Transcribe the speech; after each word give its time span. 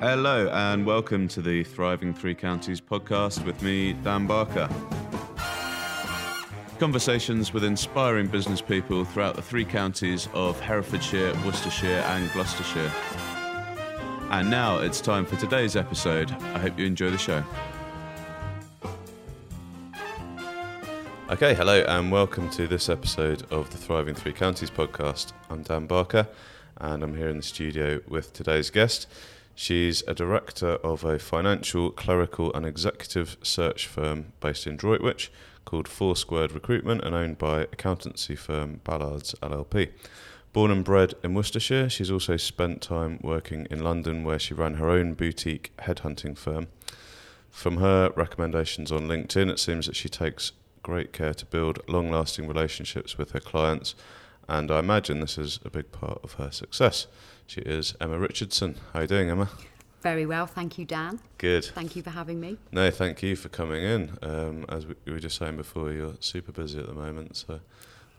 Hello, 0.00 0.48
and 0.48 0.86
welcome 0.86 1.28
to 1.28 1.42
the 1.42 1.62
Thriving 1.62 2.14
Three 2.14 2.34
Counties 2.34 2.80
podcast 2.80 3.44
with 3.44 3.60
me, 3.60 3.92
Dan 3.92 4.26
Barker. 4.26 4.66
Conversations 6.78 7.52
with 7.52 7.64
inspiring 7.64 8.26
business 8.26 8.62
people 8.62 9.04
throughout 9.04 9.36
the 9.36 9.42
three 9.42 9.66
counties 9.66 10.26
of 10.32 10.58
Herefordshire, 10.58 11.34
Worcestershire, 11.44 11.98
and 12.06 12.32
Gloucestershire. 12.32 12.90
And 14.30 14.48
now 14.48 14.78
it's 14.78 15.02
time 15.02 15.26
for 15.26 15.36
today's 15.36 15.76
episode. 15.76 16.30
I 16.30 16.58
hope 16.60 16.78
you 16.78 16.86
enjoy 16.86 17.10
the 17.10 17.18
show. 17.18 17.44
Okay, 21.28 21.52
hello, 21.52 21.84
and 21.86 22.10
welcome 22.10 22.48
to 22.52 22.66
this 22.66 22.88
episode 22.88 23.42
of 23.52 23.68
the 23.68 23.76
Thriving 23.76 24.14
Three 24.14 24.32
Counties 24.32 24.70
podcast. 24.70 25.34
I'm 25.50 25.62
Dan 25.62 25.86
Barker, 25.86 26.26
and 26.78 27.02
I'm 27.02 27.18
here 27.18 27.28
in 27.28 27.36
the 27.36 27.42
studio 27.42 28.00
with 28.08 28.32
today's 28.32 28.70
guest. 28.70 29.06
She's 29.62 30.02
a 30.08 30.14
director 30.14 30.76
of 30.76 31.04
a 31.04 31.18
financial, 31.18 31.90
clerical, 31.90 32.50
and 32.54 32.64
executive 32.64 33.36
search 33.42 33.86
firm 33.86 34.32
based 34.40 34.66
in 34.66 34.78
Droitwich 34.78 35.30
called 35.66 35.86
Four 35.86 36.16
Squared 36.16 36.52
Recruitment 36.52 37.04
and 37.04 37.14
owned 37.14 37.36
by 37.36 37.64
accountancy 37.64 38.36
firm 38.36 38.80
Ballards 38.84 39.34
LLP. 39.42 39.90
Born 40.54 40.70
and 40.70 40.82
bred 40.82 41.12
in 41.22 41.34
Worcestershire, 41.34 41.90
she's 41.90 42.10
also 42.10 42.38
spent 42.38 42.80
time 42.80 43.20
working 43.22 43.66
in 43.70 43.84
London 43.84 44.24
where 44.24 44.38
she 44.38 44.54
ran 44.54 44.76
her 44.76 44.88
own 44.88 45.12
boutique 45.12 45.76
headhunting 45.80 46.38
firm. 46.38 46.68
From 47.50 47.76
her 47.76 48.14
recommendations 48.16 48.90
on 48.90 49.08
LinkedIn, 49.08 49.50
it 49.50 49.58
seems 49.58 49.84
that 49.84 49.94
she 49.94 50.08
takes 50.08 50.52
great 50.82 51.12
care 51.12 51.34
to 51.34 51.44
build 51.44 51.86
long 51.86 52.10
lasting 52.10 52.48
relationships 52.48 53.18
with 53.18 53.32
her 53.32 53.40
clients, 53.40 53.94
and 54.48 54.70
I 54.70 54.78
imagine 54.78 55.20
this 55.20 55.36
is 55.36 55.60
a 55.66 55.70
big 55.70 55.92
part 55.92 56.18
of 56.24 56.32
her 56.34 56.50
success. 56.50 57.06
She 57.50 57.60
is 57.62 57.94
Emma 58.00 58.16
Richardson. 58.16 58.76
How 58.92 59.00
are 59.00 59.02
you 59.02 59.08
doing, 59.08 59.28
Emma? 59.28 59.48
Very 60.02 60.24
well, 60.24 60.46
thank 60.46 60.78
you, 60.78 60.84
Dan. 60.84 61.18
Good. 61.38 61.64
Thank 61.64 61.96
you 61.96 62.02
for 62.02 62.10
having 62.10 62.38
me. 62.38 62.58
No, 62.70 62.92
thank 62.92 63.24
you 63.24 63.34
for 63.34 63.48
coming 63.48 63.82
in. 63.82 64.16
Um, 64.22 64.64
as 64.68 64.86
we, 64.86 64.94
we 65.04 65.14
were 65.14 65.18
just 65.18 65.36
saying 65.36 65.56
before, 65.56 65.90
you're 65.90 66.14
super 66.20 66.52
busy 66.52 66.78
at 66.78 66.86
the 66.86 66.94
moment, 66.94 67.34
so 67.34 67.58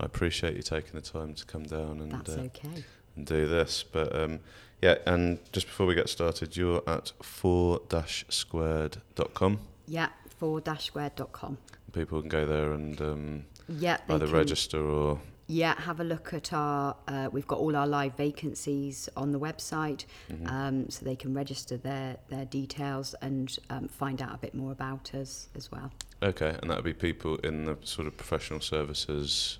I 0.01 0.05
appreciate 0.05 0.57
you 0.57 0.61
taking 0.61 0.95
the 0.95 1.01
time 1.01 1.33
to 1.35 1.45
come 1.45 1.63
down 1.63 2.01
and 2.01 2.27
uh, 2.27 2.41
okay. 2.41 2.83
and 3.15 3.25
do 3.25 3.47
this. 3.47 3.85
But 3.89 4.13
um, 4.13 4.41
yeah, 4.81 4.95
and 5.05 5.39
just 5.53 5.67
before 5.67 5.85
we 5.85 5.95
get 5.95 6.09
started, 6.09 6.57
you're 6.57 6.83
at 6.85 7.13
four-squared.com. 7.21 9.59
Yeah, 9.87 10.09
four-squared.com. 10.39 11.57
People 11.93 12.19
can 12.19 12.27
go 12.27 12.45
there 12.45 12.73
and 12.73 12.99
um, 12.99 13.45
Yeah, 13.69 13.99
either 14.09 14.27
register 14.27 14.83
or 14.83 15.21
Yeah, 15.51 15.75
have 15.81 15.99
a 15.99 16.05
look 16.05 16.33
at 16.33 16.53
our. 16.53 16.95
Uh, 17.09 17.27
we've 17.29 17.45
got 17.45 17.59
all 17.59 17.75
our 17.75 17.85
live 17.85 18.15
vacancies 18.15 19.09
on 19.17 19.33
the 19.33 19.39
website, 19.39 20.05
Mm-hmm. 20.31 20.47
um, 20.47 20.89
so 20.89 21.03
they 21.03 21.17
can 21.17 21.33
register 21.33 21.75
their 21.75 22.15
their 22.29 22.45
details 22.45 23.13
and 23.21 23.57
um, 23.69 23.89
find 23.89 24.21
out 24.21 24.33
a 24.33 24.37
bit 24.37 24.53
more 24.55 24.71
about 24.71 25.13
us 25.13 25.49
as 25.55 25.69
well. 25.69 25.91
okay, 26.23 26.55
and 26.61 26.69
that 26.71 26.77
would 26.77 26.85
be 26.85 26.93
people 26.93 27.35
in 27.37 27.65
the 27.65 27.77
sort 27.83 28.07
of 28.07 28.15
professional 28.15 28.61
services 28.61 29.57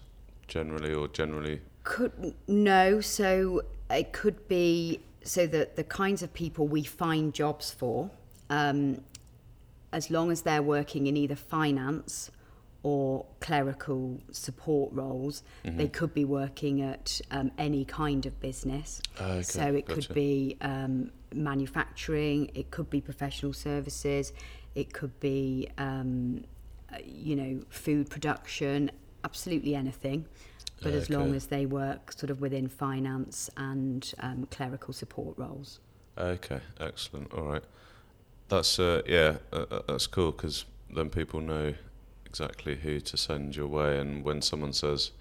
generally 0.48 0.94
or 0.94 1.10
generally. 1.10 1.60
Could 1.84 2.36
no, 2.48 3.02
so 3.02 3.64
it 3.90 4.14
could 4.14 4.48
be 4.48 5.02
so 5.24 5.46
that 5.48 5.76
the 5.76 5.84
kinds 5.84 6.24
of 6.24 6.34
people 6.34 6.68
we 6.68 6.84
find 6.84 7.34
jobs 7.34 7.70
for, 7.70 8.10
um, 8.50 9.02
as 9.92 10.10
long 10.10 10.32
as 10.32 10.44
they're 10.44 10.64
working 10.64 11.08
in 11.08 11.18
either 11.18 11.36
finance 11.36 12.32
or 12.84 13.26
clerical 13.40 14.20
support 14.32 14.92
roles, 14.94 15.44
they 15.64 15.88
could 15.88 16.14
be 16.14 16.26
working 16.26 16.82
at 16.82 17.22
um, 17.30 17.52
any 17.58 17.86
kind 17.86 18.26
of 18.26 18.40
business. 18.40 19.02
Okay, 19.20 19.44
so 19.44 19.62
it 19.62 19.86
gotcha. 19.86 20.02
could 20.02 20.16
be 20.16 20.58
um, 20.62 21.12
manufacturing, 21.34 22.50
it 22.56 22.72
could 22.72 22.90
be 22.90 23.00
professional 23.00 23.54
services, 23.54 24.34
it 24.74 24.94
could 24.94 25.18
be 25.20 25.70
um, 25.78 26.44
uh, 26.92 26.98
you 27.06 27.36
know 27.36 27.62
food 27.70 28.10
production, 28.10 28.90
absolutely 29.24 29.76
anything. 29.76 30.26
But 30.84 30.94
as 30.94 31.12
long 31.12 31.36
as 31.36 31.46
they 31.46 31.68
work 31.68 32.12
sort 32.12 32.32
of 32.32 32.42
within 32.42 32.68
finance 32.68 33.52
and 33.56 34.12
um, 34.18 34.48
clerical 34.50 34.96
support 34.96 35.38
roles. 35.38 35.80
Okay, 36.18 36.60
excellent. 36.80 37.32
All 37.34 37.44
right, 37.44 37.64
that's 38.50 38.80
uh, 38.80 39.04
yeah, 39.06 39.36
uh, 39.54 39.66
uh, 39.70 39.82
that's 39.88 40.08
cool 40.08 40.32
because 40.32 40.66
then 40.90 41.12
people 41.12 41.40
know 41.40 41.76
exactly 42.32 42.76
who 42.78 43.02
to 43.02 43.18
send 43.18 43.58
your 43.58 43.68
way, 43.68 44.00
and 44.00 44.24
when 44.24 44.42
someone 44.42 44.72
says, 44.72 45.12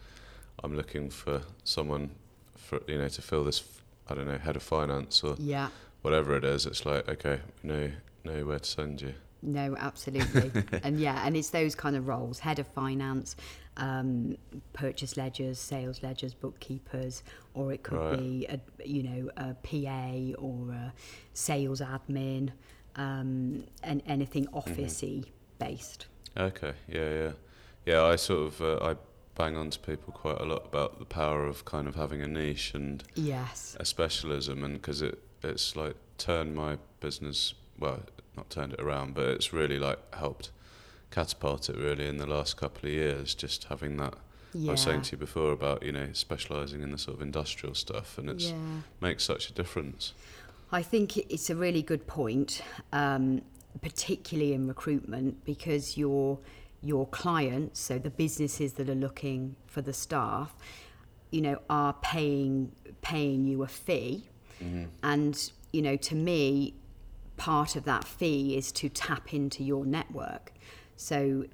"I'm 0.63 0.77
looking 0.77 1.11
for 1.11 1.43
someone 1.65 2.11
for 2.57 2.79
you 2.87 2.99
know 2.99 3.09
to 3.09 3.23
fill 3.23 3.43
this," 3.43 3.65
I 4.09 4.15
don't 4.15 4.29
know, 4.29 4.39
head 4.39 4.55
of 4.55 4.63
finance 4.63 5.25
or 5.25 5.35
Yeah. 5.39 5.71
whatever 6.03 6.37
it 6.37 6.45
is, 6.45 6.67
it's 6.67 6.87
like 6.87 7.09
okay, 7.09 7.41
we 7.63 7.69
know 7.71 7.91
know 8.25 8.47
where 8.47 8.61
to 8.61 8.71
send 8.79 9.01
you. 9.03 9.15
No, 9.43 9.75
absolutely. 9.77 10.53
and 10.85 11.01
yeah, 11.01 11.27
and 11.27 11.37
it's 11.37 11.51
those 11.51 11.75
kind 11.75 11.97
of 11.97 12.07
roles 12.07 12.39
head 12.41 12.59
of 12.61 12.67
finance, 12.69 13.35
um, 13.77 14.37
purchase 14.73 15.17
ledgers, 15.17 15.59
sales 15.59 16.03
ledgers, 16.05 16.33
bookkeepers, 16.35 17.23
or 17.55 17.73
it 17.73 17.83
could 17.83 17.99
Right. 17.99 18.19
be, 18.19 18.47
a, 18.49 18.61
you 18.87 19.03
know, 19.03 19.31
a 19.37 19.55
PA 19.67 20.41
or 20.41 20.71
a 20.73 20.93
sales 21.33 21.81
admin, 21.81 22.51
um, 22.97 23.65
and 23.83 24.03
anything 24.07 24.47
officey 24.49 25.25
based. 25.59 26.07
Okay, 26.37 26.73
yeah, 26.89 27.13
yeah, 27.13 27.33
yeah. 27.87 28.05
I 28.05 28.17
sort 28.17 28.47
of 28.47 28.61
uh, 28.61 28.85
I 28.85 28.97
bang 29.35 29.57
on 29.57 29.71
to 29.71 29.79
people 29.79 30.13
quite 30.13 30.41
a 30.41 30.45
lot 30.45 30.65
about 30.67 30.99
the 30.99 31.05
power 31.05 31.47
of 31.47 31.65
kind 31.65 31.89
of 31.89 31.95
having 31.95 32.21
a 32.21 32.29
niche 32.29 32.73
and 32.75 33.03
Yes. 33.15 33.77
a 33.81 33.85
specialism, 33.85 34.65
and 34.65 34.75
because 34.75 35.03
it 35.03 35.19
it's 35.43 35.77
like 35.77 35.97
turned 36.19 36.55
my 36.55 36.79
business 37.01 37.55
well, 37.79 38.01
not 38.37 38.51
turned 38.51 38.75
it 38.75 38.81
around, 38.81 39.15
but 39.15 39.27
it's 39.27 39.53
really 39.53 39.79
like 39.79 39.99
helped 40.15 40.51
catapult 41.11 41.69
it 41.69 41.77
really 41.77 42.07
in 42.07 42.19
the 42.19 42.27
last 42.27 42.57
couple 42.57 42.89
of 42.89 42.95
years. 42.95 43.35
Just 43.35 43.65
having 43.65 43.97
that. 43.97 44.15
Yeah. 44.53 44.71
I 44.71 44.73
was 44.73 44.81
saying 44.83 45.03
to 45.03 45.13
you 45.13 45.19
before 45.19 45.53
about 45.53 45.83
you 45.83 45.93
know 45.93 46.09
specialising 46.13 46.83
in 46.83 46.91
the 46.91 46.99
sort 46.99 47.17
of 47.17 47.23
industrial 47.23 47.75
stuff, 47.75 48.19
and 48.19 48.29
it's 48.31 48.51
yeah. 48.51 48.57
makes 49.01 49.25
such 49.25 49.49
a 49.49 49.53
difference. 49.53 50.13
I 50.73 50.83
think 50.83 51.17
it's 51.17 51.51
a 51.51 51.57
really 51.57 51.83
good 51.83 52.07
point, 52.07 52.63
um, 52.93 53.43
particularly 53.83 54.53
in 54.53 54.67
recruitment, 54.67 55.45
because 55.45 55.97
your 55.97 56.39
your 56.83 57.07
clients, 57.07 57.79
so 57.79 57.99
the 57.99 58.11
businesses 58.11 58.73
that 58.75 58.89
are 58.89 58.95
looking 58.95 59.55
for 59.67 59.83
the 59.83 59.93
staff, 59.93 60.55
you 61.31 61.43
know, 61.43 61.61
are 61.69 61.95
paying 62.03 62.73
paying 63.03 63.47
you 63.47 63.63
a 63.63 63.69
fee, 63.69 64.29
mm-hmm. 64.63 64.85
and 65.03 65.53
you 65.73 65.83
know, 65.83 65.97
to 65.97 66.15
me, 66.15 66.75
part 67.37 67.77
of 67.77 67.85
that 67.85 68.05
fee 68.05 68.57
is 68.57 68.73
to 68.73 68.89
tap 68.89 69.33
into 69.33 69.63
your 69.63 69.85
network. 69.85 70.53
So 70.97 71.45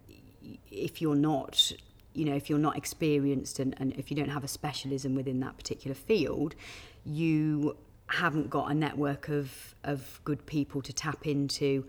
if 0.70 1.00
you're 1.00 1.14
not 1.14 1.72
you 2.14 2.24
know 2.24 2.34
if 2.34 2.48
you're 2.48 2.58
not 2.58 2.76
experienced 2.76 3.58
and, 3.58 3.74
and 3.78 3.92
if 3.94 4.10
you 4.10 4.16
don't 4.16 4.30
have 4.30 4.44
a 4.44 4.48
specialism 4.48 5.14
within 5.14 5.40
that 5.40 5.56
particular 5.56 5.94
field 5.94 6.54
you 7.04 7.76
haven't 8.08 8.48
got 8.48 8.70
a 8.70 8.74
network 8.74 9.28
of 9.28 9.74
of 9.84 10.20
good 10.24 10.46
people 10.46 10.80
to 10.82 10.92
tap 10.92 11.26
into 11.26 11.84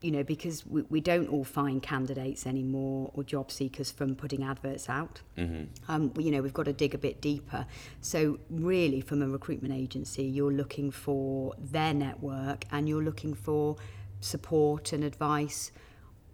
you 0.00 0.10
know 0.10 0.22
because 0.22 0.64
we, 0.66 0.82
we 0.82 1.00
don't 1.00 1.28
all 1.28 1.44
find 1.44 1.82
candidates 1.82 2.46
anymore 2.46 3.10
or 3.14 3.24
job 3.24 3.50
seekers 3.50 3.90
from 3.90 4.14
putting 4.14 4.42
adverts 4.44 4.88
out 4.88 5.20
hmm 5.36 5.64
um, 5.88 6.12
you 6.18 6.30
know, 6.30 6.42
we've 6.42 6.54
got 6.54 6.64
to 6.66 6.72
dig 6.72 6.94
a 6.94 6.98
bit 6.98 7.20
deeper. 7.20 7.66
So, 8.00 8.38
really, 8.50 9.00
from 9.00 9.22
a 9.22 9.28
recruitment 9.28 9.74
agency, 9.74 10.22
you're 10.24 10.52
looking 10.52 10.90
for 10.90 11.54
their 11.58 11.94
network 11.94 12.64
and 12.70 12.88
you're 12.88 13.02
looking 13.02 13.34
for 13.34 13.76
support 14.20 14.92
and 14.92 15.02
advice 15.02 15.72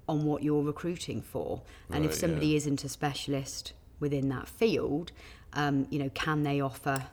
on 0.09 0.25
what 0.25 0.43
you're 0.43 0.63
recruiting 0.63 1.23
for. 1.23 1.63
And 1.91 2.05
if 2.05 2.15
somebody 2.15 2.49
yeah. 2.49 2.57
isn't 2.57 2.85
a 2.85 2.89
specialist 2.89 3.73
within 4.01 4.29
that 4.31 4.49
field, 4.49 5.13
um, 5.53 5.87
you 5.91 5.99
know, 5.99 6.11
can 6.11 6.43
they 6.43 6.61
offer 6.61 7.07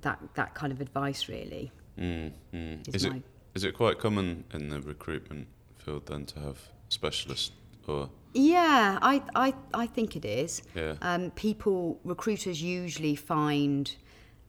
that 0.00 0.18
that 0.34 0.54
kind 0.54 0.72
of 0.72 0.80
advice? 0.80 1.28
Really, 1.28 1.72
Mm, 1.98 2.32
mm. 2.52 2.88
is, 2.88 2.94
Is 2.96 3.04
it 3.04 3.22
is 3.54 3.64
it 3.64 3.74
quite 3.74 3.98
common 3.98 4.44
in 4.52 4.68
the 4.68 4.80
recruitment 4.80 5.48
field 5.86 6.06
then 6.06 6.26
to 6.26 6.40
have 6.40 6.58
specialists 6.88 7.52
or 7.86 8.10
yeah. 8.34 8.98
I 9.00 9.22
I 9.34 9.54
I 9.72 9.86
think 9.86 10.16
it 10.16 10.24
is. 10.24 10.62
yeah. 10.74 10.94
Um, 11.00 11.30
people 11.30 12.00
recruiters 12.04 12.60
usually 12.60 13.16
find 13.16 13.94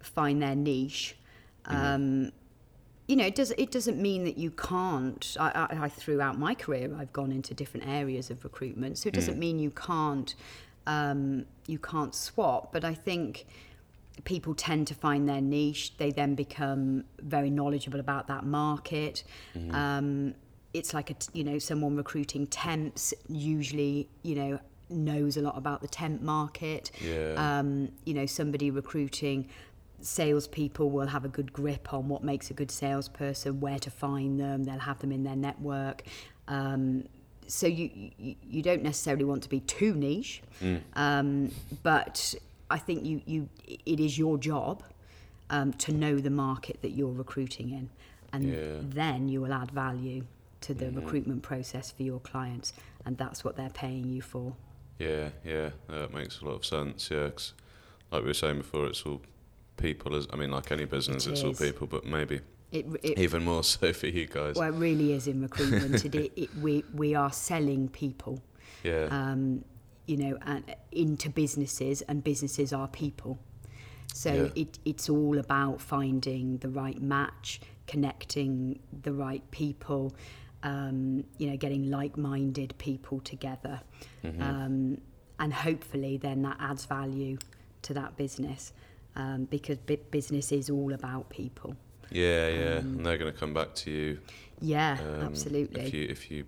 find 0.01 0.42
their 0.42 0.56
niche. 0.56 1.16
Um, 1.66 2.31
you 3.07 3.16
know 3.18 3.25
it 3.25 3.36
does 3.36 3.51
it 3.51 3.72
doesn't 3.72 4.01
mean 4.01 4.24
that 4.25 4.38
you 4.38 4.51
can't. 4.51 5.38
I, 5.39 5.50
I, 5.63 5.84
I 5.86 5.89
throughout 5.89 6.38
my 6.39 6.54
career 6.56 6.95
I've 7.00 7.13
gone 7.13 7.31
into 7.31 7.54
different 7.54 7.88
areas 7.88 8.30
of 8.30 8.44
recruitment 8.44 8.98
so 8.98 9.07
it 9.07 9.13
doesn't 9.13 9.40
mean 9.40 9.60
you 9.60 9.72
can't 9.72 10.33
um, 10.88 11.45
you 11.68 11.80
can't 11.80 12.16
swap 12.16 12.72
but 12.74 12.83
I 12.83 12.94
think 12.94 13.45
people 14.24 14.56
tend 14.56 14.88
to 14.88 14.95
find 14.95 15.30
their 15.30 15.42
niche. 15.42 15.98
They 15.98 16.12
then 16.12 16.36
become 16.36 17.04
very 17.19 17.50
knowledgeable 17.50 18.00
about 18.00 18.28
that 18.28 18.44
market. 18.45 19.24
Um, 19.72 20.33
it's 20.78 20.94
like 20.94 21.10
a 21.10 21.16
you 21.34 21.44
know 21.44 21.58
someone 21.60 21.96
recruiting 21.96 22.46
temps 22.48 23.14
usually 23.28 24.08
you 24.24 24.36
know 24.36 24.60
knows 24.90 25.36
a 25.38 25.42
lot 25.42 25.58
about 25.58 25.82
the 25.82 25.88
temp 25.88 26.22
market 26.22 26.92
yeah 27.02 27.34
um, 27.60 27.90
you 28.06 28.14
know 28.14 28.26
somebody 28.26 28.72
recruiting 28.72 29.48
salespeople 30.00 30.90
will 30.90 31.08
have 31.08 31.26
a 31.26 31.28
good 31.28 31.52
grip 31.52 31.94
on 31.94 32.08
what 32.08 32.24
makes 32.24 32.52
a 32.52 32.54
good 32.54 32.70
salesperson, 32.70 33.60
where 33.60 33.80
to 33.80 33.90
find 33.90 34.40
them. 34.40 34.64
They'll 34.64 34.78
have 34.78 35.00
them 35.00 35.12
in 35.12 35.24
their 35.24 35.36
network. 35.36 36.04
Um, 36.48 37.06
so 37.48 37.66
you, 37.66 38.12
you 38.18 38.36
you 38.44 38.62
don't 38.62 38.84
necessarily 38.84 39.24
want 39.26 39.42
to 39.44 39.50
be 39.50 39.62
too 39.62 39.96
niche, 39.96 40.42
um, 40.94 41.52
but 41.82 42.36
I 42.70 42.78
think 42.78 43.06
you 43.06 43.22
you 43.26 43.50
it 43.66 44.00
is 44.00 44.18
your 44.20 44.38
job 44.38 44.84
um, 45.50 45.74
to 45.74 45.92
know 45.92 46.20
the 46.20 46.30
market 46.30 46.82
that 46.84 46.92
you're 46.92 47.12
recruiting 47.12 47.72
in, 47.72 47.90
and 48.34 48.44
Yeah. 48.54 48.78
then 48.82 49.30
you 49.30 49.42
will 49.42 49.54
add 49.54 49.72
value 49.72 50.26
to 50.62 50.74
the 50.74 50.89
recruitment 50.92 51.44
process 51.44 51.92
for 51.92 52.04
your 52.04 52.19
clients, 52.19 52.74
and 53.06 53.18
that's 53.18 53.44
what 53.44 53.56
they're 53.56 53.69
paying 53.69 54.09
you 54.09 54.21
for. 54.21 54.56
Yeah, 55.00 55.30
yeah, 55.45 55.69
that 55.89 56.13
makes 56.13 56.42
a 56.42 56.45
lot 56.45 56.56
of 56.56 56.65
sense. 56.65 57.09
Yeah, 57.12 57.30
'cause 57.30 57.54
like 58.12 58.21
we 58.21 58.27
were 58.27 58.33
saying 58.33 58.57
before, 58.57 58.88
it's 58.88 59.04
all 59.04 59.21
people. 59.77 60.15
As 60.15 60.27
I 60.33 60.36
mean, 60.38 60.50
like 60.51 60.71
any 60.71 60.86
business, 60.86 61.27
It 61.27 61.31
it's 61.33 61.44
all 61.44 61.54
people, 61.54 61.86
but 61.88 62.06
maybe 62.06 62.42
It, 62.71 62.86
it 63.04 63.19
even 63.19 63.44
more 63.45 63.63
so 63.75 63.94
for 63.94 64.07
you 64.07 64.25
guys. 64.25 64.56
well, 64.56 64.74
it 64.74 64.77
really 64.77 65.13
is 65.13 65.27
in 65.27 65.42
recruitment. 65.42 66.04
it, 66.06 66.15
it, 66.15 66.31
it, 66.36 66.50
we 66.57 66.83
we 66.94 67.13
are 67.15 67.31
selling 67.31 67.89
people. 67.89 68.42
yeah, 68.83 69.07
um, 69.12 69.63
you 70.07 70.18
know, 70.18 70.38
and 70.44 70.63
into 70.92 71.30
businesses, 71.30 72.01
and 72.04 72.24
businesses 72.24 72.71
are 72.74 72.88
people. 72.88 73.38
So 74.13 74.33
Yeah. 74.33 74.50
it, 74.56 74.80
it's 74.86 75.09
all 75.09 75.38
about 75.38 75.80
finding 75.81 76.57
the 76.59 76.69
right 76.69 77.00
match, 77.01 77.59
connecting 77.88 78.80
the 79.04 79.12
right 79.13 79.44
people, 79.51 80.15
um, 80.72 81.24
you 81.40 81.46
know, 81.50 81.58
getting 81.66 81.84
like-minded 81.90 82.72
people 82.78 83.18
together, 83.34 83.78
Mm-hmm. 84.24 84.42
um, 84.42 84.98
and 85.40 85.54
hopefully 85.54 86.18
then 86.18 86.42
that 86.48 86.58
adds 86.60 86.86
value 86.86 87.38
to 87.84 87.94
that 87.94 88.18
business 88.18 88.74
um, 89.16 89.46
because 89.56 89.78
bu- 89.90 90.06
business 90.12 90.52
is 90.52 90.69
all 90.69 90.92
about 90.94 91.30
people. 91.30 91.72
yeah, 92.12 92.48
yeah. 92.50 92.78
um, 92.80 92.98
and 92.98 93.06
they're 93.06 93.18
going 93.24 93.31
to 93.34 93.40
come 93.40 93.54
back 93.54 93.72
to 93.75 93.92
you. 93.92 94.19
Yeah, 94.60 94.98
um, 95.00 95.22
absolutely. 95.30 95.81
If 95.88 95.94
you 95.94 96.06
if 96.10 96.31
you 96.31 96.46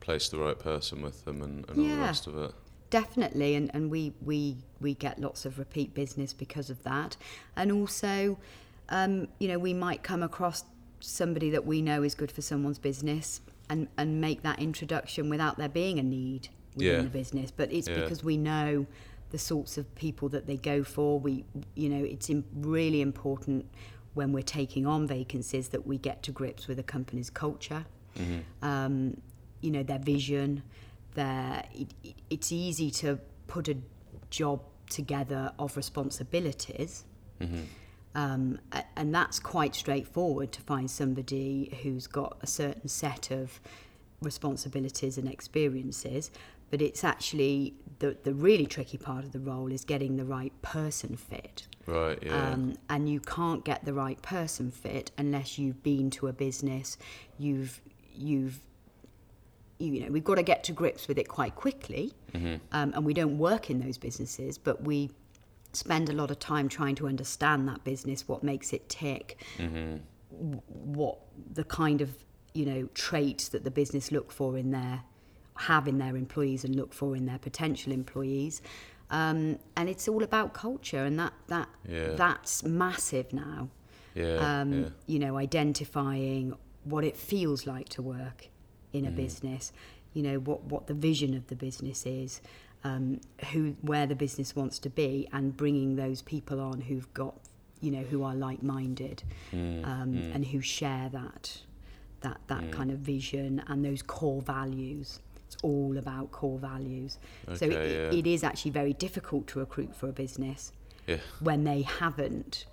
place 0.00 0.28
the 0.28 0.38
right 0.38 0.58
person 0.58 1.00
with 1.02 1.24
them 1.24 1.42
and, 1.42 1.56
and 1.68 1.78
all 1.78 1.96
the 1.96 2.02
rest 2.08 2.26
of 2.26 2.36
it. 2.36 2.52
Definitely, 2.90 3.54
and, 3.54 3.70
and 3.74 3.90
we, 3.90 4.12
we 4.30 4.56
we 4.80 4.94
get 4.94 5.20
lots 5.20 5.44
of 5.46 5.58
repeat 5.58 5.94
business 5.94 6.32
because 6.44 6.68
of 6.70 6.82
that, 6.82 7.16
and 7.54 7.70
also, 7.70 8.36
um, 8.88 9.28
you 9.38 9.46
know, 9.48 9.58
we 9.68 9.72
might 9.86 10.02
come 10.02 10.22
across 10.24 10.64
somebody 11.00 11.50
that 11.50 11.64
we 11.66 11.82
know 11.82 12.02
is 12.02 12.14
good 12.14 12.30
for 12.32 12.42
someone's 12.42 12.78
business, 12.78 13.40
and 13.68 13.88
and 13.96 14.20
make 14.20 14.42
that 14.42 14.58
introduction 14.60 15.28
without 15.30 15.56
there 15.58 15.68
being 15.68 15.98
a 15.98 16.02
need 16.02 16.48
within 16.76 16.94
Yeah. 16.96 17.02
the 17.02 17.08
business, 17.08 17.50
but 17.50 17.72
it's 17.72 17.88
Yeah. 17.88 18.00
because 18.00 18.22
we 18.24 18.36
know 18.36 18.86
the 19.30 19.38
sorts 19.38 19.78
of 19.78 19.92
people 19.94 20.28
that 20.30 20.46
they 20.46 20.56
go 20.56 20.82
for. 20.84 21.18
We, 21.20 21.44
you 21.74 21.88
know, 21.88 22.02
it's 22.04 22.30
really 22.54 23.00
important 23.00 23.66
when 24.14 24.32
we're 24.32 24.42
taking 24.42 24.86
on 24.86 25.06
vacancies 25.06 25.68
that 25.68 25.86
we 25.86 25.96
get 25.98 26.22
to 26.24 26.32
grips 26.32 26.66
with 26.66 26.78
a 26.78 26.82
company's 26.82 27.30
culture 27.30 27.86
um, 28.60 29.16
you 29.60 29.70
know, 29.70 29.82
their 29.84 29.98
vision, 30.00 30.62
their, 31.14 31.64
it, 31.74 31.94
it, 32.02 32.14
it's 32.28 32.50
easy 32.50 32.90
to 32.90 33.18
put 33.46 33.68
a 33.68 33.76
job 34.30 34.60
together 34.90 35.52
of 35.58 35.76
responsibilities. 35.76 37.04
Um, 38.14 38.58
and 38.96 39.14
that's 39.14 39.38
quite 39.38 39.74
straightforward 39.74 40.52
to 40.52 40.60
find 40.62 40.90
somebody 40.90 41.78
who's 41.82 42.06
got 42.06 42.38
a 42.42 42.46
certain 42.46 42.88
set 42.88 43.30
of 43.30 43.60
responsibilities 44.20 45.16
and 45.16 45.28
experiences. 45.28 46.30
But 46.70 46.82
it's 46.82 47.04
actually 47.04 47.74
the, 47.98 48.16
the 48.22 48.34
really 48.34 48.66
tricky 48.66 48.98
part 48.98 49.24
of 49.24 49.32
the 49.32 49.40
role 49.40 49.72
is 49.72 49.84
getting 49.84 50.16
the 50.16 50.24
right 50.24 50.52
person 50.62 51.16
fit. 51.16 51.66
Right. 51.86 52.18
Yeah. 52.22 52.50
Um, 52.50 52.76
and 52.88 53.08
you 53.08 53.20
can't 53.20 53.64
get 53.64 53.84
the 53.84 53.92
right 53.92 54.20
person 54.22 54.70
fit 54.70 55.10
unless 55.18 55.58
you've 55.58 55.82
been 55.82 56.10
to 56.10 56.28
a 56.28 56.32
business, 56.32 56.98
you've 57.38 57.80
you've 58.12 58.60
you 59.78 60.00
know 60.00 60.08
we've 60.10 60.24
got 60.24 60.34
to 60.34 60.42
get 60.42 60.62
to 60.64 60.72
grips 60.72 61.08
with 61.08 61.18
it 61.18 61.26
quite 61.26 61.54
quickly, 61.54 62.12
um, 62.72 62.92
and 62.94 63.04
we 63.04 63.14
don't 63.14 63.38
work 63.38 63.70
in 63.70 63.80
those 63.80 63.98
businesses, 63.98 64.58
but 64.58 64.82
we 64.84 65.10
spend 65.72 66.08
a 66.08 66.12
lot 66.12 66.30
of 66.30 66.38
time 66.38 66.68
trying 66.68 66.94
to 66.96 67.06
understand 67.06 67.68
that 67.68 67.84
business, 67.84 68.26
what 68.28 68.42
makes 68.42 68.72
it 68.72 68.88
tick, 68.88 69.38
w- 69.58 70.62
what 70.68 71.18
the 71.52 71.64
kind 71.64 72.00
of 72.00 72.10
you 72.54 72.66
know 72.66 72.88
traits 72.94 73.48
that 73.48 73.62
the 73.64 73.70
business 73.70 74.10
look 74.10 74.32
for 74.32 74.58
in 74.58 74.70
their 74.72 75.02
have 75.56 75.86
in 75.86 75.98
their 75.98 76.16
employees 76.16 76.64
and 76.64 76.74
look 76.74 76.92
for 76.94 77.14
in 77.14 77.26
their 77.26 77.38
potential 77.38 77.92
employees. 77.92 78.62
Um, 79.10 79.58
and 79.76 79.88
it's 79.88 80.06
all 80.08 80.22
about 80.22 80.54
culture, 80.54 81.04
and 81.04 81.18
that 81.18 81.32
that 81.48 81.68
Yeah. 81.88 82.14
that's 82.14 82.62
massive 82.64 83.32
now. 83.32 83.68
yeah. 84.14 84.60
Um, 84.60 84.72
yeah. 84.72 84.88
You 85.06 85.18
know, 85.20 85.36
identifying 85.36 86.54
what 86.84 87.04
it 87.04 87.16
feels 87.16 87.66
like 87.66 87.88
to 87.90 88.02
work 88.02 88.48
in 88.92 89.04
a 89.06 89.10
business. 89.10 89.72
You 90.14 90.22
know 90.24 90.38
what 90.40 90.64
what 90.64 90.86
the 90.88 90.94
vision 90.94 91.34
of 91.34 91.46
the 91.48 91.54
business 91.56 92.04
is, 92.06 92.40
um, 92.84 93.20
who 93.52 93.76
where 93.82 94.06
the 94.06 94.14
business 94.14 94.56
wants 94.56 94.78
to 94.80 94.90
be, 94.90 95.28
and 95.32 95.56
bringing 95.56 95.96
those 95.96 96.22
people 96.22 96.60
on 96.60 96.80
who've 96.80 97.12
got 97.14 97.34
you 97.80 97.90
know 97.90 98.02
who 98.02 98.22
are 98.22 98.34
like 98.34 98.62
minded, 98.62 99.22
Mm, 99.52 99.86
um, 99.86 100.14
and 100.34 100.44
who 100.46 100.60
share 100.60 101.08
that 101.10 101.62
that 102.20 102.38
that 102.48 102.70
kind 102.70 102.90
of 102.90 102.98
vision 102.98 103.62
and 103.68 103.84
those 103.84 104.02
core 104.02 104.42
values. 104.42 105.20
It's 105.46 105.56
all 105.62 105.98
about 105.98 106.30
core 106.30 106.58
values. 106.58 107.18
so 107.54 107.64
it, 107.66 107.72
yeah. 107.72 108.18
it 108.18 108.26
is 108.26 108.44
actually 108.44 108.70
very 108.70 108.92
difficult 108.92 109.46
to 109.48 109.58
recruit 109.58 109.94
for 109.96 110.08
a 110.08 110.12
business 110.12 110.70
Yeah. 111.08 111.16
when 111.40 111.64
they 111.64 111.82
haven't, 111.82 112.66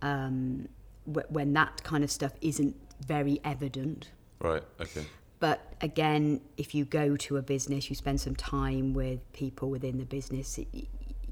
um, 0.00 0.66
wh- 1.04 1.30
when 1.30 1.52
that 1.52 1.82
kind 1.84 2.02
of 2.02 2.10
stuff 2.10 2.32
isn't 2.40 2.74
very 3.06 3.38
evident. 3.44 4.12
Right. 4.40 4.62
Okay. 4.80 5.04
But 5.42 5.58
again, 5.80 6.40
if 6.56 6.72
you 6.72 6.84
go 6.84 7.16
to 7.16 7.36
a 7.36 7.42
business, 7.42 7.90
you 7.90 7.96
spend 7.96 8.20
some 8.20 8.36
time 8.36 8.94
with 8.94 9.18
people 9.32 9.70
within 9.70 9.98
the 9.98 10.04
business, 10.04 10.56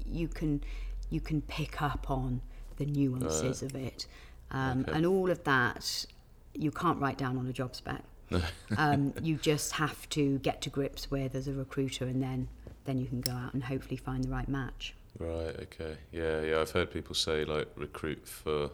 you 0.05 0.27
can 0.27 0.61
you 1.09 1.21
can 1.21 1.41
pick 1.43 1.81
up 1.81 2.11
on 2.11 2.41
the 2.75 2.85
nuances 2.85 3.63
of 3.63 3.73
it, 3.73 4.07
um, 4.51 4.81
Okay. 4.81 4.91
and 4.97 5.05
all 5.05 5.31
of 5.31 5.41
that 5.45 6.05
you 6.53 6.71
can't 6.71 6.99
write 6.99 7.17
down 7.17 7.37
on 7.37 7.47
a 7.47 7.53
job 7.53 7.73
spec. 7.73 8.03
um, 8.77 9.13
you 9.21 9.37
just 9.37 9.71
have 9.73 10.09
to 10.09 10.39
get 10.39 10.59
to 10.63 10.69
grips 10.69 11.09
with 11.09 11.33
as 11.33 11.47
a 11.47 11.53
recruiter, 11.53 12.03
and 12.03 12.21
then 12.21 12.49
then 12.83 12.97
you 12.97 13.07
can 13.07 13.21
go 13.21 13.31
out 13.31 13.53
and 13.53 13.63
hopefully 13.63 13.95
find 13.95 14.25
the 14.25 14.29
right 14.29 14.49
match. 14.49 14.93
Right. 15.19 15.55
Okay. 15.67 15.95
Yeah. 16.11 16.41
Yeah. 16.41 16.59
I've 16.59 16.71
heard 16.71 16.91
people 16.91 17.15
say 17.15 17.45
like 17.45 17.69
recruit 17.77 18.27
for, 18.27 18.71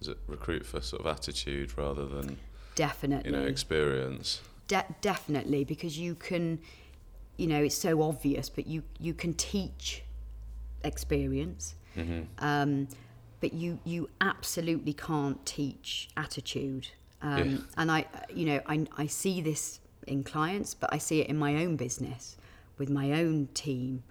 is 0.00 0.08
it 0.08 0.16
recruit 0.26 0.64
for 0.64 0.80
sort 0.80 1.02
of 1.04 1.08
attitude 1.08 1.76
rather 1.76 2.06
than 2.06 2.38
Definitely. 2.74 3.30
you 3.30 3.36
know 3.36 3.44
experience. 3.44 4.40
De- 4.68 4.94
definitely, 5.00 5.64
because 5.64 5.98
you 5.98 6.14
can, 6.14 6.58
you 7.36 7.46
know, 7.46 7.62
it's 7.62 7.74
so 7.76 8.02
obvious, 8.02 8.48
but 8.48 8.66
you 8.66 8.82
you 9.00 9.14
can 9.14 9.34
teach 9.34 10.02
experience, 10.84 11.74
um, 12.38 12.88
but 13.40 13.52
you 13.52 13.78
you 13.84 14.08
absolutely 14.20 14.92
can't 14.94 15.44
teach 15.46 16.08
attitude. 16.16 16.88
Um, 17.22 17.50
Yeah. 17.50 17.58
And 17.76 17.90
I, 17.90 18.04
you 18.34 18.46
know, 18.46 18.60
I 18.66 18.86
I 18.96 19.06
see 19.06 19.40
this 19.40 19.80
in 20.06 20.24
clients, 20.24 20.74
but 20.74 20.92
I 20.92 20.98
see 20.98 21.20
it 21.20 21.28
in 21.28 21.36
my 21.38 21.56
own 21.64 21.76
business 21.76 22.36
with 22.78 22.88
my 22.90 23.12
own 23.12 23.48
team. 23.54 24.02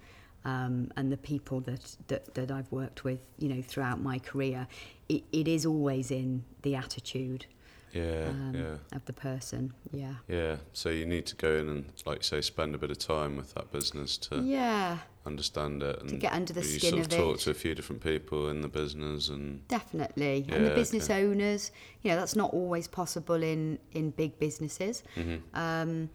Um, 0.44 0.90
and 0.98 1.12
the 1.12 1.18
people 1.18 1.60
that, 1.62 1.96
that, 2.08 2.34
that 2.34 2.50
I've 2.50 2.72
worked 2.72 3.04
with, 3.04 3.20
you 3.38 3.48
know, 3.48 3.62
throughout 3.62 4.02
my 4.02 4.18
career, 4.18 4.66
it, 5.08 5.22
it 5.32 5.48
is 5.48 5.68
always 5.68 6.10
in 6.10 6.44
the 6.64 6.74
attitude 6.76 7.46
Yeah. 7.94 8.28
um, 8.30 8.54
yeah. 8.56 8.96
of 8.98 9.06
the 9.06 9.14
person. 9.14 9.74
Yeah. 9.92 10.14
Yeah. 10.28 10.58
So 10.74 10.90
you 10.90 11.06
need 11.06 11.26
to 11.28 11.36
go 11.36 11.56
in 11.56 11.70
and, 11.70 11.86
like 12.06 12.18
you 12.20 12.24
say, 12.24 12.42
spend 12.42 12.76
a 12.76 12.78
bit 12.78 12.92
of 12.92 12.98
time 13.00 13.38
with 13.38 13.54
that 13.56 13.72
business 13.72 14.18
to 14.18 14.42
Yeah, 14.42 14.98
understand 15.26 15.84
it 15.84 16.00
and 16.02 16.10
to 16.10 16.16
get 16.16 16.34
under 16.34 16.54
the 16.54 16.62
you 16.62 16.80
skin 16.80 16.90
sort 16.92 17.00
of 17.06 17.12
of 17.12 17.18
talk 17.18 17.36
it. 17.36 17.40
to 17.42 17.52
a 17.52 17.54
few 17.54 17.76
different 17.76 18.02
people 18.04 18.50
in 18.50 18.62
the 18.62 18.68
business 18.68 19.30
and 19.30 19.68
Definitely. 19.68 20.46
and 20.50 20.66
the 20.66 20.70
Yeah, 20.70 20.76
business 20.76 21.10
owners, 21.10 21.72
you 22.02 22.12
know, 22.12 22.18
that's 22.18 22.36
not 22.36 22.54
always 22.54 22.88
possible 22.88 23.42
in, 23.44 23.78
in 23.94 24.12
big 24.12 24.40
businesses. 24.40 25.04
Mm-hmm. 25.16 25.38
Um, 25.58 26.10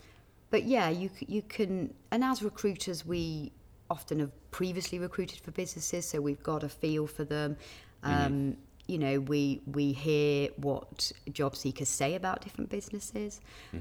but 0.50 0.64
yeah, 0.64 0.88
you, 0.88 1.10
you 1.26 1.42
can, 1.42 1.92
and 2.10 2.24
as 2.24 2.42
recruiters, 2.42 3.04
we 3.04 3.52
often 3.90 4.20
have 4.20 4.30
previously 4.50 4.98
recruited 4.98 5.38
for 5.40 5.50
businesses, 5.50 6.08
so 6.08 6.20
we've 6.20 6.42
got 6.42 6.62
a 6.64 6.68
feel 6.68 7.06
for 7.06 7.24
them. 7.24 7.56
Um, 8.02 8.56
You 8.88 8.98
know, 8.98 9.20
we 9.20 9.60
we 9.66 9.92
hear 9.92 10.50
what 10.56 11.10
job 11.32 11.56
seekers 11.56 11.88
say 11.88 12.14
about 12.14 12.42
different 12.42 12.70
businesses. 12.70 13.40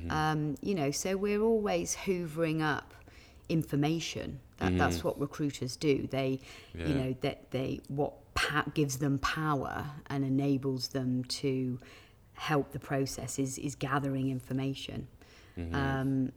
Um, 0.10 0.56
you 0.62 0.74
know, 0.76 0.92
so 0.92 1.16
we're 1.16 1.42
always 1.42 1.96
hoovering 1.96 2.62
up 2.64 2.94
information. 3.50 4.40
That, 4.58 4.78
That's 4.78 5.04
what 5.04 5.20
recruiters 5.20 5.76
do. 5.76 6.08
They, 6.10 6.40
you 6.74 6.94
know, 6.96 7.16
that 7.22 7.52
they 7.52 7.82
what 7.88 8.14
pa- 8.34 8.66
gives 8.74 8.98
them 8.98 9.20
power 9.20 9.86
and 10.10 10.24
enables 10.26 10.88
them 10.90 11.24
to 11.26 11.80
help 12.34 12.72
the 12.72 12.80
process 12.80 13.38
is, 13.40 13.58
is 13.58 13.76
gathering 13.76 14.30
information. 14.30 15.08
Um, 15.74 16.32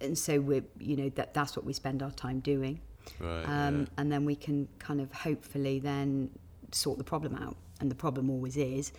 and 0.00 0.18
so 0.18 0.40
we're, 0.40 0.64
you 0.78 0.96
know, 0.96 1.08
that 1.10 1.34
that's 1.34 1.56
what 1.56 1.64
we 1.64 1.72
spend 1.72 2.02
our 2.02 2.10
time 2.12 2.40
doing. 2.40 2.80
right. 3.20 3.44
Um, 3.44 3.80
yeah. 3.80 3.86
And 3.98 4.10
then 4.12 4.24
we 4.24 4.34
can 4.36 4.68
kind 4.78 5.00
of 5.00 5.12
hopefully 5.12 5.78
then 5.78 6.30
sort 6.72 6.98
the 6.98 7.04
problem 7.04 7.34
out. 7.36 7.56
And 7.84 7.90
the 7.90 7.94
problem 7.96 8.30
always 8.30 8.56
is, 8.56 8.92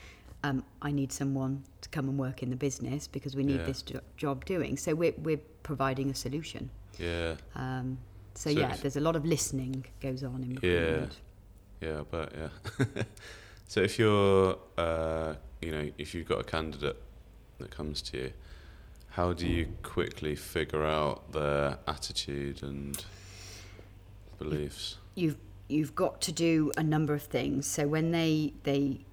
um, 0.44 0.64
I 0.80 0.92
need 0.92 1.12
someone 1.12 1.64
to 1.82 1.90
come 1.90 2.08
and 2.08 2.20
work 2.20 2.44
in 2.44 2.52
the 2.52 2.56
business 2.56 3.08
because 3.08 3.36
we 3.36 3.44
need 3.44 3.62
Yeah. 3.62 3.66
this 3.66 3.82
jo- 3.82 4.00
job 4.16 4.46
doing. 4.46 4.78
So 4.78 4.94
we're, 4.94 5.16
we're 5.18 5.42
providing 5.64 6.12
a 6.12 6.14
solution. 6.14 6.70
Yeah. 7.00 7.38
Um, 7.56 7.98
so, 8.36 8.52
So 8.52 8.60
yeah, 8.60 8.76
there's 8.76 8.96
a 8.96 9.00
lot 9.00 9.16
of 9.16 9.26
listening 9.26 9.86
goes 10.02 10.22
on 10.24 10.44
in 10.44 10.52
Yeah. 10.62 10.70
recruitment. 10.70 11.18
Yeah, 11.82 12.00
I 12.02 12.04
bet, 12.04 12.34
yeah. 12.38 13.04
so 13.68 13.82
if 13.82 13.98
you're, 13.98 14.60
uh, 14.78 15.34
you 15.64 15.72
know, 15.72 15.90
if 15.98 16.14
you've 16.14 16.28
got 16.28 16.42
a 16.42 16.44
candidate 16.44 17.02
that 17.58 17.72
comes 17.72 18.04
to 18.04 18.18
you, 18.18 18.34
how 19.10 19.34
do 19.34 19.48
you 19.48 19.70
quickly 19.82 20.36
figure 20.36 20.86
out 20.86 21.32
their 21.32 21.80
attitude 21.88 22.62
and 22.62 23.04
beliefs? 24.38 24.98
You've 25.16 25.38
you've 25.68 25.96
got 25.96 26.22
to 26.22 26.32
do 26.32 26.72
a 26.78 26.84
number 26.84 27.14
of 27.14 27.24
things. 27.24 27.68
So 27.68 27.88
when 27.88 28.12
they 28.12 28.54
they 28.64 29.06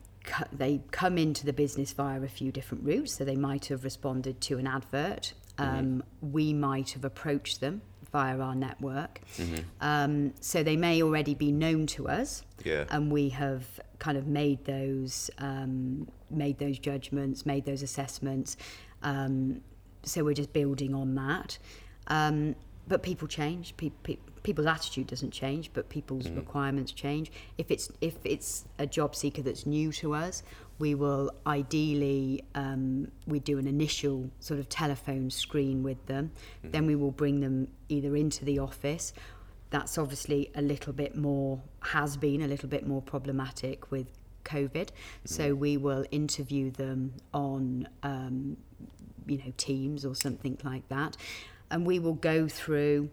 they 0.53 0.81
come 0.93 1.19
into 1.19 1.45
the 1.45 1.53
business 1.53 1.93
via 1.93 2.21
a 2.23 2.29
few 2.29 2.53
different 2.53 2.85
routes. 2.85 3.13
So 3.15 3.25
they 3.25 3.37
might 3.37 3.67
have 3.67 3.83
responded 3.85 4.41
to 4.43 4.59
an 4.59 4.67
advert. 4.67 5.33
Um, 5.59 6.03
We 6.21 6.53
might 6.53 6.91
have 6.91 7.05
approached 7.05 7.61
them 7.61 7.83
via 8.13 8.39
our 8.39 8.55
network. 8.55 9.21
Um, 9.81 10.33
so 10.41 10.63
they 10.63 10.77
may 10.77 11.03
already 11.03 11.35
be 11.35 11.51
known 11.51 11.87
to 11.89 12.09
us. 12.09 12.43
Yeah. 12.65 12.85
and 12.91 13.11
we 13.11 13.31
have 13.31 13.65
kind 13.99 14.17
of 14.17 14.27
made 14.29 14.65
those 14.65 15.31
um, 15.39 16.07
made 16.31 16.59
those 16.59 16.79
judgments, 16.79 17.45
made 17.45 17.65
those 17.65 17.83
assessments. 17.83 18.57
Um, 19.03 19.63
so 20.05 20.23
we're 20.25 20.35
just 20.35 20.53
building 20.53 20.95
on 20.95 21.15
that. 21.17 21.59
But 22.89 23.03
people 23.03 23.29
change. 23.29 23.77
Pe- 23.77 23.91
pe- 24.03 24.17
people's 24.43 24.67
attitude 24.67 25.07
doesn't 25.07 25.31
change, 25.31 25.71
but 25.73 25.89
people's 25.89 26.29
requirements 26.31 26.93
change. 26.93 27.31
If 27.57 27.71
it's 27.71 27.91
if 28.01 28.17
it's 28.25 28.65
a 28.79 28.87
job 28.87 29.15
seeker 29.15 29.43
that's 29.43 29.67
new 29.67 29.93
to 29.93 30.15
us, 30.15 30.43
we 30.79 30.95
will 30.95 31.31
ideally 31.47 32.45
um, 32.55 33.09
we 33.27 33.39
do 33.39 33.59
an 33.59 33.67
initial 33.67 34.31
sort 34.41 34.59
of 34.59 34.69
telephone 34.69 35.31
screen 35.31 35.83
with 35.83 36.05
them. 36.07 36.33
Then 36.65 36.87
we 36.87 36.97
will 36.97 37.13
bring 37.13 37.41
them 37.41 37.69
either 37.89 38.17
into 38.17 38.45
the 38.45 38.59
office 38.59 39.13
that's 39.73 39.97
obviously 39.97 40.51
a 40.55 40.61
little 40.63 40.93
bit 40.93 41.17
more 41.17 41.61
has 41.81 42.17
been 42.19 42.43
a 42.43 42.47
little 42.47 42.69
bit 42.69 42.87
more 42.87 43.01
problematic 43.01 43.91
with 43.91 44.07
COVID. 44.45 44.91
So 45.25 45.55
we 45.55 45.77
will 45.77 46.05
interview 46.11 46.71
them 46.71 47.15
on 47.33 47.89
um, 48.03 48.59
you 49.27 49.39
know 49.39 49.53
Teams 49.57 50.05
or 50.05 50.15
something 50.15 50.59
like 50.63 50.89
that, 50.89 51.17
and 51.73 51.87
we 51.87 51.99
will 51.99 52.15
go 52.15 52.47
through 52.47 53.11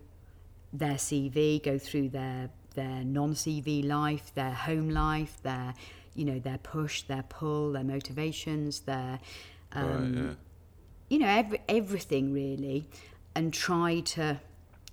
their 0.72 0.96
CV, 0.96 1.63
go 1.63 1.80
through 1.80 2.10
their 2.10 2.50
their 2.75 3.04
non-CV 3.04 3.84
life, 3.84 4.32
their 4.36 4.51
home 4.51 4.89
life, 4.89 5.42
their 5.42 5.74
you 6.13 6.25
know 6.25 6.38
their 6.38 6.60
push, 6.60 7.01
their 7.04 7.24
pull, 7.24 7.72
their 7.72 7.84
motivations, 7.84 8.82
their 8.82 9.20
um, 9.72 10.13
right, 10.13 10.24
yeah. 10.24 10.34
you 11.10 11.20
know 11.20 11.28
every, 11.28 11.62
everything 11.68 12.34
really 12.34 12.88
and 13.34 13.54
try 13.54 14.01
to 14.01 14.39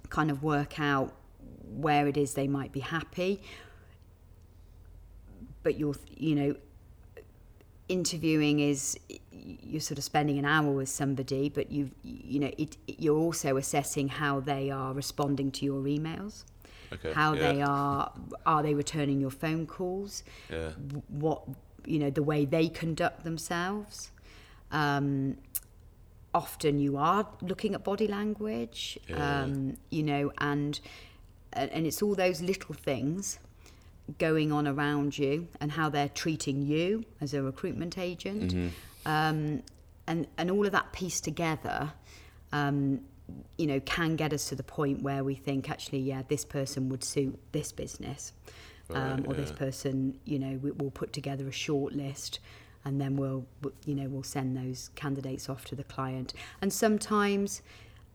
kind 0.09 0.31
of 0.31 0.43
work 0.43 0.79
out 0.79 1.15
where 1.69 2.07
it 2.07 2.17
is 2.17 2.35
they 2.35 2.47
might 2.47 2.71
be 2.71 2.81
happy 2.81 3.43
but 5.63 5.77
you're 5.79 5.97
you 6.17 6.35
know 6.35 6.55
interviewing 7.89 8.61
is 8.61 8.99
you're 9.63 9.81
sort 9.81 9.99
of 9.99 10.05
spending 10.05 10.39
an 10.39 10.45
hour 10.45 10.71
with 10.71 10.89
somebody 10.89 11.49
but 11.49 11.71
you 11.71 11.91
you 12.03 12.39
know 12.41 12.51
it, 12.59 12.77
you're 12.87 13.19
also 13.19 13.57
assessing 13.57 14.09
how 14.09 14.41
they 14.41 14.71
are 14.71 14.93
responding 14.93 15.51
to 15.51 15.65
your 15.65 15.83
emails 15.83 16.45
Okay. 16.93 17.13
how 17.13 17.33
yeah. 17.35 17.41
they 17.53 17.63
are 17.63 18.13
are 18.47 18.63
they 18.63 18.73
returning 18.75 19.21
your 19.21 19.31
phone 19.31 19.67
calls 19.67 20.23
Yeah. 20.51 20.71
what 21.09 21.43
you 21.85 21.99
know 21.99 22.11
the 22.11 22.23
way 22.23 22.45
they 22.45 22.69
conduct 22.69 23.25
themselves 23.25 24.13
um, 24.71 25.37
often 26.35 26.79
you 26.79 26.97
are 26.97 27.27
looking 27.41 27.75
at 27.75 27.83
body 27.85 28.07
language 28.07 28.99
Yeah. 29.09 29.43
um, 29.43 29.77
you 29.91 30.03
know 30.03 30.33
and 30.39 30.79
and 31.53 31.87
it's 31.87 32.03
all 32.03 32.15
those 32.15 32.41
little 32.43 32.75
things 32.75 33.39
going 34.19 34.53
on 34.53 34.69
around 34.69 35.19
you 35.19 35.49
and 35.61 35.73
how 35.73 35.89
they're 35.89 36.09
treating 36.11 36.63
you 36.63 37.05
as 37.21 37.35
a 37.35 37.43
recruitment 37.43 37.99
agent 37.99 38.55
um, 39.07 39.63
and 40.07 40.27
and 40.37 40.51
all 40.51 40.67
of 40.67 40.73
that 40.73 40.93
pieced 40.93 41.25
together 41.25 41.93
um, 42.53 43.01
you 43.57 43.67
know 43.67 43.81
can 43.81 44.17
get 44.17 44.33
us 44.33 44.49
to 44.49 44.55
the 44.55 44.63
point 44.63 45.03
where 45.03 45.25
we 45.25 45.35
think 45.35 45.71
actually 45.71 46.01
yeah 46.01 46.23
this 46.29 46.45
person 46.45 46.91
would 46.91 47.03
suit 47.03 47.39
this 47.53 47.73
business. 47.73 48.33
Um, 48.95 49.17
Right, 49.17 49.27
or 49.27 49.35
this 49.35 49.51
person 49.51 50.17
you 50.25 50.39
know 50.39 50.61
we, 50.63 50.71
we'll 50.71 50.93
put 50.93 51.13
together 51.13 51.49
a 51.49 51.53
short 51.53 51.93
list 51.93 52.39
and 52.85 53.01
then 53.01 53.17
we'll 53.17 53.45
you 53.85 53.97
know 53.97 54.09
we'll 54.09 54.23
send 54.23 54.57
those 54.57 54.91
candidates 54.95 55.49
off 55.49 55.65
to 55.67 55.75
the 55.75 55.85
client. 55.85 56.35
And 56.61 56.73
sometimes 56.73 57.63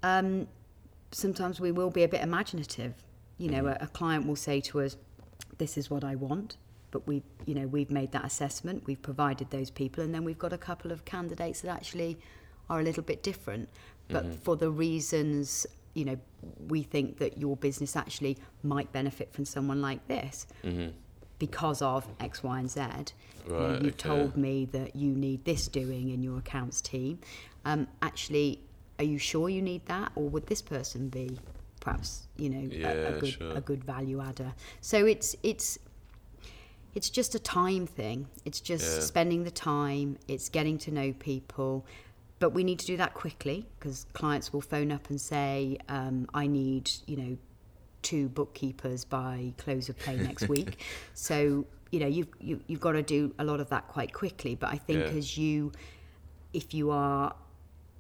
um, 0.03 0.48
sometimes 1.12 1.60
we 1.60 1.71
will 1.71 1.89
be 1.89 2.03
a 2.03 2.07
bit 2.07 2.21
imaginative. 2.21 2.93
You 3.38 3.50
know 3.50 3.67
a, 3.67 3.77
a 3.81 3.88
client 3.88 4.27
will 4.27 4.38
say 4.38 4.62
to 4.62 4.81
us 4.81 4.95
this 5.57 5.77
is 5.77 5.89
what 5.89 6.03
I 6.03 6.15
want 6.15 6.57
but 6.91 7.07
we 7.07 7.24
you 7.45 7.55
know 7.55 7.67
we've 7.67 7.91
made 7.91 8.12
that 8.12 8.25
assessment 8.25 8.83
we've 8.86 9.01
provided 9.01 9.50
those 9.50 9.69
people 9.69 10.03
and 10.03 10.13
then 10.13 10.24
we've 10.24 10.39
got 10.39 10.53
a 10.53 10.57
couple 10.57 10.91
of 10.91 11.03
candidates 11.05 11.62
that 11.62 11.71
actually 11.71 12.17
are 12.69 12.79
a 12.79 12.83
little 12.83 13.03
bit 13.03 13.24
different 13.24 13.67
but 14.07 14.33
for 14.43 14.57
the 14.57 14.69
reasons 14.69 15.65
you 15.93 16.03
know 16.03 16.17
we 16.67 16.83
think 16.83 17.17
that 17.17 17.38
your 17.38 17.55
business 17.57 17.95
actually 17.95 18.38
might 18.63 18.91
benefit 18.91 19.31
from 19.33 19.45
someone 19.45 19.81
like 19.81 20.05
this 20.07 20.45
because 21.41 21.81
of 21.81 22.07
X, 22.19 22.43
Y, 22.43 22.60
and 22.60 22.69
Z. 22.69 22.81
you 23.48 23.53
know, 23.53 23.69
you've 23.81 23.95
okay. 23.95 24.10
told 24.10 24.38
me 24.38 24.65
that 24.65 24.95
you 24.95 25.10
need 25.10 25.43
this 25.43 25.67
doing 25.67 26.10
in 26.10 26.21
your 26.21 26.38
accounts 26.38 26.81
team. 26.81 27.17
Um, 27.65 27.88
actually, 28.03 28.60
are 29.00 29.05
you 29.05 29.17
sure 29.17 29.50
you 29.50 29.60
need 29.60 29.83
that, 29.88 30.12
or 30.13 30.29
would 30.29 30.45
this 30.45 30.62
person 30.62 31.10
be 31.10 31.39
perhaps 31.79 32.27
you 32.38 32.50
know 32.51 32.88
a, 32.88 33.15
a 33.15 33.19
good 33.19 33.33
sure. 33.33 33.57
a 33.57 33.62
good 33.62 33.83
value 33.83 34.21
adder? 34.21 34.53
So 34.81 35.07
it's 35.07 35.36
it's 35.41 35.79
it's 36.93 37.10
just 37.10 37.36
a 37.36 37.39
time 37.39 37.88
thing. 37.88 38.27
It's 38.45 38.60
just 38.60 38.86
Yeah. 39.00 39.03
spending 39.05 39.43
the 39.43 39.51
time. 39.51 40.17
It's 40.27 40.50
getting 40.50 40.77
to 40.79 40.91
know 40.91 41.13
people. 41.13 41.86
But 42.39 42.51
we 42.53 42.63
need 42.63 42.79
to 42.79 42.86
do 42.86 42.98
that 42.98 43.13
quickly 43.13 43.67
because 43.79 44.05
clients 44.13 44.51
will 44.51 44.62
phone 44.62 44.91
up 44.91 45.10
and 45.10 45.21
say, 45.21 45.77
um, 45.89 46.27
"I 46.33 46.48
need, 46.48 46.89
you 47.05 47.15
know, 47.17 47.38
two 48.01 48.29
bookkeepers 48.29 49.05
by 49.05 49.53
close 49.57 49.89
of 49.89 49.98
play 50.00 50.17
next 50.17 50.48
week." 50.55 50.79
So 51.13 51.65
you 51.91 52.00
know, 52.00 52.07
you've 52.07 52.29
you, 52.39 52.62
you've 52.67 52.79
got 52.79 52.93
to 52.93 53.03
do 53.03 53.33
a 53.38 53.43
lot 53.43 53.60
of 53.60 53.69
that 53.69 53.88
quite 53.89 54.12
quickly. 54.13 54.55
But 54.55 54.69
I 54.71 54.77
think 54.77 55.00
Yeah. 55.12 55.17
as 55.17 55.38
you, 55.38 55.71
if 56.53 56.74
you 56.74 56.89
are 56.89 57.36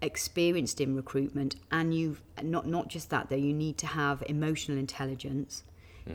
experienced 0.01 0.81
in 0.81 0.95
recruitment 0.95 1.55
and 1.71 1.93
you've 1.93 2.23
not 2.41 2.65
not 2.65 2.87
just 2.87 3.11
that 3.11 3.29
though 3.29 3.35
you 3.35 3.53
need 3.53 3.77
to 3.77 3.85
have 3.85 4.23
emotional 4.27 4.77
intelligence 4.77 5.63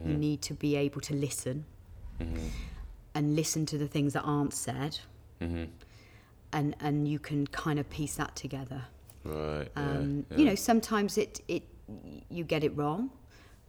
you 0.04 0.14
need 0.14 0.42
to 0.42 0.52
be 0.52 0.74
able 0.74 1.00
to 1.00 1.14
listen 1.14 1.64
and 2.18 3.36
listen 3.36 3.64
to 3.66 3.78
the 3.78 3.86
things 3.88 4.12
that 4.12 4.22
aren't 4.22 4.52
said 4.54 4.98
and 5.40 6.74
and 6.80 7.08
you 7.08 7.18
can 7.18 7.46
kind 7.48 7.78
of 7.78 7.88
piece 7.90 8.16
that 8.16 8.34
together 8.36 8.82
Right. 9.24 9.68
Um, 9.76 10.24
yeah. 10.30 10.36
you 10.38 10.44
know 10.44 10.54
sometimes 10.54 11.18
it 11.18 11.40
it 11.48 11.62
you 12.30 12.44
get 12.44 12.62
it 12.64 12.76
wrong 12.76 13.10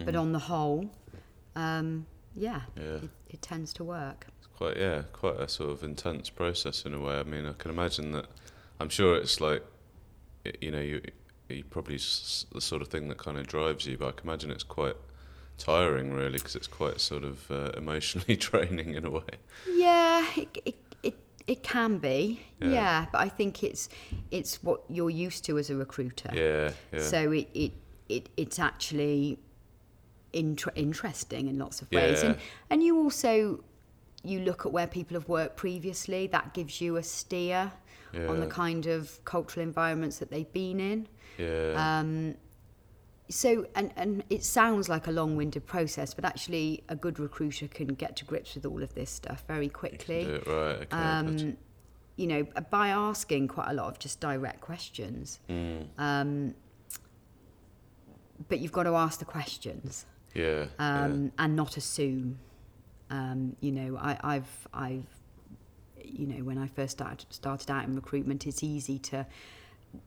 but 0.06 0.16
on 0.16 0.32
the 0.32 0.40
whole 0.40 0.90
um, 1.56 2.06
yeah, 2.36 2.62
Yeah. 2.76 2.84
It, 2.98 3.10
it 3.30 3.42
tends 3.42 3.74
to 3.74 3.84
work 3.84 4.28
It's 4.38 4.48
quite 4.56 4.78
yeah, 4.78 5.02
quite 5.12 5.40
a 5.40 5.48
sort 5.50 5.72
of 5.72 5.84
intense 5.84 6.30
process 6.30 6.86
in 6.86 6.94
a 6.94 7.00
way. 7.00 7.16
I 7.20 7.24
mean, 7.24 7.48
I 7.48 7.54
can 7.54 7.72
imagine 7.72 8.12
that. 8.12 8.28
I'm 8.80 8.90
sure 8.90 9.16
it's 9.18 9.42
like, 9.42 9.64
you 10.62 10.70
know, 10.70 10.80
you 10.80 11.02
you 11.50 11.64
probably 11.64 11.96
s- 11.96 12.46
the 12.54 12.62
sort 12.62 12.84
of 12.84 12.90
thing 12.90 13.08
that 13.08 13.18
kind 13.18 13.40
of 13.40 13.48
drives 13.48 13.88
you, 13.88 13.98
but 13.98 14.08
I 14.10 14.12
can 14.12 14.28
imagine 14.30 14.52
it's 14.52 14.62
quite 14.62 14.96
tiring, 15.58 16.14
really, 16.14 16.38
because 16.38 16.56
it's 16.56 16.68
quite 16.68 17.00
sort 17.02 17.24
of 17.24 17.50
uh, 17.52 17.72
emotionally 17.76 18.36
draining 18.48 18.94
in 18.96 19.06
a 19.06 19.10
way. 19.10 19.22
Yeah, 19.70 20.26
it, 20.36 20.58
it, 20.66 20.76
it, 21.04 21.16
it 21.48 21.64
can 21.64 21.98
be. 21.98 22.42
Yeah. 22.62 22.70
Yeah. 22.70 23.06
but 23.12 23.22
I 23.22 23.30
think 23.30 23.64
it's 23.64 23.90
it's 24.32 24.62
what 24.64 24.82
you're 24.90 25.10
used 25.10 25.46
to 25.46 25.58
as 25.58 25.70
a 25.70 25.76
recruiter. 25.76 26.30
Yeah, 26.34 26.72
yeah, 26.94 27.00
So 27.00 27.32
it, 27.32 27.48
it, 27.54 27.72
it 28.10 28.30
it's 28.38 28.60
actually 28.60 29.40
inter- 30.34 30.72
interesting 30.76 31.48
in 31.48 31.58
lots 31.58 31.82
of 31.82 31.92
ways. 31.92 32.22
Yeah. 32.24 32.30
And, 32.30 32.38
and 32.70 32.84
you 32.84 32.98
also 32.98 33.64
you 34.24 34.40
look 34.42 34.66
at 34.66 34.72
where 34.72 34.88
people 34.88 35.16
have 35.16 35.30
worked 35.30 35.56
previously, 35.58 36.28
that 36.28 36.54
gives 36.54 36.82
you 36.82 36.98
a 36.98 37.04
steer 37.04 37.72
on 38.28 38.40
the 38.40 38.48
kind 38.48 38.88
of 38.88 39.24
cultural 39.26 39.64
environments 39.64 40.18
that 40.18 40.32
they've 40.32 40.52
been 40.52 40.80
in. 40.80 41.08
yeah, 41.38 42.00
Um, 42.00 42.34
so, 43.30 43.66
and, 43.76 43.92
and 43.96 44.24
it 44.30 44.44
sounds 44.44 44.88
like 44.88 45.08
a 45.08 45.12
long 45.12 45.36
winded 45.36 45.66
process, 45.66 46.14
but 46.14 46.24
actually, 46.24 46.84
a 46.90 46.96
good 46.96 47.20
recruiter 47.20 47.68
can 47.68 47.88
get 47.88 48.16
to 48.18 48.26
grips 48.26 48.56
with 48.56 48.66
all 48.66 48.82
of 48.82 48.94
this 48.96 49.10
stuff 49.10 49.44
very 49.48 49.70
quickly. 49.70 50.22
it 50.22 50.48
right. 50.48 50.76
Okay. 50.82 50.88
Um, 50.92 51.58
you 52.16 52.28
know, 52.28 52.48
by 52.70 52.90
asking 52.90 53.48
quite 53.48 53.70
a 53.70 53.74
lot 53.74 53.88
of 53.88 54.00
just 54.00 54.20
direct 54.20 54.62
questions. 54.62 55.40
Mm, 55.50 55.88
Um, 55.98 56.56
but 58.50 58.60
you've 58.60 58.72
got 58.72 58.84
to 58.84 58.96
ask 58.96 59.20
the 59.20 59.26
questions 59.26 60.06
yeah, 60.34 60.66
um, 60.80 61.32
and 61.38 61.56
not 61.56 61.78
assume. 61.78 62.40
Um, 63.10 63.56
you 63.62 63.72
know, 63.72 63.98
I, 63.98 64.18
I've, 64.24 64.68
I've, 64.74 65.08
you 66.04 66.28
know, 66.28 66.44
when 66.44 66.58
I 66.58 66.68
first 66.68 66.92
started 66.92 67.26
started 67.32 67.72
out 67.72 67.86
in 67.86 67.96
recruitment, 67.96 68.46
it's 68.46 68.64
easy 68.64 69.00
to 69.00 69.26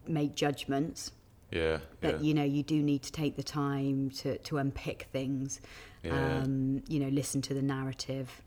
make 0.06 0.34
judgments. 0.34 1.12
Yeah, 1.50 1.78
But 2.00 2.16
yeah, 2.16 2.20
you 2.26 2.34
know, 2.34 2.44
you 2.44 2.62
do 2.62 2.82
need 2.82 3.02
to 3.02 3.12
take 3.12 3.36
the 3.36 3.42
time 3.42 4.10
to 4.10 4.38
to 4.38 4.58
unpick 4.58 5.08
things. 5.12 5.60
yeah, 6.04 6.12
Um, 6.42 6.82
you 6.88 7.00
know, 7.00 7.08
listen 7.08 7.42
to 7.42 7.54
the 7.54 7.62
narrative. 7.62 8.42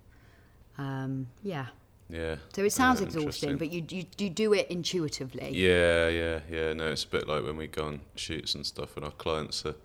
Um, 0.77 1.27
yeah. 1.43 1.67
yeah. 2.10 2.38
So 2.55 2.63
it 2.63 2.72
sounds 2.72 3.00
Yeah, 3.00 3.07
exhausting, 3.07 3.57
but 3.57 3.72
you, 3.72 3.86
you 3.89 4.05
you 4.17 4.29
do 4.29 4.53
it 4.53 4.67
intuitively. 4.72 5.51
Yeah, 5.53 6.07
yeah, 6.07 6.39
yeah. 6.50 6.74
No, 6.74 6.91
it's 6.91 7.03
a 7.03 7.07
bit 7.10 7.27
like 7.27 7.43
when 7.43 7.57
we 7.57 7.67
go 7.67 7.86
on 7.86 8.01
shoots 8.15 8.55
and 8.55 8.65
stuff, 8.65 8.95
and 8.95 9.05
our 9.05 9.12
clients 9.12 9.65
are 9.65 9.75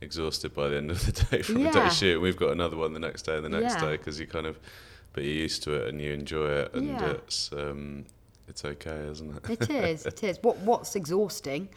exhausted 0.00 0.54
by 0.54 0.68
the 0.68 0.76
end 0.76 0.90
of 0.90 1.04
the 1.04 1.12
day 1.30 1.42
from 1.42 1.56
a 1.56 1.60
Yeah. 1.60 1.88
day 1.88 1.88
shoot. 1.90 2.20
We've 2.20 2.36
got 2.36 2.52
another 2.52 2.76
one 2.76 2.92
the 2.94 3.00
next 3.00 3.22
day 3.22 3.36
and 3.36 3.44
the 3.44 3.50
next 3.60 3.74
Yeah. 3.74 3.80
day 3.90 3.96
because 3.96 4.18
you 4.20 4.26
kind 4.26 4.46
of, 4.46 4.58
but 5.12 5.24
you're 5.24 5.34
used 5.34 5.62
to 5.64 5.74
it 5.74 5.88
and 5.88 6.00
you 6.00 6.12
enjoy 6.12 6.48
it, 6.62 6.74
and 6.74 6.86
Yeah. 6.88 7.10
it's 7.10 7.50
um, 7.52 8.06
it's 8.48 8.64
okay, 8.64 9.06
isn't 9.10 9.36
it? 9.36 9.50
It 9.60 9.70
is. 9.70 10.06
It 10.06 10.22
is. 10.24 10.38
What 10.42 10.56
What's 10.58 10.96
exhausting, 10.96 11.68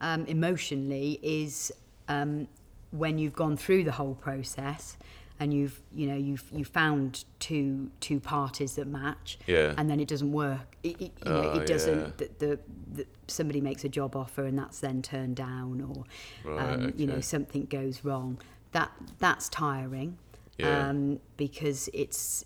um, 0.00 0.26
emotionally, 0.26 1.18
is 1.22 1.72
um, 2.08 2.48
when 2.90 3.18
you've 3.18 3.34
gone 3.34 3.56
through 3.56 3.84
the 3.84 3.92
whole 3.92 4.14
process 4.14 4.96
and 5.40 5.52
you've 5.52 5.80
you 5.92 6.06
know 6.06 6.14
you've 6.16 6.44
you 6.52 6.64
found 6.64 7.24
two 7.40 7.90
two 8.00 8.20
parties 8.20 8.76
that 8.76 8.86
match, 8.86 9.38
Yeah. 9.46 9.74
and 9.76 9.90
then 9.90 9.98
it 10.00 10.06
doesn't 10.08 10.30
work. 10.32 10.76
It, 10.82 11.00
it, 11.00 11.12
you 11.24 11.30
know, 11.32 11.50
Oh, 11.54 11.58
it 11.60 11.66
doesn't. 11.66 11.98
yeah. 12.00 12.10
The, 12.16 12.30
the, 12.38 12.58
the 12.92 13.06
somebody 13.26 13.60
makes 13.60 13.84
a 13.84 13.88
job 13.88 14.14
offer 14.14 14.44
and 14.44 14.56
that's 14.58 14.78
then 14.80 15.02
turned 15.02 15.36
down, 15.36 15.80
or 15.80 16.04
Right, 16.50 16.74
um, 16.74 16.92
you 16.96 17.06
know 17.06 17.20
something 17.20 17.64
goes 17.64 18.04
wrong. 18.04 18.38
That 18.72 18.92
that's 19.18 19.48
tiring. 19.48 20.18
Yeah. 20.58 20.88
Um, 20.90 21.18
because 21.36 21.88
it's 21.92 22.44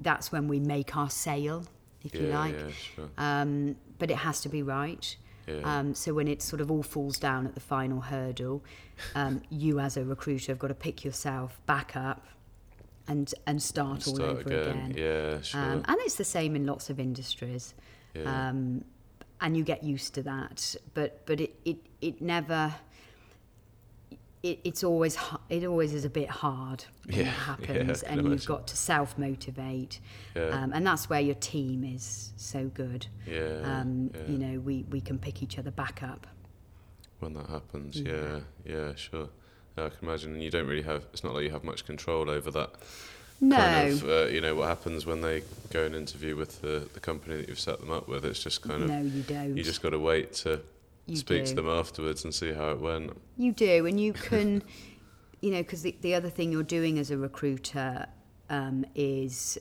that's 0.00 0.32
when 0.32 0.48
we 0.48 0.60
make 0.60 0.96
our 0.96 1.10
sale, 1.10 1.64
if 2.04 2.14
you 2.14 2.28
like 2.28 2.54
yeah, 2.54 2.70
sure. 2.94 3.08
um, 3.18 3.76
but 3.98 4.10
it 4.10 4.16
has 4.18 4.40
to 4.42 4.48
be 4.48 4.62
right. 4.62 5.14
Yeah. 5.48 5.78
Um, 5.78 5.94
so 5.94 6.14
when 6.14 6.28
it 6.28 6.42
sort 6.42 6.60
of 6.60 6.70
all 6.70 6.82
falls 6.82 7.18
down 7.18 7.46
at 7.46 7.54
the 7.54 7.60
final 7.60 8.00
hurdle, 8.00 8.62
um, 9.14 9.42
you 9.50 9.80
as 9.80 9.96
a 9.96 10.04
recruiter 10.04 10.52
have 10.52 10.58
got 10.58 10.68
to 10.68 10.74
pick 10.74 11.04
yourself 11.04 11.58
back 11.66 11.96
up 11.96 12.26
and 13.06 13.32
and 13.46 13.62
start, 13.62 14.06
all 14.06 14.14
Start 14.16 14.30
over 14.30 14.40
again. 14.40 14.68
again. 14.68 14.94
Yeah, 14.96 15.40
sure. 15.40 15.60
Um, 15.60 15.84
and 15.86 15.96
it's 16.00 16.16
the 16.16 16.24
same 16.24 16.54
in 16.56 16.66
lots 16.66 16.90
of 16.90 17.00
industries. 17.00 17.74
yeah. 18.14 18.48
Um, 18.48 18.84
and 19.40 19.56
you 19.56 19.62
get 19.62 19.84
used 19.84 20.14
to 20.14 20.22
that, 20.24 20.74
but 20.94 21.24
but 21.26 21.40
it 21.40 21.54
it, 21.64 21.76
it 22.00 22.20
never. 22.20 22.74
It, 24.42 24.60
it's 24.62 24.84
always 24.84 25.18
it 25.48 25.64
always 25.64 25.92
is 25.92 26.04
a 26.04 26.10
bit 26.10 26.30
hard 26.30 26.84
when 27.06 27.16
Yeah, 27.16 27.22
it 27.26 27.26
happens, 27.28 28.02
can 28.02 28.18
and 28.20 28.28
you've 28.30 28.46
got 28.46 28.66
to 28.68 28.76
self 28.76 29.18
motivate, 29.18 29.98
yeah. 30.36 30.48
um, 30.50 30.72
and 30.72 30.86
that's 30.86 31.10
where 31.10 31.20
your 31.20 31.34
team 31.36 31.82
is 31.84 32.32
so 32.36 32.66
good. 32.66 33.06
yeah. 33.26 33.60
Um, 33.64 34.10
yeah. 34.14 34.20
You 34.28 34.38
know, 34.38 34.60
we, 34.60 34.84
we 34.90 35.00
can 35.00 35.18
pick 35.18 35.42
each 35.42 35.58
other 35.58 35.70
back 35.72 36.02
up. 36.04 36.26
when 37.20 37.34
that 37.34 37.48
happens. 37.48 38.00
Yeah. 38.00 38.12
Yeah, 38.64 38.74
yeah, 38.76 38.94
sure. 38.94 39.28
Yeah, 39.76 39.86
I 39.86 39.88
can 39.90 39.98
imagine. 40.08 40.34
And 40.34 40.42
you 40.42 40.50
don't 40.52 40.66
really 40.68 40.82
have. 40.82 41.04
It's 41.12 41.24
not 41.24 41.34
like 41.34 41.44
you 41.44 41.50
have 41.50 41.64
much 41.64 41.84
control 41.84 42.30
over 42.30 42.50
that. 42.52 42.70
No, 43.40 43.56
Kind 43.56 43.92
of, 43.92 44.08
uh, 44.08 44.24
you 44.26 44.40
know, 44.40 44.54
what 44.56 44.66
happens 44.68 45.06
when 45.06 45.20
they 45.20 45.42
go 45.70 45.84
and 45.84 45.94
interview 45.94 46.34
with 46.36 46.60
the, 46.60 46.88
the 46.94 46.98
company 47.00 47.36
that 47.36 47.48
you've 47.48 47.60
set 47.60 47.78
them 47.80 47.90
up 47.90 48.08
with. 48.08 48.24
It's 48.24 48.42
just 48.42 48.62
kind 48.62 48.82
of. 48.82 48.88
no, 48.88 49.00
you 49.00 49.22
don't. 49.22 49.56
You 49.56 49.62
just 49.62 49.80
got 49.82 49.90
to 49.90 49.98
wait 49.98 50.32
to 50.44 50.60
You 51.08 51.16
speak 51.16 51.44
do. 51.44 51.50
to 51.50 51.54
them 51.54 51.68
afterwards 51.68 52.24
and 52.24 52.34
see 52.34 52.52
how 52.52 52.70
it 52.70 52.80
went. 52.80 53.16
You 53.36 53.52
do, 53.52 53.86
and 53.86 53.98
you 53.98 54.12
can, 54.28 54.62
you 55.40 55.50
know, 55.50 55.58
because 55.62 55.82
the, 55.82 55.96
the 56.02 56.14
other 56.14 56.30
thing 56.30 56.52
you're 56.52 56.62
doing 56.62 56.98
as 56.98 57.10
a 57.10 57.16
recruiter 57.16 58.06
um, 58.50 58.84
is 58.94 59.58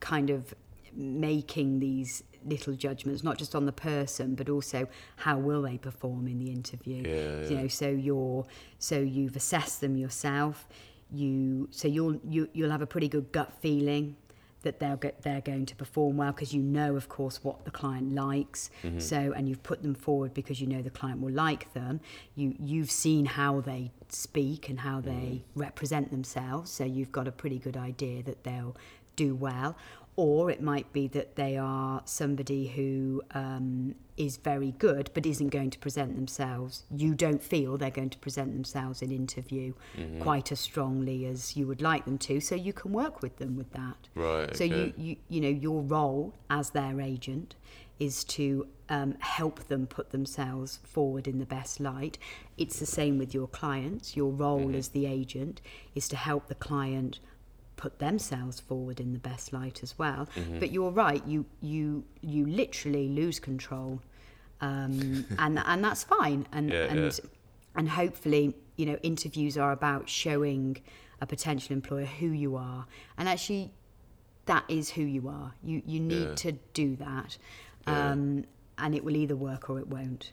kind 0.00 0.30
of 0.30 0.54
making 0.94 1.80
these 1.80 2.22
little 2.46 2.74
judgments, 2.74 3.22
not 3.22 3.38
just 3.38 3.54
on 3.54 3.66
the 3.66 3.72
person, 3.72 4.34
but 4.34 4.48
also 4.48 4.88
how 5.16 5.38
will 5.38 5.62
they 5.62 5.78
perform 5.78 6.26
in 6.26 6.38
the 6.38 6.50
interview. 6.50 7.02
Yeah, 7.06 7.14
yeah. 7.14 7.48
You 7.48 7.56
know, 7.56 7.68
so 7.68 7.88
you're 7.88 8.46
so 8.78 8.98
you've 8.98 9.36
assessed 9.36 9.80
them 9.80 9.96
yourself. 9.96 10.68
You 11.10 11.68
so 11.70 11.86
you'll 11.88 12.18
you 12.28 12.48
you'll 12.52 12.70
have 12.70 12.82
a 12.82 12.86
pretty 12.86 13.08
good 13.08 13.30
gut 13.32 13.52
feeling 13.60 14.16
that 14.64 14.80
they'll 14.80 14.96
get 14.96 15.22
they're 15.22 15.40
going 15.40 15.64
to 15.66 15.76
perform 15.76 16.16
well 16.16 16.32
because 16.32 16.52
you 16.52 16.60
know 16.62 16.96
of 16.96 17.08
course 17.08 17.42
what 17.44 17.64
the 17.64 17.70
client 17.70 18.12
likes 18.14 18.70
Mm-hmm. 18.82 18.98
so 18.98 19.32
and 19.36 19.48
you've 19.48 19.62
put 19.62 19.82
them 19.82 19.94
forward 19.94 20.34
because 20.34 20.60
you 20.60 20.66
know 20.66 20.82
the 20.82 20.90
client 20.90 21.20
will 21.20 21.32
like 21.32 21.72
them 21.74 22.00
you 22.34 22.54
you've 22.58 22.90
seen 22.90 23.24
how 23.26 23.60
they 23.60 23.92
speak 24.08 24.68
and 24.68 24.80
how 24.80 25.00
they 25.00 25.10
Mm-hmm. 25.12 25.60
represent 25.60 26.10
themselves 26.10 26.70
so 26.70 26.84
you've 26.84 27.12
got 27.12 27.28
a 27.28 27.32
pretty 27.32 27.58
good 27.58 27.76
idea 27.76 28.22
that 28.24 28.42
they'll 28.44 28.76
do 29.16 29.34
well 29.34 29.76
or 30.16 30.48
it 30.50 30.62
might 30.62 30.92
be 30.92 31.08
that 31.08 31.34
they 31.36 31.56
are 31.56 32.00
somebody 32.04 32.68
who 32.68 33.20
um, 33.32 33.94
is 34.16 34.36
very 34.36 34.70
good 34.78 35.10
but 35.12 35.26
isn't 35.26 35.48
going 35.48 35.70
to 35.70 35.78
present 35.78 36.14
themselves 36.14 36.84
you 36.94 37.14
don't 37.14 37.42
feel 37.42 37.76
they're 37.76 37.90
going 37.90 38.10
to 38.10 38.18
present 38.18 38.52
themselves 38.52 39.02
in 39.02 39.10
interview 39.10 39.72
Mm-hmm. 39.96 40.20
quite 40.22 40.52
as 40.52 40.60
strongly 40.60 41.26
as 41.26 41.56
you 41.56 41.66
would 41.66 41.82
like 41.82 42.04
them 42.04 42.18
to 42.18 42.40
so 42.40 42.54
you 42.54 42.72
can 42.72 42.92
work 42.92 43.22
with 43.22 43.36
them 43.38 43.56
with 43.56 43.72
that 43.72 43.96
Right. 44.14 44.56
so 44.56 44.64
okay. 44.64 44.92
you, 44.96 45.04
you 45.04 45.16
you 45.28 45.40
know 45.40 45.48
your 45.48 45.82
role 45.82 46.34
as 46.48 46.70
their 46.70 47.00
agent 47.00 47.54
is 48.00 48.24
to 48.24 48.66
um, 48.88 49.14
help 49.20 49.68
them 49.68 49.86
put 49.86 50.10
themselves 50.10 50.80
forward 50.82 51.28
in 51.28 51.38
the 51.38 51.46
best 51.46 51.78
light. 51.78 52.18
It's 52.58 52.80
the 52.80 52.86
same 52.86 53.18
with 53.18 53.32
your 53.32 53.46
clients. 53.46 54.16
Your 54.16 54.30
role 54.32 54.66
Mm-hmm. 54.66 54.74
as 54.74 54.88
the 54.88 55.06
agent 55.06 55.60
is 55.94 56.08
to 56.08 56.16
help 56.16 56.48
the 56.48 56.56
client 56.56 57.20
put 57.76 57.98
themselves 57.98 58.60
forward 58.60 59.00
in 59.00 59.12
the 59.12 59.18
best 59.18 59.52
light 59.52 59.82
as 59.82 59.98
well. 59.98 60.28
Mm-hmm. 60.36 60.58
But 60.60 60.70
you're 60.72 60.90
right. 60.90 61.22
You 61.26 61.44
you 61.60 62.04
you 62.20 62.46
literally 62.46 63.08
lose 63.08 63.38
control, 63.40 64.00
um, 64.60 65.24
and 65.38 65.58
and 65.64 65.84
that's 65.84 66.04
fine. 66.04 66.46
And 66.52 66.70
Yeah, 66.70 66.84
and 66.84 67.00
yeah. 67.04 67.30
and 67.76 67.88
hopefully 67.88 68.54
you 68.76 68.86
know 68.86 68.96
interviews 69.02 69.56
are 69.58 69.72
about 69.72 70.08
showing 70.08 70.78
a 71.20 71.26
potential 71.26 71.72
employer 71.72 72.06
who 72.06 72.26
you 72.26 72.56
are 72.56 72.86
and 73.16 73.28
actually 73.28 73.72
that 74.46 74.64
is 74.68 74.90
who 74.90 75.02
you 75.02 75.28
are 75.28 75.54
you 75.62 75.80
you 75.86 76.00
need 76.00 76.28
Yeah. 76.30 76.34
to 76.34 76.52
do 76.74 76.96
that 76.96 77.38
um, 77.86 78.44
and 78.78 78.94
it 78.94 79.04
will 79.04 79.14
either 79.16 79.36
work 79.36 79.70
or 79.70 79.78
it 79.78 79.86
won't 79.86 80.32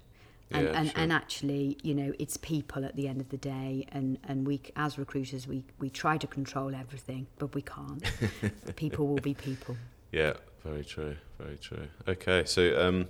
and, 0.53 0.65
Yeah, 0.67 0.79
and, 0.79 0.87
sure. 0.91 0.99
and 1.01 1.13
actually 1.13 1.77
you 1.83 1.93
know 1.95 2.13
it's 2.19 2.37
people 2.37 2.83
at 2.85 2.95
the 2.95 3.07
end 3.07 3.21
of 3.21 3.29
the 3.29 3.37
day 3.37 3.85
and 3.91 4.17
and 4.27 4.45
we 4.47 4.61
as 4.75 4.97
recruiters 4.97 5.47
we 5.47 5.63
we 5.79 5.89
try 5.89 6.17
to 6.17 6.27
control 6.27 6.73
everything 6.75 7.27
but 7.39 7.53
we 7.55 7.61
can't 7.61 8.03
people 8.75 9.07
will 9.07 9.21
be 9.21 9.33
people 9.33 9.75
Yeah, 10.11 10.33
very 10.65 10.83
true, 10.83 11.15
very 11.39 11.57
true. 11.57 11.87
Okay, 12.07 12.43
so 12.45 12.61
um, 12.85 13.07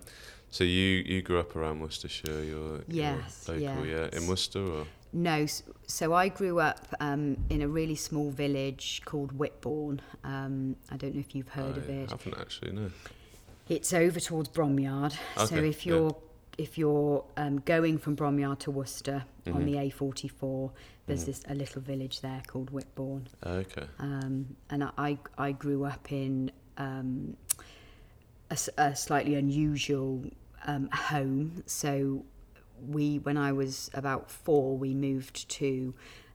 so 0.50 0.64
you 0.64 1.04
you 1.12 1.22
grew 1.22 1.40
up 1.40 1.56
around 1.56 1.80
Worcestershire. 1.82 2.44
You're, 2.44 2.82
Yes, 2.88 3.46
you're 3.48 3.60
local, 3.60 3.86
yeah, 3.86 4.08
in. 4.18 4.28
Worcester 4.28 4.62
or 4.76 4.86
No, 5.14 5.46
so 5.88 6.14
I 6.14 6.30
grew 6.30 6.60
up 6.60 6.86
um, 7.00 7.38
in 7.50 7.62
a 7.62 7.68
really 7.68 7.96
small 7.96 8.30
village 8.32 9.02
called 9.06 9.32
Whitbourne. 9.38 10.00
Um, 10.24 10.76
I 10.94 10.96
don't 10.98 11.14
know 11.16 11.20
if 11.28 11.34
you've 11.36 11.50
heard 11.62 11.76
of 11.78 11.90
it. 11.90 12.08
I 12.10 12.12
haven't 12.12 12.38
actually. 12.40 12.72
No. 12.74 12.92
It's 13.68 13.94
over 13.94 14.20
towards 14.20 14.50
Bromyard. 14.50 15.14
so 15.38 15.44
Okay, 15.56 15.70
if 15.70 15.86
yeah. 15.86 15.94
If 16.62 16.78
you're 16.78 17.24
um, 17.38 17.60
going 17.66 17.98
from 17.98 18.16
Bromyard 18.16 18.60
to 18.60 18.72
Worcester 18.72 19.26
on 19.48 19.54
Mhm. 19.64 19.66
the 19.66 19.76
A44, 19.78 20.72
there's 21.08 21.24
Mhm. 21.24 21.26
this 21.26 21.44
a 21.48 21.56
little 21.56 21.82
village 21.82 22.22
there 22.22 22.44
called 22.48 22.70
Whitbourne. 22.72 23.26
Okay. 23.46 23.88
Um, 24.00 24.56
and 24.70 24.84
I, 24.98 25.18
I 25.38 25.52
grew 25.54 25.84
up 25.86 26.12
in 26.12 26.52
um, 26.78 27.36
a, 28.50 28.58
a 28.78 28.96
slightly 28.96 29.36
unusual 29.36 30.24
um, 30.68 30.90
home. 30.94 31.64
So 31.66 32.24
we, 32.88 33.18
when 33.20 33.38
I 33.38 33.52
was 33.52 33.90
about 33.94 34.30
four, 34.30 34.78
we 34.78 34.94
moved 34.94 35.50
to 35.50 35.94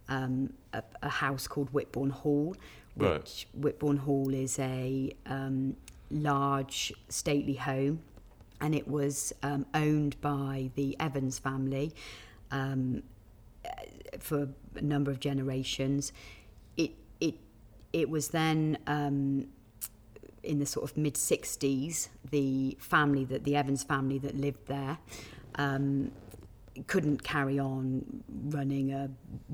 um, 0.09 0.53
a, 0.73 0.83
a 1.03 1.09
house 1.09 1.47
called 1.47 1.71
Whitbourne 1.73 2.11
Hall, 2.11 2.57
Right. 2.97 3.19
which 3.21 3.47
Whitbourne 3.57 3.99
Hall 3.99 4.33
is 4.35 4.59
a 4.59 5.13
um, 5.27 5.77
large 6.11 6.93
stately 7.09 7.55
home, 7.55 8.01
and 8.61 8.75
it 8.75 8.89
was 8.89 9.33
um, 9.43 9.67
owned 9.75 10.21
by 10.21 10.71
the 10.75 10.97
Evans 11.01 11.39
family. 11.39 11.95
Um, 12.51 13.03
for 14.19 14.49
a 14.75 14.83
number 14.83 15.11
of 15.11 15.21
generations. 15.21 16.13
It 16.77 16.93
it 17.21 17.35
it 17.93 18.09
was 18.09 18.29
then 18.29 18.79
um, 18.87 19.49
in 20.43 20.59
the 20.59 20.67
sort 20.67 20.91
of 20.91 20.97
mid 20.97 21.15
'60s. 21.15 22.09
The 22.31 22.77
family 22.81 23.25
that 23.27 23.45
the 23.45 23.57
Evans 23.57 23.83
family 23.83 24.19
that 24.19 24.37
lived 24.37 24.67
there. 24.67 24.99
Um, 25.57 26.13
couldn't 26.89 27.23
carry 27.25 27.59
on 27.59 28.23
running 28.51 28.93
a 28.93 29.09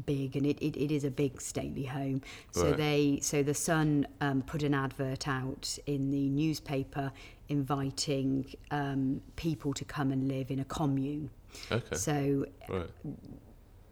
big 0.05 0.35
and 0.35 0.45
it, 0.45 0.59
it, 0.61 0.77
it 0.77 0.91
is 0.91 1.05
a 1.05 1.11
big 1.11 1.41
stately 1.41 1.85
home 1.85 2.21
so 2.51 2.65
Right. 2.71 2.77
they 2.77 3.19
so 3.23 3.45
the 3.45 3.55
son 3.55 4.09
um, 4.21 4.43
put 4.43 4.65
an 4.65 4.75
advert 4.75 5.29
out 5.29 5.79
in 5.87 6.11
the 6.11 6.29
newspaper 6.31 7.13
inviting 7.53 8.31
um, 8.71 9.21
people 9.37 9.73
to 9.75 9.85
come 9.85 10.11
and 10.15 10.23
live 10.37 10.51
in 10.51 10.59
a 10.59 10.65
commune 10.65 11.31
Okay. 11.71 11.97
so 11.97 12.47
right. 12.69 12.91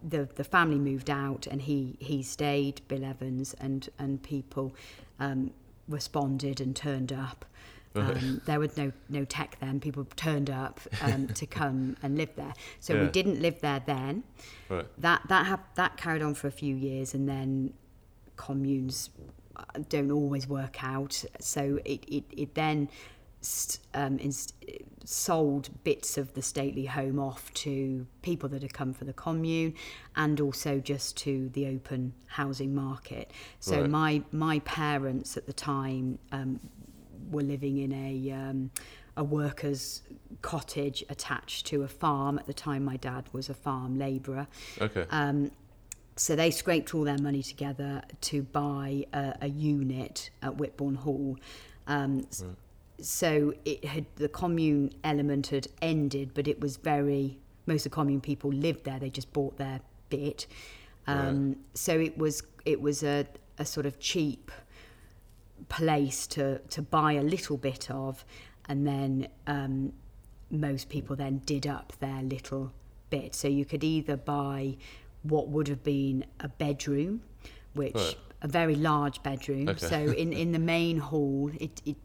the 0.02 0.28
the 0.34 0.44
family 0.44 0.78
moved 0.78 1.10
out, 1.10 1.46
and 1.46 1.60
he 1.62 1.96
he 2.00 2.22
stayed, 2.22 2.80
Bill 2.88 3.04
Evans, 3.04 3.54
and 3.60 3.88
and 3.98 4.22
people 4.22 4.74
um, 5.18 5.50
responded 5.88 6.60
and 6.60 6.74
turned 6.74 7.12
up. 7.12 7.44
Right. 7.92 8.16
Um, 8.16 8.40
there 8.46 8.60
was 8.60 8.76
no 8.76 8.92
no 9.08 9.24
tech 9.24 9.58
then. 9.60 9.80
People 9.80 10.04
turned 10.16 10.48
up 10.48 10.80
um, 11.02 11.28
to 11.28 11.44
come 11.60 11.96
and 12.02 12.16
live 12.16 12.34
there. 12.36 12.54
So 12.78 12.98
we 13.02 13.08
didn't 13.08 13.40
live 13.42 13.60
there 13.60 13.82
then. 13.84 14.24
Right. 14.68 14.86
That 14.98 15.20
that 15.28 15.44
hap- 15.46 15.74
that 15.74 15.96
carried 15.96 16.22
on 16.22 16.34
for 16.34 16.46
a 16.46 16.52
few 16.62 16.74
years, 16.74 17.14
and 17.14 17.28
then 17.28 17.74
communes 18.36 19.10
uh, 19.56 19.64
don't 19.88 20.10
always 20.10 20.48
work 20.48 20.82
out. 20.82 21.24
So 21.40 21.62
it 21.84 22.04
it, 22.08 22.24
it 22.42 22.54
then 22.54 22.88
um, 23.94 24.18
inst- 24.18 24.54
sold 25.04 25.70
bits 25.82 26.18
of 26.18 26.34
the 26.34 26.42
stately 26.42 26.84
home 26.86 27.18
off 27.18 27.52
to 27.54 28.06
people 28.22 28.48
that 28.50 28.62
had 28.62 28.74
come 28.74 28.92
for 28.92 29.04
the 29.04 29.12
commune, 29.12 29.74
and 30.16 30.40
also 30.40 30.78
just 30.78 31.16
to 31.18 31.48
the 31.50 31.66
open 31.66 32.12
housing 32.26 32.74
market. 32.74 33.30
So 33.60 33.80
Right. 33.80 33.90
my 33.90 34.22
my 34.32 34.58
parents 34.60 35.36
at 35.36 35.46
the 35.46 35.52
time 35.52 36.18
um, 36.32 36.60
were 37.30 37.42
living 37.42 37.78
in 37.78 37.92
a 37.92 38.30
um, 38.32 38.70
a 39.16 39.24
workers' 39.24 40.02
cottage 40.42 41.04
attached 41.08 41.66
to 41.66 41.82
a 41.82 41.88
farm. 41.88 42.38
At 42.38 42.46
the 42.46 42.54
time, 42.54 42.84
my 42.84 42.96
dad 42.96 43.24
was 43.32 43.48
a 43.48 43.54
farm 43.54 43.98
labourer. 43.98 44.46
Okay. 44.80 45.06
Um, 45.10 45.50
so 46.16 46.36
they 46.36 46.50
scraped 46.50 46.94
all 46.94 47.04
their 47.04 47.18
money 47.18 47.42
together 47.42 48.02
to 48.20 48.42
buy 48.42 49.06
a, 49.14 49.34
a 49.42 49.48
unit 49.48 50.30
at 50.42 50.56
Whitbourne 50.58 50.96
Hall. 50.96 51.38
Um, 51.86 52.26
s- 52.30 52.44
So 53.02 53.54
it 53.64 53.84
had 53.84 54.06
the 54.16 54.28
commune 54.28 54.90
element 55.04 55.48
had 55.48 55.68
ended, 55.80 56.32
but 56.34 56.46
it 56.48 56.60
was 56.60 56.76
very 56.76 57.38
most 57.66 57.86
of 57.86 57.92
the 57.92 57.94
commune 57.94 58.20
people 58.20 58.50
lived 58.52 58.84
there. 58.84 58.98
They 58.98 59.10
just 59.10 59.32
bought 59.32 59.56
their 59.58 59.80
bit. 60.08 60.46
Um, 61.06 61.56
So 61.74 61.98
it 61.98 62.16
was 62.18 62.42
it 62.64 62.80
was 62.80 63.02
a, 63.02 63.26
a 63.58 63.64
sort 63.64 63.86
of 63.86 63.98
cheap 63.98 64.50
place 65.68 66.26
to 66.28 66.58
to 66.58 66.82
buy 66.82 67.12
a 67.12 67.22
little 67.22 67.56
bit 67.56 67.90
of, 67.90 68.24
and 68.68 68.86
then 68.86 69.28
um, 69.46 69.92
most 70.50 70.88
people 70.88 71.16
then 71.16 71.42
did 71.46 71.66
up 71.66 71.92
their 72.00 72.22
little 72.22 72.72
bit. 73.10 73.34
So 73.34 73.48
you 73.48 73.64
could 73.64 73.84
either 73.84 74.16
buy 74.16 74.76
what 75.22 75.48
would 75.48 75.68
have 75.68 75.82
been 75.84 76.24
a 76.40 76.48
bedroom, 76.48 77.22
which 77.74 77.94
Right. 77.94 78.16
a 78.42 78.48
very 78.48 78.74
large 78.74 79.22
bedroom. 79.22 79.68
Okay. 79.68 79.86
So 79.86 79.96
in, 80.12 80.32
in 80.32 80.52
the 80.52 80.58
main 80.58 80.98
hall, 80.98 81.50
it 81.60 81.82
it 81.84 81.96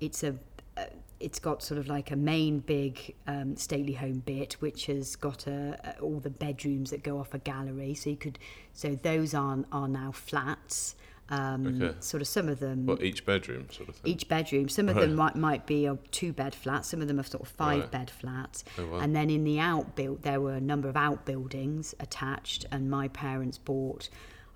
it's 0.00 0.22
a 0.22 0.36
uh, 0.76 0.84
it's 1.20 1.40
got 1.40 1.62
sort 1.62 1.78
of 1.78 1.88
like 1.88 2.10
a 2.12 2.16
main 2.16 2.60
big 2.60 3.14
um, 3.26 3.56
stately 3.56 3.94
home 3.94 4.22
bit, 4.24 4.52
which 4.60 4.86
has 4.86 5.16
got 5.16 5.46
a, 5.48 5.76
a, 5.98 6.00
all 6.00 6.20
the 6.20 6.30
bedrooms 6.30 6.90
that 6.90 7.02
go 7.02 7.18
off 7.18 7.34
a 7.34 7.38
gallery. 7.38 7.94
So 7.94 8.10
you 8.10 8.16
could 8.16 8.38
so 8.72 8.94
those 9.02 9.34
are 9.34 9.58
are 9.72 9.88
now 9.88 10.12
flats. 10.12 10.94
Um, 11.30 11.66
Okay. 11.82 11.94
Sort 12.00 12.22
of 12.22 12.26
some 12.28 12.48
of 12.48 12.58
them 12.58 12.86
What 12.86 13.02
each 13.02 13.26
bedroom 13.26 13.66
sort 13.70 13.90
of 13.90 13.96
thing. 13.96 14.12
each 14.12 14.28
bedroom. 14.28 14.70
Some 14.70 14.88
of 14.88 14.94
them 14.96 15.14
might, 15.14 15.36
might 15.36 15.66
be 15.66 15.84
a 15.84 15.98
two 16.10 16.32
bed 16.32 16.54
flat, 16.54 16.86
some 16.86 17.02
of 17.02 17.08
them 17.08 17.20
are 17.20 17.22
sort 17.24 17.42
of 17.42 17.48
five 17.48 17.80
Right. 17.80 17.90
bed 17.90 18.08
flats. 18.10 18.64
Oh, 18.78 18.86
wow. 18.86 18.98
And 19.00 19.14
then 19.14 19.28
in 19.28 19.44
the 19.44 19.56
outbuild, 19.58 20.22
there 20.22 20.40
were 20.40 20.54
a 20.54 20.60
number 20.60 20.88
of 20.88 20.96
outbuildings 20.96 21.94
attached, 22.00 22.64
and 22.70 22.88
my 22.90 23.08
parents 23.08 23.58
bought. 23.58 24.08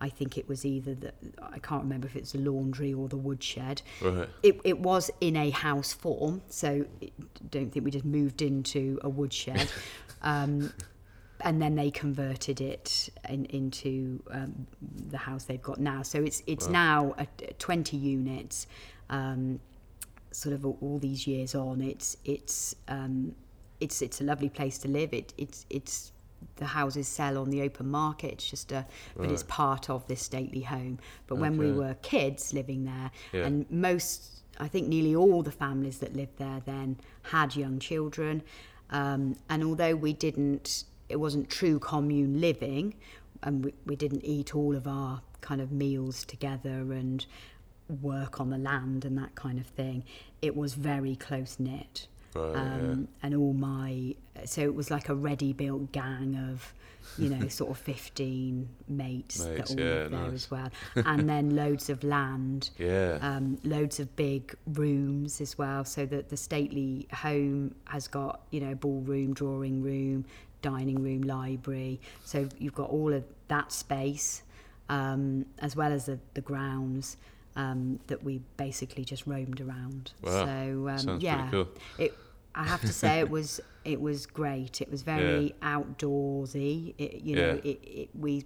I 0.03 0.09
think 0.09 0.37
it 0.37 0.49
was 0.49 0.67
either 0.67 0.95
the 0.97 1.13
I 1.41 1.61
can't 1.61 1.85
remember 1.85 2.09
if 2.09 2.17
it's 2.17 2.33
the 2.33 2.39
laundry 2.39 2.93
or 2.93 3.09
the 3.09 3.17
woodshed. 3.17 3.83
Right. 4.01 4.29
It, 4.43 4.61
it 4.65 4.81
was 4.81 5.13
in 5.21 5.37
a 5.37 5.51
house 5.51 5.93
form, 5.93 6.43
so 6.49 6.85
it, 7.01 7.13
don't 7.51 7.73
think 7.73 7.85
we 7.85 7.93
just 7.93 8.05
moved 8.05 8.43
into 8.43 8.99
a 9.03 9.09
woodshed. 9.09 9.69
um, 10.23 10.73
and 11.43 11.63
then 11.63 11.77
they 11.77 11.91
converted 11.93 12.61
it 12.61 13.11
in, 13.29 13.45
into 13.47 14.21
um, 14.33 14.67
the 15.11 15.19
house 15.19 15.45
they've 15.45 15.63
got 15.63 15.79
now. 15.79 16.03
So 16.03 16.21
it's 16.21 16.43
it's 16.49 16.69
now 16.69 17.15
a, 17.17 17.27
a 17.49 17.53
20 17.55 17.97
units. 17.97 18.67
Um, 19.09 19.61
sort 20.33 20.55
of 20.55 20.67
all, 20.67 20.79
all 20.81 20.99
these 20.99 21.29
years 21.29 21.55
on, 21.55 21.81
it's 21.81 22.17
it's 22.25 22.75
um, 22.89 23.37
it's 23.79 24.03
it's 24.03 24.21
a 24.21 24.25
lovely 24.25 24.49
place 24.49 24.79
to 24.79 24.89
live. 24.89 25.15
It 25.15 25.33
it's 25.39 25.65
it's 25.71 26.13
the 26.57 26.67
houses 26.67 27.09
sell 27.09 27.39
on 27.39 27.51
the 27.51 27.63
open 27.63 27.89
market. 27.91 28.33
It's 28.33 28.51
just 28.51 28.73
a 28.73 28.87
but 29.17 29.31
it's 29.31 29.43
part 29.45 29.89
of 29.91 30.07
this 30.07 30.23
stately 30.23 30.63
home. 30.63 30.99
But 31.27 31.37
when 31.37 31.57
we 31.57 31.73
were 31.73 31.95
kids 32.03 32.53
living 32.53 32.85
there, 32.85 33.11
Yeah. 33.33 33.47
and 33.47 33.71
most 33.71 34.43
I 34.61 34.69
think 34.69 34.87
nearly 34.89 35.17
all 35.17 35.43
the 35.43 35.51
families 35.53 35.99
that 35.99 36.15
lived 36.15 36.37
there 36.39 36.61
then 36.65 36.99
had 37.23 37.57
young 37.57 37.79
children. 37.79 38.43
Um, 38.91 39.37
and 39.49 39.65
although 39.65 39.95
we 39.97 40.13
didn't, 40.13 40.85
it 41.09 41.17
wasn't 41.17 41.49
true 41.49 41.79
commune 41.79 42.41
living, 42.41 42.95
and 43.43 43.65
we, 43.65 43.75
we 43.87 43.97
didn't 43.97 44.25
eat 44.25 44.55
all 44.55 44.77
of 44.77 44.87
our 44.87 45.23
kind 45.41 45.61
of 45.61 45.73
meals 45.73 46.25
together 46.25 46.93
and 46.93 47.25
work 48.03 48.41
on 48.41 48.51
the 48.51 48.59
land 48.59 49.05
and 49.05 49.17
that 49.19 49.35
kind 49.35 49.59
of 49.59 49.67
thing, 49.67 50.05
it 50.43 50.55
was 50.55 50.75
very 50.75 51.17
close 51.17 51.59
knit. 51.59 52.07
Right, 52.35 52.57
um, 52.57 53.09
And 53.23 53.35
all 53.35 53.53
my, 53.53 54.15
so 54.45 54.63
it 54.63 54.75
was 54.75 54.91
like 54.91 55.09
a 55.09 55.15
ready 55.15 55.53
built 55.53 55.93
gang 55.93 56.37
of, 56.51 56.73
you 57.19 57.29
know, 57.29 57.49
sort 57.61 57.71
of 57.71 57.79
15 57.79 58.69
mates, 58.89 59.41
Mates, 59.45 59.71
that 59.71 59.71
all 59.71 59.81
yeah, 59.85 59.93
lived 59.95 60.13
there 60.13 60.21
nice. 60.21 60.33
as 60.33 60.51
well. 60.51 60.69
And 60.97 61.29
then 61.29 61.55
loads 61.63 61.91
of 61.91 62.03
land 62.05 62.71
Yeah. 62.79 63.19
um, 63.21 63.59
loads 63.65 64.01
of 64.01 64.15
big 64.17 64.55
rooms 64.67 65.41
as 65.41 65.59
well. 65.59 65.85
So 65.85 66.07
that 66.07 66.29
the 66.31 66.37
stately 66.37 67.07
home 67.13 67.75
has 67.87 68.09
got, 68.09 68.41
you 68.51 68.61
know, 68.61 68.75
ballroom, 68.75 69.35
drawing 69.35 69.83
room, 69.83 70.25
dining 70.63 71.03
room, 71.03 71.23
library. 71.23 72.01
So 72.25 72.49
you've 72.59 72.75
got 72.75 72.89
all 72.91 73.13
of 73.13 73.25
that 73.49 73.73
space, 73.73 74.43
um, 74.89 75.45
as 75.59 75.77
well 75.77 75.93
as 75.93 76.07
the, 76.07 76.19
the 76.35 76.41
grounds 76.41 77.17
um, 77.57 78.01
that 78.07 78.23
we 78.25 78.41
basically 78.57 79.05
just 79.05 79.27
roamed 79.27 79.61
around. 79.61 80.13
Wow. 80.23 80.45
So 80.45 81.11
um, 81.11 81.21
yeah, 81.21 81.49
pretty 81.49 81.51
cool. 81.51 81.69
it. 81.99 82.19
I 82.55 82.65
have 82.65 82.83
to 82.83 82.93
say 82.93 83.19
it 83.21 83.31
was 83.31 83.61
it 83.85 84.01
was 84.01 84.27
great. 84.27 84.81
It 84.81 84.91
was 84.91 85.03
very 85.03 85.55
outdoorsy. 85.63 86.95
It, 86.99 87.23
you 87.23 87.37
know, 87.37 87.61
Yeah. 87.65 87.71
it, 87.71 87.81
it, 87.83 88.09
we 88.15 88.45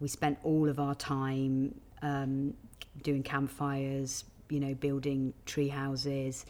we 0.00 0.08
spent 0.08 0.38
all 0.42 0.68
of 0.68 0.78
our 0.78 0.94
time 0.94 1.74
um, 2.02 2.54
doing 3.02 3.22
campfires. 3.22 4.24
You 4.48 4.60
know, 4.60 4.74
building 4.74 5.34
tree 5.44 5.66
houses. 5.66 6.46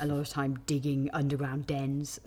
A 0.00 0.06
lot 0.06 0.18
of 0.18 0.28
time 0.28 0.58
digging 0.66 1.08
underground 1.12 1.68
dens, 1.68 2.18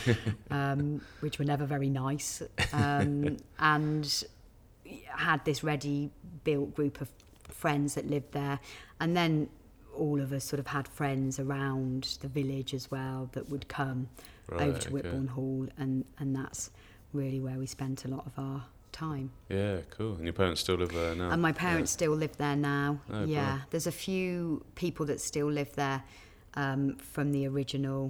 um, 0.50 1.00
which 1.20 1.38
were 1.38 1.44
never 1.44 1.66
very 1.66 1.88
nice. 1.88 2.42
Um, 2.72 3.36
and 3.60 4.24
had 5.06 5.44
this 5.44 5.62
ready 5.62 6.10
built 6.42 6.74
group 6.74 7.00
of 7.00 7.08
friends 7.66 7.94
that 7.96 8.06
lived 8.16 8.30
there 8.32 8.58
and 9.00 9.10
then 9.20 9.48
all 10.04 10.18
of 10.20 10.30
us 10.32 10.44
sort 10.44 10.60
of 10.60 10.66
had 10.78 10.86
friends 11.00 11.32
around 11.46 12.00
the 12.20 12.28
village 12.28 12.72
as 12.74 12.84
well 12.94 13.28
that 13.32 13.44
would 13.52 13.66
come 13.68 14.00
over 14.52 14.64
Right, 14.64 14.80
to 14.82 14.88
okay. 14.88 14.94
Whitbourne 14.94 15.28
Hall 15.36 15.66
and 15.82 16.04
and 16.20 16.28
that's 16.40 16.70
really 17.12 17.40
where 17.46 17.58
we 17.62 17.66
spent 17.66 18.04
a 18.04 18.08
lot 18.16 18.24
of 18.30 18.34
our 18.46 18.60
time 18.92 19.28
Yeah, 19.48 19.78
cool. 19.96 20.12
And 20.18 20.24
your 20.24 20.32
parents 20.42 20.60
still 20.60 20.76
live 20.82 20.92
there 21.00 21.14
now? 21.22 21.30
and 21.32 21.40
my 21.42 21.52
parents 21.66 21.90
still 21.98 22.12
live 22.24 22.36
there 22.44 22.56
now 22.76 22.88
Oh, 23.12 23.24
yeah 23.38 23.54
there's 23.70 23.88
a 23.94 23.96
few 24.06 24.64
people 24.82 25.04
that 25.10 25.20
still 25.20 25.50
live 25.60 25.72
there 25.84 26.00
um, 26.54 26.82
from 27.14 27.26
the 27.32 27.42
original 27.52 28.02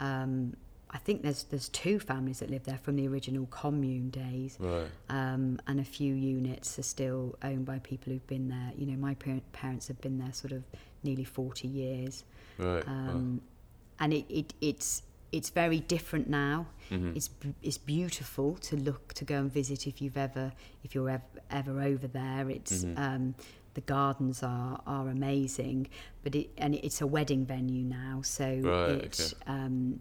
um, 0.00 0.54
I 0.94 0.98
think 0.98 1.22
there's 1.22 1.44
there's 1.44 1.68
two 1.70 1.98
families 1.98 2.40
that 2.40 2.50
live 2.50 2.64
there 2.64 2.78
from 2.78 2.96
the 2.96 3.08
original 3.08 3.46
commune 3.46 4.10
days 4.10 4.56
Right. 4.60 4.88
um, 5.08 5.58
and 5.66 5.80
a 5.80 5.84
few 5.84 6.14
units 6.14 6.78
are 6.78 6.82
still 6.82 7.36
owned 7.42 7.64
by 7.64 7.78
people 7.78 8.12
who've 8.12 8.26
been 8.26 8.48
there. 8.48 8.72
You 8.76 8.86
know, 8.86 8.96
my 8.98 9.14
par- 9.14 9.40
parents 9.52 9.88
have 9.88 10.00
been 10.00 10.18
there 10.18 10.32
sort 10.32 10.52
of 10.52 10.62
nearly 11.02 11.24
40 11.24 11.66
years, 11.68 12.24
Right. 12.58 12.86
wow. 12.86 12.92
um, 12.92 13.40
and 14.00 14.12
it, 14.12 14.26
it 14.28 14.54
it's 14.60 15.02
it's 15.32 15.48
very 15.48 15.80
different 15.80 16.28
now. 16.28 16.66
Mhm. 16.90 17.16
It's 17.16 17.30
it's 17.62 17.78
beautiful 17.78 18.56
to 18.56 18.76
look 18.76 19.14
to 19.14 19.24
go 19.24 19.36
and 19.38 19.50
visit 19.50 19.86
if 19.86 20.02
you've 20.02 20.18
ever 20.18 20.52
if 20.84 20.94
you're 20.94 21.08
ever, 21.08 21.24
ever 21.50 21.80
over 21.80 22.06
there. 22.06 22.50
It's 22.50 22.84
Mhm. 22.84 22.98
um, 22.98 23.34
the 23.74 23.80
gardens 23.80 24.42
are 24.42 24.82
are 24.86 25.08
amazing, 25.08 25.88
but 26.22 26.34
it 26.34 26.50
and 26.58 26.74
it's 26.74 27.00
a 27.00 27.06
wedding 27.06 27.46
venue 27.46 27.82
now, 27.84 28.20
so 28.22 28.44
Right, 28.44 28.90
it 29.20 29.34
um, 29.46 30.00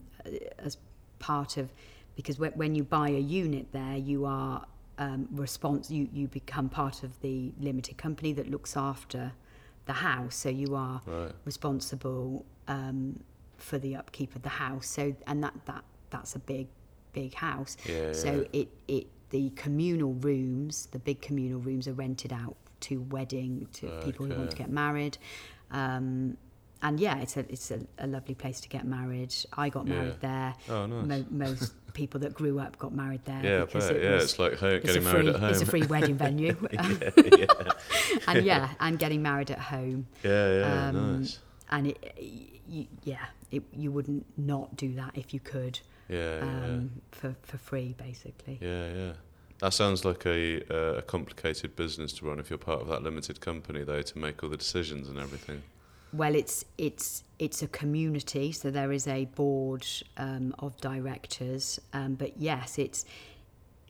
as 0.59 0.77
part 1.19 1.57
of 1.57 1.71
because 2.15 2.37
when, 2.39 2.75
you 2.75 2.83
buy 2.83 3.09
a 3.09 3.19
unit 3.19 3.67
there, 3.71 3.95
you 3.95 4.25
are 4.25 4.65
um, 4.97 5.27
respons- 5.33 5.89
you 5.89 6.09
you 6.13 6.27
become 6.27 6.69
part 6.69 7.03
of 7.03 7.19
the 7.21 7.51
limited 7.59 7.97
company 7.97 8.33
that 8.33 8.49
looks 8.49 8.75
after 8.75 9.31
the 9.85 9.93
house, 9.93 10.35
so 10.35 10.49
you 10.49 10.75
are 10.75 11.01
Right. 11.05 11.31
responsible 11.45 12.45
um, 12.67 13.19
for 13.57 13.79
the 13.79 13.95
upkeep 13.95 14.35
of 14.35 14.41
the 14.43 14.49
house. 14.49 14.87
So 14.87 15.15
and 15.25 15.43
that 15.43 15.53
that 15.65 15.83
that's 16.09 16.35
a 16.35 16.39
big 16.39 16.67
big 17.13 17.33
house. 17.33 17.77
Yeah. 17.87 18.11
So 18.13 18.31
yeah. 18.53 18.61
it 18.61 18.69
it 18.87 19.07
the 19.29 19.49
communal 19.51 20.13
rooms, 20.13 20.87
the 20.91 20.99
big 20.99 21.21
communal 21.21 21.59
rooms, 21.59 21.87
are 21.87 21.93
rented 21.93 22.33
out 22.33 22.57
to 22.81 23.01
wedding 23.03 23.67
to 23.73 23.87
people 24.03 24.25
who 24.25 24.35
want 24.35 24.51
to 24.51 24.57
get 24.57 24.69
married, 24.69 25.17
um, 25.71 26.35
and 26.81 26.99
yeah, 26.99 27.19
it's 27.19 27.37
a 27.37 27.41
it's 27.51 27.71
a, 27.71 27.79
a 27.99 28.07
lovely 28.07 28.35
place 28.35 28.59
to 28.61 28.69
get 28.69 28.85
married. 28.85 29.33
I 29.57 29.69
got 29.69 29.87
Yeah. 29.87 29.93
married 29.95 30.19
there. 30.21 30.53
Oh, 30.69 30.85
nice. 30.85 31.05
Mo- 31.07 31.25
most 31.47 31.73
people 31.93 32.19
that 32.21 32.33
grew 32.33 32.59
up 32.59 32.77
got 32.79 32.93
married 32.93 33.23
there. 33.25 33.41
Yeah, 33.43 33.65
because 33.65 33.89
it 33.89 34.01
yeah, 34.03 34.13
was- 34.15 34.23
it's 34.23 34.39
like 34.39 34.53
it's 34.53 34.85
getting 34.85 35.01
a 35.01 35.05
married 35.05 35.25
free, 35.25 35.33
at 35.33 35.39
home. 35.39 35.49
It's 35.49 35.61
a 35.61 35.65
free 35.65 35.83
wedding 35.83 36.15
venue. 36.25 36.55
yeah, 36.71 37.45
and 38.27 38.45
yeah, 38.45 38.69
and 38.79 38.97
getting 38.99 39.21
married 39.21 39.51
at 39.51 39.59
home. 39.59 40.07
yeah, 40.23 40.59
yeah, 40.59 40.87
Um, 40.89 41.19
nice. 41.21 41.39
And 41.69 41.87
it, 41.87 42.17
you, 42.67 42.87
yeah, 43.03 43.25
it, 43.51 43.63
you 43.73 43.91
wouldn't 43.91 44.25
not 44.37 44.75
do 44.75 44.93
that 44.95 45.11
if 45.15 45.33
you 45.33 45.39
could 45.39 45.79
Yeah, 46.09 46.37
yeah, 46.37 46.65
um, 46.65 46.91
for 47.11 47.35
for 47.43 47.57
free, 47.57 47.95
basically. 47.97 48.57
yeah, 48.61 48.93
yeah. 48.93 49.13
That 49.59 49.73
sounds 49.73 50.03
like 50.03 50.25
a 50.25 50.63
uh, 50.73 50.97
a 50.97 51.01
complicated 51.01 51.75
business 51.75 52.11
to 52.13 52.25
run 52.25 52.39
if 52.39 52.49
you're 52.49 52.57
part 52.57 52.81
of 52.81 52.87
that 52.87 53.03
limited 53.03 53.39
company, 53.41 53.83
though, 53.83 54.01
to 54.01 54.17
make 54.17 54.41
all 54.43 54.49
the 54.49 54.57
decisions 54.57 55.07
and 55.07 55.17
everything. 55.19 55.61
Well, 56.13 56.35
it's 56.35 56.65
it's 56.77 57.23
it's 57.39 57.61
a 57.61 57.67
community, 57.67 58.51
so 58.51 58.69
there 58.69 58.91
is 58.91 59.07
a 59.07 59.25
board 59.25 59.85
um, 60.17 60.53
of 60.59 60.75
directors. 60.81 61.79
Um, 61.93 62.15
but 62.15 62.37
yes, 62.37 62.77
it's 62.77 63.05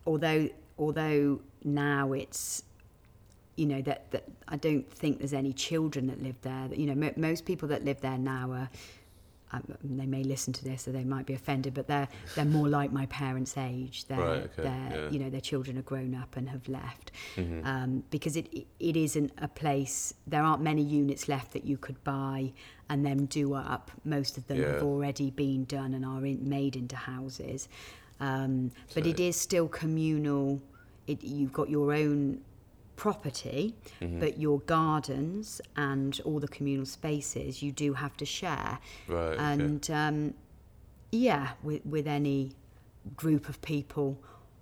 although 0.05 0.49
although 0.77 1.41
now 1.63 2.13
it's 2.13 2.63
you 3.55 3.65
know 3.65 3.81
that, 3.81 4.09
that 4.11 4.23
I 4.47 4.55
don't 4.57 4.89
think 4.91 5.19
there's 5.19 5.33
any 5.33 5.53
children 5.53 6.07
that 6.07 6.21
live 6.21 6.39
there. 6.41 6.69
You 6.73 6.87
know, 6.87 6.95
mo 6.95 7.11
most 7.17 7.45
people 7.45 7.67
that 7.69 7.83
live 7.83 8.01
there 8.01 8.17
now 8.17 8.51
are. 8.51 8.69
Um, 9.53 9.63
they 9.83 10.05
may 10.05 10.23
listen 10.23 10.53
to 10.53 10.63
this, 10.63 10.87
or 10.87 10.91
they 10.91 11.03
might 11.03 11.25
be 11.25 11.33
offended, 11.33 11.73
but 11.73 11.87
they're 11.87 12.07
they're 12.35 12.45
more 12.45 12.69
like 12.69 12.91
my 12.91 13.05
parents' 13.07 13.57
age. 13.57 14.05
They're, 14.05 14.17
Right, 14.19 14.43
okay, 14.43 14.63
they're 14.63 14.89
yeah. 15.03 15.09
you 15.09 15.19
know 15.19 15.29
their 15.29 15.41
children 15.41 15.77
are 15.77 15.81
grown 15.81 16.15
up 16.15 16.37
and 16.37 16.49
have 16.49 16.67
left, 16.69 17.11
Mhm. 17.35 17.65
um, 17.65 18.03
because 18.09 18.35
it 18.35 18.47
it 18.79 18.95
isn't 18.95 19.31
a 19.37 19.47
place. 19.47 20.13
There 20.25 20.43
aren't 20.43 20.61
many 20.61 20.81
units 20.83 21.27
left 21.27 21.51
that 21.53 21.65
you 21.65 21.77
could 21.77 22.01
buy 22.03 22.53
and 22.89 23.05
then 23.05 23.25
do 23.25 23.53
up. 23.53 23.91
Most 24.05 24.37
of 24.37 24.47
them 24.47 24.57
have 24.63 24.83
already 24.83 25.31
been 25.31 25.65
done 25.65 25.93
and 25.93 26.05
are 26.05 26.25
in, 26.25 26.47
made 26.47 26.75
into 26.75 26.95
houses. 26.95 27.67
Um, 28.19 28.71
but 28.93 29.03
So- 29.03 29.09
it 29.09 29.19
is 29.19 29.35
still 29.35 29.67
communal. 29.67 30.61
It, 31.07 31.23
you've 31.23 31.51
got 31.53 31.69
your 31.69 31.93
own 31.93 32.41
property, 33.05 33.73
Mhm. 33.99 34.19
but 34.19 34.33
your 34.45 34.59
gardens 34.75 35.59
and 35.75 36.21
all 36.23 36.39
the 36.39 36.47
communal 36.57 36.85
spaces 36.85 37.63
you 37.63 37.71
do 37.71 37.93
have 37.93 38.15
to 38.15 38.25
share. 38.25 38.77
Right. 39.07 39.33
Okay. 39.33 39.43
And 39.49 39.83
um, 39.89 40.17
yeah, 41.11 41.45
with, 41.63 41.83
with 41.83 42.05
any 42.05 42.51
group 43.15 43.49
of 43.49 43.59
people 43.63 44.09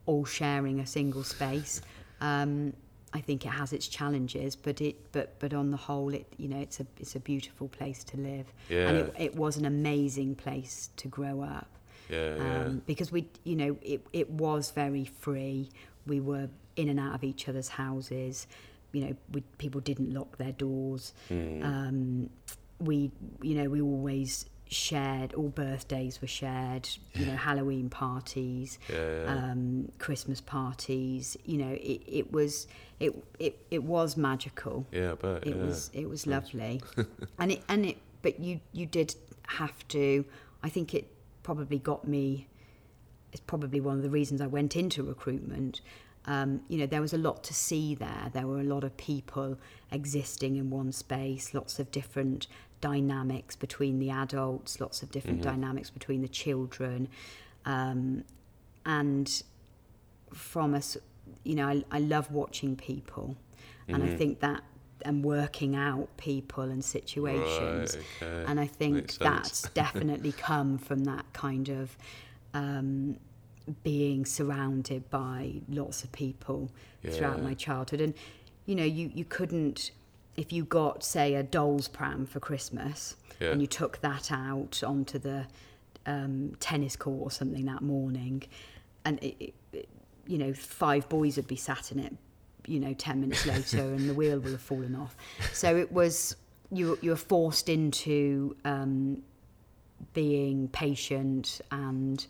all 0.05 0.23
sharing 0.23 0.79
a 0.79 0.87
single 0.87 1.23
space, 1.23 1.81
um, 2.21 2.71
I 3.11 3.19
think 3.27 3.45
it 3.45 3.49
has 3.61 3.73
its 3.73 3.87
challenges, 3.89 4.55
but 4.55 4.79
it 4.79 4.95
but 5.11 5.27
but 5.39 5.51
on 5.53 5.71
the 5.71 5.81
whole, 5.87 6.13
it 6.19 6.25
you 6.37 6.47
know 6.47 6.61
it's 6.67 6.79
a 6.79 6.85
it's 7.01 7.15
a 7.15 7.19
beautiful 7.31 7.67
place 7.67 8.03
to 8.11 8.15
live, 8.17 8.47
and 8.69 8.97
it, 9.01 9.13
it 9.27 9.35
was 9.35 9.57
an 9.57 9.65
amazing 9.65 10.35
place 10.35 10.75
to 11.01 11.07
grow 11.09 11.41
up 11.41 11.69
yeah, 12.09 12.35
yeah. 12.35 12.65
um, 12.65 12.81
because 12.85 13.11
we, 13.11 13.21
you 13.43 13.55
know, 13.55 13.77
it, 13.81 14.05
it 14.13 14.29
was 14.29 14.71
very 14.71 15.05
free. 15.05 15.69
We 16.05 16.19
were 16.19 16.47
in 16.79 16.89
and 16.89 16.99
out 16.99 17.15
of 17.15 17.23
each 17.23 17.47
other's 17.47 17.69
houses. 17.69 18.47
You 18.91 19.05
know, 19.05 19.15
we, 19.31 19.41
people 19.57 19.81
didn't 19.81 20.13
lock 20.13 20.37
their 20.37 20.51
doors. 20.51 21.13
Mm. 21.29 21.63
Um, 21.63 22.29
we, 22.79 23.11
you 23.41 23.55
know, 23.55 23.69
we 23.69 23.81
always 23.81 24.45
shared. 24.67 25.33
All 25.33 25.49
birthdays 25.49 26.21
were 26.21 26.27
shared. 26.27 26.89
You 27.13 27.25
know, 27.27 27.35
Halloween 27.35 27.89
parties, 27.89 28.79
yeah, 28.91 29.25
um, 29.27 29.91
Christmas 29.99 30.41
parties. 30.41 31.37
You 31.45 31.57
know, 31.57 31.71
it, 31.71 32.01
it 32.07 32.31
was 32.31 32.67
it, 32.99 33.23
it 33.39 33.65
it 33.71 33.83
was 33.83 34.17
magical 34.17 34.85
yeah, 34.91 35.11
I 35.11 35.15
bet. 35.15 35.47
it 35.47 35.55
yeah. 35.55 35.63
was 35.63 35.89
it 35.93 36.09
was 36.09 36.27
lovely 36.27 36.81
and 37.39 37.51
it 37.51 37.63
and 37.69 37.85
it 37.85 37.97
but 38.21 38.39
you 38.39 38.59
you 38.73 38.85
did 38.85 39.15
have 39.47 39.87
to 39.89 40.25
i 40.63 40.69
think 40.69 40.93
it 40.93 41.07
probably 41.43 41.79
got 41.79 42.07
me 42.07 42.47
it's 43.31 43.41
probably 43.41 43.79
one 43.79 43.97
of 43.97 44.03
the 44.03 44.09
reasons 44.09 44.41
i 44.41 44.47
went 44.47 44.75
into 44.75 45.01
recruitment 45.01 45.81
um, 46.25 46.61
you 46.67 46.77
know 46.77 46.85
there 46.85 47.01
was 47.01 47.13
a 47.13 47.17
lot 47.17 47.43
to 47.43 47.53
see 47.53 47.95
there 47.95 48.29
there 48.33 48.45
were 48.47 48.59
a 48.59 48.63
lot 48.63 48.83
of 48.83 48.95
people 48.97 49.57
existing 49.91 50.55
in 50.57 50.69
one 50.69 50.91
space 50.91 51.53
lots 51.53 51.79
of 51.79 51.89
different 51.91 52.47
dynamics 52.81 53.55
between 53.55 53.99
the 53.99 54.09
adults 54.09 54.79
lots 54.79 55.01
of 55.03 55.11
different 55.11 55.39
Mhm. 55.41 55.43
dynamics 55.51 55.89
between 55.89 56.21
the 56.21 56.27
children 56.27 57.07
um, 57.65 58.23
and 58.85 59.43
from 60.33 60.73
us 60.73 60.97
you 61.43 61.55
know 61.55 61.67
I, 61.67 61.83
I 61.91 61.99
love 61.99 62.31
watching 62.31 62.75
people 62.75 63.35
and 63.87 64.03
I 64.03 64.07
Mhm. 64.07 64.17
think 64.17 64.39
that 64.41 64.63
and 65.03 65.23
working 65.23 65.77
out 65.77 66.09
people 66.17 66.63
and 66.63 66.83
situations. 66.83 67.95
Right, 67.95 68.05
okay. 68.21 68.43
And 68.51 68.59
I 68.59 68.67
think 68.67 69.17
that's 69.17 69.61
definitely 69.69 70.33
come 70.33 70.77
from 70.77 71.05
that 71.05 71.25
kind 71.31 71.69
of 71.69 71.95
um, 72.53 73.17
being 73.83 74.25
surrounded 74.25 75.09
by 75.09 75.53
lots 75.69 76.03
of 76.03 76.11
people 76.11 76.71
throughout 77.03 77.41
my 77.41 77.53
childhood. 77.53 78.01
And 78.01 78.13
you 78.65 78.75
know, 78.75 78.83
you 78.83 79.11
you 79.13 79.25
couldn't 79.25 79.91
if 80.35 80.53
you 80.53 80.63
got 80.63 81.03
say 81.03 81.35
a 81.35 81.43
doll's 81.43 81.87
pram 81.87 82.25
for 82.25 82.39
Christmas 82.39 83.15
Yeah. 83.39 83.51
and 83.51 83.61
you 83.61 83.67
took 83.67 83.99
that 84.01 84.31
out 84.31 84.81
onto 84.85 85.19
the 85.19 85.47
um, 86.05 86.55
tennis 86.59 86.95
court 86.95 87.19
or 87.21 87.31
something 87.31 87.65
that 87.65 87.81
morning, 87.81 88.43
and 89.05 89.19
it, 89.23 89.53
it, 89.73 89.89
you 90.27 90.37
know 90.37 90.53
five 90.53 91.09
boys 91.09 91.35
would 91.35 91.47
be 91.47 91.55
sat 91.55 91.91
in 91.91 91.99
it, 91.99 92.15
you 92.67 92.79
know, 92.79 92.93
ten 92.93 93.19
minutes 93.21 93.45
later, 93.53 93.81
and 93.81 94.09
the 94.09 94.13
wheel 94.13 94.39
will 94.39 94.51
have 94.51 94.61
fallen 94.61 94.95
off. 94.95 95.15
So 95.53 95.75
it 95.75 95.91
was 95.91 96.35
you 96.71 96.97
you 97.01 97.09
were 97.11 97.15
forced 97.15 97.67
into 97.69 98.55
um, 98.65 99.21
being 100.13 100.67
patient 100.69 101.59
and 101.71 102.25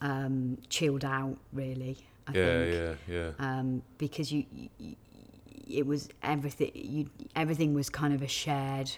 um, 0.00 0.58
chilled 0.68 1.04
out, 1.04 1.36
really. 1.52 1.98
I 2.26 2.32
yeah, 2.32 2.44
think 2.44 2.98
yeah, 3.08 3.14
yeah. 3.14 3.30
um, 3.38 3.82
because 3.96 4.30
you, 4.30 4.44
you, 4.78 4.96
it 5.68 5.86
was 5.86 6.08
everything. 6.22 6.70
You, 6.74 7.10
everything 7.34 7.74
was 7.74 7.88
kind 7.88 8.12
of 8.14 8.22
a 8.22 8.28
shared, 8.28 8.90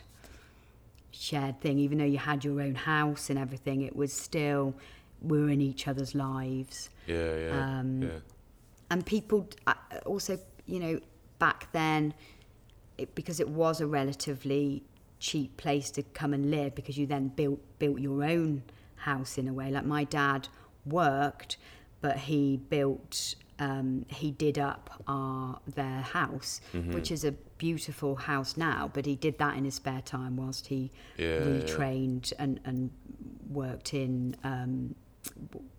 shared 1.12 1.60
thing. 1.60 1.78
Even 1.78 1.98
though 1.98 2.04
you 2.04 2.18
had 2.18 2.44
your 2.44 2.60
own 2.60 2.74
house 2.74 3.30
and 3.30 3.38
everything, 3.38 3.82
it 3.82 3.94
was 3.94 4.12
still 4.12 4.74
we 5.22 5.40
were 5.40 5.50
in 5.50 5.60
each 5.60 5.86
other's 5.86 6.14
lives. 6.14 6.90
Yeah, 7.06 7.36
yeah, 7.36 7.78
Um, 7.78 8.02
yeah. 8.02 8.08
And 8.90 9.06
people 9.06 9.48
uh, 9.66 9.74
also, 10.06 10.38
you 10.66 10.80
know, 10.80 11.00
back 11.38 11.70
then, 11.72 12.14
it, 12.98 13.14
because 13.14 13.38
it 13.38 13.48
was 13.48 13.80
a 13.80 13.86
relatively 13.86 14.82
cheap 15.20 15.56
place 15.56 15.90
to 15.92 16.02
come 16.02 16.34
and 16.34 16.50
live, 16.50 16.74
because 16.74 16.98
you 16.98 17.06
then 17.06 17.28
built 17.28 17.60
built 17.78 18.00
your 18.00 18.24
own 18.24 18.62
house 18.96 19.38
in 19.38 19.46
a 19.46 19.52
way. 19.52 19.70
Like 19.70 19.84
my 19.84 20.04
dad 20.04 20.48
worked, 20.86 21.56
but 22.00 22.16
he 22.18 22.56
built. 22.56 23.34
Um, 23.58 24.06
he 24.08 24.30
did 24.30 24.58
up 24.58 25.02
our 25.06 25.60
their 25.74 26.00
house, 26.00 26.62
Mm-hmm. 26.72 26.92
which 26.92 27.10
is 27.10 27.24
a 27.24 27.32
beautiful 27.58 28.16
house 28.16 28.56
now. 28.56 28.90
But 28.92 29.04
he 29.04 29.16
did 29.16 29.36
that 29.38 29.56
in 29.58 29.64
his 29.66 29.74
spare 29.74 30.00
time 30.00 30.36
whilst 30.36 30.68
he 30.68 30.90
Yeah, 31.18 31.26
yeah. 31.26 31.40
retrained 31.42 32.32
and 32.38 32.58
and 32.64 32.90
worked 33.50 33.92
in 33.92 34.34
um, 34.44 34.94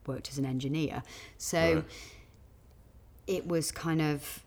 worked 0.06 0.30
as 0.30 0.38
an 0.38 0.46
engineer. 0.46 1.02
So 1.40 1.58
Right. 1.76 1.84
it 3.28 3.48
was 3.48 3.72
kind 3.72 4.02
of 4.02 4.44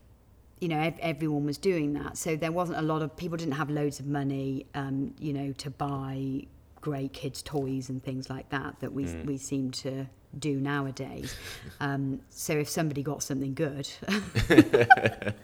you 0.60 0.68
know 0.68 0.78
ev- 0.78 0.98
everyone 1.00 1.44
was 1.44 1.58
doing 1.58 1.92
that 1.94 2.16
so 2.16 2.36
there 2.36 2.52
wasn't 2.52 2.78
a 2.78 2.82
lot 2.82 3.02
of 3.02 3.16
people 3.16 3.36
didn't 3.36 3.54
have 3.54 3.68
loads 3.70 3.98
of 4.00 4.06
money 4.06 4.66
um, 4.74 5.12
you 5.18 5.32
know 5.32 5.52
to 5.52 5.68
buy 5.70 6.42
great 6.80 7.12
kids 7.12 7.42
toys 7.42 7.88
and 7.88 8.02
things 8.04 8.30
like 8.30 8.48
that 8.50 8.78
that 8.80 8.92
we 8.92 9.04
Mm. 9.04 9.24
we 9.26 9.36
seem 9.36 9.70
to 9.72 10.06
do 10.40 10.60
nowadays 10.60 11.34
um, 11.80 12.20
so 12.30 12.52
if 12.54 12.68
somebody 12.68 13.02
got 13.02 13.22
something 13.22 13.54
good 13.54 13.88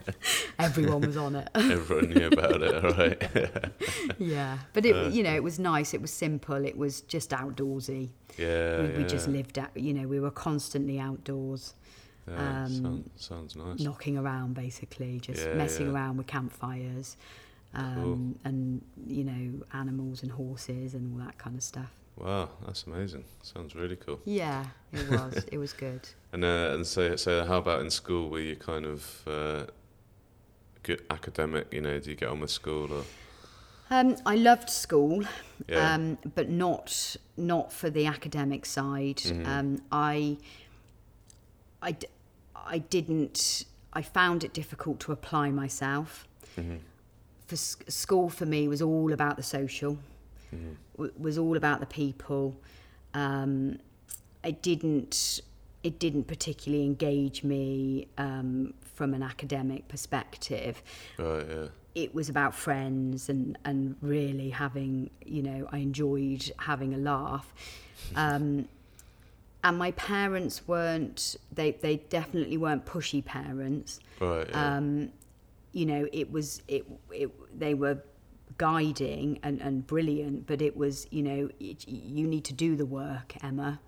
everyone 0.59 1.01
was 1.01 1.17
on 1.17 1.35
it 1.35 1.49
Everyone 1.55 2.09
knew 2.09 2.27
about 2.27 2.61
it, 2.61 2.83
right? 2.97 3.71
yeah 4.19 4.57
but 4.73 4.85
it 4.85 4.95
Uh, 4.95 5.07
you 5.09 5.23
know 5.23 5.33
it 5.33 5.43
was 5.43 5.59
nice 5.59 5.93
it 5.93 6.01
was 6.01 6.11
simple 6.11 6.65
it 6.65 6.77
was 6.77 7.01
just 7.01 7.31
outdoorsy 7.31 8.09
yeah, 8.37 8.81
we, 8.81 8.87
yeah. 8.89 8.97
we 8.97 9.03
just 9.05 9.27
lived 9.27 9.57
out 9.59 9.69
you 9.75 9.93
know 9.93 10.07
we 10.07 10.19
were 10.19 10.31
constantly 10.31 10.99
outdoors 10.99 11.73
Yeah, 12.27 12.63
um, 12.65 12.69
sound, 12.83 13.09
sounds 13.15 13.55
nice. 13.55 13.79
knocking 13.79 14.15
around 14.17 14.53
basically, 14.53 15.19
just 15.19 15.43
Yeah, 15.43 15.55
messing 15.55 15.89
around 15.89 16.17
with 16.17 16.27
campfires, 16.27 17.17
um, 17.73 18.37
and 18.45 18.81
you 19.07 19.23
know 19.23 19.65
animals 19.73 20.21
and 20.23 20.31
horses 20.31 20.93
and 20.93 21.03
all 21.11 21.25
that 21.25 21.37
kind 21.39 21.55
of 21.57 21.63
stuff. 21.63 21.91
Wow, 22.17 22.49
that's 22.65 22.83
amazing. 22.85 23.23
Sounds 23.41 23.73
really 23.75 23.95
cool. 23.95 24.19
Yeah, 24.25 24.65
it 24.93 25.09
was. 25.09 25.45
it 25.51 25.57
was 25.57 25.73
good. 25.73 26.01
And 26.33 26.45
uh, 26.45 26.71
and 26.75 26.87
so 26.87 27.17
so 27.17 27.43
how 27.43 27.57
about 27.57 27.81
in 27.81 27.89
school? 27.89 28.29
Were 28.29 28.39
you 28.39 28.55
kind 28.55 28.85
of 28.85 29.21
uh, 29.27 29.65
good 30.83 31.01
academic? 31.09 31.73
You 31.73 31.81
know, 31.81 31.99
do 31.99 32.09
you 32.09 32.15
get 32.15 32.29
on 32.29 32.39
with 32.39 32.49
school 32.51 32.91
or? 32.93 33.03
Um, 33.89 34.15
I 34.25 34.35
loved 34.37 34.69
school, 34.69 35.25
Yeah. 35.67 35.95
um, 35.95 36.17
but 36.35 36.47
not 36.49 37.17
not 37.35 37.73
for 37.73 37.89
the 37.89 38.05
academic 38.05 38.65
side. 38.65 39.17
Mhm. 39.17 39.45
Um, 39.45 39.81
I 39.91 40.37
didn't. 42.89 43.65
I 43.93 44.01
found 44.01 44.43
it 44.43 44.53
difficult 44.53 44.99
to 45.01 45.11
apply 45.11 45.51
myself. 45.51 46.25
Mhm. 46.57 46.79
For 47.47 47.57
school, 47.57 48.29
for 48.29 48.45
me, 48.45 48.67
was 48.69 48.81
all 48.81 49.11
about 49.11 49.35
the 49.35 49.43
social. 49.43 49.97
W- 50.95 51.13
was 51.17 51.37
all 51.37 51.57
about 51.57 51.79
the 51.79 51.85
people. 51.85 52.55
Um, 53.13 53.79
it 54.43 54.61
didn't 54.61 55.41
it 55.83 55.99
didn't 55.99 56.25
particularly 56.25 56.85
engage 56.85 57.43
me 57.43 58.07
um, 58.17 58.73
from 58.93 59.13
an 59.13 59.23
academic 59.23 59.87
perspective. 59.87 60.81
Right, 61.17 61.45
yeah. 61.49 61.67
It 61.95 62.13
was 62.13 62.29
about 62.29 62.53
friends 62.53 63.29
and, 63.29 63.57
and 63.65 63.95
really 64.01 64.49
having, 64.51 65.09
you 65.25 65.41
know, 65.41 65.67
I 65.71 65.79
enjoyed 65.79 66.51
having 66.57 66.93
a 66.93 66.97
laugh. 66.97 67.51
Um, 68.15 68.67
and 69.63 69.77
my 69.77 69.91
parents 69.91 70.67
weren't, 70.67 71.35
they, 71.51 71.71
they 71.71 71.97
definitely 71.97 72.57
weren't 72.57 72.85
pushy 72.85 73.25
parents. 73.25 73.99
Right, 74.19 74.47
yeah. 74.49 74.77
Um, 74.77 75.09
you 75.73 75.85
know, 75.85 76.07
it 76.13 76.31
was, 76.31 76.61
it, 76.67 76.85
it, 77.11 77.59
they 77.59 77.73
were 77.73 78.03
guiding 78.57 79.39
and, 79.43 79.61
and 79.61 79.85
brilliant, 79.87 80.47
but 80.47 80.61
it 80.61 80.75
was, 80.75 81.07
you 81.11 81.23
know, 81.23 81.49
it, 81.59 81.87
you 81.87 82.27
need 82.27 82.43
to 82.45 82.53
do 82.53 82.75
the 82.75 82.85
work, 82.85 83.35
Emma. 83.43 83.79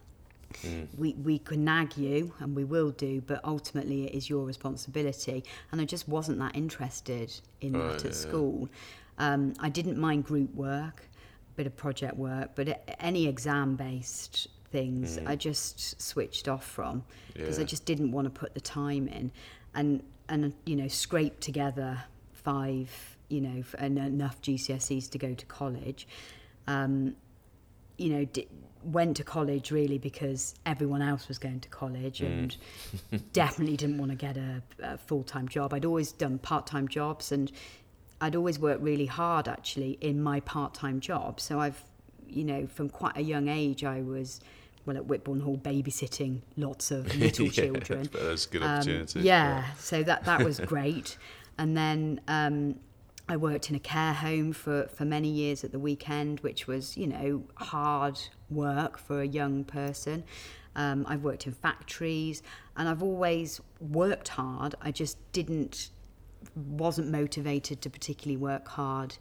Mm. 0.63 0.87
We, 0.97 1.13
we 1.13 1.39
can 1.39 1.63
nag 1.65 1.97
you 1.97 2.33
and 2.39 2.55
we 2.55 2.63
will 2.63 2.91
do, 2.91 3.21
but 3.21 3.43
ultimately 3.43 4.05
it 4.05 4.13
is 4.15 4.29
your 4.29 4.45
responsibility. 4.45 5.43
And 5.71 5.81
I 5.81 5.85
just 5.85 6.07
wasn't 6.07 6.39
that 6.39 6.55
interested 6.55 7.33
in 7.61 7.73
Right, 7.73 7.83
that 7.89 7.95
at 7.95 8.03
yeah, 8.03 8.09
yeah. 8.09 8.15
school. 8.15 8.69
Um, 9.17 9.53
I 9.59 9.69
didn't 9.69 9.97
mind 9.97 10.25
group 10.25 10.53
work, 10.53 11.07
a 11.51 11.55
bit 11.55 11.67
of 11.67 11.75
project 11.75 12.15
work, 12.15 12.51
but 12.55 12.83
any 12.99 13.27
exam 13.27 13.75
based 13.75 14.47
things 14.71 15.19
I 15.27 15.35
just 15.35 16.01
switched 16.01 16.47
off 16.47 16.65
from 16.65 17.03
because 17.33 17.59
I 17.59 17.63
Mm. 17.63 17.67
Just 17.67 17.85
didn't 17.85 18.11
want 18.11 18.25
to 18.25 18.31
put 18.31 18.53
the 18.55 18.61
time 18.61 19.07
in 19.07 19.31
and, 19.75 20.01
and 20.29 20.53
you 20.65 20.75
know, 20.75 20.87
scrape 20.87 21.39
together 21.39 22.03
five, 22.33 23.12
you 23.33 23.41
know, 23.41 23.63
and 23.79 23.97
enough 23.97 24.37
GCSEs 24.41 25.09
to 25.09 25.17
go 25.17 25.33
to 25.33 25.45
college. 25.47 26.07
Um, 26.67 27.15
you 27.97 28.09
know, 28.13 28.25
di- 28.25 28.47
went 28.83 29.17
to 29.17 29.23
college 29.23 29.71
really 29.71 29.97
because 29.97 30.55
everyone 30.65 31.01
else 31.01 31.27
was 31.27 31.37
going 31.39 31.59
to 31.61 31.69
college 31.69 32.21
and 32.21 32.55
definitely 33.33 33.77
didn't 33.77 33.97
want 33.97 34.11
to 34.11 34.17
get 34.17 34.35
a, 34.37 34.61
a 34.81 34.97
full 34.97 35.23
time 35.23 35.47
job. 35.47 35.73
I'd 35.73 35.85
always 35.85 36.11
done 36.11 36.37
part 36.37 36.67
time 36.67 36.87
jobs 36.87 37.31
and 37.31 37.51
I'd 38.21 38.35
always 38.35 38.57
worked 38.59 38.81
really 38.81 39.05
hard 39.07 39.47
actually 39.47 39.91
in 40.01 40.21
my 40.21 40.39
part 40.41 40.73
time 40.73 40.99
job. 40.99 41.39
So 41.39 41.59
I've, 41.59 41.81
you 42.27 42.43
know, 42.43 42.67
from 42.67 42.89
quite 42.89 43.17
a 43.17 43.21
young 43.23 43.47
age, 43.47 43.83
I 43.83 44.01
was. 44.01 44.39
Well, 44.85 44.97
at 44.97 45.03
Whitbourne 45.07 45.39
Hall, 45.41 45.55
babysitting 45.57 46.41
lots 46.57 46.91
of 46.91 47.05
little 47.25 47.45
Yeah, 47.45 47.51
children. 47.51 48.09
that's 48.11 48.45
a 48.47 48.49
good 48.49 48.63
Um, 48.63 48.69
opportunity. 48.69 49.21
yeah, 49.21 49.73
so 49.75 50.03
that 50.03 50.25
that 50.25 50.43
was 50.43 50.59
great. 50.73 51.17
and 51.57 51.77
then 51.77 52.19
um, 52.27 52.75
I 53.29 53.37
worked 53.37 53.69
in 53.69 53.75
a 53.75 53.79
care 53.79 54.13
home 54.13 54.51
for, 54.51 54.87
for 54.87 55.05
many 55.05 55.29
years 55.29 55.63
at 55.63 55.71
the 55.71 55.79
weekend, 55.79 56.41
which 56.41 56.67
was, 56.67 56.97
you 56.97 57.07
know, 57.07 57.43
hard 57.55 58.19
work 58.49 58.97
for 58.97 59.21
a 59.21 59.27
young 59.27 59.63
person. 59.63 60.23
Um, 60.75 61.05
I've 61.07 61.23
worked 61.23 61.47
in 61.47 61.53
factories 61.53 62.41
and 62.75 62.89
I've 62.89 63.01
always 63.01 63.61
worked 63.79 64.27
hard. 64.29 64.75
I 64.81 64.91
just 64.91 65.17
didn't, 65.31 65.91
wasn't 66.55 67.09
motivated 67.09 67.81
to 67.83 67.89
particularly 67.89 68.37
work 68.37 68.67
hard 68.67 69.15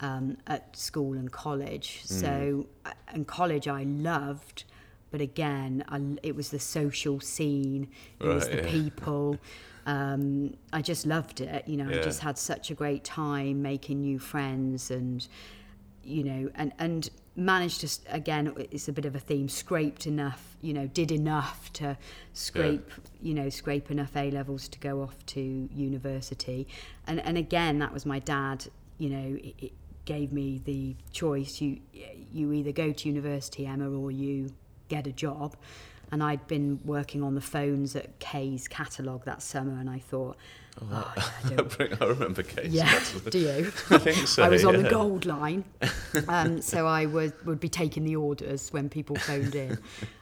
um, 0.00 0.36
at 0.46 0.76
school 0.76 1.14
and 1.14 1.30
college. 1.30 2.02
So, 2.04 2.66
uh, 2.84 2.92
and 3.08 3.26
college 3.26 3.66
I 3.66 3.84
loved, 3.84 4.64
but 5.10 5.20
again, 5.20 5.84
I, 5.88 6.00
it 6.22 6.36
was 6.36 6.50
the 6.50 6.58
social 6.58 7.20
scene, 7.20 7.88
it 8.20 8.26
was 8.26 8.48
the 8.48 8.56
yeah. 8.56 8.66
people. 8.70 9.38
Um, 9.88 10.54
I 10.70 10.82
just 10.82 11.06
loved 11.06 11.40
it. 11.40 11.66
You 11.66 11.78
know, 11.78 11.88
I 11.88 12.02
just 12.02 12.20
had 12.20 12.36
such 12.36 12.70
a 12.70 12.74
great 12.74 13.04
time 13.04 13.62
making 13.62 14.02
new 14.02 14.18
friends 14.18 14.90
and, 14.90 15.26
you 16.04 16.22
know, 16.24 16.50
and, 16.56 16.72
and 16.78 17.08
managed 17.36 17.80
to, 17.80 17.88
again, 18.14 18.52
it's 18.70 18.88
a 18.88 18.92
bit 18.92 19.06
of 19.06 19.14
a 19.14 19.18
theme, 19.18 19.48
scraped 19.48 20.06
enough, 20.06 20.56
you 20.60 20.74
know, 20.74 20.86
did 20.88 21.10
enough 21.10 21.72
to 21.72 21.96
scrape, 22.34 22.90
you 23.22 23.32
know, 23.32 23.48
scrape 23.48 23.90
enough 23.90 24.14
A 24.14 24.30
levels 24.30 24.68
to 24.68 24.78
go 24.78 25.00
off 25.00 25.24
to 25.26 25.40
university. 25.74 26.68
And, 27.06 27.20
and 27.20 27.38
again, 27.38 27.78
that 27.78 27.92
was 27.92 28.04
my 28.04 28.18
dad, 28.18 28.66
you 28.98 29.08
know, 29.08 29.38
it, 29.42 29.54
it 29.58 29.72
gave 30.04 30.32
me 30.32 30.60
the 30.64 30.96
choice. 31.12 31.62
You, 31.62 31.78
you 32.30 32.52
either 32.52 32.72
go 32.72 32.92
to 32.92 33.08
university, 33.08 33.64
Emma, 33.64 33.90
or 33.90 34.10
you 34.10 34.52
get 34.88 35.06
a 35.06 35.12
job. 35.12 35.56
And 36.10 36.22
I'd 36.22 36.46
been 36.46 36.80
working 36.84 37.22
on 37.22 37.34
the 37.34 37.40
phones 37.40 37.94
at 37.94 38.18
Kay's 38.18 38.66
catalogue 38.68 39.24
that 39.26 39.42
summer, 39.42 39.78
and 39.78 39.90
I 39.90 39.98
thought, 39.98 40.36
oh, 40.80 41.14
yeah, 41.50 41.58
I 41.60 41.96
I, 42.04 42.04
remember 42.06 42.42
Kay's. 42.42 42.72
yeah, 42.72 42.84
That's- 42.86 43.20
do 43.30 43.38
you? 43.38 43.72
I 43.90 43.98
think 43.98 44.26
so. 44.26 44.42
I 44.42 44.48
was 44.48 44.64
on 44.64 44.82
the 44.82 44.88
gold 44.88 45.26
line, 45.26 45.64
um, 46.28 46.62
so 46.62 46.86
I 46.86 47.04
was 47.06 47.32
would 47.44 47.60
be 47.60 47.68
taking 47.68 48.04
the 48.04 48.16
orders 48.16 48.72
when 48.72 48.88
people 48.88 49.16
phoned 49.16 49.54
in. 49.54 49.78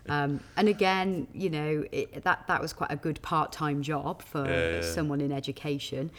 Um, 0.09 0.41
and 0.57 0.69
again, 0.69 1.29
you 1.33 1.51
know, 1.51 1.85
it, 1.93 2.25
that 2.25 2.47
that 2.49 2.61
was 2.61 2.73
quite 2.73 2.91
a 2.91 2.97
good 2.97 3.23
part-time 3.23 3.83
job 3.83 4.23
for 4.23 4.45
Yeah, 4.47 4.71
yeah. 4.77 4.83
someone 4.83 5.21
in 5.21 5.31
education. 5.31 6.11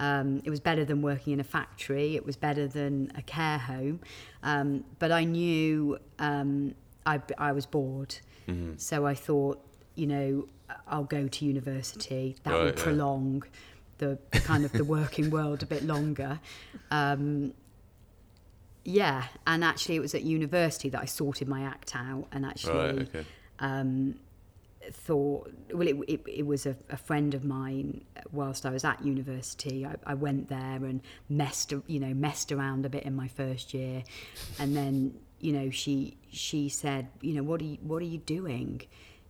Um, 0.00 0.42
it 0.44 0.50
was 0.50 0.58
better 0.58 0.84
than 0.84 1.00
working 1.00 1.32
in 1.34 1.38
a 1.38 1.44
factory. 1.44 2.16
It 2.16 2.26
was 2.26 2.34
better 2.34 2.66
than 2.66 3.12
a 3.14 3.22
care 3.22 3.58
home. 3.58 4.00
Um, 4.42 4.82
but 4.98 5.12
I 5.12 5.22
knew 5.22 5.96
um, 6.18 6.74
I, 7.06 7.20
I 7.38 7.52
was 7.52 7.66
bored, 7.66 8.16
Mm-hmm. 8.48 8.72
so 8.76 9.06
I 9.06 9.14
thought, 9.14 9.64
you 9.94 10.06
know, 10.06 10.48
I'll 10.86 11.04
go 11.04 11.28
to 11.28 11.44
university. 11.44 12.36
That 12.44 12.54
will 12.54 12.64
Right, 12.66 12.76
yeah. 12.76 12.82
prolong 12.82 13.44
the 13.98 14.18
kind 14.32 14.64
of 14.64 14.72
the 14.72 14.84
working 14.84 15.30
world 15.30 15.62
a 15.62 15.66
bit 15.66 15.84
longer. 15.84 16.40
Um, 16.90 17.52
yeah, 18.84 19.24
and 19.46 19.62
actually, 19.62 19.96
it 19.96 20.00
was 20.00 20.14
at 20.14 20.22
university 20.22 20.88
that 20.88 21.00
I 21.00 21.04
sorted 21.04 21.46
my 21.46 21.62
act 21.62 21.94
out 21.94 22.26
and 22.32 22.44
actually 22.44 22.74
Right, 22.74 22.98
okay. 23.02 23.24
um, 23.60 24.16
thought, 24.90 25.52
well, 25.72 25.86
it, 25.86 25.96
it, 26.08 26.20
it 26.26 26.46
was 26.46 26.66
a, 26.66 26.74
a 26.90 26.96
friend 26.96 27.34
of 27.34 27.44
mine 27.44 28.04
whilst 28.32 28.66
I 28.66 28.70
was 28.70 28.84
at 28.84 29.04
university. 29.04 29.86
I, 29.86 29.94
I 30.04 30.14
went 30.14 30.48
there 30.48 30.58
and 30.84 31.00
messed, 31.28 31.72
you 31.86 32.00
know, 32.00 32.12
messed 32.12 32.50
around 32.50 32.84
a 32.84 32.88
bit 32.88 33.04
in 33.04 33.14
my 33.14 33.28
first 33.28 33.72
year, 33.72 34.02
and 34.58 34.76
then, 34.76 35.14
you 35.42 35.52
know, 35.52 35.68
she 35.70 36.16
she 36.30 36.68
said, 36.70 37.08
you 37.20 37.34
know, 37.34 37.42
what 37.42 37.60
are 37.60 37.64
you 37.64 37.78
what 37.82 38.00
are 38.00 38.06
you 38.06 38.18
doing? 38.18 38.80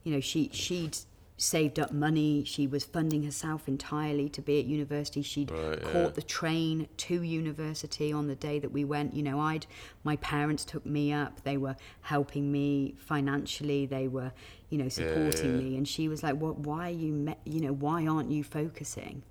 You 0.05 0.12
know, 0.12 0.20
she 0.20 0.51
she'd 0.53 0.96
saved 1.38 1.81
up 1.81 1.90
money. 1.90 2.44
She 2.44 2.66
was 2.66 2.85
funding 2.85 3.22
herself 3.25 3.66
entirely 3.66 4.29
to 4.29 4.42
be 4.42 4.61
at 4.61 4.66
university. 4.66 5.22
She'd 5.22 5.51
Right, 5.51 5.83
caught 5.83 5.94
yeah. 5.94 6.09
the 6.11 6.22
train 6.22 6.87
to 6.98 7.22
university 7.22 8.12
on 8.12 8.29
the 8.29 8.35
day 8.37 8.59
that 8.59 8.70
we 8.70 8.85
went. 8.85 9.14
You 9.14 9.22
know, 9.22 9.40
I'd 9.40 9.66
my 10.05 10.16
parents 10.16 10.64
took 10.66 10.85
me 10.85 11.12
up. 11.12 11.42
They 11.44 11.57
were 11.57 11.77
helping 12.03 12.53
me 12.53 12.94
financially. 12.98 13.87
They 13.87 14.07
were, 14.07 14.33
you 14.68 14.79
know, 14.79 14.90
supporting 14.90 15.53
yeah. 15.57 15.62
me. 15.62 15.77
And 15.79 15.88
she 15.88 16.09
was 16.09 16.22
like, 16.22 16.37
"What? 16.37 16.59
Why 16.59 16.88
are 16.88 16.94
you? 16.94 17.12
Me- 17.12 17.37
you 17.44 17.61
know, 17.62 17.72
why 17.72 18.07
aren't 18.07 18.31
you 18.31 18.44
focusing?" 18.44 19.22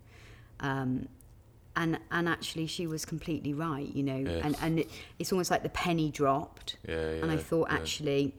Um, 0.60 1.08
and 1.76 2.00
and 2.12 2.28
actually, 2.30 2.68
she 2.68 2.88
was 2.88 3.06
completely 3.06 3.54
right. 3.54 3.88
You 3.96 4.04
know, 4.04 4.18
Yeah. 4.18 4.42
and 4.46 4.56
and 4.62 4.80
it, 4.80 4.90
it's 5.20 5.32
almost 5.32 5.52
like 5.52 5.64
the 5.64 5.70
penny 5.70 6.10
dropped. 6.12 6.78
Yeah, 6.88 6.96
yeah. 6.96 7.22
and 7.24 7.32
I 7.32 7.38
thought 7.38 7.68
yeah. 7.70 7.78
actually, 7.78 8.36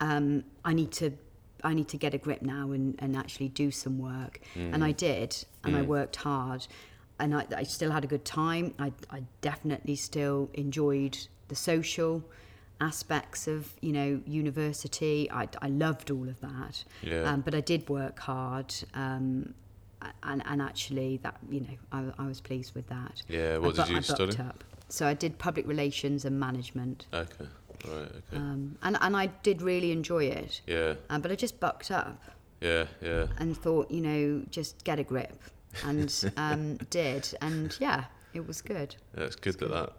um, 0.00 0.44
I 0.64 0.72
need 0.74 0.92
to. 0.92 1.12
I 1.64 1.74
need 1.74 1.88
to 1.88 1.96
get 1.96 2.14
a 2.14 2.18
grip 2.18 2.40
now 2.40 2.70
and, 2.70 2.94
and 3.00 3.16
actually 3.16 3.48
do 3.48 3.72
some 3.72 3.98
work. 3.98 4.38
And 4.54 4.74
Mm. 4.76 4.84
I 4.84 4.92
did, 4.92 5.44
and 5.64 5.74
I 5.76 5.82
worked 5.82 6.14
hard. 6.14 6.68
And 7.18 7.34
I, 7.34 7.46
I 7.56 7.64
still 7.64 7.90
had 7.90 8.04
a 8.04 8.06
good 8.06 8.24
time. 8.24 8.74
I, 8.78 8.92
I 9.10 9.24
definitely 9.40 9.96
still 9.96 10.50
enjoyed 10.54 11.18
the 11.48 11.56
social 11.56 12.22
aspects 12.80 13.48
of, 13.48 13.72
you 13.80 13.92
know, 13.92 14.20
university. 14.24 15.28
I, 15.32 15.48
I 15.60 15.66
loved 15.66 16.12
all 16.12 16.28
of 16.28 16.40
that. 16.42 16.84
Yeah. 17.02 17.22
Um, 17.28 17.40
but 17.40 17.56
I 17.56 17.60
did 17.60 17.88
work 17.88 18.20
hard. 18.20 18.72
Um, 18.94 19.54
and, 20.22 20.42
and 20.46 20.62
actually, 20.62 21.18
that 21.18 21.36
you 21.50 21.60
know, 21.60 21.76
I, 21.92 22.22
I 22.22 22.26
was 22.26 22.40
pleased 22.40 22.74
with 22.74 22.86
that. 22.88 23.22
Yeah, 23.28 23.54
I 23.54 23.58
what 23.58 23.76
bu- 23.76 23.82
did 23.82 23.88
you 23.90 23.96
I 23.98 24.00
study? 24.00 24.38
Up. 24.38 24.64
So 24.88 25.06
I 25.06 25.14
did 25.14 25.38
public 25.38 25.66
relations 25.68 26.24
and 26.24 26.38
management, 26.40 27.06
Okay, 27.12 27.46
right, 27.86 27.94
okay. 28.08 28.36
um, 28.36 28.76
and 28.82 28.96
and 29.00 29.16
I 29.16 29.26
did 29.42 29.60
really 29.62 29.92
enjoy 29.92 30.24
it. 30.24 30.60
yeah, 30.66 30.94
Um, 31.10 31.20
but 31.20 31.30
I 31.30 31.34
just 31.34 31.60
bucked 31.60 31.90
up 31.90 32.22
yeah, 32.60 32.86
yeah. 33.02 33.26
and 33.38 33.56
thought, 33.56 33.90
you 33.90 34.00
know, 34.00 34.42
just 34.50 34.82
get 34.84 34.98
a 34.98 35.04
grip, 35.04 35.38
and 35.84 36.12
um, 36.38 36.76
did, 36.90 37.28
and 37.42 37.76
yeah, 37.80 38.04
it 38.32 38.46
was 38.46 38.62
good. 38.62 38.96
Yeah, 39.16 39.24
it's 39.24 39.36
good 39.36 39.58
that, 39.60 39.70
that 39.70 39.92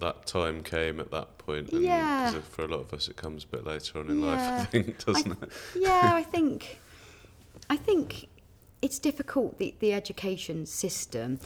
that 0.00 0.26
time 0.26 0.62
came 0.62 1.00
at 1.00 1.10
that 1.10 1.38
point. 1.38 1.72
And 1.72 1.82
Yeah. 1.82 2.30
for 2.50 2.64
a 2.64 2.68
lot 2.68 2.78
of 2.80 2.94
us, 2.94 3.08
it 3.08 3.16
comes 3.16 3.42
a 3.42 3.48
bit 3.48 3.66
later 3.66 3.98
on 3.98 4.08
in 4.08 4.22
life, 4.22 4.38
I 4.38 4.42
Yeah. 4.58 4.64
think, 4.66 5.04
doesn't 5.04 5.32
I- 5.32 5.44
it? 5.46 5.52
yeah, 5.74 6.10
I 6.14 6.22
think, 6.34 6.78
I 7.68 7.76
think 7.76 8.28
it's 8.82 8.98
difficult 8.98 9.58
the 9.58 9.74
the 9.80 9.92
education 9.92 10.66
system 10.66 11.38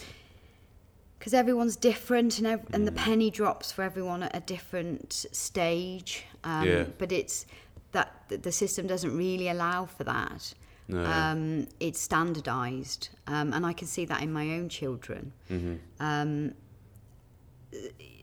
because 1.19 1.35
everyone's 1.35 1.77
different 1.77 2.39
and 2.39 2.47
ev- 2.47 2.67
and 2.73 2.87
the 2.87 2.93
penny 2.93 3.31
drops 3.31 3.71
for 3.71 3.83
everyone 3.83 4.25
at 4.25 4.37
a 4.37 4.41
different 4.41 5.13
stage. 5.33 6.25
Um, 6.45 6.67
Yeah. 6.67 6.85
But 6.99 7.13
it's 7.13 7.47
that 7.93 8.09
the 8.29 8.51
system 8.53 8.87
doesn't 8.87 9.17
really 9.17 9.49
allow 9.49 9.87
for 9.87 10.05
that. 10.05 10.55
No. 10.89 11.05
Um, 11.05 11.69
it's 11.79 12.01
standardised, 12.01 13.11
um, 13.29 13.53
and 13.53 13.65
I 13.65 13.73
can 13.73 13.87
see 13.87 14.05
that 14.07 14.21
in 14.23 14.33
my 14.33 14.51
own 14.57 14.69
children. 14.69 15.33
Mm-hmm. 15.51 15.77
Um, 16.05 16.55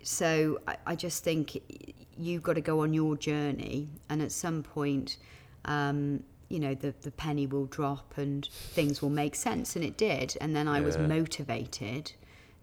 so 0.03 0.59
I, 0.67 0.75
I 0.87 0.95
just 0.95 1.23
think, 1.23 1.61
you've 2.17 2.43
got 2.43 2.53
to 2.53 2.61
go 2.61 2.81
on 2.81 2.93
your 2.93 3.15
journey, 3.15 3.87
and 4.09 4.21
at 4.21 4.31
some 4.31 4.61
point, 4.61 5.17
um, 5.65 6.23
you 6.49 6.59
know, 6.59 6.73
the 6.75 6.93
the 7.01 7.11
penny 7.11 7.47
will 7.47 7.65
drop 7.65 8.17
and 8.17 8.45
things 8.47 9.01
will 9.01 9.09
make 9.09 9.35
sense, 9.35 9.75
and 9.75 9.85
it 9.85 9.97
did. 9.97 10.35
And 10.41 10.55
then 10.55 10.67
I 10.67 10.81
was 10.81 10.97
motivated 10.97 12.11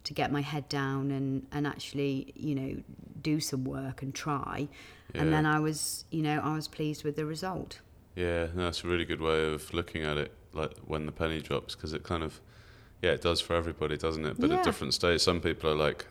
to 0.05 0.15
get 0.15 0.31
my 0.31 0.43
head 0.43 0.69
down 0.69 1.11
and 1.11 1.47
and 1.53 1.67
actually, 1.67 2.33
you 2.35 2.55
know, 2.55 2.77
do 3.23 3.41
some 3.41 3.65
work 3.65 4.03
and 4.03 4.15
try. 4.15 4.69
And 5.15 5.33
then 5.33 5.47
I 5.47 5.61
was, 5.61 6.05
you 6.11 6.23
know, 6.23 6.41
I 6.41 6.55
was 6.55 6.69
pleased 6.69 7.03
with 7.03 7.17
the 7.17 7.25
result. 7.25 7.81
Yeah, 8.17 8.49
no, 8.55 8.65
that's 8.65 8.85
a 8.85 8.87
really 8.89 9.05
good 9.07 9.21
way 9.21 9.51
of 9.53 9.73
looking 9.73 10.03
at 10.03 10.17
it, 10.19 10.33
like 10.53 10.73
when 10.87 11.07
the 11.07 11.13
penny 11.13 11.41
drops, 11.41 11.75
because 11.75 11.93
it 11.95 12.03
kind 12.03 12.23
of, 12.23 12.41
yeah, 13.03 13.13
it 13.13 13.23
does 13.23 13.41
for 13.41 13.55
everybody, 13.55 13.97
doesn't 13.97 14.27
it? 14.27 14.39
But 14.39 14.51
Yeah. 14.51 14.57
at 14.57 14.65
different 14.65 14.93
stages, 14.95 15.23
some 15.23 15.41
people 15.41 15.71
are 15.71 15.75
like 15.75 16.07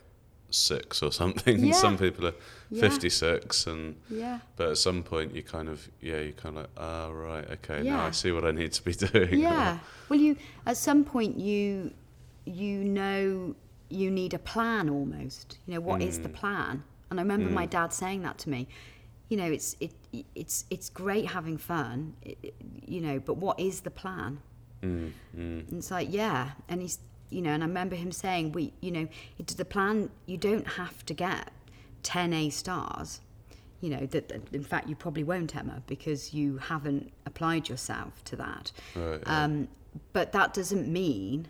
six 0.56 1.02
or 1.02 1.12
something, 1.12 1.64
Yeah. 1.64 1.72
some 1.74 1.96
people 1.98 2.26
are 2.26 2.34
Yeah. 2.70 2.80
56, 2.80 3.66
and 3.66 3.96
Yeah. 4.10 4.38
but 4.56 4.70
at 4.70 4.78
some 4.78 5.02
point 5.02 5.34
you 5.34 5.42
kind 5.42 5.68
of, 5.68 5.88
yeah, 6.00 6.20
you 6.20 6.32
kind 6.32 6.56
of 6.58 6.62
like, 6.62 6.70
ah, 6.76 7.08
right, 7.10 7.48
okay, 7.56 7.82
now 7.82 8.04
I 8.06 8.10
see 8.12 8.32
what 8.32 8.44
I 8.44 8.50
need 8.50 8.72
to 8.72 8.82
be 8.84 8.92
doing. 9.06 9.40
Yeah. 9.40 9.78
Well, 10.08 10.18
you 10.18 10.36
at 10.66 10.76
some 10.76 11.04
point 11.04 11.38
you 11.38 11.92
you 12.44 12.84
know 12.84 13.54
you 13.88 14.10
need 14.10 14.34
a 14.34 14.38
plan 14.38 14.88
almost. 14.88 15.58
You 15.66 15.74
know 15.74 15.80
what 15.80 16.02
is 16.02 16.20
the 16.20 16.28
plan? 16.28 16.82
And 17.10 17.20
I 17.20 17.22
remember 17.22 17.50
my 17.50 17.66
dad 17.66 17.92
saying 17.92 18.22
that 18.22 18.38
to 18.38 18.50
me. 18.50 18.66
You 19.28 19.36
know, 19.36 19.50
it's 19.56 19.76
it 19.80 19.92
it's 20.34 20.64
it's 20.70 20.88
great 20.88 21.26
having 21.26 21.58
fun, 21.58 22.14
it, 22.22 22.38
it- 22.42 22.54
you 22.86 23.00
know, 23.00 23.18
but 23.18 23.34
what 23.36 23.58
is 23.58 23.80
the 23.80 23.90
plan? 23.90 24.40
Mm, 24.82 25.10
mm, 25.36 25.68
And 25.68 25.72
it's 25.78 25.90
like, 25.90 26.08
yeah. 26.12 26.50
And 26.68 26.80
he's, 26.82 26.98
you 27.30 27.42
know, 27.42 27.50
and 27.50 27.62
I 27.62 27.66
remember 27.66 27.96
him 27.96 28.12
saying, 28.12 28.52
we, 28.52 28.72
you 28.80 28.90
know, 28.90 29.08
it's 29.38 29.54
the 29.54 29.64
plan, 29.64 30.10
you 30.26 30.36
don't 30.36 30.66
have 30.66 31.04
to 31.06 31.14
get 31.14 31.52
10 32.02 32.32
A 32.32 32.50
stars. 32.50 33.20
You 33.80 33.90
know, 33.90 34.06
that, 34.06 34.28
that 34.28 34.52
in 34.52 34.64
fact, 34.64 34.88
you 34.88 34.96
probably 34.96 35.24
won't, 35.24 35.54
Emma, 35.54 35.82
because 35.86 36.32
you 36.32 36.58
haven't 36.58 37.12
applied 37.26 37.68
yourself 37.68 38.24
to 38.24 38.36
that. 38.36 38.72
right, 38.94 39.20
yeah. 39.22 39.44
Um, 39.44 39.68
but 40.12 40.32
that 40.32 40.54
doesn't 40.54 40.88
mean 40.88 41.48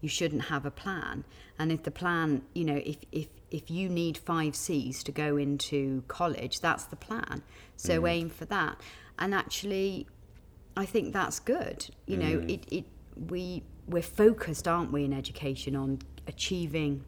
you 0.00 0.08
shouldn't 0.08 0.42
have 0.42 0.66
a 0.66 0.70
plan. 0.70 1.24
And 1.58 1.72
if 1.72 1.84
the 1.84 1.90
plan, 1.90 2.42
you 2.54 2.64
know, 2.64 2.80
if, 2.84 2.96
if, 3.12 3.28
if 3.50 3.70
you 3.70 3.88
need 3.88 4.18
five 4.18 4.56
C's 4.56 5.02
to 5.04 5.12
go 5.12 5.36
into 5.36 6.02
college, 6.08 6.60
that's 6.60 6.84
the 6.84 6.96
plan. 6.96 7.42
So 7.76 8.06
aim 8.06 8.30
for 8.30 8.44
that. 8.46 8.80
And 9.18 9.34
actually, 9.34 10.06
I 10.76 10.84
think 10.84 11.12
that's 11.12 11.38
good. 11.38 11.88
You 12.06 12.16
know, 12.16 12.44
it, 12.48 12.66
it 12.70 12.84
we 13.28 13.62
we're 13.86 14.02
focused, 14.02 14.68
aren't 14.68 14.92
we, 14.92 15.04
in 15.04 15.12
education 15.12 15.76
on 15.76 16.00
achieving. 16.26 17.04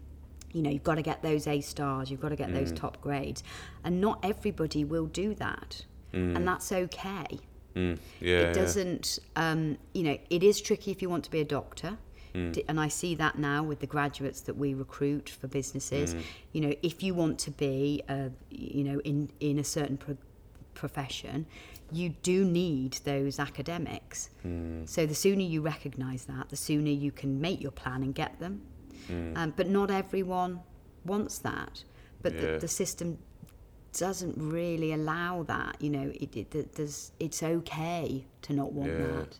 You 0.52 0.62
know, 0.62 0.70
you've 0.70 0.84
got 0.84 0.96
to 0.96 1.02
get 1.02 1.22
those 1.22 1.46
A 1.46 1.60
stars, 1.60 2.10
you've 2.10 2.20
got 2.20 2.28
to 2.28 2.36
get 2.36 2.52
those 2.54 2.70
top 2.72 3.00
grades, 3.00 3.42
and 3.82 4.00
not 4.00 4.20
everybody 4.22 4.84
will 4.84 5.06
do 5.06 5.34
that, 5.34 5.84
and 6.36 6.46
that's 6.46 6.70
okay. 6.70 7.26
Mm, 7.74 7.98
yeah, 8.20 8.36
it 8.36 8.54
doesn't. 8.54 9.18
Um, 9.34 9.78
you 9.94 10.04
know, 10.04 10.18
it 10.30 10.42
is 10.44 10.60
tricky 10.60 10.92
if 10.92 11.02
you 11.02 11.08
want 11.08 11.24
to 11.24 11.30
be 11.30 11.40
a 11.40 11.44
doctor. 11.44 11.98
Mm. 12.34 12.64
And 12.68 12.80
I 12.80 12.88
see 12.88 13.14
that 13.14 13.38
now 13.38 13.62
with 13.62 13.78
the 13.78 13.86
graduates 13.86 14.40
that 14.42 14.56
we 14.56 14.74
recruit 14.74 15.28
for 15.28 15.46
businesses. 15.46 16.14
Mm. 16.14 16.22
You 16.52 16.60
know, 16.62 16.74
if 16.82 17.02
you 17.02 17.14
want 17.14 17.38
to 17.40 17.52
be, 17.52 18.02
uh, 18.08 18.30
you 18.50 18.84
know, 18.84 19.00
in 19.00 19.30
in 19.40 19.58
a 19.58 19.64
certain 19.64 19.96
pro- 19.96 20.18
profession, 20.74 21.46
you 21.92 22.10
do 22.22 22.44
need 22.44 22.92
those 23.04 23.38
academics. 23.38 24.30
Mm. 24.46 24.88
So 24.88 25.06
the 25.06 25.14
sooner 25.14 25.42
you 25.42 25.60
recognise 25.62 26.24
that, 26.26 26.48
the 26.48 26.56
sooner 26.56 26.90
you 26.90 27.12
can 27.12 27.40
make 27.40 27.60
your 27.60 27.70
plan 27.72 28.02
and 28.02 28.14
get 28.14 28.38
them. 28.40 28.62
Mm. 29.08 29.36
Um, 29.36 29.52
but 29.56 29.68
not 29.68 29.90
everyone 29.90 30.60
wants 31.04 31.38
that. 31.38 31.84
But 32.22 32.34
Yeah. 32.34 32.40
the, 32.52 32.58
the 32.60 32.68
system 32.68 33.18
doesn't 33.96 34.36
really 34.36 34.92
allow 34.92 35.42
that. 35.44 35.76
You 35.80 35.90
know, 35.90 36.10
it, 36.14 36.36
it 36.36 36.50
th- 36.50 36.68
there's 36.74 37.12
it's 37.20 37.42
okay 37.42 38.24
to 38.42 38.52
not 38.52 38.72
want 38.72 38.90
Yeah. 38.92 39.06
that. 39.06 39.38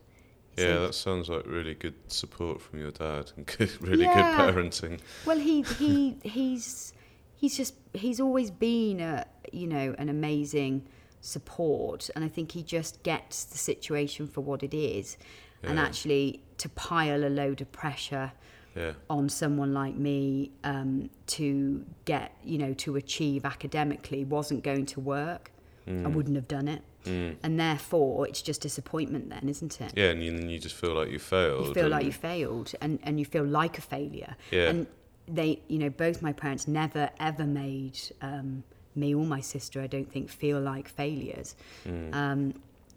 It's 0.53 0.63
Yeah, 0.63 0.79
that 0.79 0.93
sounds 0.95 1.27
like 1.29 1.45
really 1.45 1.73
good 1.73 1.95
support 2.07 2.61
from 2.61 2.79
your 2.79 2.91
dad 2.91 3.31
and 3.35 3.45
good, 3.57 3.81
really 3.81 4.03
Yeah. 4.03 4.13
good 4.13 4.55
parenting. 4.55 4.99
Well, 5.25 5.39
he 5.39 5.61
he 5.79 6.17
he's 6.23 6.93
he's 7.35 7.57
just 7.57 7.75
he's 7.93 8.19
always 8.21 8.51
been 8.51 8.99
a 9.01 9.25
you 9.51 9.67
know 9.67 9.95
an 9.97 10.07
amazing 10.09 10.87
support, 11.25 12.09
and 12.15 12.23
I 12.23 12.27
think 12.27 12.51
he 12.51 12.63
just 12.63 13.03
gets 13.03 13.43
the 13.43 13.57
situation 13.57 14.27
for 14.27 14.41
what 14.41 14.63
it 14.63 14.73
is, 14.73 15.17
and 15.63 15.79
actually 15.79 16.41
to 16.59 16.69
pile 16.69 17.23
a 17.25 17.29
load 17.41 17.59
of 17.61 17.71
pressure 17.71 18.31
Yeah, 18.75 18.93
on 19.09 19.29
someone 19.29 19.73
like 19.73 19.95
me 19.95 20.51
um, 20.63 21.09
to 21.27 21.85
get 22.05 22.35
you 22.43 22.57
know 22.57 22.73
to 22.85 22.95
achieve 22.97 23.45
academically 23.45 24.23
wasn't 24.25 24.63
going 24.63 24.85
to 24.87 24.99
work. 24.99 25.51
I 25.87 26.07
wouldn't 26.07 26.35
have 26.35 26.47
done 26.47 26.67
it, 26.67 26.81
mm. 27.03 27.35
and 27.43 27.59
therefore 27.59 28.27
it's 28.27 28.41
just 28.41 28.61
disappointment 28.61 29.29
then, 29.29 29.47
isn't 29.47 29.79
it? 29.79 29.93
yeah, 29.95 30.09
and 30.09 30.23
you, 30.23 30.31
then 30.35 30.49
you 30.49 30.57
just 30.57 30.73
feel 30.75 30.95
like 30.95 31.09
you 31.11 31.19
failed. 31.19 31.67
you 31.67 31.73
feel 31.75 31.89
like 31.89 32.05
you 32.05 32.11
failed 32.11 32.73
and, 32.81 32.97
and 33.03 33.19
you 33.19 33.25
feel 33.25 33.45
like 33.45 33.77
a 33.77 33.81
failure 33.81 34.35
Yeah. 34.51 34.69
and 34.69 34.87
they 35.27 35.61
you 35.67 35.77
know 35.77 35.91
both 35.91 36.23
my 36.23 36.33
parents 36.33 36.67
never 36.67 37.09
ever 37.19 37.45
made 37.45 37.99
um, 38.21 38.63
me 38.95 39.13
or 39.13 39.25
my 39.25 39.41
sister 39.41 39.81
i 39.81 39.87
don't 39.87 40.11
think 40.11 40.29
feel 40.29 40.59
like 40.59 40.87
failures 40.87 41.55
Mm. 41.85 42.13
um, 42.15 42.53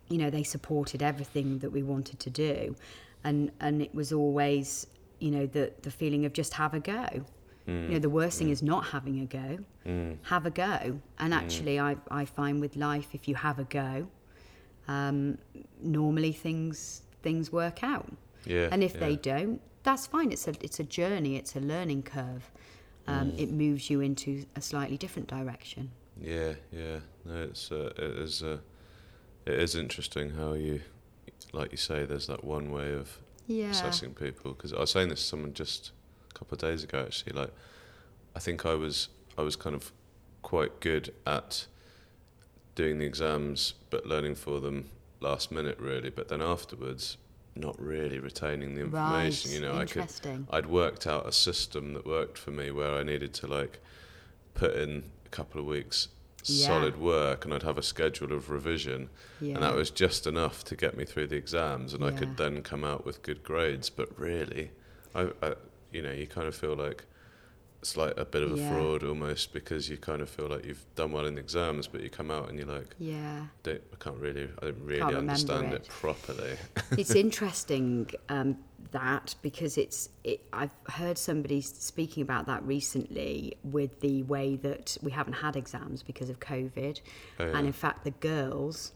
you 0.09 0.19
know 0.19 0.31
they 0.31 0.43
supported 0.43 1.03
everything 1.03 1.59
that 1.59 1.71
we 1.71 1.83
wanted 1.83 2.19
to 2.21 2.31
do 2.31 2.75
and 3.25 3.51
and 3.61 3.83
it 3.83 3.95
was 3.95 4.13
always 4.13 4.87
you 5.19 5.31
know 5.31 5.45
the 5.47 5.73
the 5.83 5.91
feeling 5.91 6.25
of 6.25 6.33
just 6.33 6.55
have 6.55 6.73
a 6.75 6.81
go 6.81 7.07
you 7.67 7.89
know 7.95 7.99
the 7.99 8.09
worst 8.09 8.39
thing 8.39 8.49
is 8.49 8.63
not 8.63 8.83
having 8.95 9.21
a 9.21 9.27
go 9.27 9.59
Mm. 9.87 10.17
have 10.23 10.45
a 10.47 10.51
go 10.51 11.01
and 11.19 11.33
actually 11.35 11.79
I, 11.81 11.97
I 12.11 12.25
find 12.27 12.61
with 12.61 12.77
life 12.77 13.09
if 13.19 13.27
you 13.29 13.35
have 13.35 13.59
a 13.59 13.65
go 13.65 14.09
um, 14.87 15.39
normally 15.83 16.33
things 16.33 17.03
things 17.23 17.53
work 17.53 17.83
out 17.83 18.11
Yeah, 18.47 18.69
and 18.73 18.83
if 18.83 18.95
yeah. 18.95 19.01
they 19.01 19.17
don't, 19.17 19.61
that's 19.83 20.07
fine. 20.07 20.33
It's 20.33 20.47
a 20.49 20.55
it's 20.67 20.81
a 20.81 20.85
journey. 20.85 21.37
It's 21.37 21.55
a 21.57 21.61
learning 21.61 22.03
curve. 22.05 22.45
Um, 23.09 23.33
Mm. 23.33 23.39
It 23.41 23.51
moves 23.51 23.89
you 23.91 24.01
into 24.01 24.45
a 24.55 24.61
slightly 24.61 24.97
different 24.99 25.29
direction. 25.29 25.91
Yeah, 26.21 26.55
yeah. 26.71 27.01
No, 27.25 27.43
it's 27.45 27.73
uh, 27.73 27.93
it 27.97 28.19
is 28.19 28.43
uh, 28.43 28.59
it 29.47 29.55
is 29.55 29.75
interesting 29.75 30.31
how 30.31 30.53
you, 30.53 30.81
like 31.53 31.71
you 31.71 31.79
say, 31.79 32.05
there's 32.05 32.27
that 32.27 32.45
one 32.45 32.71
way 32.71 32.93
of 32.93 33.19
Yeah. 33.47 33.71
assessing 33.71 34.15
people. 34.15 34.53
Because 34.53 34.73
I 34.75 34.81
was 34.81 34.91
saying 34.91 35.09
this 35.09 35.21
to 35.21 35.27
someone 35.27 35.55
just 35.55 35.93
a 36.31 36.39
couple 36.39 36.55
of 36.57 36.61
days 36.61 36.85
ago. 36.85 37.01
Actually, 37.01 37.33
like 37.33 37.53
I 38.37 38.41
think 38.41 38.67
I 38.67 38.75
was 38.75 39.09
I 39.39 39.43
was 39.43 39.57
kind 39.57 39.75
of 39.75 39.93
quite 40.43 40.81
good 40.81 41.15
at 41.27 41.67
doing 42.75 42.99
the 42.99 43.07
exams, 43.07 43.75
but 43.91 44.07
learning 44.07 44.35
for 44.35 44.61
them 44.61 44.91
last 45.21 45.51
minute, 45.51 45.79
really. 45.81 46.11
But 46.11 46.29
then 46.29 46.43
afterwards, 46.43 47.17
not 47.59 47.81
really 47.81 48.19
retaining 48.19 48.75
the 48.75 48.83
information. 48.83 49.51
Right. 49.51 49.61
You 49.61 49.67
know, 49.67 49.79
I 49.79 49.85
could 49.85 50.09
I'd 50.51 50.67
worked 50.67 51.07
out 51.07 51.27
a 51.27 51.33
system 51.33 51.93
that 51.95 52.07
worked 52.07 52.39
for 52.39 52.51
me 52.51 52.71
where 52.71 52.95
I 52.95 53.03
needed 53.03 53.35
to 53.35 53.47
like 53.47 53.81
put 54.55 54.75
in 54.75 55.05
a 55.27 55.29
couple 55.29 55.61
of 55.61 55.67
weeks 55.67 56.09
Yeah. 56.45 56.69
solid 56.69 56.99
work 57.01 57.45
and 57.45 57.53
I'd 57.53 57.63
have 57.65 57.79
a 57.79 57.83
schedule 57.83 58.33
of 58.33 58.49
revision 58.51 59.11
yeah. 59.41 59.55
and 59.55 59.63
that 59.63 59.75
was 59.75 59.91
just 59.91 60.27
enough 60.27 60.65
to 60.65 60.77
get 60.77 60.97
me 60.97 61.05
through 61.05 61.27
the 61.27 61.37
exams 61.37 61.93
and 61.95 62.03
I 62.05 62.11
could 62.13 62.37
then 62.37 62.63
come 62.63 62.85
out 62.85 63.05
with 63.05 63.23
good 63.23 63.43
grades 63.43 63.91
but 63.91 64.09
really 64.19 64.71
I, 65.15 65.29
I 65.43 65.55
you 65.93 66.01
know 66.03 66.13
you 66.13 66.27
kind 66.27 66.47
of 66.49 66.55
feel 66.55 66.75
like 66.75 67.05
it's 67.81 67.97
like 67.97 68.15
a 68.19 68.25
bit 68.25 68.43
of 68.43 68.53
a 68.53 68.57
Yeah. 68.57 68.71
fraud 68.73 69.05
almost 69.05 69.53
because 69.53 69.89
you 69.89 69.97
kind 69.97 70.21
of 70.21 70.29
feel 70.29 70.49
like 70.49 70.65
you've 70.65 70.85
done 70.97 71.13
well 71.13 71.27
in 71.27 71.35
the 71.37 71.41
exams 71.41 71.87
but 71.87 72.01
you 72.03 72.11
come 72.11 72.31
out 72.31 72.49
and 72.49 72.59
you're 72.59 72.67
like 72.69 72.95
yeah. 72.99 73.47
don't, 73.63 73.81
I 73.93 73.97
can't 74.03 74.19
really 74.19 74.49
I 74.61 74.67
don't 74.67 74.85
really 74.85 75.01
Can't 75.01 75.15
understand 75.17 75.73
it. 75.73 75.83
it. 75.83 75.89
properly 75.89 76.57
it's 76.93 77.15
interesting 77.15 78.11
um, 78.29 78.59
that 78.91 79.35
because 79.43 79.79
it's 79.79 80.09
it, 80.25 80.41
I've 80.53 80.75
heard 80.89 81.19
somebody 81.19 81.61
speaking 81.61 82.23
about 82.23 82.47
that 82.47 82.63
recently 82.65 83.57
with 83.63 84.01
the 84.01 84.23
way 84.25 84.57
that 84.57 84.97
we 85.03 85.11
haven't 85.13 85.35
had 85.35 85.57
exams 85.57 86.03
because 86.03 86.31
of 86.31 86.41
COVID, 86.41 87.01
Oh, 87.39 87.45
yeah. 87.47 87.57
and 87.59 87.67
in 87.67 87.73
fact 87.73 88.05
the 88.05 88.13
girls. 88.13 88.93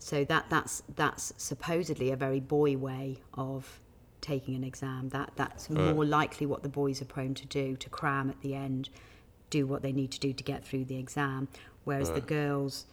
So 0.00 0.24
that 0.26 0.46
that's 0.48 0.82
that's 0.96 1.32
supposedly 1.36 2.10
a 2.10 2.16
very 2.16 2.40
boy 2.40 2.76
way 2.76 3.18
of 3.34 3.80
taking 4.20 4.54
an 4.54 4.64
exam. 4.64 5.08
That 5.10 5.32
that's 5.36 5.70
Right. 5.70 5.94
more 5.94 6.04
likely 6.04 6.46
what 6.46 6.62
the 6.62 6.68
boys 6.68 7.00
are 7.02 7.06
prone 7.06 7.34
to 7.34 7.46
do 7.46 7.76
to 7.76 7.88
cram 7.90 8.30
at 8.30 8.40
the 8.40 8.54
end, 8.54 8.90
do 9.50 9.66
what 9.66 9.82
they 9.82 9.92
need 9.92 10.10
to 10.12 10.20
do 10.20 10.32
to 10.32 10.44
get 10.44 10.64
through 10.64 10.84
the 10.86 10.96
exam, 10.96 11.48
whereas 11.84 12.10
the 12.10 12.20
girls, 12.20 12.86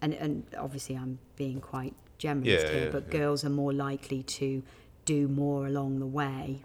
and 0.00 0.14
and 0.14 0.44
obviously 0.58 0.96
I'm 0.96 1.18
being 1.36 1.60
quite 1.60 1.94
generalist 2.18 2.44
Yeah, 2.64 2.70
here, 2.72 2.84
yeah, 2.84 2.90
but 2.90 3.04
yeah. 3.06 3.18
girls 3.18 3.44
are 3.44 3.50
more 3.50 3.72
likely 3.72 4.22
to 4.22 4.62
do 5.04 5.28
more 5.28 5.66
along 5.66 5.98
the 5.98 6.06
way. 6.06 6.62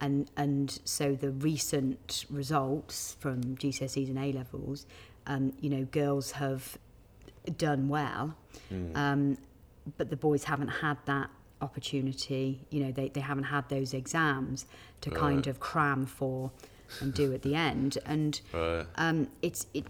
And, 0.00 0.28
and 0.36 0.80
so 0.84 1.14
the 1.14 1.30
recent 1.30 2.24
results 2.28 3.16
from 3.20 3.56
GCSEs 3.56 4.08
and 4.08 4.18
A 4.18 4.32
levels, 4.32 4.84
um, 5.28 5.52
you 5.60 5.70
know, 5.70 5.84
girls 5.84 6.32
have 6.32 6.76
done 7.56 7.88
well, 7.88 8.34
Mm. 8.72 8.96
um, 8.96 9.38
but 9.96 10.10
the 10.10 10.16
boys 10.16 10.44
haven't 10.44 10.68
had 10.68 10.98
that 11.06 11.30
opportunity. 11.62 12.60
You 12.70 12.84
know, 12.84 12.92
they, 12.92 13.08
they 13.08 13.20
haven't 13.20 13.44
had 13.44 13.68
those 13.68 13.94
exams 13.94 14.66
to 15.00 15.10
kind 15.10 15.46
of 15.46 15.60
cram 15.60 16.06
for 16.06 16.50
and 17.00 17.14
do 17.14 17.32
at 17.32 17.42
the 17.42 17.54
end. 17.54 17.98
And 18.04 18.40
right 18.52 18.86
um, 18.96 19.28
it's 19.40 19.66
it 19.72 19.86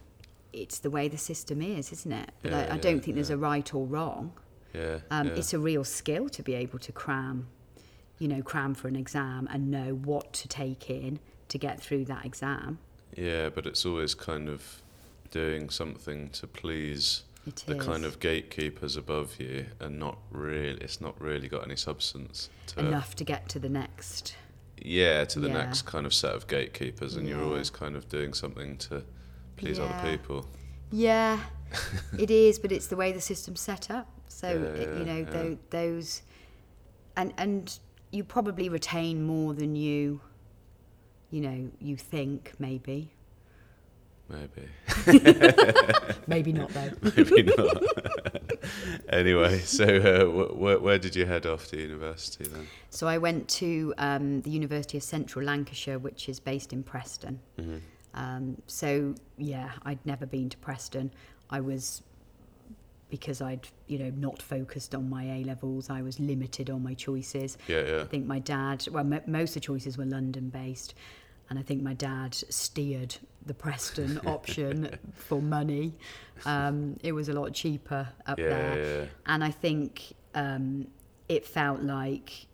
it's 0.53 0.79
the 0.81 0.91
way 0.91 1.09
the 1.09 1.19
system 1.19 1.63
is, 1.63 1.93
isn't 1.93 2.13
it? 2.13 2.31
But 2.43 2.53
Yeah, 2.53 2.59
I, 2.59 2.61
I 2.63 2.65
yeah, 2.75 2.77
don't 2.77 3.01
think 3.01 3.15
there's 3.17 3.31
yeah. 3.31 3.37
a 3.37 3.39
right 3.39 3.75
or 3.75 3.87
wrong. 3.87 4.33
Yeah. 4.75 4.99
Um, 5.11 5.29
yeah. 5.29 5.35
It's 5.35 5.55
a 5.55 5.59
real 5.59 5.85
skill 5.85 6.29
to 6.29 6.43
be 6.43 6.55
able 6.55 6.79
to 6.81 6.93
cram, 6.93 7.49
you 8.19 8.29
know, 8.29 8.43
cram 8.43 8.75
for 8.75 8.89
an 8.89 8.97
exam 8.97 9.49
and 9.51 9.71
know 9.71 9.95
what 9.95 10.33
to 10.35 10.49
take 10.49 10.91
in 10.91 11.19
to 11.49 11.59
get 11.59 11.81
through 11.81 12.05
that 12.07 12.25
exam. 12.25 12.79
Yeah, 13.17 13.49
but 13.51 13.67
it's 13.67 13.85
always 13.85 14.15
kind 14.15 14.49
of 14.49 14.83
doing 15.31 15.71
something 15.71 16.31
to 16.31 16.47
please 16.47 17.23
It 17.47 17.57
the 17.67 17.77
is 17.77 17.85
kind 17.85 18.05
of 18.05 18.21
gatekeepers 18.21 18.97
above 18.97 19.41
you, 19.41 19.67
and 19.81 19.99
not 19.99 20.19
really. 20.31 20.81
It's 20.81 21.01
not 21.01 21.21
really 21.21 21.49
got 21.49 21.65
any 21.65 21.77
substance 21.77 22.49
to 22.69 22.81
it. 22.81 22.87
enough 22.87 23.17
to 23.17 23.25
get 23.25 23.49
to 23.51 23.59
the 23.59 23.69
next. 23.69 24.37
Yeah, 24.85 25.25
to 25.27 25.41
the 25.41 25.49
Yeah. 25.49 25.55
next 25.55 25.83
kind 25.83 26.07
of 26.07 26.15
set 26.15 26.35
of 26.35 26.47
gatekeepers, 26.47 27.17
and 27.17 27.29
you're 27.29 27.43
always 27.43 27.71
kind 27.71 27.97
of 27.97 28.09
doing 28.09 28.33
something 28.33 28.77
to 28.79 29.05
please 29.57 29.79
Yeah. 29.79 29.85
other 29.85 30.11
people. 30.11 30.49
Yeah, 30.91 31.41
it 32.19 32.31
is, 32.31 32.59
but 32.59 32.71
it's 32.71 32.87
the 32.87 32.97
way 32.97 33.13
the 33.13 33.21
system's 33.21 33.61
set 33.61 33.91
up. 33.91 34.09
So 34.29 34.49
Yeah, 34.49 34.81
it, 34.83 34.99
you 34.99 35.05
know 35.05 35.19
yeah. 35.19 35.25
tho- 35.31 35.59
those, 35.71 36.23
and 37.17 37.33
and 37.37 37.79
you 38.13 38.23
probably 38.25 38.69
retain 38.69 39.25
more 39.25 39.53
than 39.55 39.75
you, 39.75 40.21
you 41.31 41.41
know, 41.41 41.71
you 41.81 41.97
think 41.97 42.53
maybe. 42.59 43.13
Maybe, 44.29 44.69
Maybe 46.27 46.53
not 46.53 46.71
though. 46.71 46.91
maybe 47.03 47.43
not. 47.43 47.83
anyway, 49.11 49.59
so 49.59 49.85
uh, 49.85 50.25
wh- 50.25 50.59
where, 50.59 50.79
where 50.79 50.99
did 50.99 51.15
you 51.15 51.27
head 51.27 51.45
off 51.45 51.67
to 51.69 51.77
university 51.77 52.45
then? 52.45 52.67
So 52.89 53.07
I 53.09 53.19
went 53.19 53.49
to 53.49 53.93
um, 53.99 54.41
the 54.43 54.51
University 54.51 54.97
of 54.97 55.03
Central 55.05 55.45
Lancashire, 55.45 55.99
which 55.99 56.29
is 56.29 56.41
based 56.41 56.73
in 56.73 56.83
Preston. 56.83 57.41
Mm-hmm. 57.59 57.77
Um, 58.15 58.63
so 58.67 59.15
yeah, 59.37 59.73
I'd 59.85 60.05
never 60.07 60.25
been 60.25 60.49
to 60.51 60.57
Preston. 60.59 61.13
I 61.51 61.61
was 61.61 62.03
because 63.11 63.43
I'd 63.43 63.69
you 63.89 63.99
know 63.99 64.11
not 64.17 64.41
focused 64.41 64.95
on 64.95 65.11
my 65.11 65.25
A 65.25 65.45
levels. 65.45 65.91
I 65.91 66.01
was 66.01 66.19
limited 66.19 66.71
on 66.71 66.83
my 66.83 66.95
choices. 66.95 67.59
Yeah, 67.69 67.83
yeah. 67.87 68.01
I 68.01 68.05
think 68.05 68.27
my 68.27 68.39
dad. 68.39 68.87
Well, 68.91 69.05
m- 69.13 69.21
most 69.27 69.51
of 69.51 69.55
the 69.55 69.61
choices 69.61 69.99
were 69.99 70.07
London 70.07 70.49
based, 70.49 70.95
and 71.51 71.59
I 71.59 71.63
think 71.63 71.83
my 71.83 71.95
dad 71.95 72.35
steered 72.35 73.17
the 73.45 73.55
Preston 73.55 74.19
option 74.27 74.99
for 75.15 75.43
money. 75.43 75.95
Um, 76.47 76.97
it 77.03 77.13
was 77.13 77.29
a 77.29 77.33
lot 77.33 77.53
cheaper 77.53 78.09
up 78.27 78.39
Yeah, 78.39 78.49
there, 78.49 78.99
yeah. 79.01 79.07
and 79.27 79.45
I 79.45 79.51
think 79.51 80.15
um, 80.35 80.87
it 81.29 81.47
felt 81.47 81.81
like 81.83 82.47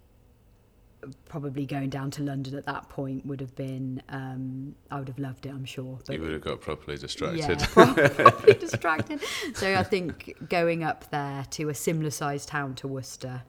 probably 1.27 1.65
going 1.65 1.89
down 1.89 2.11
to 2.11 2.23
London 2.25 2.57
at 2.57 2.67
that 2.67 2.89
point 2.89 3.25
would 3.25 3.41
have 3.41 3.55
been. 3.55 4.03
Um, 4.09 4.75
I 4.91 4.99
would 4.99 5.09
have 5.09 5.19
loved 5.19 5.47
it, 5.47 5.51
I'm 5.51 5.65
sure. 5.65 5.99
You 6.11 6.21
would 6.21 6.33
have 6.33 6.41
got 6.43 6.61
properly 6.61 6.99
distracted. 6.99 7.61
prob- 7.61 7.97
probably 8.17 8.55
distracted. 8.55 9.21
So 9.55 9.75
I 9.77 9.85
think 9.85 10.35
going 10.49 10.83
up 10.83 11.09
there 11.11 11.45
to 11.53 11.69
a 11.69 11.75
similar 11.75 12.11
sized 12.11 12.49
town 12.49 12.75
to 12.77 12.89
Worcester 12.89 13.43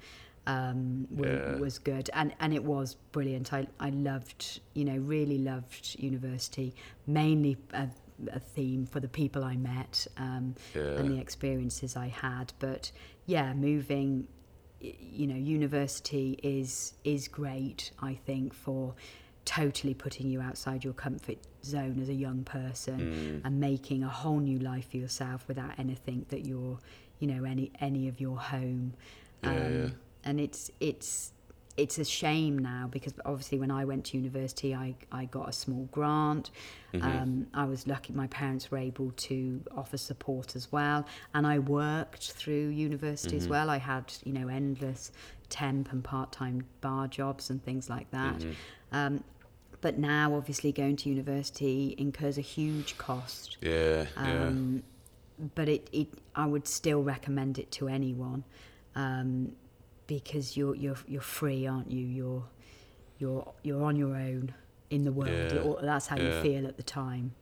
um, 0.53 1.07
wa- 1.11 1.27
Yeah. 1.27 1.55
was 1.65 1.75
good, 1.91 2.07
and 2.19 2.29
and 2.39 2.51
it 2.59 2.63
was 2.63 2.95
brilliant. 3.15 3.47
I 3.59 3.61
I 3.79 3.89
loved, 4.09 4.41
you 4.77 4.85
know, 4.89 4.97
really 4.97 5.37
loved 5.51 5.83
university. 5.99 6.69
Mainly 7.05 7.53
a, 7.73 7.87
a 8.39 8.39
theme 8.55 8.85
for 8.85 8.99
the 9.05 9.07
people 9.21 9.41
I 9.53 9.55
met 9.57 9.95
um, 10.17 10.45
yeah. 10.75 10.97
and 10.99 11.05
the 11.11 11.19
experiences 11.25 11.95
I 11.95 12.07
had. 12.07 12.47
But 12.59 12.91
yeah, 13.25 13.53
moving, 13.53 14.27
you 14.81 15.27
know, 15.27 15.35
university 15.57 16.27
is 16.57 16.93
is 17.03 17.27
great. 17.27 17.91
I 18.01 18.13
think 18.27 18.53
for 18.53 18.95
totally 19.45 19.93
putting 19.93 20.27
you 20.29 20.41
outside 20.41 20.83
your 20.83 20.93
comfort 20.93 21.37
zone 21.63 21.97
as 22.01 22.09
a 22.09 22.13
young 22.13 22.43
person 22.43 22.99
Mm. 22.99 23.41
and 23.45 23.59
making 23.59 24.03
a 24.03 24.07
whole 24.21 24.39
new 24.39 24.59
life 24.59 24.87
for 24.91 24.97
yourself 24.97 25.47
without 25.47 25.73
anything 25.79 26.25
that 26.29 26.45
you're, 26.45 26.77
you 27.19 27.27
know, 27.31 27.43
any 27.53 27.71
any 27.79 28.07
of 28.07 28.19
your 28.25 28.37
home. 28.37 28.93
Um, 29.43 29.53
Yeah, 29.53 29.69
yeah. 29.69 29.89
And 30.23 30.39
it's 30.39 30.69
it's 30.79 31.31
it's 31.77 31.97
a 31.97 32.03
shame 32.03 32.57
now 32.59 32.89
because 32.91 33.13
obviously 33.23 33.57
when 33.57 33.71
I 33.71 33.85
went 33.85 34.05
to 34.07 34.17
university, 34.17 34.75
I 34.75 34.95
I 35.11 35.25
got 35.25 35.47
a 35.49 35.53
small 35.53 35.85
grant. 35.91 36.51
Mhm. 36.93 37.01
Um, 37.03 37.47
I 37.53 37.65
was 37.65 37.87
lucky; 37.87 38.11
my 38.13 38.27
parents 38.27 38.69
were 38.69 38.77
able 38.79 39.11
to 39.11 39.61
offer 39.75 39.97
support 39.97 40.55
as 40.55 40.71
well, 40.71 41.05
and 41.33 41.47
I 41.47 41.59
worked 41.59 42.31
through 42.33 42.69
university 42.69 43.37
as 43.37 43.45
Mhm. 43.47 43.49
well. 43.49 43.69
I 43.69 43.77
had 43.77 44.13
you 44.25 44.33
know 44.33 44.47
endless 44.49 45.11
temp 45.47 45.91
and 45.91 46.03
part-time 46.03 46.65
bar 46.81 47.07
jobs 47.07 47.49
and 47.49 47.63
things 47.63 47.89
like 47.89 48.11
that. 48.11 48.39
Mhm. 48.39 48.55
Um, 48.91 49.23
but 49.81 49.97
now, 49.97 50.35
obviously, 50.35 50.71
going 50.73 50.97
to 50.97 51.09
university 51.09 51.95
incurs 51.97 52.37
a 52.37 52.41
huge 52.41 52.97
cost. 52.97 53.57
Yeah, 53.61 54.07
yeah. 54.17 54.47
Um, 54.47 54.83
But 55.55 55.69
it, 55.69 55.87
it, 55.93 56.09
I 56.35 56.45
would 56.45 56.67
still 56.67 57.01
recommend 57.01 57.57
it 57.59 57.71
to 57.71 57.87
anyone 57.87 58.43
um, 58.95 59.55
because 60.09 60.57
you're 60.57 60.75
you're 60.75 60.97
you're 61.07 61.21
free, 61.37 61.67
aren't 61.67 61.91
you? 61.91 62.05
You're 62.05 62.43
you're 63.19 63.53
you're 63.63 63.83
on 63.83 63.95
your 63.95 64.15
own 64.15 64.53
in 64.89 65.03
the 65.03 65.11
world. 65.11 65.53
Yeah, 65.53 65.73
that's 65.81 66.07
how 66.07 66.17
yeah. 66.17 66.23
you 66.35 66.41
feel 66.41 66.67
at 66.67 66.77
the 66.77 66.83
time. 66.83 67.35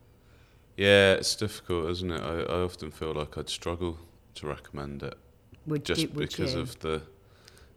Yeah, 0.75 1.13
it's 1.13 1.35
difficult, 1.35 1.89
isn't 1.89 2.11
it? 2.11 2.21
I, 2.21 2.41
I 2.41 2.61
often 2.61 2.91
feel 2.91 3.13
like 3.13 3.37
I'd 3.37 3.49
struggle 3.49 3.97
to 4.35 4.47
recommend 4.47 5.01
it 5.01 5.15
Would 5.65 5.85
just 5.85 6.01
you, 6.01 6.07
because 6.09 6.53
you? 6.53 6.59
of 6.59 6.79
the 6.79 7.01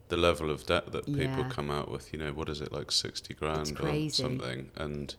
the 0.09 0.17
level 0.17 0.51
of 0.51 0.65
debt 0.65 0.91
that 0.91 1.05
people 1.05 1.43
Yeah. 1.45 1.49
come 1.49 1.71
out 1.71 1.89
with. 1.89 2.11
You 2.11 2.19
know, 2.19 2.33
what 2.33 2.49
is 2.49 2.59
it 2.59 2.71
like 2.73 2.91
sixty 2.91 3.33
grand 3.33 3.79
or 3.79 4.09
something? 4.09 4.71
And 4.75 5.15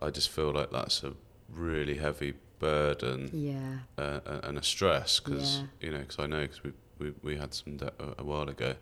I 0.00 0.08
just 0.10 0.30
feel 0.30 0.52
like 0.52 0.70
that's 0.70 1.04
a 1.04 1.12
really 1.52 1.98
heavy 1.98 2.34
burden 2.58 3.30
yeah, 3.32 3.78
uh, 3.98 4.40
and 4.42 4.56
a 4.58 4.62
stress 4.62 5.20
because 5.20 5.58
Yeah. 5.58 5.66
you 5.80 5.92
know 5.92 6.00
because 6.00 6.18
I 6.18 6.26
know 6.26 6.42
because 6.42 6.62
we, 6.64 6.72
we 7.00 7.12
we 7.22 7.36
had 7.36 7.54
some 7.54 7.76
debt 7.76 7.94
a, 7.98 8.22
a 8.22 8.24
while 8.24 8.48
ago, 8.48 8.74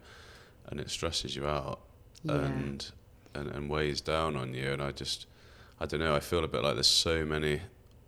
and 0.66 0.80
it 0.80 0.90
stresses 0.90 1.34
you 1.34 1.46
out 1.46 1.80
yeah, 2.22 2.34
and, 2.34 2.90
and 3.34 3.48
and 3.48 3.70
weighs 3.70 4.00
down 4.00 4.36
on 4.36 4.54
you. 4.54 4.72
And 4.72 4.82
I 4.82 4.92
just, 4.92 5.26
I 5.80 5.86
don't 5.86 6.00
know. 6.00 6.14
I 6.14 6.20
feel 6.20 6.44
a 6.44 6.48
bit 6.48 6.62
like 6.62 6.74
there's 6.74 6.86
so 6.86 7.24
many 7.24 7.60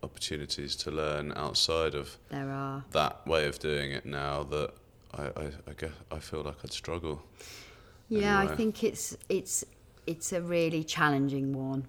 opportunities 0.02 0.76
to 0.76 0.90
learn 0.90 1.32
outside 1.36 1.94
of 1.94 2.16
there 2.30 2.50
are. 2.50 2.84
that 2.92 3.26
way 3.26 3.46
of 3.46 3.58
doing 3.58 3.92
it 3.92 4.06
now 4.06 4.42
that 4.44 4.72
I, 5.12 5.22
I, 5.22 5.44
I 5.68 5.72
guess 5.76 5.90
I 6.10 6.18
feel 6.18 6.42
like 6.42 6.56
I'd 6.64 6.72
struggle. 6.72 7.22
Yeah, 8.08 8.38
I 8.38 8.48
think 8.48 8.82
it's 8.82 9.16
it's 9.28 9.64
it's 10.06 10.32
a 10.32 10.40
really 10.40 10.82
challenging 10.82 11.52
one. 11.56 11.86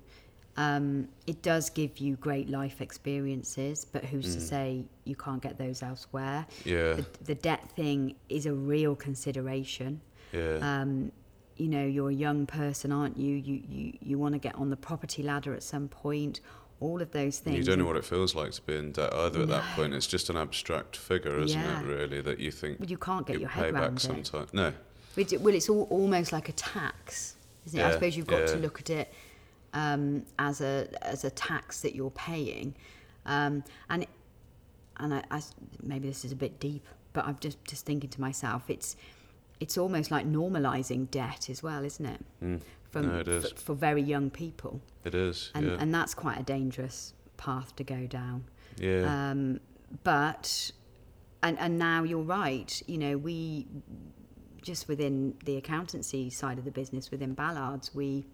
Um, 0.57 1.07
it 1.27 1.41
does 1.41 1.69
give 1.69 1.97
you 1.99 2.15
great 2.17 2.49
life 2.49 2.81
experiences, 2.81 3.85
but 3.85 4.03
who's 4.05 4.35
to 4.35 4.41
Mm. 4.41 4.49
say 4.49 4.85
you 5.05 5.15
can't 5.15 5.41
get 5.41 5.57
those 5.57 5.81
elsewhere? 5.81 6.45
Yeah, 6.65 6.93
The, 6.93 7.05
the 7.23 7.35
debt 7.35 7.71
thing 7.75 8.15
is 8.29 8.45
a 8.45 8.53
real 8.53 8.95
consideration. 8.95 10.01
yeah, 10.33 10.57
Um, 10.61 11.11
you 11.57 11.67
know, 11.67 11.85
you're 11.85 12.09
a 12.09 12.13
young 12.13 12.45
person, 12.47 12.91
aren't 12.91 13.17
you? 13.17 13.35
You 13.35 13.61
you, 13.69 13.97
you 14.01 14.17
want 14.17 14.33
to 14.33 14.39
get 14.39 14.55
on 14.55 14.69
the 14.69 14.75
property 14.77 15.23
ladder 15.23 15.53
at 15.53 15.63
some 15.63 15.87
point. 15.87 16.41
All 16.79 16.99
of 17.01 17.11
those 17.11 17.37
things. 17.37 17.57
you 17.59 17.63
don't 17.63 17.77
know 17.77 17.85
what 17.85 17.95
it 17.95 18.03
feels 18.05 18.33
like 18.33 18.51
to 18.53 18.61
be 18.63 18.75
in 18.75 18.91
debt 18.91 19.13
either. 19.13 19.41
At 19.43 19.49
that 19.49 19.63
point, 19.75 19.93
it's 19.93 20.07
just 20.07 20.31
an 20.31 20.37
abstract 20.37 20.97
figure, 20.97 21.37
isn't 21.39 21.59
Yeah. 21.61 21.79
it? 21.79 21.85
Really, 21.85 22.21
that 22.21 22.39
you 22.39 22.49
think 22.51 22.79
Well, 22.79 22.89
you 22.89 22.97
can't 22.97 23.27
get 23.27 23.35
you 23.35 23.41
your 23.41 23.49
head 23.49 23.73
back 23.73 23.83
around 23.83 23.97
it. 23.97 24.01
sometime. 24.01 24.47
No, 24.51 24.73
Well, 25.15 25.53
it's 25.53 25.69
all, 25.69 25.83
almost 25.91 26.31
like 26.31 26.49
a 26.49 26.53
tax, 26.53 27.35
isn't 27.67 27.79
it? 27.79 27.83
I 27.85 27.91
suppose 27.91 28.17
you've 28.17 28.25
got 28.27 28.47
to 28.47 28.55
look 28.57 28.79
at 28.79 28.89
it 28.89 29.13
um, 29.73 30.25
as 30.39 30.61
a 30.61 30.87
as 31.01 31.23
a 31.23 31.29
tax 31.29 31.81
that 31.81 31.95
you're 31.95 32.11
paying, 32.11 32.75
um, 33.25 33.63
and 33.89 34.05
and 34.97 35.13
I, 35.13 35.23
I 35.31 35.41
maybe 35.81 36.07
this 36.07 36.25
is 36.25 36.31
a 36.31 36.35
bit 36.35 36.59
deep, 36.59 36.85
but 37.13 37.25
I'm 37.25 37.37
just 37.39 37.63
just 37.65 37.85
thinking 37.85 38.09
to 38.09 38.21
myself, 38.21 38.69
it's 38.69 38.95
it's 39.59 39.77
almost 39.77 40.11
like 40.11 40.25
normalising 40.25 41.09
debt 41.11 41.49
as 41.49 41.61
well, 41.61 41.85
isn't 41.85 42.05
it? 42.05 42.25
Mm. 42.43 42.61
From 42.89 43.07
No, 43.07 43.19
it 43.19 43.27
is. 43.27 43.51
For, 43.51 43.57
for 43.57 43.73
very 43.75 44.01
young 44.01 44.29
people, 44.29 44.81
it 45.05 45.15
is. 45.15 45.51
and 45.55 45.67
yeah, 45.67 45.77
and 45.79 45.93
that's 45.93 46.13
quite 46.13 46.39
a 46.39 46.43
dangerous 46.43 47.13
path 47.37 47.75
to 47.77 47.83
go 47.83 48.05
down. 48.07 48.43
yeah, 48.77 49.31
Um, 49.31 49.59
but 50.03 50.71
and 51.43 51.57
and 51.59 51.77
now 51.77 52.03
you're 52.03 52.23
right. 52.23 52.81
You 52.87 52.97
know, 52.97 53.17
we 53.17 53.67
just 54.61 54.87
within 54.87 55.35
the 55.45 55.57
accountancy 55.57 56.29
side 56.29 56.57
of 56.59 56.65
the 56.65 56.71
business 56.71 57.09
within 57.09 57.33
Ballards, 57.33 57.95
we 57.95 58.25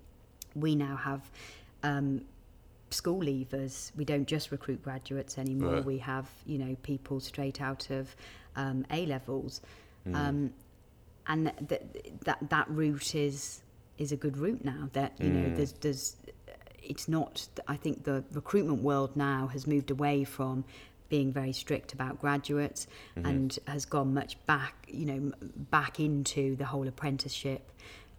we 0.56 0.76
now 0.76 0.96
have 0.96 1.30
um, 1.84 2.22
school 2.90 3.20
leavers. 3.22 3.92
We 3.96 4.06
don't 4.06 4.28
just 4.28 4.52
recruit 4.52 4.82
graduates 4.84 5.38
anymore. 5.38 5.76
Right. 5.76 5.86
We 5.86 5.98
have 6.00 6.30
you 6.46 6.58
know 6.58 6.76
people 6.84 7.20
straight 7.20 7.62
out 7.62 7.90
of 7.90 8.16
um, 8.56 8.86
A 8.92 9.06
levels, 9.06 9.62
Mm. 10.08 10.16
um, 10.16 10.54
and 11.28 11.52
th- 11.68 11.82
that 12.24 12.50
that 12.50 12.70
route 12.70 13.14
is 13.16 13.62
is 13.98 14.12
a 14.12 14.16
good 14.16 14.38
route 14.38 14.64
now. 14.64 14.90
That 14.94 15.14
you 15.20 15.30
know 15.30 15.50
Mm. 15.50 15.56
there's 15.58 15.74
there's 15.74 16.16
it's 16.82 17.08
not 17.10 17.48
I 17.68 17.76
think 17.76 18.06
the 18.06 18.24
recruitment 18.32 18.82
world 18.82 19.16
now 19.18 19.48
has 19.48 19.68
moved 19.68 19.92
away 19.92 20.24
from 20.24 20.64
being 21.10 21.32
very 21.34 21.52
strict 21.54 21.94
about 21.94 22.20
graduates 22.22 22.88
Mhm. 23.18 23.26
and 23.30 23.60
has 23.68 23.86
gone 23.86 24.14
much 24.14 24.38
back 24.46 24.74
you 24.88 25.06
know 25.06 25.32
back 25.72 26.00
into 26.00 26.56
the 26.56 26.66
whole 26.66 26.88
apprenticeship 26.88 27.72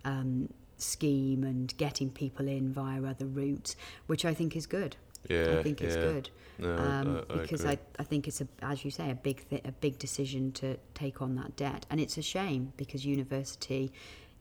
um, 0.04 0.48
scheme 0.78 1.44
and 1.44 1.76
getting 1.76 2.10
people 2.10 2.48
in 2.48 2.72
via 2.72 3.02
other 3.02 3.26
routes 3.26 3.76
which 4.06 4.24
I 4.24 4.34
think 4.34 4.56
is 4.56 4.66
good 4.66 4.96
Yeah, 5.28 5.56
I 5.58 5.62
think 5.62 5.80
it's 5.80 5.96
yeah. 5.96 6.02
good 6.02 6.30
No, 6.58 6.76
um, 6.76 7.24
I, 7.30 7.34
I 7.34 7.36
because 7.42 7.60
agree. 7.62 7.72
I, 7.98 8.02
I 8.02 8.04
think 8.04 8.26
it's 8.28 8.40
a 8.40 8.48
as 8.62 8.84
you 8.84 8.90
say 8.90 9.10
a 9.10 9.14
big 9.14 9.48
th- 9.48 9.64
a 9.64 9.72
big 9.72 9.98
decision 9.98 10.52
to 10.52 10.76
take 10.94 11.20
on 11.22 11.34
that 11.36 11.56
debt, 11.56 11.86
and 11.90 12.00
it's 12.00 12.16
a 12.18 12.22
shame 12.22 12.72
because 12.76 13.04
university 13.04 13.92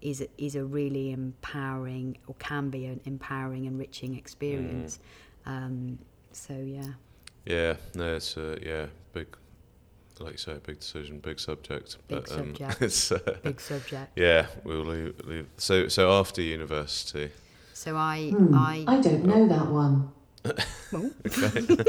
is 0.01 0.21
a, 0.21 0.27
is 0.37 0.55
a 0.55 0.63
really 0.63 1.11
empowering 1.11 2.17
or 2.27 2.35
can 2.39 2.69
be 2.69 2.85
an 2.85 3.01
empowering, 3.05 3.65
enriching 3.65 4.15
experience. 4.15 4.99
Mm. 5.45 5.51
Um, 5.51 5.99
so 6.31 6.53
yeah, 6.53 6.93
Yeah, 7.45 7.75
no, 7.95 8.15
it's 8.15 8.37
a 8.37 8.57
yeah 8.61 8.85
big, 9.13 9.27
like 10.19 10.33
you 10.33 10.37
say, 10.37 10.53
big 10.65 10.79
decision, 10.79 11.19
big 11.19 11.39
subject. 11.39 11.97
Big 12.07 12.23
but, 12.25 12.31
um, 12.31 12.55
subject. 12.55 12.81
it's 12.87 13.11
uh, 13.11 13.37
big 13.43 13.59
subject. 13.61 14.11
yeah, 14.15 14.47
we'll 14.63 14.83
leave, 14.85 15.19
leave. 15.25 15.47
So 15.57 15.87
so 15.87 16.11
after 16.11 16.41
university, 16.41 17.31
So 17.73 17.95
I 17.95 18.29
Hmm, 18.31 18.53
I 18.53 18.85
I 18.87 19.01
don't 19.01 19.23
know 19.25 19.47
that 19.47 19.67
one. 19.67 20.11
okay, 20.93 21.83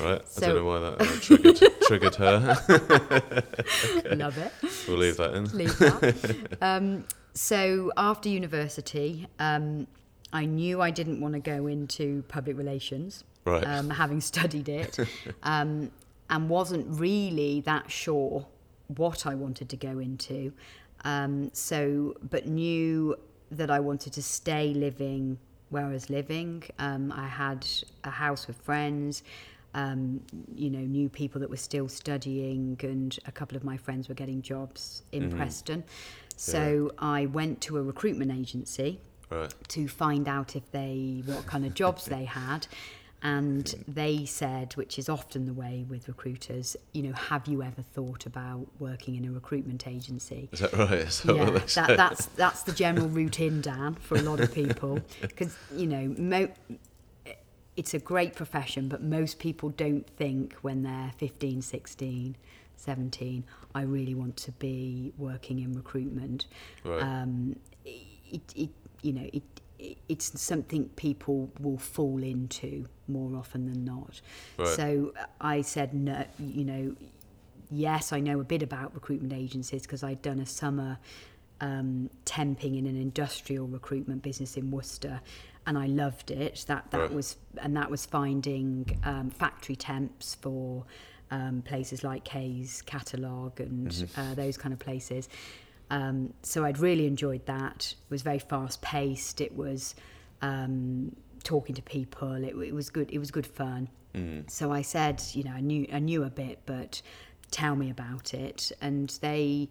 right. 0.00 0.22
I 0.36 0.40
don't 0.40 0.56
know 0.56 0.64
why 0.64 0.78
that 0.80 1.00
uh, 1.00 1.20
triggered 1.20 1.60
triggered 1.82 2.14
her. 2.16 4.14
love 4.16 4.38
it. 4.38 4.52
We'll 4.86 4.98
leave 4.98 5.16
that 5.16 5.34
in. 5.34 5.44
leave 5.56 5.76
that. 5.78 6.56
um, 6.62 7.04
so 7.34 7.90
after 7.96 8.28
university, 8.28 9.26
um, 9.38 9.86
I 10.32 10.44
knew 10.44 10.80
I 10.80 10.90
didn't 10.90 11.20
want 11.20 11.34
to 11.34 11.40
go 11.40 11.66
into 11.66 12.22
public 12.28 12.56
relations, 12.56 13.24
Right. 13.44 13.64
um, 13.66 13.90
having 13.90 14.20
studied 14.20 14.68
it, 14.68 14.98
um, 15.42 15.90
and 16.30 16.48
wasn't 16.48 16.86
really 16.88 17.60
that 17.62 17.90
sure 17.90 18.46
what 18.96 19.26
I 19.26 19.34
wanted 19.34 19.68
to 19.68 19.76
go 19.76 19.98
into. 19.98 20.52
Um, 21.04 21.50
so, 21.52 22.14
but 22.30 22.46
knew 22.46 23.16
that 23.50 23.70
I 23.70 23.80
wanted 23.80 24.12
to 24.14 24.22
stay 24.22 24.72
living 24.72 25.38
where 25.70 25.86
I 25.86 25.92
was 25.92 26.10
living. 26.10 26.62
Um, 26.78 27.12
I 27.12 27.26
had 27.26 27.66
a 28.04 28.10
house 28.10 28.46
with 28.46 28.56
friends. 28.56 29.22
Um, 29.72 30.20
you 30.56 30.68
know, 30.68 30.80
knew 30.80 31.08
people 31.08 31.40
that 31.40 31.48
were 31.48 31.56
still 31.56 31.88
studying, 31.88 32.76
and 32.82 33.16
a 33.26 33.32
couple 33.32 33.56
of 33.56 33.62
my 33.62 33.76
friends 33.76 34.08
were 34.08 34.16
getting 34.16 34.42
jobs 34.42 35.02
in 35.12 35.30
Preston. 35.30 35.84
So 36.36 36.90
I 36.98 37.26
went 37.26 37.60
to 37.62 37.76
a 37.76 37.82
recruitment 37.82 38.32
agency 38.32 38.98
right. 39.30 39.52
to 39.68 39.86
find 39.86 40.26
out 40.26 40.56
if 40.56 40.68
they 40.72 41.22
what 41.24 41.46
kind 41.46 41.64
of 41.64 41.74
jobs 41.74 42.04
they 42.16 42.24
had 42.24 42.66
and 43.22 43.84
they 43.86 44.24
said 44.24 44.74
which 44.76 44.98
is 44.98 45.08
often 45.08 45.44
the 45.44 45.52
way 45.52 45.84
with 45.88 46.08
recruiters 46.08 46.76
you 46.92 47.02
know 47.02 47.12
have 47.12 47.46
you 47.46 47.62
ever 47.62 47.82
thought 47.82 48.24
about 48.24 48.66
working 48.78 49.14
in 49.14 49.24
a 49.26 49.30
recruitment 49.30 49.86
agency 49.86 50.48
Is 50.52 50.60
that 50.60 50.72
right? 50.72 50.92
Is 50.92 51.22
that 51.22 51.36
yeah, 51.36 51.50
that, 51.50 51.96
that's 51.96 52.26
that's 52.26 52.62
the 52.62 52.72
general 52.72 53.08
route 53.08 53.40
in 53.40 53.60
Dan 53.60 53.94
for 53.96 54.16
a 54.16 54.22
lot 54.22 54.40
of 54.40 54.52
people 54.54 55.00
because 55.20 55.56
you 55.74 55.86
know 55.86 56.14
mo- 56.18 56.48
it's 57.76 57.94
a 57.94 57.98
great 57.98 58.34
profession 58.34 58.88
but 58.88 59.02
most 59.02 59.38
people 59.38 59.68
don't 59.70 60.08
think 60.16 60.54
when 60.62 60.82
they're 60.82 61.12
15 61.18 61.62
16 61.62 62.36
17 62.76 63.44
I 63.74 63.82
really 63.82 64.14
want 64.14 64.36
to 64.38 64.52
be 64.52 65.12
working 65.18 65.58
in 65.60 65.74
recruitment 65.74 66.46
Right. 66.84 67.02
um, 67.02 67.56
it, 67.84 68.40
it 68.56 68.70
you 69.02 69.12
know 69.12 69.28
it 69.32 69.42
it's 70.08 70.40
something 70.40 70.88
people 70.96 71.50
will 71.60 71.78
fall 71.78 72.22
into 72.22 72.86
more 73.08 73.36
often 73.36 73.66
than 73.66 73.84
not. 73.84 74.20
Right. 74.58 74.68
So 74.68 75.12
I 75.40 75.62
said 75.62 75.94
no, 75.94 76.24
you 76.38 76.64
know, 76.64 76.96
yes, 77.70 78.12
I 78.12 78.20
know 78.20 78.40
a 78.40 78.44
bit 78.44 78.62
about 78.62 78.94
recruitment 78.94 79.32
agencies 79.32 79.82
because 79.82 80.02
I'd 80.02 80.22
done 80.22 80.40
a 80.40 80.46
summer 80.46 80.98
um, 81.60 82.08
temping 82.24 82.78
in 82.78 82.86
an 82.86 82.96
industrial 82.96 83.66
recruitment 83.66 84.22
business 84.22 84.56
in 84.56 84.70
Worcester, 84.70 85.20
and 85.66 85.76
I 85.76 85.86
loved 85.86 86.30
it. 86.30 86.64
That 86.68 86.90
that 86.90 86.98
Right. 87.00 87.12
was 87.12 87.36
and 87.58 87.76
that 87.76 87.90
was 87.90 88.06
finding 88.06 88.98
um, 89.04 89.30
factory 89.30 89.76
temps 89.76 90.36
for 90.40 90.84
um, 91.30 91.62
places 91.62 92.02
like 92.02 92.24
Kay's 92.24 92.82
Catalogue 92.82 93.60
and 93.60 94.06
uh, 94.16 94.34
those 94.34 94.56
kind 94.56 94.72
of 94.72 94.78
places. 94.78 95.28
Um, 95.90 96.32
so 96.42 96.64
I'd 96.64 96.78
really 96.78 97.06
enjoyed 97.06 97.44
that. 97.46 97.94
It 97.98 98.10
was 98.10 98.22
very 98.22 98.38
fast 98.38 98.80
paced. 98.80 99.40
It 99.40 99.56
was 99.56 99.94
um, 100.40 101.14
talking 101.42 101.74
to 101.74 101.82
people. 101.82 102.32
It, 102.44 102.54
it 102.56 102.74
was 102.74 102.90
good. 102.90 103.10
It 103.12 103.18
was 103.18 103.30
good 103.30 103.46
fun. 103.46 103.88
So 104.48 104.72
I 104.72 104.82
said, 104.82 105.22
you 105.32 105.44
know, 105.44 105.52
I 105.52 105.60
knew 105.60 105.86
I 105.92 105.98
knew 105.98 106.24
a 106.24 106.30
bit, 106.30 106.60
but 106.66 107.02
tell 107.50 107.76
me 107.76 107.90
about 107.90 108.34
it. 108.34 108.72
And 108.80 109.08
they, 109.20 109.68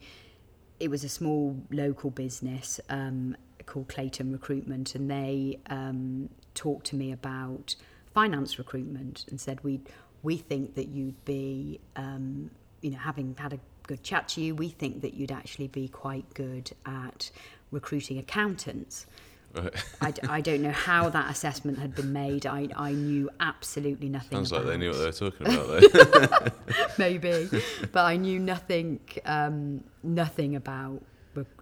it 0.79 0.89
was 0.89 1.03
a 1.03 1.09
small 1.09 1.57
local 1.71 2.09
business 2.09 2.79
um, 2.89 3.35
called 3.65 3.89
Clayton 3.89 4.31
Recruitment, 4.31 4.95
and 4.95 5.09
they 5.09 5.59
um, 5.69 6.29
talked 6.53 6.85
to 6.87 6.95
me 6.95 7.11
about 7.11 7.75
finance 8.13 8.57
recruitment 8.57 9.25
and 9.29 9.39
said 9.39 9.63
we 9.63 9.81
we 10.21 10.35
think 10.35 10.75
that 10.75 10.89
you'd 10.89 11.23
be, 11.23 11.79
um, 11.95 12.51
you 12.81 12.91
know, 12.91 12.97
having 12.97 13.35
had 13.37 13.53
a 13.53 13.59
good 13.89 14.03
chat 14.03 14.27
to 14.29 14.41
you, 14.41 14.53
we 14.53 14.69
think 14.69 15.01
that 15.01 15.15
you'd 15.15 15.31
actually 15.31 15.67
be 15.67 15.87
quite 15.87 16.31
good 16.35 16.71
at 16.85 17.31
recruiting 17.71 18.19
accountants. 18.19 19.07
Right. 19.55 20.21
I, 20.29 20.41
don't 20.41 20.61
know 20.61 20.71
how 20.71 21.09
that 21.09 21.31
assessment 21.31 21.79
had 21.79 21.95
been 21.95 22.13
made. 22.13 22.45
I, 22.45 22.69
I 22.75 22.91
knew 22.91 23.31
absolutely 23.39 24.07
nothing. 24.07 24.45
Sounds 24.45 24.51
like 24.51 24.65
they 24.67 24.77
knew 24.77 24.91
what 24.91 24.99
they 24.99 25.05
were 25.05 25.11
talking 25.11 25.47
about, 25.47 26.51
though. 26.67 26.87
maybe, 26.99 27.49
but 27.91 28.05
I 28.05 28.15
knew 28.15 28.37
nothing, 28.37 28.99
um, 29.25 29.83
nothing 30.03 30.55
about 30.55 31.01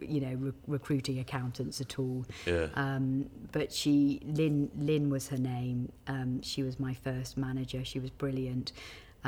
you 0.02 0.22
know 0.22 0.34
re- 0.34 0.52
recruiting 0.66 1.20
accountants 1.20 1.80
at 1.80 1.98
all. 1.98 2.26
yeah. 2.46 2.68
Um, 2.74 3.30
but 3.54 3.72
she, 3.72 4.20
Lynn, 4.26 4.70
Lynn 4.78 5.10
was 5.10 5.30
her 5.30 5.38
name. 5.38 5.94
Um, 6.08 6.42
she 6.42 6.64
was 6.64 6.82
my 6.82 6.94
first 6.94 7.38
manager. 7.38 7.86
She 7.86 8.00
was 8.00 8.10
brilliant. 8.10 8.74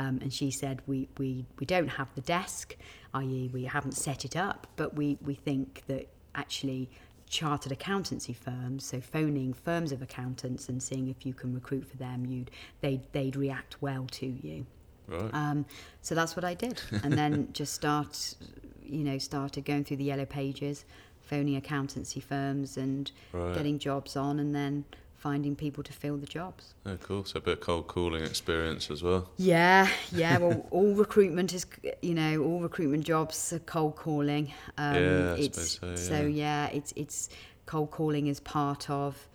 Um, 0.00 0.18
and 0.22 0.32
she 0.32 0.50
said, 0.50 0.80
we, 0.86 1.08
we, 1.18 1.44
we 1.58 1.66
don't 1.66 1.88
have 1.88 2.08
the 2.14 2.22
desk, 2.22 2.74
i.e. 3.12 3.50
we 3.52 3.64
haven't 3.64 3.92
set 3.92 4.24
it 4.24 4.34
up, 4.34 4.66
but 4.76 4.94
we, 4.96 5.18
we 5.22 5.34
think 5.34 5.82
that 5.88 6.08
actually 6.34 6.88
chartered 7.28 7.70
accountancy 7.70 8.32
firms, 8.32 8.84
so 8.84 8.98
phoning 9.00 9.52
firms 9.52 9.92
of 9.92 10.00
accountants 10.00 10.68
and 10.70 10.82
seeing 10.82 11.08
if 11.08 11.26
you 11.26 11.34
can 11.34 11.52
recruit 11.54 11.86
for 11.86 11.98
them, 11.98 12.24
you'd, 12.24 12.50
they'd, 12.80 13.02
they'd 13.12 13.36
react 13.36 13.82
well 13.82 14.06
to 14.10 14.26
you. 14.26 14.64
Right. 15.06 15.30
Um, 15.34 15.66
so 16.00 16.14
that's 16.14 16.34
what 16.34 16.44
I 16.46 16.54
did, 16.54 16.80
and 17.02 17.12
then 17.12 17.48
just 17.52 17.74
start, 17.74 18.36
you 18.82 19.04
know, 19.04 19.18
started 19.18 19.66
going 19.66 19.84
through 19.84 19.98
the 19.98 20.04
yellow 20.04 20.24
pages, 20.24 20.84
phoning 21.20 21.56
accountancy 21.56 22.20
firms 22.20 22.76
and 22.78 23.12
Right. 23.32 23.54
getting 23.54 23.78
jobs 23.78 24.16
on, 24.16 24.40
and 24.40 24.54
then 24.54 24.84
finding 25.20 25.54
people 25.54 25.82
to 25.84 25.92
fill 25.92 26.16
the 26.16 26.26
jobs. 26.26 26.74
Oh, 26.86 26.96
cool. 26.96 27.24
So 27.24 27.36
a 27.38 27.40
bit 27.42 27.58
of 27.58 27.60
cold 27.60 27.86
calling 27.88 28.24
experience 28.24 28.90
as 28.90 29.02
well. 29.02 29.28
Yeah, 29.36 29.86
yeah. 30.12 30.38
Well, 30.38 30.66
all 30.70 30.94
recruitment 30.94 31.52
is, 31.52 31.66
you 32.00 32.14
know, 32.14 32.42
all 32.42 32.60
recruitment 32.60 33.04
jobs 33.04 33.52
are 33.52 33.58
cold 33.60 33.96
calling. 33.96 34.52
Um, 34.78 34.94
Yeah, 34.96 35.34
I 35.34 35.38
it's, 35.38 35.72
suppose 35.72 36.08
so, 36.08 36.22
yeah. 36.22 36.26
yeah, 36.26 36.66
it's 36.68 36.92
it's 36.96 37.28
cold 37.66 37.90
calling 37.90 38.26
is 38.28 38.40
part 38.40 38.88
of 38.88 39.28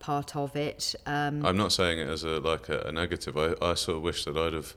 part 0.00 0.34
of 0.36 0.56
it. 0.56 0.94
Um, 1.06 1.46
I'm 1.46 1.56
not 1.56 1.72
saying 1.72 2.00
it 2.00 2.08
as 2.08 2.24
a 2.24 2.40
like 2.40 2.68
a, 2.68 2.80
a 2.80 2.92
negative. 2.92 3.36
I, 3.38 3.54
I 3.62 3.74
sort 3.74 3.98
of 3.98 4.02
wish 4.02 4.24
that 4.24 4.36
I'd 4.36 4.54
have 4.54 4.74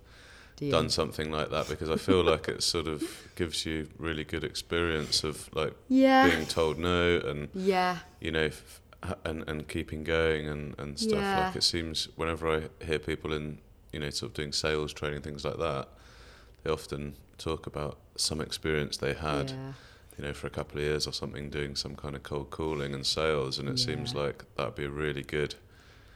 do 0.58 0.70
done 0.70 0.90
something 0.90 1.32
like 1.32 1.50
that 1.50 1.70
because 1.70 1.90
I 1.90 1.96
feel 1.96 2.24
like 2.24 2.48
it 2.48 2.62
sort 2.62 2.88
of 2.88 3.04
gives 3.36 3.66
you 3.66 3.88
really 3.98 4.24
good 4.24 4.44
experience 4.44 5.24
of 5.24 5.50
like 5.56 5.74
yeah, 5.90 6.30
being 6.30 6.46
told 6.46 6.78
no 6.78 7.18
and 7.18 7.50
yeah, 7.56 8.00
you 8.20 8.30
know 8.32 8.46
f- 8.46 8.81
and 9.26 9.44
and 9.48 9.68
keeping 9.68 10.04
going 10.04 10.48
and 10.48 10.76
and 10.80 10.98
stuff. 11.00 11.20
Yeah. 11.22 11.46
Like 11.48 11.56
it 11.56 11.64
seems 11.64 12.08
whenever 12.16 12.48
I 12.56 12.86
hear 12.86 13.00
people 13.00 13.34
in 13.34 13.60
you 13.92 14.00
know 14.00 14.10
sort 14.10 14.32
of 14.32 14.34
doing 14.36 14.52
sales 14.52 14.94
training 14.94 15.22
things 15.22 15.44
like 15.46 15.58
that, 15.58 15.88
they 16.64 16.72
often 16.72 17.16
talk 17.38 17.66
about 17.68 17.98
some 18.16 18.40
experience 18.42 18.98
they 18.98 19.14
had. 19.14 19.50
yeah. 19.52 19.74
you 20.18 20.24
know, 20.26 20.34
for 20.34 20.46
a 20.48 20.50
couple 20.52 20.78
of 20.78 20.84
years 20.84 21.08
or 21.08 21.14
something, 21.14 21.50
doing 21.50 21.76
some 21.76 21.96
kind 21.96 22.16
of 22.16 22.22
cold 22.24 22.50
calling 22.52 22.94
and 22.94 23.06
sales, 23.06 23.58
and 23.58 23.68
it 23.70 23.80
seems 23.80 24.14
like 24.14 24.44
that'd 24.56 24.76
be 24.76 24.84
a 24.86 24.90
really 24.90 25.24
good 25.24 25.56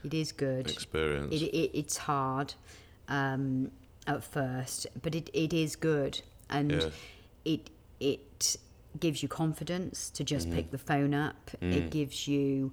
It 0.04 0.14
is 0.14 0.32
good. 0.34 0.70
experience. 0.70 1.34
It, 1.34 1.44
it, 1.46 1.72
it's 1.80 1.98
hard 1.98 2.54
um, 3.08 3.72
at 4.06 4.24
first, 4.24 4.86
but 5.02 5.16
it, 5.16 5.30
it 5.34 5.54
is 5.54 5.76
good, 5.76 6.22
and 6.50 6.72
Yeah. 6.72 6.90
it 7.46 7.70
it 8.00 8.58
gives 9.00 9.22
you 9.24 9.30
confidence 9.30 10.10
to 10.12 10.24
just 10.24 10.48
Mm-hmm. 10.48 10.56
pick 10.56 10.72
the 10.72 10.78
phone 10.78 11.14
up. 11.14 11.52
Mm. 11.62 11.74
It 11.76 11.90
gives 11.92 12.28
you, 12.28 12.72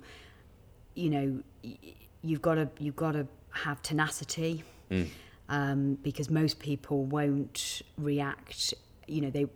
you 0.94 1.10
know, 1.10 1.42
y- 1.64 1.76
you've 2.22 2.42
got 2.42 2.54
to 2.56 2.68
you've 2.78 2.96
got 2.96 3.12
to 3.12 3.26
have 3.50 3.82
tenacity 3.82 4.64
Mm. 4.90 5.08
um, 5.48 5.94
because 6.02 6.28
most 6.30 6.58
people 6.58 7.04
won't 7.04 7.82
react. 7.96 8.74
You 9.08 9.22
know, 9.22 9.30
they 9.30 9.46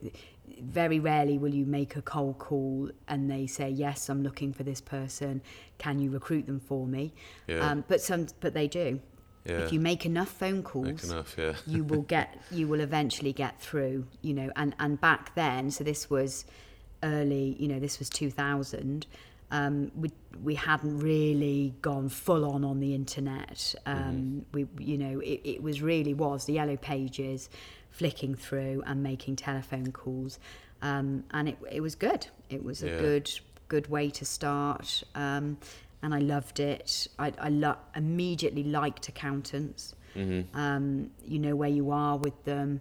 very 0.63 0.99
rarely 0.99 1.37
will 1.39 1.55
you 1.55 1.67
make 1.67 1.97
a 1.97 2.03
cold 2.03 2.39
call 2.39 2.91
and 3.09 3.31
they 3.31 3.47
say, 3.47 3.69
"Yes, 3.69 4.09
I'm 4.09 4.23
looking 4.23 4.53
for 4.53 4.63
this 4.63 4.81
person. 4.81 5.43
Can 5.79 5.99
you 5.99 6.11
recruit 6.11 6.47
them 6.47 6.61
for 6.61 6.87
me?" 6.87 7.13
Yeah. 7.47 7.59
Um, 7.71 7.85
but 7.89 8.01
some, 8.01 8.27
but 8.41 8.55
they 8.55 8.67
do. 8.69 9.01
Yeah, 9.49 9.59
If 9.61 9.73
you 9.73 9.81
make 9.81 10.05
enough 10.07 10.29
phone 10.31 10.63
calls, 10.63 11.05
enough. 11.11 11.35
Yeah, 11.39 11.55
you 11.67 11.85
will 11.85 12.03
get 12.03 12.39
you 12.51 12.67
will 12.69 12.81
eventually 12.81 13.33
get 13.33 13.61
through 13.61 14.07
you 14.23 14.35
know 14.35 14.51
and 14.57 14.75
and 14.79 15.01
back 15.01 15.35
then 15.35 15.71
so 15.71 15.85
this 15.85 16.09
was 16.11 16.45
early 17.03 17.57
you 17.59 17.69
know 17.69 17.79
this 17.79 17.99
was 17.99 18.09
2000 18.11 19.07
Um, 19.51 19.93
we 19.95 20.11
we 20.43 20.55
hadn't 20.57 20.99
really 20.99 21.75
gone 21.81 22.09
full 22.09 22.45
on 22.45 22.65
on 22.65 22.81
the 22.81 22.93
internet. 22.95 23.75
Um, 23.87 24.45
We 24.53 24.67
you 24.79 24.99
know 24.99 25.21
it, 25.21 25.41
it 25.45 25.63
was 25.63 25.81
really 25.81 26.15
was 26.15 26.47
the 26.47 26.55
yellow 26.55 26.77
pages, 26.77 27.49
flicking 27.91 28.35
through 28.35 28.83
and 28.87 29.03
making 29.05 29.37
telephone 29.37 29.93
calls, 29.93 30.41
um, 30.83 31.23
and 31.31 31.49
it 31.49 31.59
it 31.71 31.81
was 31.81 31.95
good. 31.95 32.27
It 32.51 32.65
was 32.65 32.83
a 32.83 32.87
Yeah. 32.91 32.99
good 32.99 33.31
good 33.69 33.87
way 33.89 34.11
to 34.11 34.25
start. 34.25 35.05
Um, 35.15 35.59
and 36.07 36.15
I 36.15 36.21
loved 36.21 36.61
it. 36.61 37.09
I, 37.19 37.33
I 37.37 37.49
lo- 37.49 37.79
immediately 37.97 38.63
liked 38.63 39.09
accountants. 39.09 39.97
Mm-hmm. 40.15 40.57
Um, 40.57 41.11
you 41.25 41.41
know 41.41 41.57
where 41.57 41.69
you 41.69 41.91
are 41.91 42.17
with 42.17 42.45
them. 42.45 42.81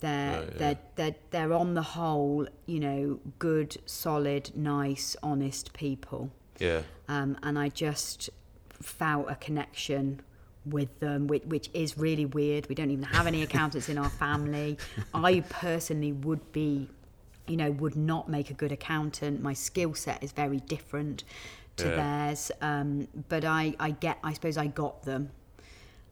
They're, 0.00 0.40
Right, 0.40 0.48
yeah. 0.52 0.58
they're, 0.58 0.78
they're, 0.96 1.14
they're 1.30 1.52
on 1.54 1.72
the 1.72 1.80
whole, 1.80 2.46
you 2.66 2.80
know, 2.80 3.18
good, 3.38 3.78
solid, 3.86 4.50
nice, 4.54 5.16
honest 5.22 5.72
people. 5.72 6.30
Yeah. 6.58 6.82
Um, 7.08 7.38
and 7.42 7.58
I 7.58 7.70
just 7.70 8.28
felt 8.70 9.30
a 9.30 9.36
connection 9.36 10.20
with 10.66 11.00
them, 11.00 11.28
which, 11.28 11.44
which 11.44 11.70
is 11.72 11.96
really 11.96 12.26
weird. 12.26 12.68
We 12.68 12.74
don't 12.74 12.90
even 12.90 13.04
have 13.04 13.26
any 13.26 13.42
accountants 13.42 13.88
in 13.88 13.96
our 13.96 14.10
family. 14.10 14.76
I 15.14 15.40
personally 15.48 16.12
would 16.12 16.52
be, 16.52 16.90
you 17.46 17.56
know, 17.56 17.70
would 17.70 17.96
not 17.96 18.28
make 18.28 18.50
a 18.50 18.54
good 18.54 18.70
accountant. 18.70 19.40
My 19.40 19.54
skill 19.54 19.94
set 19.94 20.22
is 20.22 20.32
very 20.32 20.58
different 20.58 21.24
to 21.76 21.88
Yeah. 21.88 21.96
theirs. 21.96 22.50
Um, 22.60 23.08
but 23.28 23.44
I, 23.44 23.74
I 23.78 23.90
get, 23.90 24.18
I 24.22 24.32
suppose 24.32 24.56
I 24.56 24.66
got 24.66 25.02
them. 25.04 25.30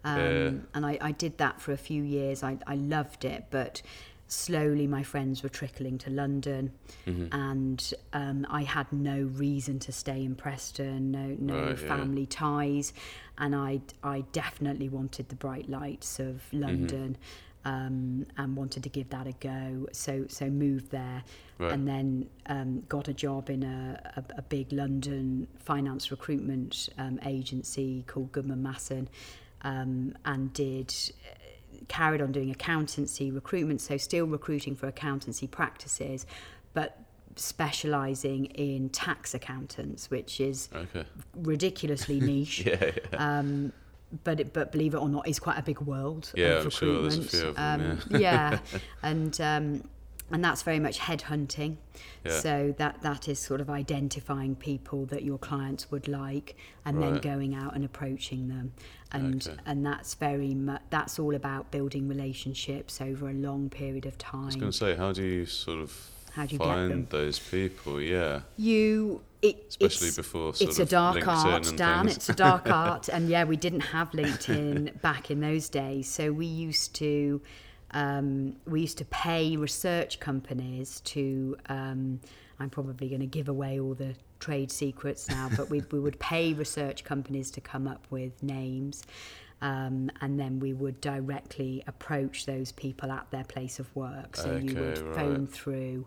Um, 0.05 0.19
Yeah. 0.19 0.51
And 0.75 0.87
I, 0.87 0.99
I 1.01 1.13
did 1.13 1.39
that 1.39 1.61
for 1.61 1.73
a 1.73 1.77
few 1.79 2.03
years. 2.03 2.43
I, 2.43 2.59
I 2.67 2.75
loved 2.77 3.25
it, 3.25 3.47
but 3.51 3.81
slowly 4.27 4.87
my 4.87 5.03
friends 5.03 5.43
were 5.43 5.49
trickling 5.49 5.99
to 5.99 6.11
London, 6.11 6.73
Mm-hmm. 7.07 7.35
and 7.35 7.93
um, 8.15 8.47
I 8.49 8.63
had 8.63 8.91
no 8.93 9.23
reason 9.23 9.79
to 9.81 9.93
stay 9.93 10.25
in 10.25 10.35
Preston, 10.35 11.11
no 11.11 11.37
no 11.39 11.55
Right, 11.67 11.69
yeah. 11.81 11.89
family 11.89 12.25
ties, 12.27 12.93
and 13.37 13.55
I 13.55 13.81
I 14.03 14.25
definitely 14.33 14.89
wanted 14.89 15.29
the 15.29 15.35
bright 15.37 15.69
lights 15.69 16.19
of 16.19 16.37
Mm-hmm. 16.51 16.61
London. 16.63 17.17
Um, 17.67 18.27
and 18.37 18.55
wanted 18.57 18.83
to 18.83 18.91
give 18.91 19.09
that 19.09 19.27
a 19.27 19.33
go, 19.41 19.87
so 19.91 20.27
so 20.29 20.51
moved 20.51 20.91
there, 20.91 21.25
Right. 21.59 21.73
and 21.73 21.89
then 21.89 22.29
um, 22.45 22.83
got 22.91 23.09
a 23.09 23.15
job 23.15 23.49
in 23.49 23.63
a, 23.63 23.99
a, 24.17 24.39
a 24.39 24.43
big 24.43 24.71
London 24.71 25.49
finance 25.61 26.11
recruitment 26.11 26.91
um, 26.99 27.19
agency 27.25 28.05
called 28.07 28.33
Goodman 28.33 28.63
Masson, 28.63 29.09
um, 29.63 30.15
and 30.27 30.53
did 30.53 30.95
carried 31.89 32.21
on 32.21 32.33
doing 32.33 32.51
accountancy 32.51 33.31
recruitment, 33.31 33.81
so 33.81 33.97
still 33.97 34.27
recruiting 34.27 34.77
for 34.77 34.87
accountancy 34.87 35.47
practices, 35.47 36.27
but 36.75 36.99
specialising 37.37 38.45
in 38.47 38.89
tax 38.91 39.33
accountants, 39.35 40.11
which 40.11 40.41
is 40.41 40.69
Okay. 40.75 41.05
ridiculously 41.35 42.21
niche. 42.31 42.65
Yeah. 42.67 42.91
yeah. 43.13 43.39
Um, 43.39 43.73
but 44.23 44.41
it, 44.41 44.53
but 44.53 44.71
believe 44.73 44.95
it 44.95 44.99
or 44.99 45.09
not, 45.09 45.27
is 45.27 45.39
quite 45.39 45.59
a 45.59 45.63
big 45.63 45.81
world. 45.81 46.31
Yeah, 46.37 46.59
of 46.59 46.65
I'm 46.65 46.71
sure 46.71 47.03
there's 47.03 47.19
a 47.19 47.23
recruitment. 47.23 47.31
few 47.31 47.49
of 47.49 47.57
them, 47.57 48.01
um, 48.13 48.21
yeah, 48.21 48.59
and 49.03 49.41
um, 49.41 49.89
and 50.31 50.43
that's 50.43 50.63
very 50.63 50.79
much 50.81 50.99
headhunting. 51.01 51.77
Yeah. 52.25 52.39
So 52.39 52.75
that 52.79 53.03
that 53.03 53.29
is 53.29 53.39
sort 53.39 53.61
of 53.61 53.69
identifying 53.69 54.55
people 54.57 55.05
that 55.07 55.23
your 55.23 55.39
clients 55.39 55.91
would 55.91 56.09
like, 56.09 56.57
and 56.85 57.03
then 57.03 57.17
going 57.19 57.55
out 57.55 57.75
and 57.75 57.85
approaching 57.85 58.49
them, 58.49 58.73
and 59.13 59.47
Okay. 59.47 59.57
and 59.67 59.85
that's 59.85 60.15
very 60.15 60.55
much 60.55 60.83
that's 60.91 61.19
all 61.19 61.35
about 61.35 61.71
building 61.71 62.09
relationships 62.09 63.01
over 63.01 63.29
a 63.29 63.35
long 63.35 63.69
period 63.69 64.07
of 64.07 64.17
time. 64.19 64.43
I 64.43 64.47
was 64.47 64.57
going 64.57 64.73
to 64.73 64.77
say, 64.79 64.95
how 64.95 65.13
do 65.13 65.23
you 65.23 65.45
sort 65.47 65.79
of 65.81 66.11
How 66.33 66.47
do 66.47 66.55
you 66.55 66.59
find 66.59 67.09
those 67.11 67.39
people? 67.39 68.01
Yeah. 68.01 68.41
You 68.57 69.23
it, 69.45 69.65
Especially 69.69 70.09
it's, 70.09 70.17
before 70.17 70.53
it's 70.59 70.79
a 70.79 70.85
dark 70.85 71.19
LinkedIn 71.19 71.27
art, 71.27 71.77
Dan. 71.77 72.05
things. 72.07 72.17
It's 72.17 72.29
a 72.29 72.35
dark 72.35 72.69
art, 72.71 73.09
and 73.09 73.29
yeah, 73.29 73.45
we 73.45 73.57
didn't 73.57 73.81
have 73.81 74.11
LinkedIn 74.13 75.01
back 75.09 75.31
in 75.31 75.41
those 75.41 75.69
days, 75.69 76.09
so 76.09 76.33
we 76.33 76.47
used 76.47 76.95
to 76.97 77.41
um, 77.93 78.57
we 78.67 78.81
used 78.81 78.99
to 78.99 79.05
pay 79.07 79.57
research 79.57 80.21
companies 80.21 81.01
to. 81.01 81.57
Um, 81.69 82.21
I'm 82.61 82.71
probably 82.71 83.09
going 83.09 83.21
to 83.21 83.27
give 83.27 83.49
away 83.49 83.81
all 83.81 83.95
the 83.95 84.15
trade 84.39 84.71
secrets 84.71 85.29
now, 85.29 85.51
but 85.57 85.71
we 85.71 85.83
we 85.91 85.99
would 86.01 86.19
pay 86.21 86.53
research 86.55 87.05
companies 87.05 87.51
to 87.53 87.61
come 87.61 87.87
up 87.89 88.07
with 88.11 88.43
names. 88.43 89.05
Um, 89.63 90.11
and 90.21 90.39
then 90.39 90.61
we 90.61 90.75
would 90.75 91.01
directly 91.01 91.83
approach 91.87 92.45
those 92.45 92.71
people 92.73 93.11
at 93.11 93.31
their 93.31 93.45
place 93.45 93.79
of 93.79 93.95
work. 93.97 94.37
So 94.37 94.57
you 94.57 94.75
would 94.75 94.99
Okay, 94.99 95.15
phone 95.15 95.41
right. 95.45 95.49
through, 95.49 96.07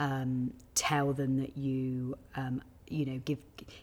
um, 0.00 0.52
tell 0.74 1.12
them 1.12 1.36
that 1.36 1.56
you, 1.56 2.16
um, 2.34 2.60
you 2.90 3.04
know, 3.04 3.18
give 3.24 3.38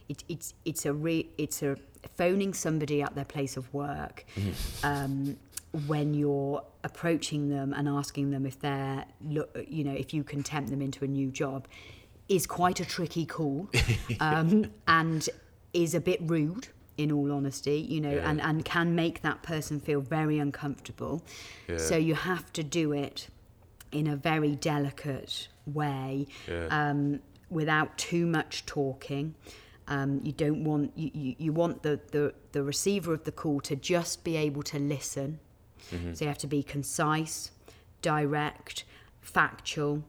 it, 0.10 0.24
it's 0.30 0.54
it's 0.66 0.86
a 0.86 0.94
re, 0.94 1.28
it's 1.38 1.62
a 1.64 1.76
phoning 2.18 2.54
somebody 2.54 3.02
at 3.02 3.16
their 3.16 3.26
place 3.26 3.58
of 3.58 3.72
work 3.74 4.26
um, 4.84 5.38
when 5.88 6.14
you're 6.14 6.64
approaching 6.84 7.50
them 7.50 7.74
and 7.74 7.88
asking 7.90 8.32
them 8.32 8.46
if 8.46 8.60
they're 8.60 9.06
look, 9.28 9.56
you 9.68 9.84
know, 9.84 9.94
if 9.94 10.14
you 10.14 10.24
can 10.24 10.44
tempt 10.44 10.70
them 10.70 10.82
into 10.82 11.04
a 11.04 11.08
new 11.08 11.30
job, 11.32 11.68
is 12.30 12.46
quite 12.48 12.80
a 12.80 12.86
tricky 12.86 13.26
call, 13.26 13.70
um, 14.20 14.72
and 14.88 15.30
is 15.74 15.94
a 15.96 16.00
bit 16.00 16.20
rude. 16.24 16.68
In 16.98 17.12
all 17.12 17.30
honesty, 17.34 17.86
you 17.90 18.00
know, 18.00 18.10
Yeah. 18.14 18.30
and, 18.30 18.40
and 18.40 18.64
can 18.64 18.96
make 18.96 19.22
that 19.22 19.44
person 19.44 19.82
feel 19.82 20.00
very 20.00 20.40
uncomfortable. 20.40 21.22
Yeah. 21.68 21.76
So 21.76 21.98
you 21.98 22.16
have 22.16 22.54
to 22.54 22.64
do 22.64 22.94
it 22.94 23.28
in 23.92 24.08
a 24.08 24.16
very 24.16 24.56
delicate 24.56 25.50
way 25.66 26.28
Yeah. 26.48 26.68
um, 26.72 27.20
without 27.50 27.98
too 27.98 28.26
much 28.26 28.66
talking. 28.66 29.36
Um, 29.88 30.20
you 30.24 30.32
don't 30.32 30.64
want 30.64 30.92
you, 30.96 31.12
you, 31.14 31.36
you 31.38 31.54
want 31.54 31.84
the, 31.84 32.00
the, 32.12 32.34
the 32.54 32.64
receiver 32.64 33.14
of 33.14 33.24
the 33.24 33.32
call 33.32 33.62
to 33.62 33.76
just 33.76 34.24
be 34.24 34.36
able 34.36 34.64
to 34.64 34.80
listen. 34.80 35.40
So 36.14 36.26
you 36.26 36.28
have 36.30 36.40
to 36.40 36.48
be 36.48 36.64
concise, 36.64 37.52
direct, 38.02 38.86
factual. 39.22 40.04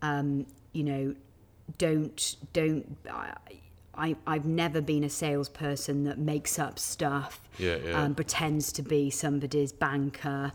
Um, 0.00 0.46
you 0.72 0.84
know, 0.84 1.14
don't 1.76 2.36
don't. 2.54 2.96
I, 3.12 3.34
I 3.94 4.16
I've 4.26 4.46
never 4.46 4.80
been 4.80 5.04
a 5.04 5.10
salesperson 5.10 6.04
that 6.04 6.16
makes 6.18 6.58
up 6.58 6.78
stuff 6.78 7.42
Yeah, 7.58 7.76
yeah. 7.76 8.02
um, 8.02 8.14
pretends 8.14 8.72
to 8.72 8.82
be 8.82 9.10
somebody's 9.10 9.70
banker 9.70 10.52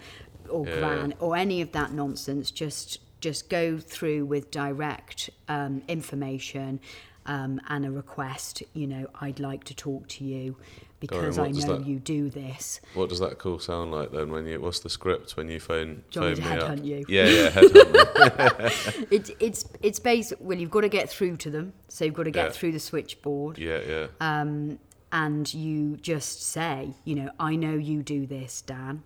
or 0.49 0.65
Yeah. 0.67 0.79
gran 0.79 1.13
or 1.19 1.35
any 1.35 1.61
of 1.61 1.71
that 1.73 1.91
nonsense. 1.93 2.49
Just 2.49 2.99
just 3.23 3.49
go 3.49 3.77
through 3.79 4.25
with 4.25 4.51
direct 4.51 5.29
um, 5.47 5.81
information 5.87 6.79
um, 7.25 7.61
and 7.69 7.85
a 7.85 7.91
request. 7.91 8.61
You 8.73 8.85
know, 8.87 9.07
I'd 9.21 9.39
like 9.39 9.63
to 9.65 9.73
talk 9.75 10.07
to 10.09 10.25
you 10.25 10.57
because 10.99 11.37
what 11.37 11.47
I 11.47 11.51
know 11.51 11.77
that- 11.77 11.87
you 11.87 11.99
do 11.99 12.29
this. 12.29 12.81
What 12.93 13.07
does 13.09 13.19
that 13.19 13.39
call 13.39 13.59
sound 13.59 13.91
like 13.91 14.11
then? 14.11 14.29
When 14.29 14.45
you 14.45 14.59
what's 14.59 14.79
the 14.81 14.89
script 14.89 15.37
when 15.37 15.47
you 15.49 15.59
phone 15.61 16.03
phone 16.13 16.33
me 16.37 16.41
up? 16.43 16.45
headhunt 16.69 16.83
you? 16.85 17.05
Yeah, 17.07 17.25
yeah, 17.25 17.49
headhunt 17.49 17.91
me. 17.93 19.07
It's 19.11 19.31
it's 19.39 19.65
it's 19.81 19.99
basic. 19.99 20.37
Well, 20.41 20.57
you've 20.57 20.71
got 20.71 20.81
to 20.81 20.89
get 20.89 21.09
through 21.09 21.37
to 21.37 21.49
them, 21.49 21.73
so 21.87 22.03
you've 22.05 22.13
got 22.13 22.23
to 22.23 22.31
get 22.31 22.45
Yeah. 22.47 22.51
through 22.51 22.71
the 22.73 22.79
switchboard. 22.79 23.57
Yeah, 23.57 23.79
yeah. 23.87 24.07
um, 24.19 24.79
and 25.13 25.53
you 25.53 25.95
just 25.97 26.41
say, 26.43 26.95
you 27.05 27.15
know, 27.15 27.29
I 27.39 27.55
know 27.55 27.73
you 27.75 28.01
do 28.03 28.25
this, 28.25 28.61
Dan. 28.63 29.03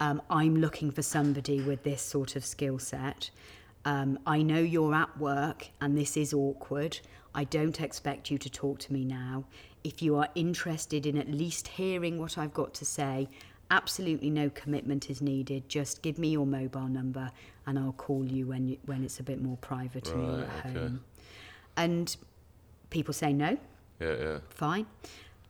Um, 0.00 0.22
I'm 0.30 0.56
looking 0.56 0.90
for 0.90 1.02
somebody 1.02 1.60
with 1.60 1.82
this 1.82 2.00
sort 2.02 2.34
of 2.34 2.44
skill 2.44 2.78
set. 2.78 3.30
Um, 3.84 4.18
I 4.26 4.42
know 4.42 4.58
you're 4.58 4.94
at 4.94 5.16
work 5.18 5.68
and 5.80 5.96
this 5.96 6.16
is 6.16 6.32
awkward. 6.34 6.98
I 7.34 7.44
don't 7.44 7.80
expect 7.80 8.30
you 8.30 8.38
to 8.38 8.50
talk 8.50 8.78
to 8.80 8.92
me 8.92 9.04
now. 9.04 9.44
If 9.84 10.02
you 10.02 10.16
are 10.16 10.28
interested 10.34 11.06
in 11.06 11.16
at 11.16 11.28
least 11.30 11.68
hearing 11.68 12.18
what 12.18 12.36
I've 12.36 12.52
got 12.52 12.74
to 12.74 12.84
say, 12.84 13.28
absolutely 13.70 14.30
no 14.30 14.50
commitment 14.50 15.10
is 15.10 15.22
needed. 15.22 15.68
Just 15.68 16.02
give 16.02 16.18
me 16.18 16.28
your 16.28 16.46
mobile 16.46 16.88
number 16.88 17.30
and 17.66 17.78
I'll 17.78 17.92
call 17.92 18.24
you 18.24 18.46
when 18.46 18.68
you, 18.68 18.78
when 18.86 19.04
it's 19.04 19.20
a 19.20 19.22
bit 19.22 19.40
more 19.40 19.56
private 19.58 20.10
and 20.12 20.26
you're 20.26 20.44
at 20.44 20.66
okay. 20.66 20.78
home. 20.78 21.04
And 21.76 22.16
people 22.90 23.14
say 23.14 23.32
no 23.32 23.56
Yeah, 24.00 24.16
yeah. 24.18 24.38
fine. 24.48 24.86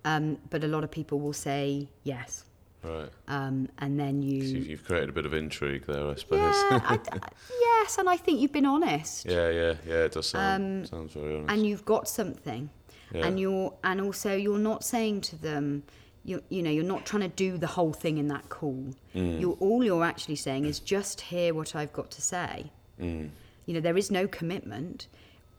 Um, 0.04 0.38
but 0.50 0.64
a 0.64 0.68
lot 0.68 0.84
of 0.84 0.90
people 0.90 1.20
will 1.20 1.32
say 1.32 1.88
yes. 2.04 2.44
Right. 2.82 3.10
Um, 3.28 3.68
and 3.78 4.00
then 4.00 4.22
you. 4.22 4.42
you've, 4.42 4.66
you've 4.68 4.84
created 4.84 5.10
a 5.10 5.12
bit 5.12 5.26
of 5.26 5.34
intrigue 5.34 5.84
there, 5.86 6.06
I 6.08 6.14
suppose. 6.14 6.38
Yeah, 6.40 6.80
I, 6.84 6.98
I- 7.12 7.18
yes, 7.60 7.98
and 7.98 8.08
I 8.08 8.16
think 8.16 8.40
you've 8.40 8.52
been 8.52 8.66
honest. 8.66 9.26
yeah, 9.26 9.50
yeah, 9.50 9.74
yeah. 9.86 10.04
It 10.04 10.12
does 10.12 10.26
sound 10.26 10.88
sounds 10.88 11.12
very 11.12 11.34
honest. 11.36 11.50
Um, 11.50 11.54
And 11.58 11.66
you've 11.66 11.84
got 11.84 12.08
something. 12.08 12.70
Yeah. 13.12 13.26
And 13.26 13.38
you're 13.40 13.74
and 13.84 14.00
also 14.00 14.34
you're 14.34 14.58
not 14.58 14.84
saying 14.84 15.22
to 15.22 15.36
them, 15.36 15.82
you 16.24 16.42
you 16.48 16.62
know, 16.62 16.70
you're 16.70 16.84
not 16.84 17.04
trying 17.04 17.22
to 17.22 17.28
do 17.28 17.58
the 17.58 17.66
whole 17.66 17.92
thing 17.92 18.18
in 18.18 18.28
that 18.28 18.48
call. 18.48 18.94
Mm. 19.14 19.40
You're 19.40 19.56
all 19.60 19.82
you're 19.84 20.04
actually 20.04 20.36
saying 20.36 20.64
is 20.64 20.78
just 20.80 21.20
hear 21.22 21.52
what 21.52 21.74
I've 21.74 21.92
got 21.92 22.10
to 22.12 22.22
say. 22.22 22.70
Mm. 23.00 23.30
You 23.66 23.74
know, 23.74 23.80
there 23.80 23.96
is 23.96 24.10
no 24.10 24.26
commitment. 24.28 25.08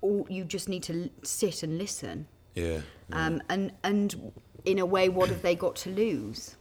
All 0.02 0.26
you 0.30 0.44
just 0.46 0.68
need 0.70 0.84
to 0.84 1.04
l- 1.04 1.10
sit 1.24 1.62
and 1.62 1.78
listen. 1.78 2.26
yeah. 2.56 2.80
Um, 3.14 3.42
and 3.50 3.74
and 3.84 4.32
in 4.66 4.80
a 4.80 4.86
way, 4.86 5.10
what 5.10 5.30
have 5.30 5.42
they 5.42 5.54
got 5.56 5.76
to 5.78 5.90
lose? 5.90 6.56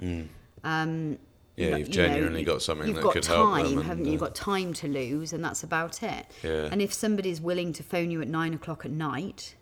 Um, 0.00 1.18
Yeah, 1.56 1.64
you 1.66 1.70
know- 1.72 1.76
you've 1.78 1.88
know, 1.88 1.92
genuinely 1.92 2.44
got 2.44 2.62
something 2.62 2.86
you've 2.86 2.96
that 2.96 3.02
got 3.02 3.12
could 3.12 3.22
time, 3.22 3.64
help 3.64 3.74
them. 3.74 3.82
haven't 3.84 4.04
you? 4.06 4.12
You've 4.12 4.20
got 4.20 4.34
time 4.34 4.72
to 4.74 4.88
lose, 4.88 5.32
and 5.32 5.44
that's 5.44 5.62
about 5.62 6.02
it. 6.02 6.26
Yeah. 6.42 6.68
And 6.70 6.80
if 6.80 6.92
somebody's 6.92 7.40
willing 7.40 7.72
to 7.74 7.82
phone 7.82 8.10
you 8.10 8.22
at 8.22 8.28
nine 8.28 8.54
o'clock 8.54 8.84
at 8.84 8.90
night, 8.90 9.56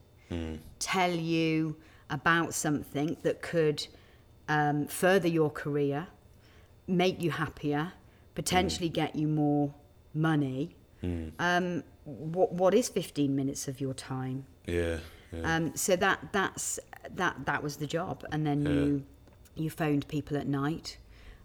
tell 0.79 1.11
you 1.11 1.77
about 2.11 2.55
something 2.55 3.17
that 3.23 3.43
could 3.43 3.87
um, 4.49 4.87
further 4.87 5.29
your 5.29 5.51
career, 5.51 6.07
make 6.87 7.23
you 7.23 7.31
happier, 7.31 7.93
potentially 8.35 8.89
get 8.89 9.15
you 9.17 9.27
more 9.29 9.75
money. 10.15 10.75
Um, 11.39 11.85
what 12.05 12.53
what 12.53 12.75
is 12.75 12.89
15 12.89 13.35
minutes 13.37 13.69
of 13.69 13.81
your 13.81 13.95
time? 13.95 14.47
Yeah. 14.67 14.99
Yeah. 15.33 15.57
Um, 15.57 15.77
so 15.77 15.97
that 15.97 16.33
that's 16.33 16.79
that 17.15 17.45
that 17.45 17.63
was 17.63 17.77
the 17.77 17.87
job, 17.87 18.25
and 18.33 18.47
then 18.47 18.65
you 18.65 19.05
you 19.59 19.71
phoned 19.71 20.07
people 20.09 20.37
at 20.37 20.47
night, 20.47 20.99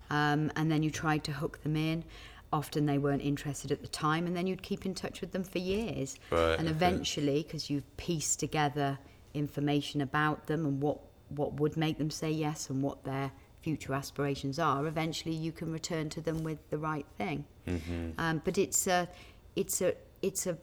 um, 0.10 0.52
and 0.56 0.72
then 0.72 0.84
you 0.84 0.92
tried 0.92 1.24
to 1.26 1.32
hook 1.32 1.62
them 1.64 1.76
in. 1.76 2.04
Often 2.52 2.86
they 2.86 2.98
weren't 3.00 3.24
interested 3.24 3.72
at 3.72 3.82
the 3.82 3.88
time, 3.88 4.28
and 4.28 4.36
then 4.38 4.46
you'd 4.46 4.62
keep 4.62 4.86
in 4.86 4.94
touch 4.94 5.22
with 5.22 5.32
them 5.32 5.44
for 5.44 5.58
years. 5.58 6.16
Right, 6.32 6.56
and 6.60 6.68
eventually, 6.68 7.44
because 7.44 7.70
you've 7.70 7.98
pieced 7.98 8.40
together 8.40 9.00
information 9.34 10.02
about 10.02 10.46
them 10.48 10.66
and 10.66 10.82
what 10.82 11.00
what 11.30 11.54
would 11.60 11.76
make 11.76 11.98
them 11.98 12.12
say 12.12 12.30
yes 12.30 12.70
and 12.70 12.84
what 12.84 13.04
their 13.06 13.32
future 13.62 13.94
aspirations 13.94 14.60
are, 14.60 14.86
eventually 14.86 15.34
you 15.34 15.52
can 15.52 15.72
return 15.72 16.10
to 16.10 16.22
them 16.22 16.44
with 16.44 16.60
the 16.70 16.78
right 16.78 17.08
thing. 17.18 17.46
Mm-hmm. 17.68 18.10
Um, 18.20 18.42
but 18.46 18.58
it's 18.60 18.86
a 18.86 19.08
it's 19.56 19.82
a 19.82 19.96
it's 20.22 20.46
a 20.46 20.58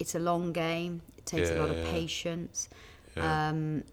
it's 0.00 0.16
a 0.16 0.18
long 0.18 0.52
game. 0.52 1.02
It 1.16 1.26
takes 1.26 1.50
a 1.50 1.54
Yeah, 1.54 1.60
lot 1.60 1.70
of 1.70 1.78
yeah. 1.78 1.90
patience. 1.92 2.68
Yeah. 3.16 3.48
Um, 3.50 3.84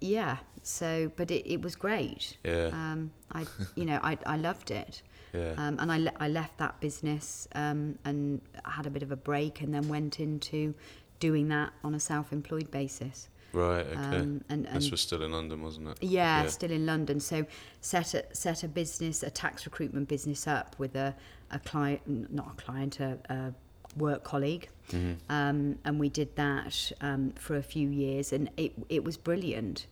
yeah. 0.00 0.38
So, 0.62 1.10
but 1.16 1.30
it, 1.30 1.50
it 1.50 1.62
was 1.62 1.74
great. 1.74 2.36
Yeah. 2.44 2.66
Um, 2.72 3.10
I, 3.32 3.46
you 3.74 3.84
know, 3.86 3.98
I, 4.02 4.18
I 4.26 4.36
loved 4.36 4.70
it. 4.70 5.02
Yeah. 5.32 5.54
Um, 5.58 5.78
and 5.78 5.92
I, 5.92 5.98
le- 5.98 6.12
I 6.18 6.26
left 6.26 6.58
that 6.58 6.80
business 6.80 7.46
um, 7.54 7.96
and 8.04 8.40
had 8.64 8.86
a 8.86 8.90
bit 8.90 9.04
of 9.04 9.12
a 9.12 9.16
break 9.16 9.60
and 9.60 9.72
then 9.72 9.86
went 9.88 10.18
into 10.18 10.74
doing 11.20 11.46
that 11.50 11.72
on 11.84 11.94
a 11.94 12.00
self-employed 12.00 12.68
basis. 12.72 13.28
right. 13.52 13.86
Okay. 13.86 13.94
Um, 13.94 14.42
and, 14.48 14.66
and 14.66 14.66
this 14.72 14.90
was 14.90 15.00
still 15.00 15.22
in 15.22 15.30
London, 15.30 15.62
wasn't 15.62 15.86
it? 15.86 15.98
yeah, 16.02 16.48
still 16.48 16.72
in 16.72 16.84
London. 16.84 17.20
So 17.20 17.46
set 17.80 18.12
a 18.14 18.24
set 18.34 18.64
a 18.64 18.68
business, 18.68 19.22
a 19.22 19.30
tax 19.30 19.66
recruitment 19.66 20.08
business 20.08 20.48
up 20.48 20.74
with 20.80 20.96
a, 20.96 21.14
a 21.52 21.60
client, 21.60 22.02
not 22.32 22.50
a 22.58 22.60
client, 22.60 22.98
a, 22.98 23.16
a 23.28 23.54
work 23.96 24.24
colleague, 24.24 24.68
Mm-hmm. 24.90 25.12
um, 25.32 25.78
and 25.84 26.00
we 26.00 26.08
did 26.08 26.34
that 26.34 26.90
um, 27.00 27.32
for 27.36 27.56
a 27.56 27.62
few 27.62 27.88
years, 27.88 28.32
and 28.32 28.50
it 28.56 28.72
it 28.88 29.04
was 29.04 29.16
brilliant. 29.16 29.86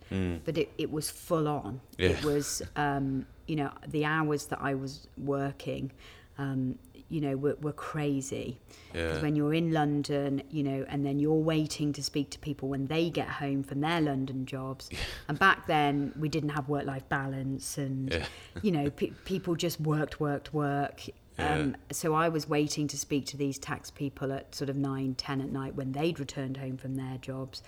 But 0.44 0.58
it, 0.58 0.70
it 0.76 0.90
was 0.90 1.08
full 1.10 1.46
on. 1.46 1.80
It 1.98 2.16
Mm. 2.16 2.24
Was 2.24 2.62
um, 2.76 3.26
you 3.46 3.56
know 3.56 3.70
the 3.86 4.04
hours 4.04 4.46
that 4.46 4.58
I 4.60 4.74
was 4.74 5.06
working. 5.16 5.92
Um, 6.38 6.78
you 7.10 7.22
know, 7.22 7.36
were, 7.38 7.56
were 7.62 7.72
crazy. 7.72 8.58
Because 8.92 9.16
Yeah. 9.16 9.22
when 9.22 9.34
you're 9.34 9.54
in 9.54 9.72
London, 9.72 10.42
you 10.50 10.62
know, 10.62 10.84
and 10.90 11.06
then 11.06 11.18
you're 11.18 11.32
waiting 11.54 11.90
to 11.94 12.02
speak 12.02 12.28
to 12.32 12.38
people 12.38 12.68
when 12.68 12.86
they 12.88 13.08
get 13.08 13.28
home 13.28 13.62
from 13.62 13.80
their 13.80 14.02
London 14.02 14.44
jobs. 14.44 14.90
And 15.26 15.38
back 15.38 15.66
then, 15.66 16.12
we 16.18 16.28
didn't 16.28 16.50
have 16.50 16.68
work 16.68 16.84
life 16.84 17.08
balance, 17.08 17.78
and, 17.78 18.12
Yeah. 18.12 18.26
you 18.60 18.70
know, 18.72 18.90
pe- 18.90 19.12
people 19.24 19.54
just 19.54 19.80
worked, 19.80 20.20
worked, 20.20 20.52
work. 20.52 21.00
Um, 21.38 21.76
so 21.92 22.14
I 22.14 22.28
was 22.28 22.48
waiting 22.48 22.88
to 22.88 22.98
speak 22.98 23.26
to 23.26 23.36
these 23.36 23.58
tax 23.58 23.90
people 23.90 24.32
at 24.32 24.54
sort 24.54 24.70
of 24.70 24.76
nine, 24.76 25.14
ten 25.14 25.40
at 25.40 25.50
night 25.50 25.74
when 25.74 25.92
they'd 25.92 26.18
returned 26.18 26.56
home 26.56 26.76
from 26.76 26.96
their 26.96 27.18
jobs. 27.18 27.62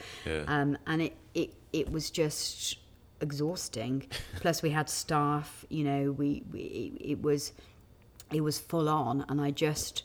Um, 0.46 0.76
and 0.86 1.02
it, 1.02 1.16
it, 1.34 1.54
it 1.72 1.90
was 1.90 2.10
just 2.10 2.78
exhausting. 3.20 4.06
Plus, 4.36 4.62
we 4.62 4.70
had 4.70 4.88
staff. 4.88 5.64
You 5.68 5.84
know, 5.84 6.12
we, 6.12 6.42
we 6.50 6.60
it, 7.00 7.22
was 7.22 7.52
it 8.32 8.40
was 8.40 8.58
full 8.58 8.88
on, 8.88 9.24
and 9.28 9.40
I 9.40 9.50
just. 9.50 10.02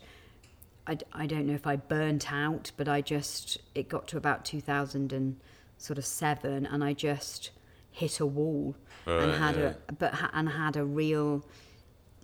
I, 0.87 0.99
I 1.13 1.25
don't 1.25 1.47
know 1.47 1.55
if 1.55 1.65
I 1.65 1.77
burnt 1.77 2.31
out, 2.31 2.71
but 2.77 2.87
I 2.87 3.01
just 3.01 3.57
it 3.73 3.89
got 3.89 4.07
to 4.09 4.17
about 4.17 4.45
2000 4.45 5.11
and 5.13 5.37
sort 5.79 5.97
of 5.97 6.05
seven, 6.05 6.67
and 6.67 6.83
I 6.83 6.93
just 6.93 7.49
hit 7.89 8.19
a 8.19 8.25
wall 8.25 8.75
and 9.05 9.31
had 9.31 9.55
yeah. 9.55 9.73
a 9.87 9.93
but 9.93 10.13
and 10.33 10.49
had 10.49 10.75
a 10.75 10.83
real, 10.83 11.45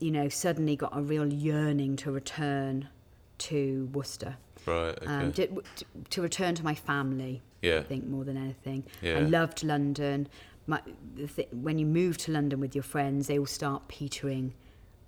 you 0.02 0.12
know, 0.12 0.28
suddenly 0.28 0.76
got 0.76 0.97
a 0.97 1.02
real 1.02 1.32
yearning 1.32 1.95
to 1.97 2.12
return 2.12 2.89
to 3.38 3.89
Worcester, 3.93 4.36
Right. 4.66 4.97
Okay. 4.97 5.06
um, 5.06 5.32
to, 5.34 5.64
to 6.10 6.22
return 6.22 6.56
to 6.56 6.64
my 6.64 6.76
family. 6.76 7.41
Yeah. 7.62 7.78
I 7.80 7.84
think 7.84 8.06
more 8.08 8.24
than 8.24 8.38
anything. 8.38 8.84
Yeah. 9.02 9.18
I 9.18 9.20
loved 9.22 9.64
London. 9.64 10.28
My, 10.68 10.82
th- 11.36 11.47
when 11.52 11.78
you 11.80 11.86
move 11.86 12.18
to 12.20 12.32
London 12.32 12.60
with 12.60 12.76
your 12.76 12.84
friends, 12.84 13.28
they 13.28 13.38
all 13.39 13.45
start 13.45 13.88
petering 13.88 14.54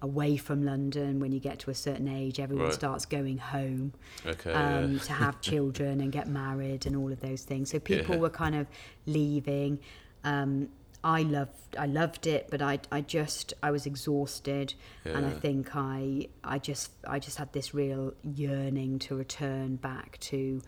away 0.02 0.38
from 0.38 0.64
London. 0.64 1.20
When 1.20 1.32
you 1.32 1.40
get 1.40 1.60
to 1.60 1.72
a 1.72 1.76
certain 1.76 2.08
age, 2.08 2.40
everyone 2.40 2.66
Right. 2.66 2.74
starts 2.74 3.06
going 3.06 3.38
home 3.40 3.94
okay. 4.26 4.52
um, 4.54 4.94
yeah. 4.94 5.00
to 5.00 5.14
have 5.14 5.42
children 5.52 6.02
and 6.02 6.12
get 6.12 6.28
married 6.28 6.86
and 6.86 6.96
all 6.96 7.12
of 7.12 7.20
those 7.22 7.44
things. 7.44 7.72
So 7.72 7.80
people 7.80 8.16
Yeah. 8.16 8.22
were 8.22 8.30
kind 8.30 8.56
of 8.56 8.68
leaving. 9.08 9.80
Um, 10.24 10.70
I 11.04 11.24
loved 11.24 11.76
I 11.78 11.86
loved 11.86 12.28
it, 12.28 12.48
but 12.50 12.62
I 12.62 12.80
I 12.92 13.02
just 13.02 13.54
I 13.62 13.72
was 13.72 13.86
exhausted, 13.86 14.74
and 15.04 15.26
I 15.26 15.32
think 15.32 15.76
I 15.76 16.28
I 16.44 16.60
just 16.60 16.92
I 17.06 17.20
just 17.20 17.38
had 17.38 17.52
this 17.54 17.74
real 17.74 18.14
yearning 18.24 19.00
to 19.00 19.16
return 19.16 19.76
back 19.76 20.18
to 20.22 20.62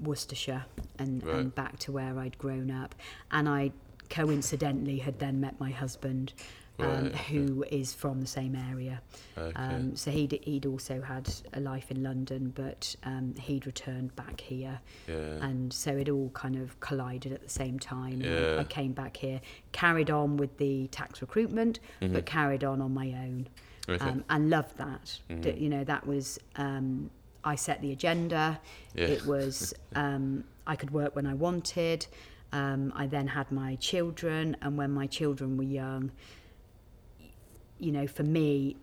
Worcestershire 0.00 0.64
and, 0.98 1.22
Right. 1.22 1.36
and 1.36 1.54
back 1.54 1.78
to 1.80 1.92
where 1.92 2.18
I'd 2.18 2.36
grown 2.38 2.70
up, 2.70 2.94
and 3.30 3.48
I 3.48 3.72
coincidentally 4.10 4.98
had 4.98 5.18
then 5.18 5.40
met 5.40 5.58
my 5.60 5.70
husband. 5.70 6.32
Um, 6.78 6.86
Right, 6.88 7.04
okay. 7.14 7.34
who 7.34 7.64
is 7.70 7.92
from 7.92 8.20
the 8.20 8.26
same 8.26 8.56
area? 8.56 9.00
Okay. 9.36 9.52
Um, 9.54 9.94
so 9.94 10.10
he'd, 10.10 10.40
he'd 10.42 10.66
also 10.66 11.00
had 11.02 11.32
a 11.52 11.60
life 11.60 11.90
in 11.90 12.02
London, 12.02 12.52
but 12.56 12.96
um, 13.04 13.34
he'd 13.38 13.66
returned 13.66 14.16
back 14.16 14.40
here. 14.40 14.80
yeah. 15.06 15.14
And 15.46 15.72
so 15.72 15.90
it 15.96 16.08
all 16.08 16.30
kind 16.30 16.56
of 16.56 16.78
collided 16.80 17.32
at 17.32 17.42
the 17.42 17.48
same 17.50 17.78
time. 17.78 18.20
Yeah. 18.22 18.56
I, 18.58 18.64
came 18.64 18.92
back 18.92 19.16
here, 19.16 19.40
carried 19.72 20.10
on 20.10 20.36
with 20.38 20.56
the 20.56 20.86
tax 20.88 21.20
recruitment, 21.20 21.78
but 22.00 22.24
carried 22.26 22.64
on 22.64 22.80
on 22.80 22.92
my 22.94 23.08
own. 23.08 23.48
Mm-hmm. 23.86 23.92
Okay. 23.92 24.04
Mm-hmm. 24.04 24.08
Um, 24.08 24.24
and 24.30 24.50
loved 24.50 24.78
that. 24.78 25.18
D- 25.40 25.50
You 25.58 25.68
know, 25.68 25.84
that 25.84 26.06
was, 26.06 26.38
um, 26.56 27.10
I 27.44 27.54
set 27.56 27.82
the 27.82 27.92
agenda. 27.92 28.58
Yeah. 28.94 29.06
It 29.06 29.26
was, 29.26 29.74
um, 29.94 30.44
I 30.66 30.76
could 30.76 30.90
work 30.90 31.14
when 31.16 31.26
I 31.26 31.34
wanted. 31.34 32.06
Um, 32.52 32.92
I 32.96 33.06
then 33.06 33.26
had 33.28 33.50
my 33.52 33.76
children, 33.76 34.56
and 34.62 34.76
when 34.78 34.90
my 34.90 35.06
children 35.06 35.56
were 35.56 35.64
young, 35.64 36.10
you 37.82 37.90
know, 37.90 38.06
for 38.06 38.22
me, 38.22 38.76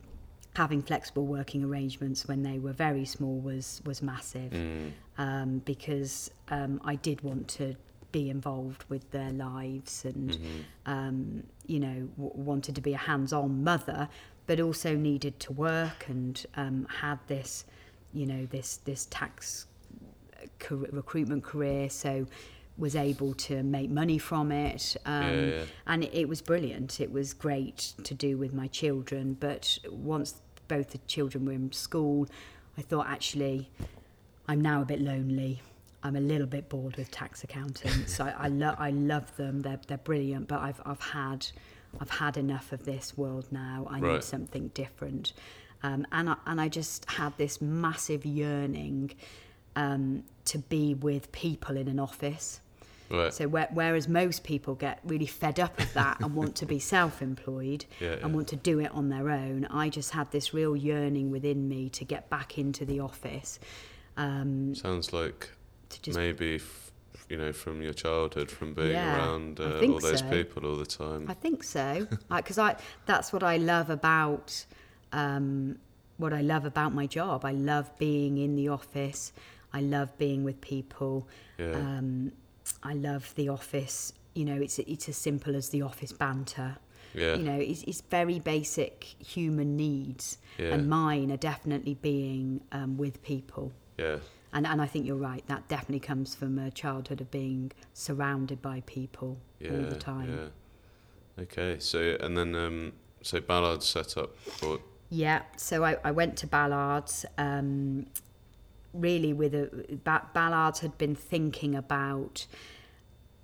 having 0.56 0.82
flexible 0.82 1.26
working 1.26 1.64
arrangements 1.64 2.28
when 2.28 2.44
they 2.44 2.60
were 2.60 2.74
very 2.74 3.06
small 3.06 3.40
was 3.40 3.82
was 3.86 4.02
massive. 4.02 4.52
Mm. 4.52 4.92
um, 5.18 5.60
because 5.66 6.32
um, 6.50 6.82
I 6.84 6.96
did 6.96 7.22
want 7.22 7.48
to 7.60 7.76
be 8.12 8.30
involved 8.30 8.84
with 8.90 9.10
their 9.12 9.30
lives 9.32 10.04
and 10.04 10.38
um, 10.86 11.44
you 11.68 11.80
know 11.80 12.10
w- 12.18 12.32
wanted 12.34 12.76
to 12.76 12.82
be 12.82 12.94
a 12.94 12.98
hands-on 12.98 13.64
mother, 13.64 14.10
but 14.48 14.60
also 14.60 14.96
needed 14.96 15.40
to 15.42 15.54
work 15.54 16.06
and 16.10 16.46
um, 16.58 16.88
had 17.02 17.20
this 17.28 17.66
you 18.14 18.26
know 18.26 18.46
this 18.48 18.78
this 18.78 19.08
tax 19.10 19.68
career, 20.60 20.90
recruitment 20.92 21.44
career. 21.44 21.90
So 21.90 22.26
was 22.80 22.96
able 22.96 23.34
to 23.34 23.62
make 23.64 23.90
money 23.90 24.18
from 24.18 24.52
it 24.52 24.96
um, 25.06 25.24
Yeah, 25.24 25.42
yeah. 25.46 25.64
and 25.88 26.04
it, 26.06 26.12
it 26.14 26.30
was 26.30 26.42
brilliant. 26.42 27.00
It 27.02 27.12
was 27.12 27.34
great 27.34 27.94
to 28.04 28.14
do 28.14 28.38
with 28.38 28.54
my 28.54 28.68
children 28.68 29.36
but 29.40 29.78
once 29.92 30.42
both 30.68 30.92
the 30.92 31.00
children 31.00 31.46
were 31.46 31.52
in 31.54 31.72
school 31.72 32.28
i 32.78 32.82
thought 32.82 33.08
actually 33.08 33.70
i'm 34.48 34.62
now 34.62 34.82
a 34.82 34.86
bit 34.86 35.02
lonely. 35.02 35.62
I'm 36.02 36.16
a 36.16 36.22
little 36.22 36.48
bit 36.48 36.70
bored 36.70 36.96
with 36.96 37.12
tax 37.12 37.44
accountants. 37.44 38.22
I, 38.22 38.30
I, 38.32 38.48
lo- 38.48 38.76
I 38.80 38.90
love 38.92 39.36
them. 39.36 39.64
They're, 39.64 39.82
they're 39.88 39.98
brilliant 39.98 40.48
but 40.48 40.60
I've, 40.62 40.82
I've 40.86 41.02
had 41.02 41.46
i've 42.00 42.10
had 42.10 42.38
enough 42.38 42.72
of 42.72 42.86
this 42.86 43.18
world 43.18 43.48
now. 43.52 43.86
I 43.90 44.00
Right. 44.00 44.14
need 44.14 44.24
something 44.24 44.70
different. 44.74 45.34
Um, 45.84 46.06
and, 46.14 46.30
I, 46.30 46.36
and 46.46 46.62
I 46.62 46.70
just 46.70 47.04
had 47.10 47.38
this 47.38 47.60
massive 47.62 48.26
yearning 48.26 49.12
um, 49.76 50.24
to 50.46 50.60
be 50.60 50.94
with 50.94 51.32
people 51.34 51.76
in 51.76 51.88
an 51.90 52.00
office 52.00 52.62
Right. 53.10 53.34
so 53.34 53.48
where, 53.48 53.68
whereas 53.74 54.08
most 54.08 54.44
people 54.44 54.76
get 54.76 55.00
really 55.04 55.26
fed 55.26 55.60
up 55.60 55.80
of 55.80 55.92
that 55.94 56.20
and 56.20 56.36
want 56.36 56.56
to 56.58 56.66
be 56.66 56.78
self-employed 56.96 57.86
Yeah, 58.00 58.12
and 58.14 58.22
yeah. 58.22 58.28
want 58.28 58.48
to 58.50 58.56
do 58.56 58.80
it 58.80 58.92
on 58.92 59.10
their 59.10 59.30
own, 59.30 59.66
I 59.66 59.90
just 59.90 60.12
had 60.12 60.32
this 60.32 60.54
real 60.54 60.76
yearning 60.76 61.32
within 61.32 61.68
me 61.68 61.90
to 61.90 62.06
get 62.06 62.30
back 62.30 62.58
into 62.58 62.86
the 62.86 63.00
office. 63.00 63.60
Um, 64.18 64.76
Sounds 64.76 65.12
like 65.14 65.50
maybe, 66.08 66.56
f- 66.56 66.92
you 67.30 67.38
know, 67.38 67.52
from 67.54 67.82
your 67.82 67.94
childhood, 67.94 68.52
from 68.52 68.74
being 68.74 68.92
Yeah, 68.92 69.16
around 69.16 69.60
uh, 69.60 69.80
all 69.88 70.00
those 70.00 70.20
so. 70.20 70.30
people 70.30 70.66
all 70.66 70.76
the 70.76 70.86
time. 70.86 71.26
I 71.28 71.34
think 71.34 71.64
so, 71.64 72.08
because 72.36 72.58
I, 72.58 72.76
that's 73.06 73.32
what 73.34 73.44
I 73.44 73.58
love 73.58 73.90
about 73.90 74.66
um, 75.14 75.78
what 76.18 76.34
I 76.34 76.42
love 76.42 76.66
about 76.66 76.94
my 76.94 77.08
job. 77.08 77.46
I 77.46 77.54
love 77.54 77.90
being 77.98 78.38
in 78.38 78.56
the 78.56 78.68
office. 78.68 79.32
I 79.74 79.82
love 79.82 80.16
being 80.18 80.44
with 80.44 80.60
people. 80.62 81.28
Yeah. 81.58 81.72
Um, 81.74 82.32
I 82.84 82.94
love 82.94 83.34
the 83.36 83.50
office. 83.50 84.14
You 84.34 84.46
know, 84.46 84.56
it's 84.62 84.80
it's 84.80 85.10
as 85.10 85.18
simple 85.18 85.56
as 85.56 85.70
the 85.70 85.82
office 85.82 86.12
banter. 86.14 86.78
yeah. 87.14 87.36
You 87.36 87.44
know, 87.44 87.58
it's, 87.60 87.84
it's 87.84 88.02
very 88.02 88.40
basic 88.40 89.04
human 89.04 89.76
needs, 89.76 90.38
Yeah. 90.58 90.74
and 90.74 90.88
mine 90.88 91.32
are 91.32 91.38
definitely 91.38 91.96
being 91.96 92.62
um, 92.72 92.98
with 92.98 93.22
people. 93.24 93.72
yeah. 93.98 94.18
and 94.54 94.66
and 94.66 94.82
I 94.82 94.88
think 94.88 95.06
you're 95.08 95.24
right. 95.32 95.44
That 95.48 95.68
definitely 95.68 96.00
comes 96.12 96.36
from 96.36 96.58
a 96.60 96.72
childhood 96.72 97.22
of 97.22 97.30
being 97.32 97.72
surrounded 97.94 98.62
by 98.62 98.82
people 98.86 99.38
Yeah. 99.60 99.72
all 99.72 99.86
the 99.90 99.96
time. 100.14 100.30
Yeah. 100.30 101.44
Okay. 101.44 101.80
So 101.80 102.00
and 102.20 102.38
then 102.38 102.56
um, 102.56 102.94
so 103.22 103.40
Ballard 103.42 103.84
set 103.84 104.18
up 104.18 104.38
for 104.38 104.80
Yeah, 105.10 105.42
so 105.58 105.84
I, 105.84 105.98
I 106.04 106.12
went 106.12 106.38
to 106.38 106.48
Ballard's 106.48 107.26
um, 107.38 108.06
really 108.94 109.34
with 109.34 109.54
a 109.54 109.70
ba- 110.04 110.28
Ballard's 110.34 110.80
had 110.80 110.98
been 110.98 111.16
thinking 111.16 111.76
about 111.76 112.46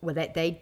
well 0.01 0.13
they, 0.13 0.29
they 0.35 0.61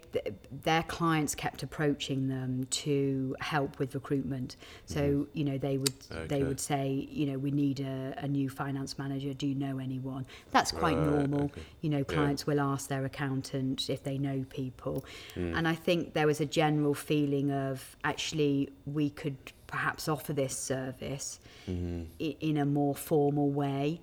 their 0.62 0.82
clients 0.84 1.34
kept 1.34 1.62
approaching 1.62 2.28
them 2.28 2.64
to 2.70 3.36
help 3.40 3.78
with 3.78 3.94
recruitment 3.94 4.56
so 4.86 5.26
you 5.34 5.44
know 5.44 5.58
they 5.58 5.76
would 5.76 5.98
they 6.28 6.38
Mm-hmm. 6.38 6.48
Would 6.48 6.60
say 6.60 7.08
you 7.10 7.26
know 7.26 7.36
we 7.38 7.50
need 7.50 7.80
a, 7.80 8.14
a 8.18 8.28
new 8.28 8.48
finance 8.48 8.98
manager 8.98 9.34
do 9.34 9.46
you 9.46 9.54
know 9.54 9.78
anyone 9.78 10.24
that's 10.50 10.70
quite 10.72 10.96
Right, 10.96 11.06
normal 11.06 11.44
okay. 11.46 11.60
you 11.82 11.90
know 11.90 11.98
Yeah. 11.98 12.04
clients 12.04 12.46
will 12.46 12.60
ask 12.60 12.88
their 12.88 13.04
accountant 13.04 13.90
if 13.90 14.02
they 14.02 14.16
know 14.18 14.44
people 14.50 15.04
Mm. 15.34 15.56
and 15.58 15.68
i 15.68 15.74
think 15.74 16.14
there 16.14 16.26
was 16.26 16.40
a 16.40 16.46
general 16.46 16.94
feeling 16.94 17.50
of 17.50 17.96
actually 18.04 18.70
we 18.86 19.10
could 19.10 19.36
perhaps 19.74 20.08
offer 20.08 20.32
this 20.32 20.56
service 20.56 21.28
Mm-hmm. 21.68 22.02
i- 22.20 22.36
in 22.50 22.56
a 22.58 22.66
more 22.78 22.94
formal 22.94 23.50
way 23.50 24.00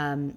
um, 0.00 0.36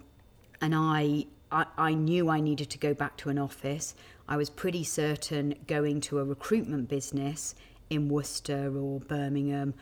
and 0.61 0.73
I, 0.75 1.25
I 1.51 1.65
i 1.89 1.91
knew 2.07 2.29
i 2.29 2.39
needed 2.49 2.69
to 2.75 2.77
go 2.87 2.93
back 2.93 3.13
to 3.21 3.29
an 3.33 3.39
office 3.39 3.87
i 4.27 4.35
was 4.37 4.49
pretty 4.63 4.83
certain 4.83 5.45
going 5.75 5.99
to 6.01 6.19
a 6.19 6.23
recruitment 6.35 6.87
business 6.97 7.55
in 7.89 8.07
worcester 8.07 8.63
or 8.77 8.99
birmingham 8.99 9.73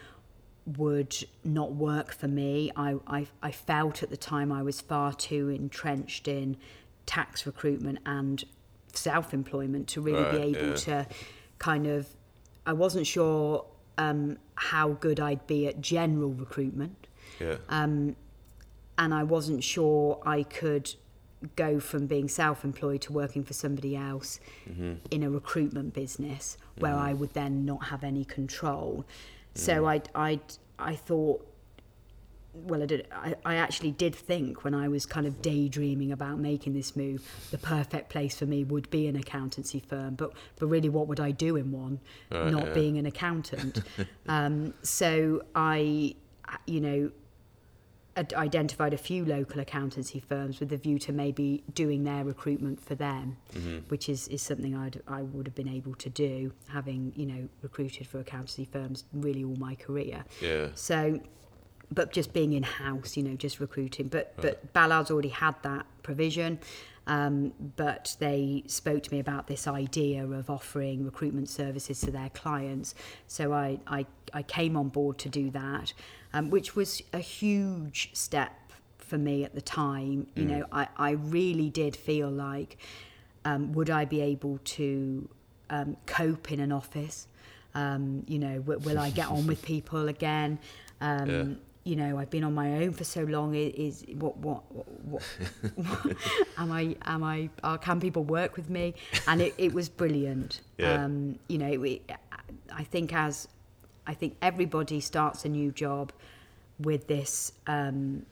would 0.77 1.15
not 1.45 1.71
work 1.73 2.13
for 2.13 2.27
me. 2.27 2.71
I, 2.75 2.95
I, 3.07 3.27
I 3.41 3.51
felt 3.51 4.03
at 4.03 4.09
the 4.09 4.17
time 4.17 4.51
I 4.51 4.61
was 4.63 4.81
far 4.81 5.13
too 5.13 5.47
entrenched 5.49 6.27
in 6.27 6.57
tax 7.05 7.45
recruitment 7.45 7.99
and 8.05 8.43
self 8.91 9.33
employment 9.33 9.87
to 9.93 10.01
really 10.01 10.29
be 10.37 10.43
able 10.57 10.69
yeah. 10.71 10.75
to 10.75 11.07
kind 11.57 11.87
of. 11.87 12.07
I 12.65 12.73
wasn't 12.73 13.07
sure 13.07 13.65
um, 13.97 14.37
how 14.55 14.89
good 14.89 15.19
I'd 15.19 15.45
be 15.47 15.67
at 15.67 15.81
general 15.81 16.31
recruitment, 16.31 17.07
yeah. 17.39 17.57
um, 17.69 18.15
and 18.97 19.13
I 19.13 19.23
wasn't 19.23 19.63
sure 19.63 20.19
I 20.25 20.43
could 20.43 20.93
go 21.55 21.79
from 21.79 22.07
being 22.07 22.27
self 22.27 22.63
employed 22.63 23.01
to 23.01 23.13
working 23.13 23.43
for 23.43 23.53
somebody 23.53 23.95
else 23.95 24.39
in 25.11 25.23
a 25.23 25.29
recruitment 25.29 25.93
business 25.93 26.57
where 26.79 26.95
I 26.95 27.13
would 27.13 27.33
then 27.33 27.63
not 27.65 27.85
have 27.85 28.03
any 28.03 28.25
control. 28.25 29.05
So 29.53 29.87
I 29.87 30.01
I 30.15 30.39
I 30.79 30.95
thought 30.95 31.45
well, 32.65 32.81
I, 32.83 32.85
did, 32.85 33.07
I, 33.11 33.35
I 33.45 33.55
actually 33.55 33.91
did 33.91 34.15
think 34.15 34.63
when 34.63 34.73
I 34.73 34.87
was 34.87 35.05
kind 35.05 35.27
of 35.27 35.41
daydreaming 35.41 36.11
about 36.11 36.39
making 36.39 36.73
this 36.73 36.95
move, 36.95 37.23
the 37.51 37.57
perfect 37.57 38.09
place 38.09 38.35
for 38.37 38.45
me 38.45 38.63
would 38.63 38.89
be 38.89 39.07
an 39.07 39.15
accountancy 39.15 39.79
firm. 39.79 40.15
But 40.15 40.33
but 40.57 40.67
really, 40.67 40.89
what 40.89 41.07
would 41.07 41.19
I 41.19 41.31
do 41.31 41.55
in 41.55 41.71
one? 41.71 41.99
Right, 42.31 42.51
not 42.51 42.67
yeah. 42.67 42.73
being 42.73 42.97
an 42.97 43.05
accountant. 43.05 43.81
um, 44.27 44.73
so 44.81 45.43
I, 45.55 46.15
you 46.65 46.81
know, 46.81 47.11
ad- 48.15 48.33
identified 48.33 48.93
a 48.93 48.97
few 48.97 49.23
local 49.23 49.59
accountancy 49.61 50.19
firms 50.19 50.59
with 50.59 50.69
the 50.69 50.77
view 50.77 50.97
to 50.99 51.11
maybe 51.11 51.63
doing 51.73 52.03
their 52.03 52.23
recruitment 52.23 52.81
for 52.83 52.95
them, 52.95 53.37
Mm-hmm. 53.53 53.77
which 53.89 54.09
is, 54.09 54.27
is 54.29 54.41
something 54.41 54.75
I'd, 54.75 55.01
I 55.07 55.21
would 55.21 55.47
have 55.47 55.55
been 55.55 55.69
able 55.69 55.95
to 55.95 56.09
do, 56.09 56.51
having 56.69 57.13
you 57.15 57.25
know 57.25 57.47
recruited 57.61 58.07
for 58.07 58.19
accountancy 58.19 58.65
firms 58.65 59.03
really 59.13 59.43
all 59.43 59.55
my 59.57 59.75
career. 59.75 60.25
Yeah. 60.41 60.69
So, 60.75 61.19
but 61.91 62.11
just 62.11 62.33
being 62.33 62.53
in 62.53 62.63
house, 62.63 63.15
you 63.17 63.23
know, 63.23 63.35
just 63.35 63.59
recruiting. 63.59 64.07
But 64.07 64.33
but 64.41 64.73
Ballards 64.73 65.09
already 65.11 65.29
had 65.29 65.55
that 65.63 65.85
provision. 66.03 66.59
Um, 67.09 67.53
but 67.77 68.17
they 68.19 68.63
spoke 68.67 69.03
to 69.03 69.13
me 69.13 69.19
about 69.21 69.47
this 69.47 69.65
idea 69.65 70.25
of 70.27 70.49
offering 70.49 71.05
recruitment 71.05 71.47
services 71.49 72.01
to 72.01 72.11
their 72.11 72.29
clients. 72.31 72.93
So 73.27 73.53
I, 73.53 73.79
I, 73.87 74.05
I 74.33 74.43
came 74.43 74.75
on 74.75 74.89
board 74.89 75.17
to 75.19 75.29
do 75.29 75.49
that, 75.51 75.93
um, 76.33 76.49
which 76.49 76.75
was 76.75 77.01
a 77.13 77.19
huge 77.19 78.09
step 78.11 78.51
for 78.97 79.17
me 79.17 79.45
at 79.45 79.55
the 79.55 79.61
time. 79.61 80.27
You 80.35 80.43
know, 80.43 80.65
I, 80.69 80.89
I 80.97 81.11
really 81.11 81.69
did 81.69 81.95
feel 81.95 82.29
like, 82.29 82.77
um, 83.45 83.71
would 83.71 83.89
I 83.89 84.03
be 84.03 84.19
able 84.19 84.59
to 84.65 85.29
um, 85.69 85.95
cope 86.07 86.51
in 86.51 86.59
an 86.59 86.73
office? 86.73 87.27
Um, 87.73 88.25
you 88.27 88.37
know, 88.37 88.59
w- 88.59 88.79
will 88.81 88.99
I 88.99 89.11
get 89.11 89.29
on 89.29 89.47
with 89.47 89.61
people 89.73 90.09
again? 90.09 90.59
Um, 90.99 91.29
Yeah. 91.29 91.43
You 91.87 91.95
know, 91.95 92.17
I've 92.17 92.29
been 92.29 92.43
on 92.43 92.53
my 92.53 92.83
own 92.83 92.91
for 92.91 93.05
so 93.05 93.23
long. 93.23 93.55
i- 93.55 93.73
Is 93.87 94.03
what 94.15 94.35
what 94.37 94.61
what? 95.05 95.23
what 95.75 96.17
am 96.57 96.69
I? 96.69 96.97
Am 97.05 97.23
I? 97.23 97.49
Uh, 97.63 97.77
can 97.77 98.01
people 98.01 98.25
work 98.25 98.57
with 98.57 98.69
me? 98.69 98.93
And 99.25 99.41
it, 99.41 99.53
it 99.57 99.73
was 99.73 99.87
brilliant. 99.89 100.61
Yeah. 100.77 101.03
Um, 101.05 101.39
you 101.47 101.57
know, 101.57 101.81
it, 101.83 102.01
I 102.71 102.83
think 102.83 103.11
as 103.15 103.47
I 104.05 104.13
think 104.13 104.35
everybody 104.43 104.99
starts 104.99 105.43
a 105.45 105.49
new 105.49 105.71
job 105.71 106.11
with 106.77 107.07
this, 107.07 107.53
um, 107.65 108.25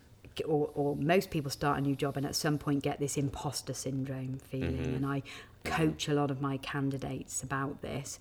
or, 0.46 0.70
or 0.76 0.96
most 0.98 1.32
people 1.32 1.50
start 1.50 1.80
a 1.80 1.82
new 1.82 1.96
job 1.96 2.18
and 2.18 2.26
at 2.26 2.36
some 2.36 2.58
point 2.60 2.84
get 2.84 3.00
this 3.00 3.18
imposter 3.18 3.74
syndrome 3.74 4.38
feeling. 4.52 4.94
And 4.98 5.06
I 5.08 5.24
coach 5.64 6.08
a 6.08 6.14
lot 6.14 6.30
of 6.30 6.40
my 6.40 6.58
candidates 6.58 7.42
about 7.42 7.82
this. 7.82 8.20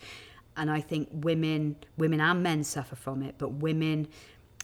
And 0.57 0.70
I 0.70 0.80
think 0.80 1.09
women, 1.12 1.76
women 1.99 2.20
and 2.20 2.43
men 2.43 2.64
suffer 2.64 2.97
from 2.97 3.22
it, 3.22 3.35
but 3.37 3.51
women, 3.55 4.09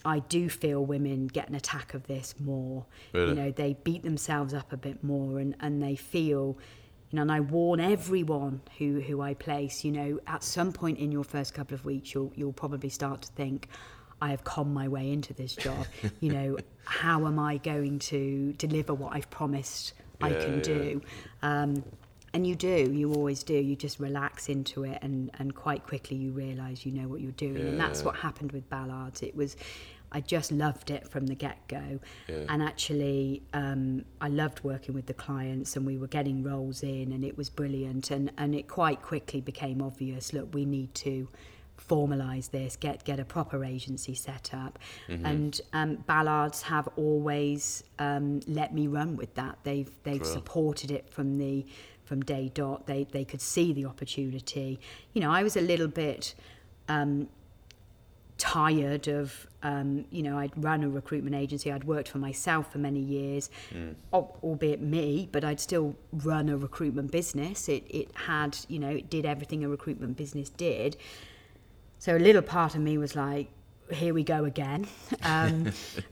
I 0.03 0.19
do 0.19 0.49
feel 0.49 0.85
women 0.85 1.27
get 1.27 1.49
an 1.49 1.55
attack 1.55 1.93
of 1.93 2.07
this 2.07 2.35
more. 2.39 2.85
Really? 3.13 3.29
You 3.29 3.35
know, 3.35 3.51
they 3.51 3.75
beat 3.83 4.03
themselves 4.03 4.53
up 4.53 4.73
a 4.73 4.77
bit 4.77 5.03
more 5.03 5.39
and, 5.39 5.55
and 5.59 5.81
they 5.81 5.95
feel 5.95 6.57
you 7.11 7.17
know, 7.17 7.23
and 7.23 7.31
I 7.31 7.41
warn 7.41 7.81
everyone 7.81 8.61
who, 8.77 9.01
who 9.01 9.21
I 9.21 9.33
place, 9.33 9.83
you 9.83 9.91
know, 9.91 10.19
at 10.27 10.43
some 10.43 10.71
point 10.71 10.97
in 10.97 11.11
your 11.11 11.25
first 11.25 11.53
couple 11.53 11.75
of 11.75 11.83
weeks, 11.83 12.13
you'll, 12.13 12.31
you'll 12.35 12.53
probably 12.53 12.89
start 12.89 13.23
to 13.23 13.31
think, 13.33 13.67
I 14.21 14.29
have 14.29 14.43
conned 14.43 14.73
my 14.73 14.87
way 14.87 15.11
into 15.11 15.33
this 15.33 15.55
job. 15.55 15.85
you 16.21 16.31
know, 16.31 16.57
how 16.85 17.25
am 17.25 17.37
I 17.37 17.57
going 17.57 17.99
to 17.99 18.53
deliver 18.53 18.93
what 18.93 19.13
I've 19.13 19.29
promised 19.29 19.93
I 20.21 20.29
can 20.31 20.57
yeah. 20.57 20.61
do? 20.61 21.01
Um, 21.41 21.83
and 22.33 22.47
you 22.47 22.55
do, 22.55 22.91
you 22.93 23.13
always 23.13 23.43
do. 23.43 23.55
You 23.55 23.75
just 23.75 23.99
relax 23.99 24.47
into 24.47 24.85
it, 24.85 24.99
and, 25.01 25.31
and 25.39 25.53
quite 25.53 25.85
quickly 25.85 26.15
you 26.15 26.31
realise 26.31 26.85
you 26.85 26.93
know 26.93 27.09
what 27.09 27.19
you're 27.19 27.33
doing. 27.33 27.57
And 27.57 27.79
that's 27.79 28.03
what 28.03 28.15
happened 28.15 28.53
with 28.53 28.69
Ballards. 28.69 29.21
It 29.21 29.35
was, 29.35 29.57
I 30.11 30.19
just 30.21 30.51
loved 30.51 30.91
it 30.91 31.07
from 31.07 31.27
the 31.27 31.35
get 31.35 31.67
go. 31.67 31.99
Yeah. 32.27 32.45
And 32.49 32.61
actually, 32.61 33.43
um, 33.53 34.03
I 34.19 34.27
loved 34.27 34.63
working 34.63 34.93
with 34.93 35.05
the 35.05 35.13
clients, 35.13 35.75
and 35.75 35.85
we 35.85 35.97
were 35.97 36.07
getting 36.07 36.43
roles 36.43 36.83
in, 36.83 37.11
and 37.13 37.23
it 37.23 37.37
was 37.37 37.49
brilliant. 37.49 38.11
And, 38.11 38.31
and 38.37 38.53
it 38.53 38.67
quite 38.67 39.01
quickly 39.01 39.41
became 39.41 39.81
obvious 39.81 40.33
look, 40.33 40.53
we 40.53 40.65
need 40.65 40.93
to 40.95 41.27
formalize 41.89 42.51
this 42.51 42.75
get 42.75 43.03
get 43.03 43.19
a 43.19 43.25
proper 43.25 43.65
agency 43.65 44.13
set 44.13 44.51
up 44.53 44.77
and 45.25 45.59
um, 45.73 45.95
ballards 46.05 46.61
have 46.61 46.87
always 46.95 47.83
um, 47.97 48.39
let 48.47 48.71
me 48.71 48.85
run 48.85 49.15
with 49.15 49.33
that 49.33 49.57
they've 49.63 49.89
they've 50.03 50.21
Well. 50.21 50.29
supported 50.31 50.91
it 50.91 51.09
from 51.09 51.39
the 51.39 51.65
from 52.05 52.21
day 52.21 52.51
dot 52.53 52.85
they 52.85 53.05
they 53.05 53.25
could 53.25 53.41
see 53.41 53.73
the 53.73 53.85
opportunity 53.85 54.79
you 55.13 55.21
know 55.21 55.31
i 55.31 55.41
was 55.41 55.57
a 55.57 55.61
little 55.61 55.87
bit 55.87 56.35
um, 56.87 57.27
tired 58.41 59.07
of 59.07 59.45
um, 59.61 60.05
you 60.09 60.23
know 60.23 60.35
I'd 60.39 60.51
run 60.55 60.83
a 60.83 60.89
recruitment 60.89 61.35
agency 61.35 61.71
I'd 61.71 61.83
worked 61.83 62.09
for 62.09 62.17
myself 62.17 62.71
for 62.71 62.79
many 62.79 62.99
years 62.99 63.49
al- 64.11 64.35
albeit 64.41 64.81
me 64.81 65.29
but 65.31 65.43
I'd 65.43 65.59
still 65.59 65.95
run 66.11 66.49
a 66.49 66.57
recruitment 66.57 67.11
business. 67.11 67.69
It 67.69 67.83
it 67.89 68.07
had 68.15 68.57
you 68.67 68.79
know 68.79 68.89
it 68.89 69.09
did 69.09 69.25
everything 69.25 69.63
a 69.63 69.69
recruitment 69.69 70.17
business 70.17 70.49
did. 70.49 70.97
So 71.99 72.17
a 72.17 72.23
little 72.27 72.41
part 72.41 72.73
of 72.73 72.81
me 72.81 72.97
was 72.97 73.15
like 73.15 73.47
here 73.91 74.13
we 74.13 74.23
go 74.23 74.45
again. 74.45 74.87
Um, 75.23 75.71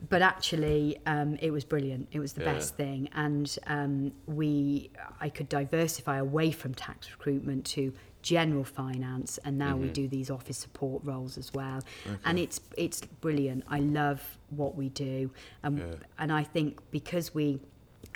but 0.09 0.21
actually 0.21 0.99
um, 1.07 1.35
it 1.41 1.51
was 1.51 1.63
brilliant. 1.63 2.09
It 2.11 2.19
was 2.19 2.33
the 2.33 2.41
Yeah. 2.43 2.53
best 2.53 2.75
thing. 2.75 3.09
And 3.15 3.47
um, 3.65 4.11
we 4.27 4.91
I 5.19 5.29
could 5.29 5.49
diversify 5.49 6.17
away 6.17 6.51
from 6.51 6.71
tax 6.75 7.09
recruitment 7.11 7.65
to 7.75 7.91
general 8.21 8.63
finance 8.63 9.39
and 9.45 9.57
now 9.57 9.77
we 9.77 9.87
do 9.89 10.07
these 10.07 10.29
office 10.29 10.57
support 10.57 11.01
roles 11.05 11.37
as 11.37 11.53
well. 11.53 11.81
And 12.25 12.37
it's 12.39 12.59
it's 12.77 13.01
brilliant. 13.01 13.63
I 13.69 13.79
love 13.79 14.37
what 14.49 14.75
we 14.75 14.89
do. 14.89 15.31
Um, 15.63 15.77
Yeah. 15.77 15.85
and 16.17 16.31
I 16.31 16.43
think 16.43 16.79
because 16.91 17.33
we 17.33 17.59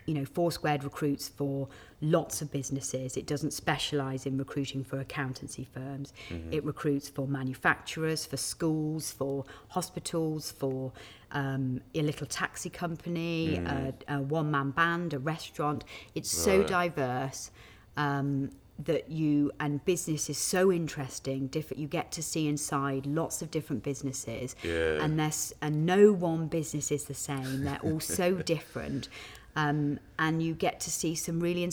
you 0.06 0.14
know 0.14 0.26
Foursquared 0.26 0.84
recruits 0.84 1.30
for 1.30 1.70
lots 2.01 2.41
of 2.41 2.51
businesses 2.51 3.16
it 3.16 3.26
doesn't 3.26 3.51
specialize 3.51 4.26
in 4.26 4.38
recruiting 4.38 4.84
for 4.84 4.99
accountancy 4.99 5.66
firms. 5.74 6.12
It 6.51 6.64
recruits 6.66 7.08
for 7.08 7.26
manufacturers 7.28 8.26
for 8.26 8.36
schools 8.36 9.12
for 9.12 9.45
hospitals 9.70 10.51
for 10.51 10.91
um, 11.32 11.80
a 11.95 12.01
little 12.01 12.28
taxi 12.28 12.70
company 12.70 13.56
a, 13.58 13.93
a 14.10 14.22
one-man 14.22 14.72
band 14.72 15.14
a 15.14 15.20
restaurant. 15.20 15.86
It's 16.14 16.30
so 16.30 16.64
diverse. 16.64 17.51
Um, 17.95 18.49
that 18.80 19.10
you 19.10 19.52
and 19.60 19.84
business 19.86 20.30
is 20.30 20.38
so 20.38 20.72
interesting 20.72 21.48
different 21.48 21.78
you 21.78 21.88
get 21.88 22.12
to 22.12 22.24
see 22.24 22.48
inside 22.48 23.06
lots 23.06 23.42
of 23.42 23.52
different 23.52 23.84
businesses 23.84 24.56
Yeah. 24.64 25.04
and 25.04 25.20
there's 25.20 25.54
and 25.62 25.86
no 25.86 26.12
one 26.12 26.48
business 26.48 26.92
is 26.92 27.06
the 27.06 27.14
same 27.14 27.64
they're 27.64 27.80
all 27.84 28.00
so 28.20 28.36
different 28.36 29.10
Um, 29.56 30.00
and 30.18 30.42
you 30.42 30.56
get 30.56 30.80
to 30.80 30.90
see 30.90 31.14
some 31.14 31.40
really 31.40 31.64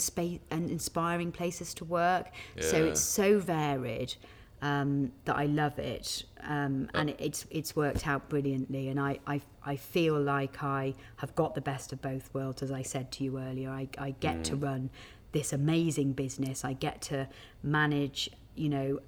and 0.51 0.69
inspiring 0.69 1.31
places 1.31 1.73
to 1.73 1.85
work. 1.85 2.27
So 2.59 2.77
it's 2.85 3.01
so 3.01 3.39
varied 3.39 4.13
um, 4.61 5.11
that 5.25 5.35
I 5.35 5.47
love 5.47 5.79
it, 5.79 6.23
um, 6.43 6.87
and 6.93 7.09
it, 7.09 7.15
it's 7.19 7.47
it's 7.49 7.75
worked 7.75 8.05
out 8.07 8.29
brilliantly. 8.29 8.89
And 8.89 8.99
I, 8.99 9.17
I 9.25 9.41
I 9.65 9.75
feel 9.77 10.21
like 10.21 10.61
I 10.61 10.93
have 11.17 11.33
got 11.33 11.55
the 11.55 11.61
best 11.61 11.91
of 11.91 11.99
both 12.03 12.31
worlds, 12.35 12.61
as 12.61 12.71
I 12.71 12.83
said 12.83 13.11
to 13.13 13.23
you 13.23 13.39
earlier. 13.39 13.71
I, 13.71 13.87
I 13.97 14.11
get 14.19 14.43
to 14.43 14.55
run 14.55 14.91
this 15.31 15.53
amazing 15.53 16.13
business. 16.13 16.63
I 16.65 16.73
get 16.73 17.01
to 17.03 17.27
manage, 17.63 18.29
you 18.55 18.69
know. 18.69 18.99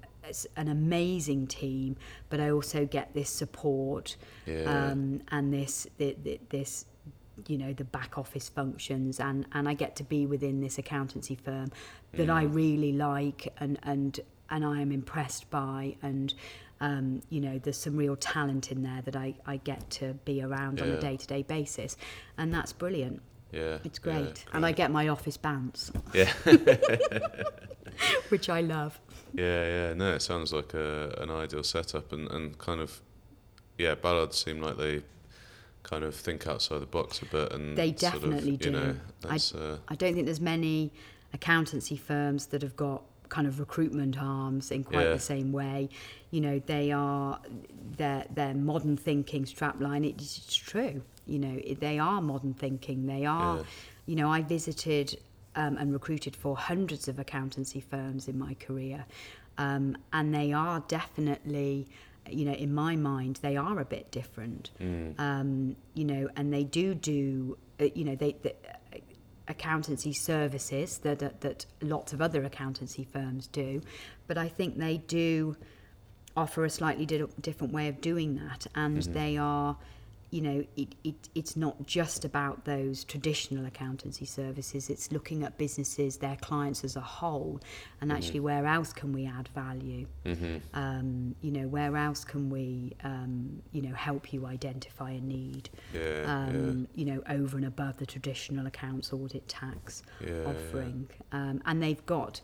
An 0.56 0.68
amazing 0.68 1.48
team, 1.48 1.96
but 2.30 2.40
I 2.40 2.48
also 2.48 2.86
get 2.86 3.12
this 3.12 3.28
support 3.28 4.16
Yeah. 4.46 4.62
um, 4.92 5.20
and 5.30 5.52
this 5.52 5.86
thi- 5.98 6.16
thi- 6.24 6.40
this 6.48 6.86
you 7.46 7.58
know 7.58 7.74
the 7.74 7.84
back 7.84 8.16
office 8.16 8.48
functions 8.48 9.20
and 9.20 9.44
and 9.52 9.68
I 9.68 9.74
get 9.74 9.96
to 9.96 10.02
be 10.02 10.24
within 10.24 10.62
this 10.62 10.78
accountancy 10.78 11.34
firm 11.34 11.72
that 12.14 12.30
I 12.30 12.44
really 12.44 12.92
like 12.92 13.52
and 13.58 13.78
and 13.82 14.18
and 14.48 14.64
I 14.64 14.80
am 14.80 14.92
impressed 14.92 15.50
by 15.50 15.96
and 16.00 16.32
um, 16.80 17.20
you 17.28 17.40
know 17.42 17.58
there's 17.58 17.76
some 17.76 17.94
real 17.98 18.16
talent 18.16 18.72
in 18.72 18.82
there 18.82 19.02
that 19.02 19.16
I, 19.16 19.34
I 19.44 19.58
get 19.58 19.90
to 20.00 20.14
be 20.24 20.40
around 20.42 20.80
on 20.80 20.88
a 20.88 20.98
day-to-day 20.98 21.42
basis 21.42 21.98
and 22.38 22.50
that's 22.54 22.72
brilliant 22.72 23.20
Yeah. 23.54 23.78
it's 23.84 24.00
yeah, 24.04 24.12
great 24.20 24.44
and 24.52 24.66
I 24.66 24.72
get 24.72 24.90
my 24.90 25.08
office 25.08 25.36
bounce 25.36 25.92
Yeah. 26.12 26.32
which 28.28 28.48
I 28.48 28.60
love 28.60 28.98
Yeah, 29.32 29.64
yeah. 29.88 29.94
No, 29.94 30.14
it 30.14 30.22
sounds 30.22 30.52
like 30.52 30.74
a, 30.74 31.14
an 31.20 31.30
ideal 31.30 31.62
setup 31.62 32.12
and, 32.12 32.30
and 32.30 32.56
kind 32.58 32.80
of, 32.80 33.00
yeah, 33.78 33.94
Ballards 33.94 34.42
seem 34.44 34.60
like 34.60 34.76
they 34.76 35.02
kind 35.82 36.04
of 36.04 36.14
think 36.14 36.46
outside 36.46 36.80
the 36.80 36.86
box 36.86 37.20
a 37.22 37.26
bit 37.26 37.52
and 37.52 37.76
They 37.76 37.88
sort 37.94 38.14
of, 38.14 38.20
definitely 38.22 38.56
do. 38.56 38.70
know, 38.70 38.96
I- 39.28 39.36
uh, 39.36 39.76
I 39.88 39.94
don't 39.94 40.14
think 40.14 40.26
there's 40.26 40.40
many 40.40 40.92
accountancy 41.32 41.96
firms 41.96 42.46
that 42.46 42.62
have 42.62 42.76
got 42.76 43.02
kind 43.28 43.46
of 43.46 43.58
recruitment 43.58 44.16
arms 44.20 44.70
in 44.70 44.84
quite 44.84 45.06
Yeah. 45.06 45.12
the 45.14 45.18
same 45.18 45.50
way. 45.52 45.88
You 46.30 46.40
know, 46.40 46.62
they 46.66 46.92
are 46.92 47.40
their 47.96 48.26
their 48.32 48.54
modern 48.54 48.96
thinking 48.96 49.44
strapline. 49.44 50.04
It's 50.08 50.54
true. 50.56 51.02
You 51.26 51.38
know, 51.38 51.60
they 51.80 51.98
are 51.98 52.20
modern 52.20 52.54
thinking. 52.54 53.06
They 53.06 53.24
are. 53.24 53.56
Yeah. 53.58 53.62
You 54.06 54.16
know, 54.16 54.30
I 54.30 54.42
visited 54.42 55.18
um, 55.56 55.76
and 55.78 55.92
recruited 55.92 56.36
for 56.36 56.56
hundreds 56.56 57.08
of 57.08 57.18
accountancy 57.18 57.80
firms 57.80 58.28
in 58.28 58.38
my 58.38 58.54
career, 58.54 59.06
um, 59.58 59.96
and 60.12 60.34
they 60.34 60.52
are 60.52 60.80
definitely. 60.88 61.88
You 62.30 62.46
know, 62.46 62.52
in 62.52 62.74
my 62.74 62.96
mind, 62.96 63.38
they 63.42 63.56
are 63.56 63.78
a 63.78 63.84
bit 63.84 64.10
different. 64.10 64.70
mm, 64.80 65.18
Um, 65.20 65.76
you 65.94 66.04
know, 66.06 66.28
and 66.36 66.52
they 66.52 66.64
do 66.64 66.94
do. 66.94 67.58
Uh, 67.80 67.86
you 67.94 68.04
know, 68.04 68.14
they. 68.16 68.36
they 68.42 68.54
accountancy 69.46 70.12
services 70.14 70.98
that, 70.98 71.18
that 71.18 71.42
that 71.42 71.66
lots 71.82 72.14
of 72.14 72.22
other 72.22 72.44
accountancy 72.44 73.04
firms 73.04 73.46
do 73.48 73.82
but 74.26 74.38
I 74.38 74.48
think 74.48 74.78
they 74.78 74.96
do 74.96 75.54
offer 76.34 76.64
a 76.64 76.70
slightly 76.70 77.04
di- 77.04 77.26
different 77.42 77.74
way 77.74 77.88
of 77.88 78.00
doing 78.00 78.36
that 78.36 78.66
and 78.74 79.02
they 79.02 79.36
are 79.36 79.76
you 80.34 80.40
know 80.46 80.58
it, 80.82 80.90
it 81.04 81.20
it's 81.34 81.54
not 81.64 81.76
just 81.86 82.24
about 82.24 82.64
those 82.64 83.04
traditional 83.04 83.64
accountancy 83.72 84.24
services. 84.40 84.82
It's 84.94 85.12
looking 85.16 85.44
at 85.46 85.52
businesses 85.64 86.10
their 86.26 86.38
clients 86.48 86.80
as 86.88 86.96
a 86.96 87.06
whole 87.18 87.60
and 88.00 88.10
actually 88.16 88.40
where 88.50 88.66
else 88.76 88.92
can 89.00 89.12
we 89.12 89.22
add 89.38 89.48
value? 89.54 90.06
Mhm, 90.26 90.60
um, 90.74 91.34
you 91.40 91.52
know 91.56 91.66
where 91.68 91.96
else 91.96 92.24
can 92.24 92.50
we 92.50 92.66
um, 93.04 93.62
you 93.72 93.82
know 93.82 93.94
help 93.94 94.32
you 94.32 94.40
identify 94.46 95.10
a 95.12 95.20
need? 95.20 95.70
Yeah, 95.92 96.22
um, 96.34 96.88
you 96.94 97.04
know, 97.04 97.22
over 97.28 97.56
and 97.56 97.66
above 97.66 97.94
the 97.98 98.06
traditional 98.14 98.66
accounts 98.66 99.12
audit 99.12 99.46
tax 99.48 100.02
yeah, 100.20 100.28
yeah, 100.30 100.50
offering. 100.50 101.08
Um, 101.32 101.62
and 101.66 101.82
they've 101.82 102.04
got, 102.06 102.40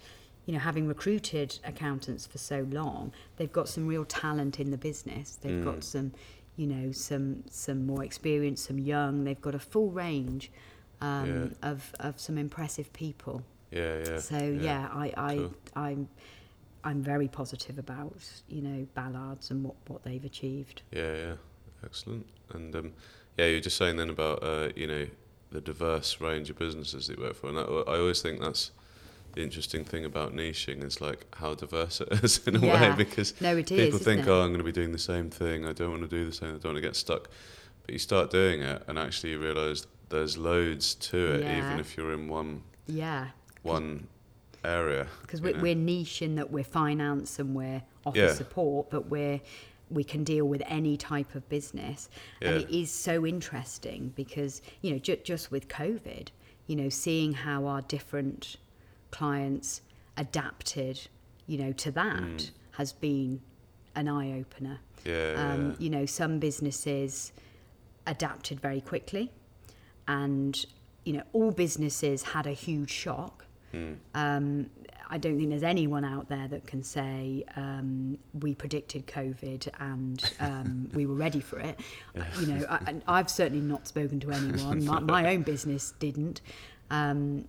you 0.46 0.52
know, 0.54 0.60
having 0.60 0.86
recruited 0.86 1.58
accountants 1.64 2.24
for 2.26 2.38
so 2.38 2.66
long, 2.70 3.12
they've 3.36 3.52
got 3.60 3.68
some 3.68 3.86
real 3.86 4.04
talent 4.04 4.60
in 4.60 4.70
the 4.70 4.78
business. 4.78 5.26
They've 5.40 5.60
Mm. 5.62 5.64
got 5.64 5.84
some, 5.84 6.12
you 6.56 6.66
know, 6.66 6.92
some 6.92 7.44
some 7.50 7.86
more 7.86 8.04
experience, 8.04 8.60
some 8.62 8.78
young. 8.78 9.24
They've 9.24 9.40
got 9.40 9.54
a 9.54 9.58
full 9.58 9.90
range 9.90 10.50
um, 11.00 11.54
of 11.62 11.92
of 12.00 12.20
some 12.20 12.38
impressive 12.38 12.92
people. 12.92 13.42
yeah, 13.70 13.98
yeah, 14.06 14.18
so 14.18 14.38
yeah, 14.38 14.88
I 14.92 15.12
I 15.16 15.36
Cool. 15.36 15.54
I'm 15.76 16.08
I'm 16.84 17.02
very 17.02 17.28
positive 17.28 17.78
about 17.78 18.16
you 18.48 18.62
know 18.62 18.86
Ballards 18.94 19.50
and 19.50 19.64
what 19.64 19.76
what 19.86 20.02
they've 20.02 20.24
achieved. 20.24 20.82
Yeah, 20.90 21.14
yeah, 21.14 21.34
excellent. 21.84 22.26
And 22.52 22.74
um, 22.74 22.92
yeah, 23.38 23.46
you 23.46 23.54
were 23.56 23.60
just 23.60 23.76
saying 23.76 23.96
then 23.96 24.10
about 24.10 24.42
uh, 24.42 24.70
you 24.76 24.86
know 24.86 25.06
the 25.50 25.60
diverse 25.60 26.20
range 26.20 26.50
of 26.50 26.58
businesses 26.58 27.06
that 27.06 27.18
you 27.18 27.22
work 27.22 27.34
for, 27.34 27.48
and 27.48 27.56
that, 27.56 27.84
I 27.88 27.98
always 27.98 28.22
think 28.22 28.40
that's 28.40 28.70
interesting 29.36 29.84
thing 29.84 30.04
about 30.04 30.34
niching 30.34 30.82
is 30.84 31.00
like 31.00 31.26
how 31.36 31.54
diverse 31.54 32.00
it 32.00 32.08
is 32.24 32.38
in 32.46 32.56
a 32.56 32.58
Yeah. 32.60 32.90
way 32.90 32.96
because 32.96 33.40
No, 33.40 33.56
it 33.56 33.70
is. 33.70 33.80
people 33.86 33.98
think, 33.98 34.22
it? 34.22 34.28
oh, 34.28 34.40
I'm 34.42 34.48
going 34.48 34.58
to 34.58 34.64
be 34.64 34.72
doing 34.72 34.92
the 34.92 34.98
same 34.98 35.30
thing. 35.30 35.64
I 35.66 35.72
don't 35.72 35.90
want 35.90 36.02
to 36.02 36.08
do 36.08 36.24
the 36.26 36.32
same. 36.32 36.48
I 36.50 36.52
don't 36.58 36.64
want 36.72 36.76
to 36.76 36.80
get 36.82 36.96
stuck. 36.96 37.28
But 37.84 37.92
you 37.92 37.98
start 37.98 38.30
doing 38.30 38.62
it, 38.62 38.82
and 38.88 38.98
actually 38.98 39.30
you 39.30 39.38
realise 39.38 39.86
there's 40.08 40.36
loads 40.36 40.94
to 40.96 41.16
it, 41.34 41.40
Yeah. 41.42 41.58
even 41.66 41.80
if 41.80 41.96
you're 41.96 42.12
in 42.12 42.28
one 42.28 42.62
yeah. 42.86 43.28
one 43.62 44.06
area. 44.64 45.06
because 45.22 45.40
we're, 45.40 45.58
we're 45.60 45.74
niche 45.74 46.20
in 46.22 46.34
that 46.34 46.50
we're 46.50 46.64
finance 46.64 47.38
and 47.38 47.54
we're 47.54 47.82
offer 48.04 48.18
Yeah. 48.18 48.34
support, 48.34 48.90
but 48.90 49.06
we're 49.08 49.40
we 49.90 50.04
can 50.04 50.22
deal 50.22 50.44
with 50.46 50.62
any 50.68 50.96
type 50.96 51.34
of 51.34 51.48
business, 51.48 52.08
and 52.40 52.58
it 52.58 52.70
is 52.70 52.92
so 52.92 53.26
interesting 53.26 54.12
because 54.14 54.62
you 54.82 54.92
know 54.92 54.98
ju- 54.98 55.16
just 55.24 55.50
with 55.50 55.66
COVID, 55.68 56.28
you 56.68 56.76
know, 56.76 56.88
seeing 56.88 57.32
how 57.32 57.66
our 57.66 57.82
different 57.82 58.56
clients 59.10 59.82
adapted, 60.16 61.08
you 61.46 61.58
know, 61.58 61.72
to 61.72 61.90
that 61.92 62.22
Mm. 62.22 62.50
has 62.72 62.92
been 62.92 63.40
an 63.94 64.08
eye 64.08 64.32
opener. 64.38 64.78
Yeah, 65.04 65.34
Um, 65.52 65.70
yeah. 65.70 65.76
You 65.78 65.90
know, 65.90 66.06
some 66.06 66.38
businesses 66.38 67.32
adapted 68.06 68.60
very 68.60 68.80
quickly, 68.80 69.30
and 70.08 70.64
you 71.04 71.14
know, 71.14 71.22
all 71.32 71.50
businesses 71.50 72.22
had 72.22 72.46
a 72.46 72.52
huge 72.52 72.90
shock. 72.90 73.46
Mm. 73.72 73.96
Um, 74.14 74.70
I 75.08 75.16
don't 75.18 75.36
think 75.38 75.48
there's 75.48 75.62
anyone 75.62 76.04
out 76.04 76.28
there 76.28 76.46
that 76.48 76.66
can 76.66 76.82
say 76.82 77.42
um, 77.56 78.18
we 78.38 78.54
predicted 78.54 79.06
COVID 79.06 79.68
and 79.80 80.22
um, 80.40 80.90
we 80.94 81.06
were 81.06 81.14
ready 81.14 81.40
for 81.40 81.58
it. 81.58 81.80
You 82.38 82.46
know, 82.46 82.66
I, 82.68 82.96
I've 83.08 83.30
certainly 83.30 83.64
not 83.64 83.88
spoken 83.88 84.20
to 84.20 84.30
anyone. 84.30 84.84
My, 84.84 85.00
my 85.00 85.30
own 85.34 85.42
business 85.42 85.94
didn't. 85.98 86.42
Um, 86.90 87.46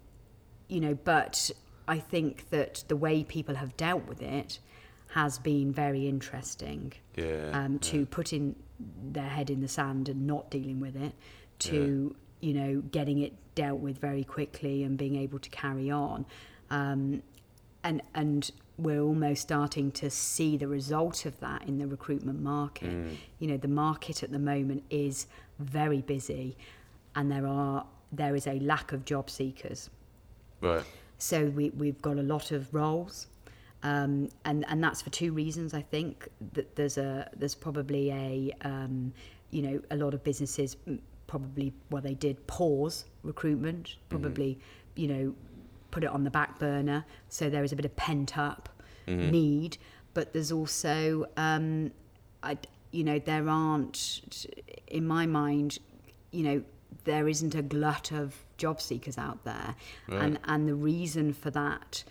you 0.71 0.79
know, 0.79 0.97
but 1.03 1.51
I 1.87 1.99
think 1.99 2.49
that 2.49 2.85
the 2.87 2.95
way 2.95 3.25
people 3.25 3.55
have 3.55 3.75
dealt 3.75 4.07
with 4.07 4.21
it 4.21 4.59
has 5.09 5.37
been 5.37 5.73
very 5.73 6.07
interesting 6.07 6.93
yeah, 7.15 7.49
um, 7.51 7.77
to 7.79 8.05
putting 8.05 8.55
their 9.11 9.27
head 9.27 9.49
in 9.49 9.59
the 9.59 9.67
sand 9.67 10.07
and 10.07 10.25
not 10.25 10.49
dealing 10.49 10.79
with 10.79 10.95
it, 10.95 11.11
to 11.59 12.15
you 12.39 12.53
know 12.53 12.81
getting 12.91 13.19
it 13.19 13.33
dealt 13.53 13.81
with 13.81 13.97
very 13.97 14.23
quickly 14.23 14.83
and 14.83 14.97
being 14.97 15.17
able 15.17 15.39
to 15.39 15.49
carry 15.49 15.91
on, 15.91 16.25
um, 16.69 17.21
and 17.83 18.01
and 18.15 18.51
we're 18.77 19.01
almost 19.01 19.41
starting 19.41 19.91
to 19.91 20.09
see 20.09 20.55
the 20.55 20.69
result 20.69 21.25
of 21.25 21.37
that 21.41 21.67
in 21.67 21.77
the 21.77 21.85
recruitment 21.85 22.41
market. 22.41 22.89
Mm. 22.89 23.15
You 23.39 23.47
know, 23.49 23.57
the 23.57 23.67
market 23.67 24.23
at 24.23 24.31
the 24.31 24.39
moment 24.39 24.83
is 24.89 25.27
very 25.59 26.01
busy, 26.01 26.55
and 27.15 27.29
there 27.29 27.45
are 27.45 27.85
there 28.13 28.35
is 28.37 28.47
a 28.47 28.57
lack 28.59 28.93
of 28.93 29.03
job 29.03 29.29
seekers. 29.29 29.89
Right. 30.61 30.83
So 31.17 31.45
we, 31.45 31.69
we've 31.71 32.01
got 32.01 32.17
a 32.17 32.23
lot 32.23 32.51
of 32.51 32.73
roles, 32.73 33.27
um, 33.83 34.29
and 34.45 34.65
and 34.67 34.83
that's 34.83 35.01
for 35.01 35.09
two 35.09 35.33
reasons. 35.33 35.73
I 35.73 35.81
think 35.81 36.27
that 36.53 36.75
there's 36.75 36.97
a 36.97 37.29
there's 37.35 37.55
probably 37.55 38.11
a 38.11 38.51
um, 38.61 39.13
you 39.51 39.61
know 39.61 39.81
a 39.91 39.95
lot 39.97 40.13
of 40.13 40.23
businesses 40.23 40.77
probably 41.27 41.71
well 41.89 42.01
they 42.01 42.13
did 42.13 42.45
pause 42.47 43.05
recruitment, 43.23 43.95
probably 44.09 44.59
you 44.95 45.07
know 45.07 45.35
put 45.91 46.03
it 46.03 46.09
on 46.09 46.23
the 46.23 46.31
back 46.31 46.57
burner. 46.59 47.05
So 47.29 47.49
there 47.49 47.63
is 47.63 47.71
a 47.71 47.75
bit 47.75 47.85
of 47.85 47.95
pent 47.95 48.37
up 48.37 48.69
need, 49.31 49.77
but 50.13 50.33
there's 50.33 50.51
also 50.51 51.25
um, 51.37 51.91
I 52.43 52.57
you 52.91 53.03
know 53.03 53.19
there 53.19 53.47
aren't 53.47 54.47
in 54.87 55.05
my 55.05 55.25
mind 55.25 55.79
you 56.31 56.43
know 56.43 56.63
there 57.03 57.27
isn't 57.27 57.55
a 57.55 57.61
glut 57.61 58.11
of 58.11 58.35
job 58.57 58.81
seekers 58.81 59.17
out 59.17 59.43
there. 59.43 59.75
And 60.09 60.39
and 60.45 60.67
the 60.67 60.75
reason 60.75 61.33
for 61.33 61.49
that 61.51 62.03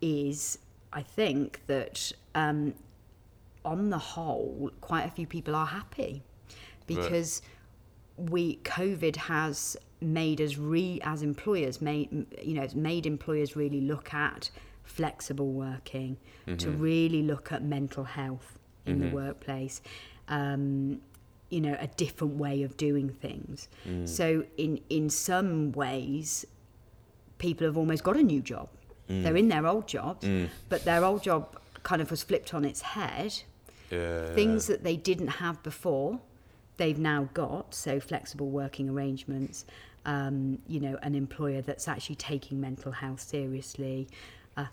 is 0.00 0.58
I 0.92 1.02
think 1.02 1.60
that 1.66 2.12
um, 2.34 2.74
on 3.64 3.90
the 3.90 3.98
whole 3.98 4.70
quite 4.80 5.04
a 5.06 5.10
few 5.10 5.26
people 5.26 5.54
are 5.54 5.66
happy. 5.66 6.22
Because 6.86 7.42
we 8.16 8.56
COVID 8.58 9.16
has 9.16 9.76
made 10.00 10.40
us 10.40 10.56
re 10.56 11.00
as 11.02 11.22
employers 11.22 11.80
made 11.80 12.08
you 12.42 12.54
know 12.54 12.62
it's 12.62 12.74
made 12.74 13.04
employers 13.04 13.56
really 13.56 13.80
look 13.80 14.14
at 14.14 14.50
flexible 14.84 15.52
working 15.52 16.16
to 16.56 16.70
really 16.70 17.22
look 17.22 17.52
at 17.52 17.62
mental 17.62 18.04
health 18.04 18.58
in 18.86 19.00
the 19.00 19.08
workplace. 19.08 19.82
Um, 20.28 21.02
you 21.50 21.60
know, 21.60 21.76
a 21.80 21.86
different 21.86 22.34
way 22.36 22.62
of 22.62 22.76
doing 22.76 23.08
things. 23.08 23.68
So 24.04 24.44
in 24.56 24.80
in 24.90 25.08
some 25.10 25.72
ways, 25.72 26.46
people 27.38 27.66
have 27.66 27.76
almost 27.76 28.04
got 28.04 28.16
a 28.16 28.22
new 28.22 28.40
job. 28.42 28.68
They're 29.08 29.36
in 29.36 29.48
their 29.48 29.66
old 29.66 29.86
jobs, 29.88 30.26
but 30.68 30.84
their 30.84 31.02
old 31.04 31.22
job 31.22 31.58
kind 31.82 32.02
of 32.02 32.10
was 32.10 32.22
flipped 32.22 32.52
on 32.52 32.64
its 32.66 32.82
head. 32.82 33.32
Yeah. 33.90 34.34
Things 34.34 34.66
that 34.66 34.84
they 34.84 34.96
didn't 34.96 35.28
have 35.28 35.62
before, 35.62 36.20
they've 36.76 36.98
now 36.98 37.30
got. 37.32 37.74
So 37.74 38.00
flexible 38.00 38.50
working 38.50 38.90
arrangements. 38.90 39.64
Um, 40.04 40.58
you 40.66 40.80
know, 40.80 40.98
an 41.02 41.14
employer 41.14 41.62
that's 41.62 41.88
actually 41.88 42.16
taking 42.16 42.60
mental 42.60 42.92
health 42.92 43.20
seriously. 43.20 44.08
Uh, 44.58 44.66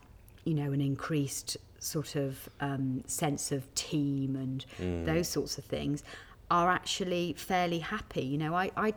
you 0.43 0.53
know, 0.53 0.73
an 0.73 0.81
increased 0.81 1.55
sort 1.79 2.15
of 2.17 2.49
um, 2.59 3.03
sense 3.07 3.51
of 3.53 3.73
team 3.75 4.35
and 4.35 4.65
those 5.05 5.27
sorts 5.29 5.57
of 5.57 5.63
things 5.63 6.03
are 6.49 6.69
actually 6.69 7.33
fairly 7.33 7.79
happy. 7.79 8.23
You 8.23 8.37
know, 8.37 8.55
I, 8.55 8.71
I 8.77 8.93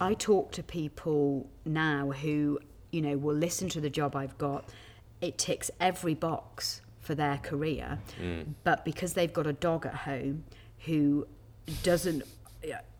I 0.00 0.14
talk 0.14 0.52
to 0.52 0.62
people 0.62 1.48
now 1.64 2.10
who 2.10 2.58
you 2.90 3.02
know 3.02 3.16
will 3.16 3.34
listen 3.34 3.68
to 3.70 3.80
the 3.80 3.90
job 3.90 4.14
I've 4.14 4.38
got. 4.38 4.64
It 5.20 5.38
ticks 5.38 5.70
every 5.80 6.14
box 6.14 6.80
for 7.00 7.14
their 7.14 7.38
career, 7.38 7.98
mm. 8.20 8.46
but 8.64 8.84
because 8.84 9.14
they've 9.14 9.32
got 9.32 9.46
a 9.46 9.52
dog 9.52 9.86
at 9.86 9.94
home 9.94 10.44
who 10.84 11.26
doesn't, 11.82 12.22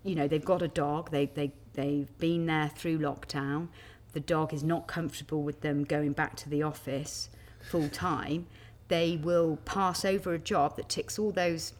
you 0.03 0.15
know, 0.15 0.27
they've 0.27 0.45
got 0.45 0.63
a 0.63 0.69
dog. 0.69 1.11
They 1.11 1.27
they 1.27 1.53
they've 1.75 2.19
been 2.19 2.47
there 2.47 2.71
through 2.75 2.99
lockdown. 2.99 3.69
The 4.15 4.21
dog 4.21 4.53
is 4.53 4.65
not 4.65 4.89
comfortable 4.89 5.43
with 5.43 5.61
them 5.61 5.85
going 5.85 6.13
back 6.13 6.35
to 6.37 6.49
the 6.49 6.63
office 6.63 7.29
full 7.61 7.89
time. 7.89 8.47
They 8.89 9.21
will 9.23 9.59
pass 9.65 10.05
over 10.05 10.33
a 10.33 10.39
job 10.39 10.77
that 10.77 10.89
ticks 10.89 11.19
all 11.19 11.31
those 11.31 11.75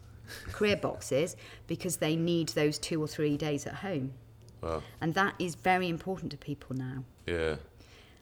career 0.51 0.75
boxes 0.75 1.35
because 1.67 1.97
they 1.97 2.15
need 2.15 2.49
those 2.49 2.77
two 2.77 3.01
or 3.01 3.07
three 3.07 3.37
days 3.37 3.65
at 3.67 3.75
home. 3.75 4.13
Wow. 4.61 4.83
And 5.01 5.13
that 5.13 5.35
is 5.39 5.55
very 5.55 5.87
important 5.87 6.31
to 6.31 6.37
people 6.37 6.75
now. 6.75 7.03
Yeah. 7.25 7.55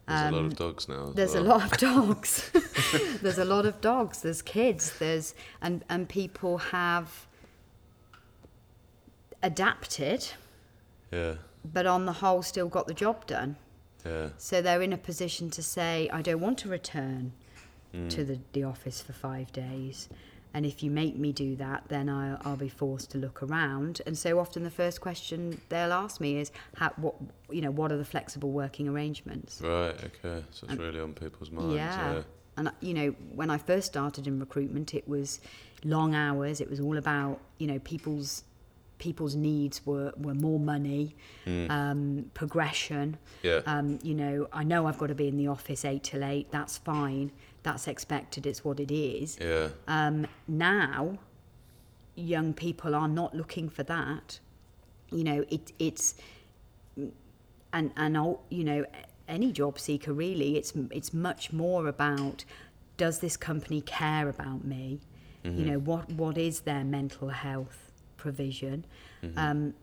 There's 0.07 0.31
a 0.31 0.35
lot 0.35 0.45
of 0.45 0.55
dogs 0.55 0.87
now. 0.87 1.03
Um, 1.03 1.13
There's 1.13 1.35
a 1.35 1.41
lot 1.41 1.63
of 1.65 1.77
dogs. 1.79 2.51
there's 3.21 3.37
a 3.37 3.43
lot 3.43 3.65
of 3.65 3.81
dogs. 3.81 4.21
There's 4.21 4.41
kids. 4.41 4.97
There's 4.99 5.35
and 5.61 5.83
and 5.89 6.07
people 6.07 6.57
have 6.59 7.27
adapted, 9.43 10.29
Yeah. 11.11 11.35
but 11.65 11.85
on 11.85 12.05
the 12.05 12.13
whole, 12.13 12.41
still 12.41 12.69
got 12.69 12.87
the 12.87 12.93
job 12.93 13.25
done. 13.27 13.57
Yeah. 14.05 14.29
So 14.37 14.61
they're 14.61 14.81
in 14.81 14.93
a 14.93 14.97
position 14.97 15.49
to 15.51 15.61
say, 15.61 16.09
I 16.13 16.21
don't 16.21 16.39
want 16.39 16.57
to 16.59 16.69
return 16.69 17.33
to 18.09 18.23
the, 18.23 18.39
the 18.53 18.63
office 18.63 19.01
for 19.01 19.11
five 19.13 19.51
days. 19.51 20.07
And 20.57 20.65
if 20.65 20.81
you 20.81 20.89
make 20.89 21.15
me 21.15 21.31
do 21.31 21.55
that, 21.57 21.83
then 21.87 22.09
I'll, 22.09 22.41
I'll 22.43 22.57
be 22.57 22.67
forced 22.67 23.11
to 23.11 23.19
look 23.19 23.43
around. 23.43 24.01
And 24.07 24.17
so 24.17 24.39
often 24.39 24.63
the 24.63 24.71
first 24.71 25.01
question 25.01 25.61
they'll 25.69 25.93
ask 25.93 26.19
me 26.19 26.37
is, 26.37 26.51
how, 26.77 26.91
what, 26.95 27.13
you 27.51 27.61
know, 27.61 27.69
what 27.69 27.91
are 27.91 27.97
the 27.97 28.03
flexible 28.03 28.49
working 28.49 28.87
arrangements? 28.87 29.61
Right. 29.61 29.93
Okay. 30.03 30.43
So 30.49 30.65
it's 30.67 30.79
really 30.79 30.99
on 30.99 31.13
people's 31.13 31.51
minds. 31.51 31.75
yeah. 31.75 32.13
Yeah. 32.15 32.21
And, 32.57 32.71
you 32.79 32.95
know, 32.95 33.09
when 33.35 33.51
I 33.51 33.59
first 33.59 33.85
started 33.85 34.25
in 34.25 34.39
recruitment, 34.39 34.95
it 34.95 35.07
was 35.07 35.41
long 35.83 36.15
hours. 36.15 36.59
It 36.59 36.71
was 36.71 36.79
all 36.79 36.97
about, 36.97 37.39
you 37.59 37.67
know, 37.67 37.77
people's 37.77 38.43
people's 38.97 39.35
needs 39.35 39.85
were, 39.85 40.13
were 40.17 40.33
more 40.33 40.59
money, 40.59 41.15
um, 41.69 42.29
progression. 42.33 43.17
Yeah. 43.43 43.61
Um, 43.65 43.99
you 44.01 44.13
know, 44.13 44.47
I 44.51 44.63
know 44.63 44.87
I've 44.87 44.97
got 44.97 45.07
to 45.07 45.15
be 45.15 45.27
in 45.27 45.37
the 45.37 45.47
office 45.47 45.85
eight 45.85 46.03
till 46.03 46.23
eight. 46.23 46.51
That's 46.51 46.77
fine. 46.77 47.31
That's 47.63 47.87
expected. 47.87 48.45
It's 48.45 48.63
what 48.63 48.79
it 48.79 48.91
is. 48.91 49.37
Yeah. 49.39 49.69
Um, 49.87 50.27
now, 50.47 51.19
young 52.15 52.53
people 52.53 52.95
are 52.95 53.07
not 53.07 53.35
looking 53.35 53.69
for 53.69 53.83
that. 53.83 54.39
You 55.11 55.23
know, 55.23 55.45
it, 55.49 55.71
it's 55.79 56.15
and 57.73 57.91
and 57.95 58.37
you 58.49 58.63
know 58.63 58.85
any 59.27 59.51
job 59.51 59.79
seeker 59.79 60.13
really. 60.13 60.57
It's 60.57 60.73
it's 60.91 61.13
much 61.13 61.53
more 61.53 61.87
about 61.87 62.43
does 62.97 63.19
this 63.19 63.37
company 63.37 63.81
care 63.81 64.27
about 64.27 64.65
me? 64.65 64.99
You 65.43 65.63
know 65.63 65.79
what 65.79 66.11
what 66.11 66.37
is 66.37 66.61
their 66.61 66.83
mental 66.83 67.29
health 67.29 67.86
provision? 68.17 68.85
Um, 69.35 69.73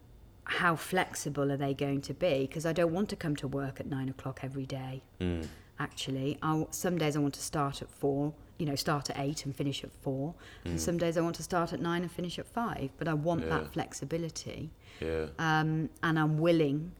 how 0.44 0.76
flexible 0.76 1.50
are 1.50 1.56
they 1.56 1.72
going 1.74 2.00
to 2.02 2.14
be? 2.14 2.40
Because 2.46 2.66
I 2.66 2.72
don't 2.72 2.92
want 2.92 3.08
to 3.10 3.16
come 3.16 3.34
to 3.36 3.48
work 3.48 3.80
at 3.80 3.86
nine 3.86 4.08
o'clock 4.08 4.40
every 4.42 4.66
day 4.66 5.02
Mm. 5.20 5.46
actually. 5.78 6.38
I, 6.42 6.66
some 6.70 6.98
days 6.98 7.16
I 7.16 7.20
want 7.20 7.34
to 7.34 7.40
start 7.42 7.80
at 7.80 7.88
four, 7.90 8.34
you 8.58 8.66
know, 8.66 8.74
start 8.74 9.08
at 9.10 9.18
eight 9.18 9.44
and 9.46 9.56
finish 9.56 9.82
at 9.84 9.90
four. 10.02 10.34
And 10.64 10.78
some 10.80 10.98
days 10.98 11.16
I 11.16 11.22
want 11.22 11.36
to 11.36 11.42
start 11.42 11.72
at 11.72 11.80
nine 11.80 12.02
and 12.02 12.12
finish 12.12 12.38
at 12.38 12.46
five. 12.46 12.90
But 12.98 13.08
I 13.08 13.14
want 13.14 13.42
Yeah. 13.42 13.50
that 13.50 13.72
flexibility. 13.72 14.70
Yeah. 15.00 15.26
Um, 15.38 15.88
and 16.02 16.18
I'm 16.18 16.38
willing 16.38 16.92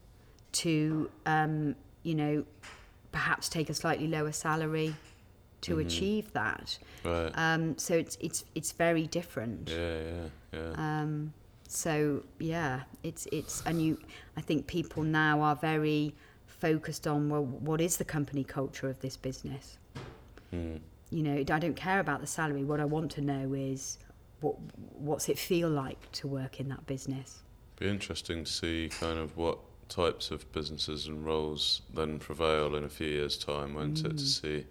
to, 0.53 1.09
um, 1.25 1.75
you 2.03 2.15
know, 2.15 2.45
perhaps 3.11 3.47
take 3.47 3.69
a 3.69 3.73
slightly 3.73 4.07
lower 4.07 4.31
salary 4.31 4.95
to 5.65 5.79
achieve 5.79 6.31
that. 6.33 6.77
Right. 7.03 7.31
Um, 7.35 7.77
so 7.77 7.95
it's, 7.95 8.17
it's, 8.19 8.45
it's 8.55 8.71
very 8.71 9.07
different. 9.07 9.69
yeah. 9.69 9.99
Yeah. 10.01 10.27
Yeah. 10.53 10.71
Um, 10.77 11.33
so 11.67 12.23
yeah, 12.39 12.81
it's 13.03 13.27
it's 13.31 13.63
and 13.65 13.81
you. 13.81 13.97
I 14.37 14.41
think 14.41 14.67
people 14.67 15.03
now 15.03 15.41
are 15.41 15.55
very 15.55 16.15
focused 16.47 17.07
on 17.07 17.29
well, 17.29 17.43
what 17.43 17.81
is 17.81 17.97
the 17.97 18.05
company 18.05 18.43
culture 18.43 18.89
of 18.89 18.99
this 18.99 19.17
business? 19.17 19.77
Mm. 20.53 20.79
You 21.09 21.23
know, 21.23 21.37
I 21.37 21.59
don't 21.59 21.75
care 21.75 21.99
about 21.99 22.21
the 22.21 22.27
salary. 22.27 22.63
What 22.63 22.79
I 22.79 22.85
want 22.85 23.11
to 23.11 23.21
know 23.21 23.53
is 23.53 23.97
what 24.41 24.55
what's 24.97 25.29
it 25.29 25.37
feel 25.39 25.69
like 25.69 26.11
to 26.13 26.27
work 26.27 26.59
in 26.59 26.69
that 26.69 26.85
business. 26.85 27.43
Be 27.79 27.89
interesting 27.89 28.45
to 28.45 28.51
see 28.51 28.89
kind 28.99 29.19
of 29.19 29.35
what 29.35 29.57
types 29.89 30.31
of 30.31 30.49
businesses 30.51 31.07
and 31.07 31.25
roles 31.25 31.81
then 31.93 32.19
prevail 32.19 32.75
in 32.75 32.83
a 32.83 32.89
few 32.89 33.07
years' 33.07 33.37
time, 33.37 33.75
won't 33.75 34.03
it? 34.05 34.17
To 34.17 34.25
see, 34.25 34.65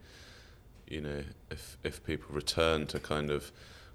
you 0.89 1.01
know, 1.01 1.23
if 1.51 1.77
if 1.85 2.05
people 2.05 2.35
return 2.35 2.87
to 2.89 2.99
kind 2.99 3.31
of, 3.31 3.53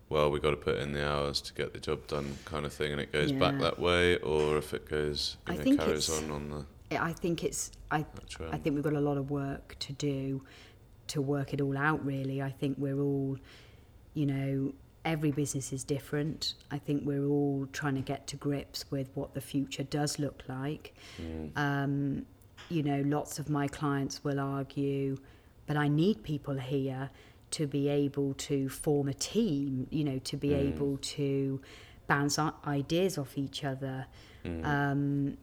well, 0.10 0.30
we've 0.32 0.42
got 0.42 0.52
to 0.52 0.56
put 0.58 0.78
in 0.78 0.94
the 0.94 1.08
hours 1.08 1.42
to 1.42 1.54
get 1.54 1.74
the 1.74 1.80
job 1.80 2.08
done, 2.08 2.38
kind 2.46 2.66
of 2.66 2.74
thing, 2.74 2.92
and 2.92 3.02
it 3.02 3.12
goes 3.12 3.32
back 3.32 3.60
that 3.60 3.80
way, 3.80 4.18
or 4.18 4.58
if 4.58 4.74
it 4.74 4.90
goes, 4.90 5.38
you 5.48 5.54
I 5.54 5.58
know, 5.58 5.64
think 5.64 5.80
carries 5.80 6.10
it's- 6.10 6.24
on 6.24 6.32
on 6.32 6.50
the 6.50 6.66
I 7.00 7.14
think 7.14 7.44
it's 7.44 7.72
I. 7.92 8.04
I 8.52 8.58
think 8.58 8.74
we've 8.76 8.84
got 8.84 8.94
a 8.94 9.00
lot 9.00 9.18
of 9.18 9.30
work 9.30 9.76
to 9.80 9.94
do 9.94 10.44
to 11.08 11.22
work 11.22 11.54
it 11.54 11.62
all 11.62 11.78
out, 11.78 12.04
really. 12.06 12.42
I 12.42 12.50
think 12.52 12.78
we're 12.80 13.00
all, 13.00 13.38
you 14.16 14.26
know, 14.26 14.74
every 15.06 15.32
business 15.32 15.72
is 15.72 15.84
different. 15.84 16.56
I 16.72 16.80
think 16.80 17.04
we're 17.06 17.26
all 17.28 17.68
trying 17.74 17.96
to 17.96 18.02
get 18.02 18.26
to 18.28 18.36
grips 18.38 18.90
with 18.92 19.10
what 19.14 19.34
the 19.36 19.42
future 19.42 19.84
does 19.84 20.18
look 20.20 20.44
like. 20.48 20.96
Mm. 21.22 21.52
Um, 21.58 22.26
you 22.70 22.82
know, 22.84 23.02
lots 23.06 23.38
of 23.40 23.50
my 23.50 23.68
clients 23.68 24.24
will 24.24 24.40
argue, 24.40 25.18
but 25.70 25.78
I 25.78 25.88
need 25.88 26.24
people 26.24 26.58
here 26.58 27.12
to 27.52 27.68
be 27.68 27.90
able 27.90 28.34
to 28.34 28.70
form 28.70 29.08
a 29.08 29.14
team, 29.14 29.86
you 29.92 30.04
know, 30.04 30.18
to 30.24 30.36
be 30.36 30.56
able 30.56 30.98
to 30.98 31.62
bounce 32.08 32.40
ideas 32.66 33.20
off 33.20 33.38
each 33.38 33.64
other. 33.64 34.08
Um, 34.64 35.38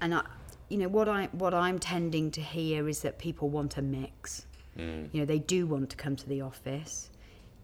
and 0.00 0.16
I, 0.16 0.22
you 0.68 0.78
know, 0.78 0.88
what 0.88 1.08
I 1.08 1.28
what 1.30 1.54
I'm 1.54 1.78
tending 1.78 2.32
to 2.32 2.40
hear 2.40 2.88
is 2.88 3.02
that 3.02 3.20
people 3.20 3.48
want 3.50 3.76
a 3.76 3.82
mix. 3.82 4.46
Mm. 4.76 5.10
You 5.12 5.20
know, 5.20 5.26
they 5.26 5.38
do 5.38 5.64
want 5.64 5.90
to 5.90 5.96
come 5.96 6.16
to 6.16 6.28
the 6.28 6.40
office. 6.40 7.10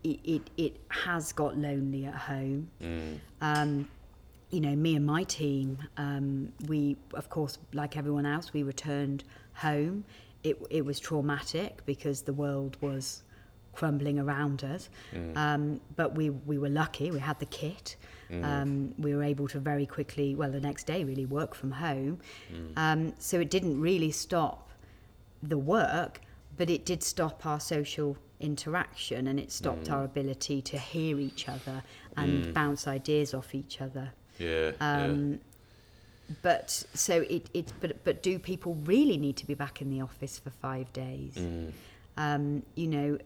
It 0.05 0.21
it, 0.23 0.51
it 0.57 0.77
has 0.91 1.33
got 1.33 1.59
lonely 1.59 2.05
at 2.05 2.15
home. 2.15 2.71
Mm. 2.81 3.19
Um, 3.41 3.89
you 4.51 4.61
know, 4.61 4.77
me 4.77 4.95
and 4.95 5.05
my 5.05 5.25
team, 5.25 5.79
um, 5.97 6.53
we, 6.69 6.97
of 7.15 7.29
course, 7.29 7.59
like 7.73 7.97
everyone 7.97 8.25
else, 8.25 8.53
we 8.53 8.63
returned 8.63 9.25
home. 9.55 10.05
It, 10.49 10.57
it 10.71 10.85
was 10.85 10.99
traumatic 11.01 11.73
because 11.87 12.19
the 12.23 12.33
world 12.33 12.77
was 12.81 13.23
crumbling 13.73 14.19
around 14.19 14.65
us. 14.65 14.89
Um, 15.37 15.81
but 15.97 16.15
we, 16.15 16.31
we 16.31 16.57
were 16.59 16.69
lucky, 16.83 17.11
we 17.11 17.19
had 17.31 17.39
the 17.39 17.47
kit. 17.47 17.97
Um, 18.43 18.95
we 18.99 19.15
were 19.15 19.23
able 19.23 19.47
to 19.49 19.61
very 19.61 19.87
quickly, 19.87 20.35
well, 20.35 20.51
the 20.51 20.61
next 20.61 20.85
day, 20.87 21.05
really 21.05 21.27
work 21.27 21.55
from 21.55 21.71
home. 21.71 22.19
Um, 22.77 23.15
so 23.19 23.39
it 23.39 23.51
didn't 23.51 23.81
really 23.81 24.11
stop 24.11 24.71
the 25.43 25.59
work, 25.59 26.21
but 26.57 26.69
it 26.71 26.85
did 26.85 27.03
stop 27.03 27.47
our 27.47 27.61
social 27.61 28.17
interaction 28.41 29.29
and 29.29 29.39
it 29.39 29.51
stopped 29.53 29.91
our 29.91 30.05
ability 30.05 30.61
to 30.63 30.79
hear 30.79 31.19
each 31.21 31.49
other 31.49 31.83
and 32.17 32.53
bounce 32.53 32.87
ideas 32.89 33.35
off 33.35 33.55
each 33.55 33.81
other. 33.81 34.13
Yeah. 34.39 34.73
Um, 34.81 35.41
But 36.43 36.71
so 36.71 37.23
it, 37.31 37.49
it 37.55 37.73
but 37.81 38.03
but 38.05 38.23
do 38.23 38.39
people 38.39 38.75
really 38.85 39.17
need 39.17 39.37
to 39.37 39.47
be 39.47 39.55
back 39.55 39.81
in 39.81 39.91
the 39.91 40.01
office 40.01 40.39
for 40.39 40.51
five 40.51 40.93
days? 40.93 41.35
Mm. 41.37 41.73
Um, 42.17 42.63
you 42.75 42.89
know, 42.89 43.19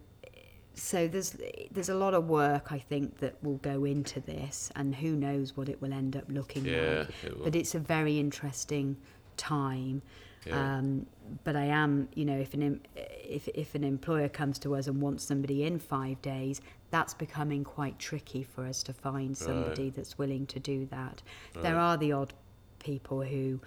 so 0.75 1.09
there's 1.09 1.37
there's 1.71 1.89
a 1.89 1.95
lot 1.95 2.15
of 2.15 2.29
work 2.29 2.73
I 2.73 2.79
think 2.79 3.19
that 3.21 3.43
will 3.43 3.57
go 3.59 3.85
into 3.85 4.21
this, 4.21 4.71
and 4.77 4.95
who 4.95 5.13
knows 5.13 5.57
what 5.57 5.69
it 5.69 5.81
will 5.81 5.93
end 5.93 6.17
up 6.17 6.25
looking 6.29 6.65
Yeah, 6.65 6.99
like. 7.01 7.09
it. 7.25 7.45
But 7.45 7.57
it's 7.57 7.75
a 7.75 7.79
very 7.79 8.19
interesting 8.19 8.97
time. 9.37 10.03
Yeah. 10.47 10.79
Um, 10.79 11.07
but 11.45 11.55
I 11.55 11.65
am, 11.65 12.09
you 12.15 12.25
know, 12.25 12.39
if 12.39 12.55
an 12.55 12.81
if 12.97 13.49
if 13.49 13.75
an 13.75 13.85
employer 13.85 14.29
comes 14.29 14.59
to 14.61 14.75
us 14.75 14.87
and 14.87 15.01
wants 15.01 15.25
somebody 15.25 15.65
in 15.65 15.79
five 15.79 16.21
days, 16.23 16.61
that's 16.91 17.15
becoming 17.15 17.63
quite 17.63 17.99
tricky 17.99 18.43
for 18.43 18.65
us 18.65 18.83
to 18.85 18.93
find 18.93 19.37
somebody 19.37 19.91
that's 19.91 20.19
willing 20.19 20.47
to 20.47 20.59
do 20.59 20.87
that. 20.87 21.23
There 21.63 21.79
are 21.79 21.97
the 21.97 22.13
odd 22.13 22.33
people 22.81 23.23
who, 23.23 23.61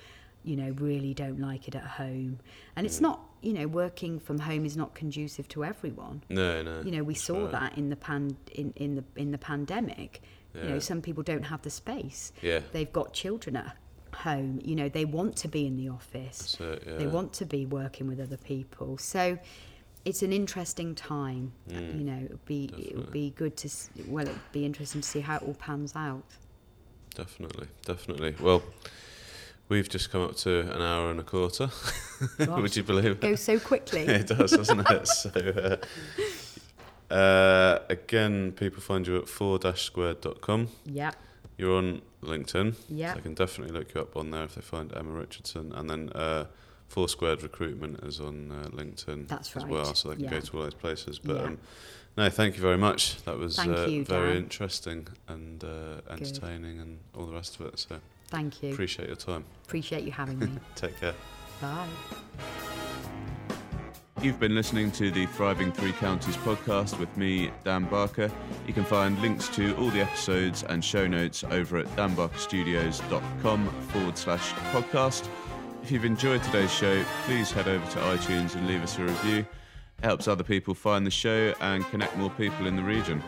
you 0.43 0.55
know, 0.55 0.71
really 0.79 1.13
don't 1.13 1.39
like 1.39 1.67
it 1.67 1.75
at 1.75 1.83
home, 1.83 2.39
and 2.75 2.85
it's 2.85 2.99
not, 2.99 3.21
you 3.41 3.53
know, 3.53 3.67
working 3.67 4.19
from 4.19 4.39
home 4.39 4.65
is 4.65 4.75
not 4.75 4.93
conducive 4.93 5.47
to 5.49 5.63
everyone. 5.63 6.23
No, 6.29 6.61
no. 6.61 6.81
You 6.81 6.91
know, 6.91 7.03
we 7.03 7.13
saw 7.13 7.43
right. 7.43 7.51
that 7.51 7.77
in 7.77 7.89
the 7.89 7.95
pan 7.95 8.35
in, 8.53 8.73
in 8.75 8.95
the 8.95 9.03
in 9.15 9.31
the 9.31 9.37
pandemic. 9.37 10.21
yeah. 10.53 10.63
You 10.63 10.69
know, 10.69 10.79
some 10.79 11.01
people 11.01 11.23
don't 11.23 11.43
have 11.43 11.61
the 11.61 11.69
space. 11.69 12.33
Yeah. 12.41 12.59
They've 12.71 12.91
got 12.91 13.13
children 13.13 13.55
at 13.55 13.77
home. 14.15 14.59
You 14.63 14.75
know, 14.75 14.89
they 14.89 15.05
want 15.05 15.35
to 15.37 15.47
be 15.47 15.65
in 15.65 15.77
the 15.77 15.89
office. 15.89 16.57
It, 16.59 16.83
yeah. 16.85 16.97
They 16.97 17.07
want 17.07 17.33
to 17.33 17.45
be 17.45 17.65
working 17.65 18.07
with 18.07 18.19
other 18.19 18.37
people. 18.37 18.97
So 18.97 19.37
it's 20.05 20.21
an 20.21 20.33
interesting 20.33 20.95
time. 20.95 21.53
Mm, 21.69 21.97
you 21.97 22.03
know, 22.03 22.19
it 22.23 22.31
would 22.31 22.45
be 22.45 22.65
it 22.77 22.95
would 22.95 23.11
be 23.11 23.31
good 23.31 23.55
to 23.57 23.69
well, 24.07 24.25
it 24.27 24.31
would 24.31 24.51
be 24.51 24.65
interesting 24.65 25.01
to 25.01 25.07
see 25.07 25.21
how 25.21 25.37
it 25.37 25.43
all 25.43 25.53
pans 25.55 25.93
out. 25.95 26.23
Definitely, 27.15 27.67
definitely. 27.85 28.35
Well, 28.41 28.63
we've 29.69 29.89
just 29.89 30.11
come 30.11 30.21
up 30.23 30.35
to 30.37 30.61
an 30.73 30.81
hour 30.81 31.09
and 31.11 31.19
a 31.19 31.23
quarter. 31.23 31.69
Would 32.39 32.75
you 32.75 32.83
believe 32.83 33.05
it? 33.05 33.21
Goes 33.21 33.41
so 33.41 33.59
quickly. 33.59 34.01
it 34.07 34.27
does, 34.27 34.51
doesn't 34.51 34.79
it? 34.89 35.07
So, 35.07 35.79
uh, 37.09 37.13
uh, 37.13 37.79
again, 37.89 38.53
people 38.53 38.81
find 38.81 39.05
you 39.05 39.17
at 39.17 39.25
4-squared.com. 39.25 40.69
yeah, 40.85 41.11
You're 41.57 41.77
on 41.77 42.01
LinkedIn. 42.23 42.75
yeah. 42.89 43.13
So 43.13 43.19
I 43.19 43.21
can 43.21 43.33
definitely 43.35 43.77
look 43.77 43.93
you 43.93 44.01
up 44.01 44.15
on 44.15 44.31
there 44.31 44.43
if 44.45 44.55
they 44.55 44.61
find 44.61 44.91
Emma 44.95 45.11
Richardson. 45.11 45.73
And 45.73 45.89
then 45.89 46.09
uh, 46.15 46.45
Four 46.87 47.07
Squared 47.09 47.43
Recruitment 47.43 48.03
is 48.03 48.19
on 48.19 48.51
uh, 48.51 48.69
LinkedIn 48.69 49.27
That's 49.27 49.55
as 49.55 49.65
well, 49.65 49.93
so 49.93 50.09
they 50.09 50.15
can 50.15 50.23
yeah. 50.25 50.29
go 50.31 50.39
to 50.39 50.57
all 50.57 50.63
those 50.63 50.73
places. 50.73 51.19
But 51.19 51.35
Yeah. 51.35 51.43
um, 51.43 51.57
no, 52.15 52.29
thank 52.29 52.55
you 52.55 52.61
very 52.61 52.77
much. 52.77 53.23
That 53.23 53.37
was 53.37 53.57
uh, 53.59 53.87
you, 53.89 54.05
very 54.05 54.37
interesting 54.37 55.07
and 55.27 55.63
uh, 55.63 56.01
entertaining 56.09 56.79
and 56.79 56.99
all 57.15 57.25
the 57.25 57.33
rest 57.33 57.59
of 57.59 57.65
it. 57.67 57.79
So 57.79 57.99
Thank 58.33 58.63
you. 58.63 58.73
appreciate 58.73 59.07
your 59.07 59.15
time. 59.15 59.45
Appreciate 59.63 60.03
you 60.03 60.11
having 60.11 60.39
me. 60.39 60.49
Take 60.75 60.99
care. 60.99 61.13
Bye. 61.61 61.87
You've 64.23 64.39
been 64.39 64.55
listening 64.55 64.89
to 64.93 65.11
the 65.11 65.27
Thriving 65.27 65.71
Three 65.71 65.91
Counties 65.91 66.35
podcast 66.37 66.97
with 66.97 67.15
me, 67.15 67.51
Dan 67.63 67.85
Barker. 67.85 68.31
You 68.65 68.73
can 68.73 68.85
find 68.85 69.21
links 69.21 69.49
to 69.49 69.75
all 69.77 69.89
the 69.89 70.01
episodes 70.01 70.63
and 70.63 70.83
show 70.83 71.05
notes 71.05 71.43
over 71.43 71.77
at 71.77 71.85
danbarkerstudios.com 71.95 73.67
forward 73.67 74.17
slash 74.17 74.49
podcast. 74.71 75.27
If 75.83 75.91
you've 75.91 76.05
enjoyed 76.05 76.41
today's 76.41 76.73
show, 76.73 77.03
please 77.25 77.51
head 77.51 77.67
over 77.67 77.85
to 77.91 77.99
iTunes 77.99 78.55
and 78.55 78.67
leave 78.67 78.81
us 78.81 78.97
a 78.97 79.03
review. 79.03 79.39
It 79.39 80.05
helps 80.05 80.27
other 80.27 80.43
people 80.43 80.73
find 80.73 81.05
the 81.05 81.11
show 81.11 81.53
and 81.61 81.85
connect 81.91 82.17
more 82.17 82.31
people 82.31 82.65
in 82.65 82.75
the 82.77 82.83
region. 82.83 83.21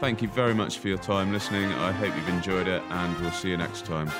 Thank 0.00 0.22
you 0.22 0.28
very 0.28 0.54
much 0.54 0.78
for 0.78 0.88
your 0.88 0.96
time 0.96 1.30
listening. 1.30 1.70
I 1.72 1.92
hope 1.92 2.16
you've 2.16 2.28
enjoyed 2.30 2.66
it, 2.66 2.82
and 2.88 3.20
we'll 3.20 3.30
see 3.32 3.50
you 3.50 3.58
next 3.58 3.84
time. 3.84 4.10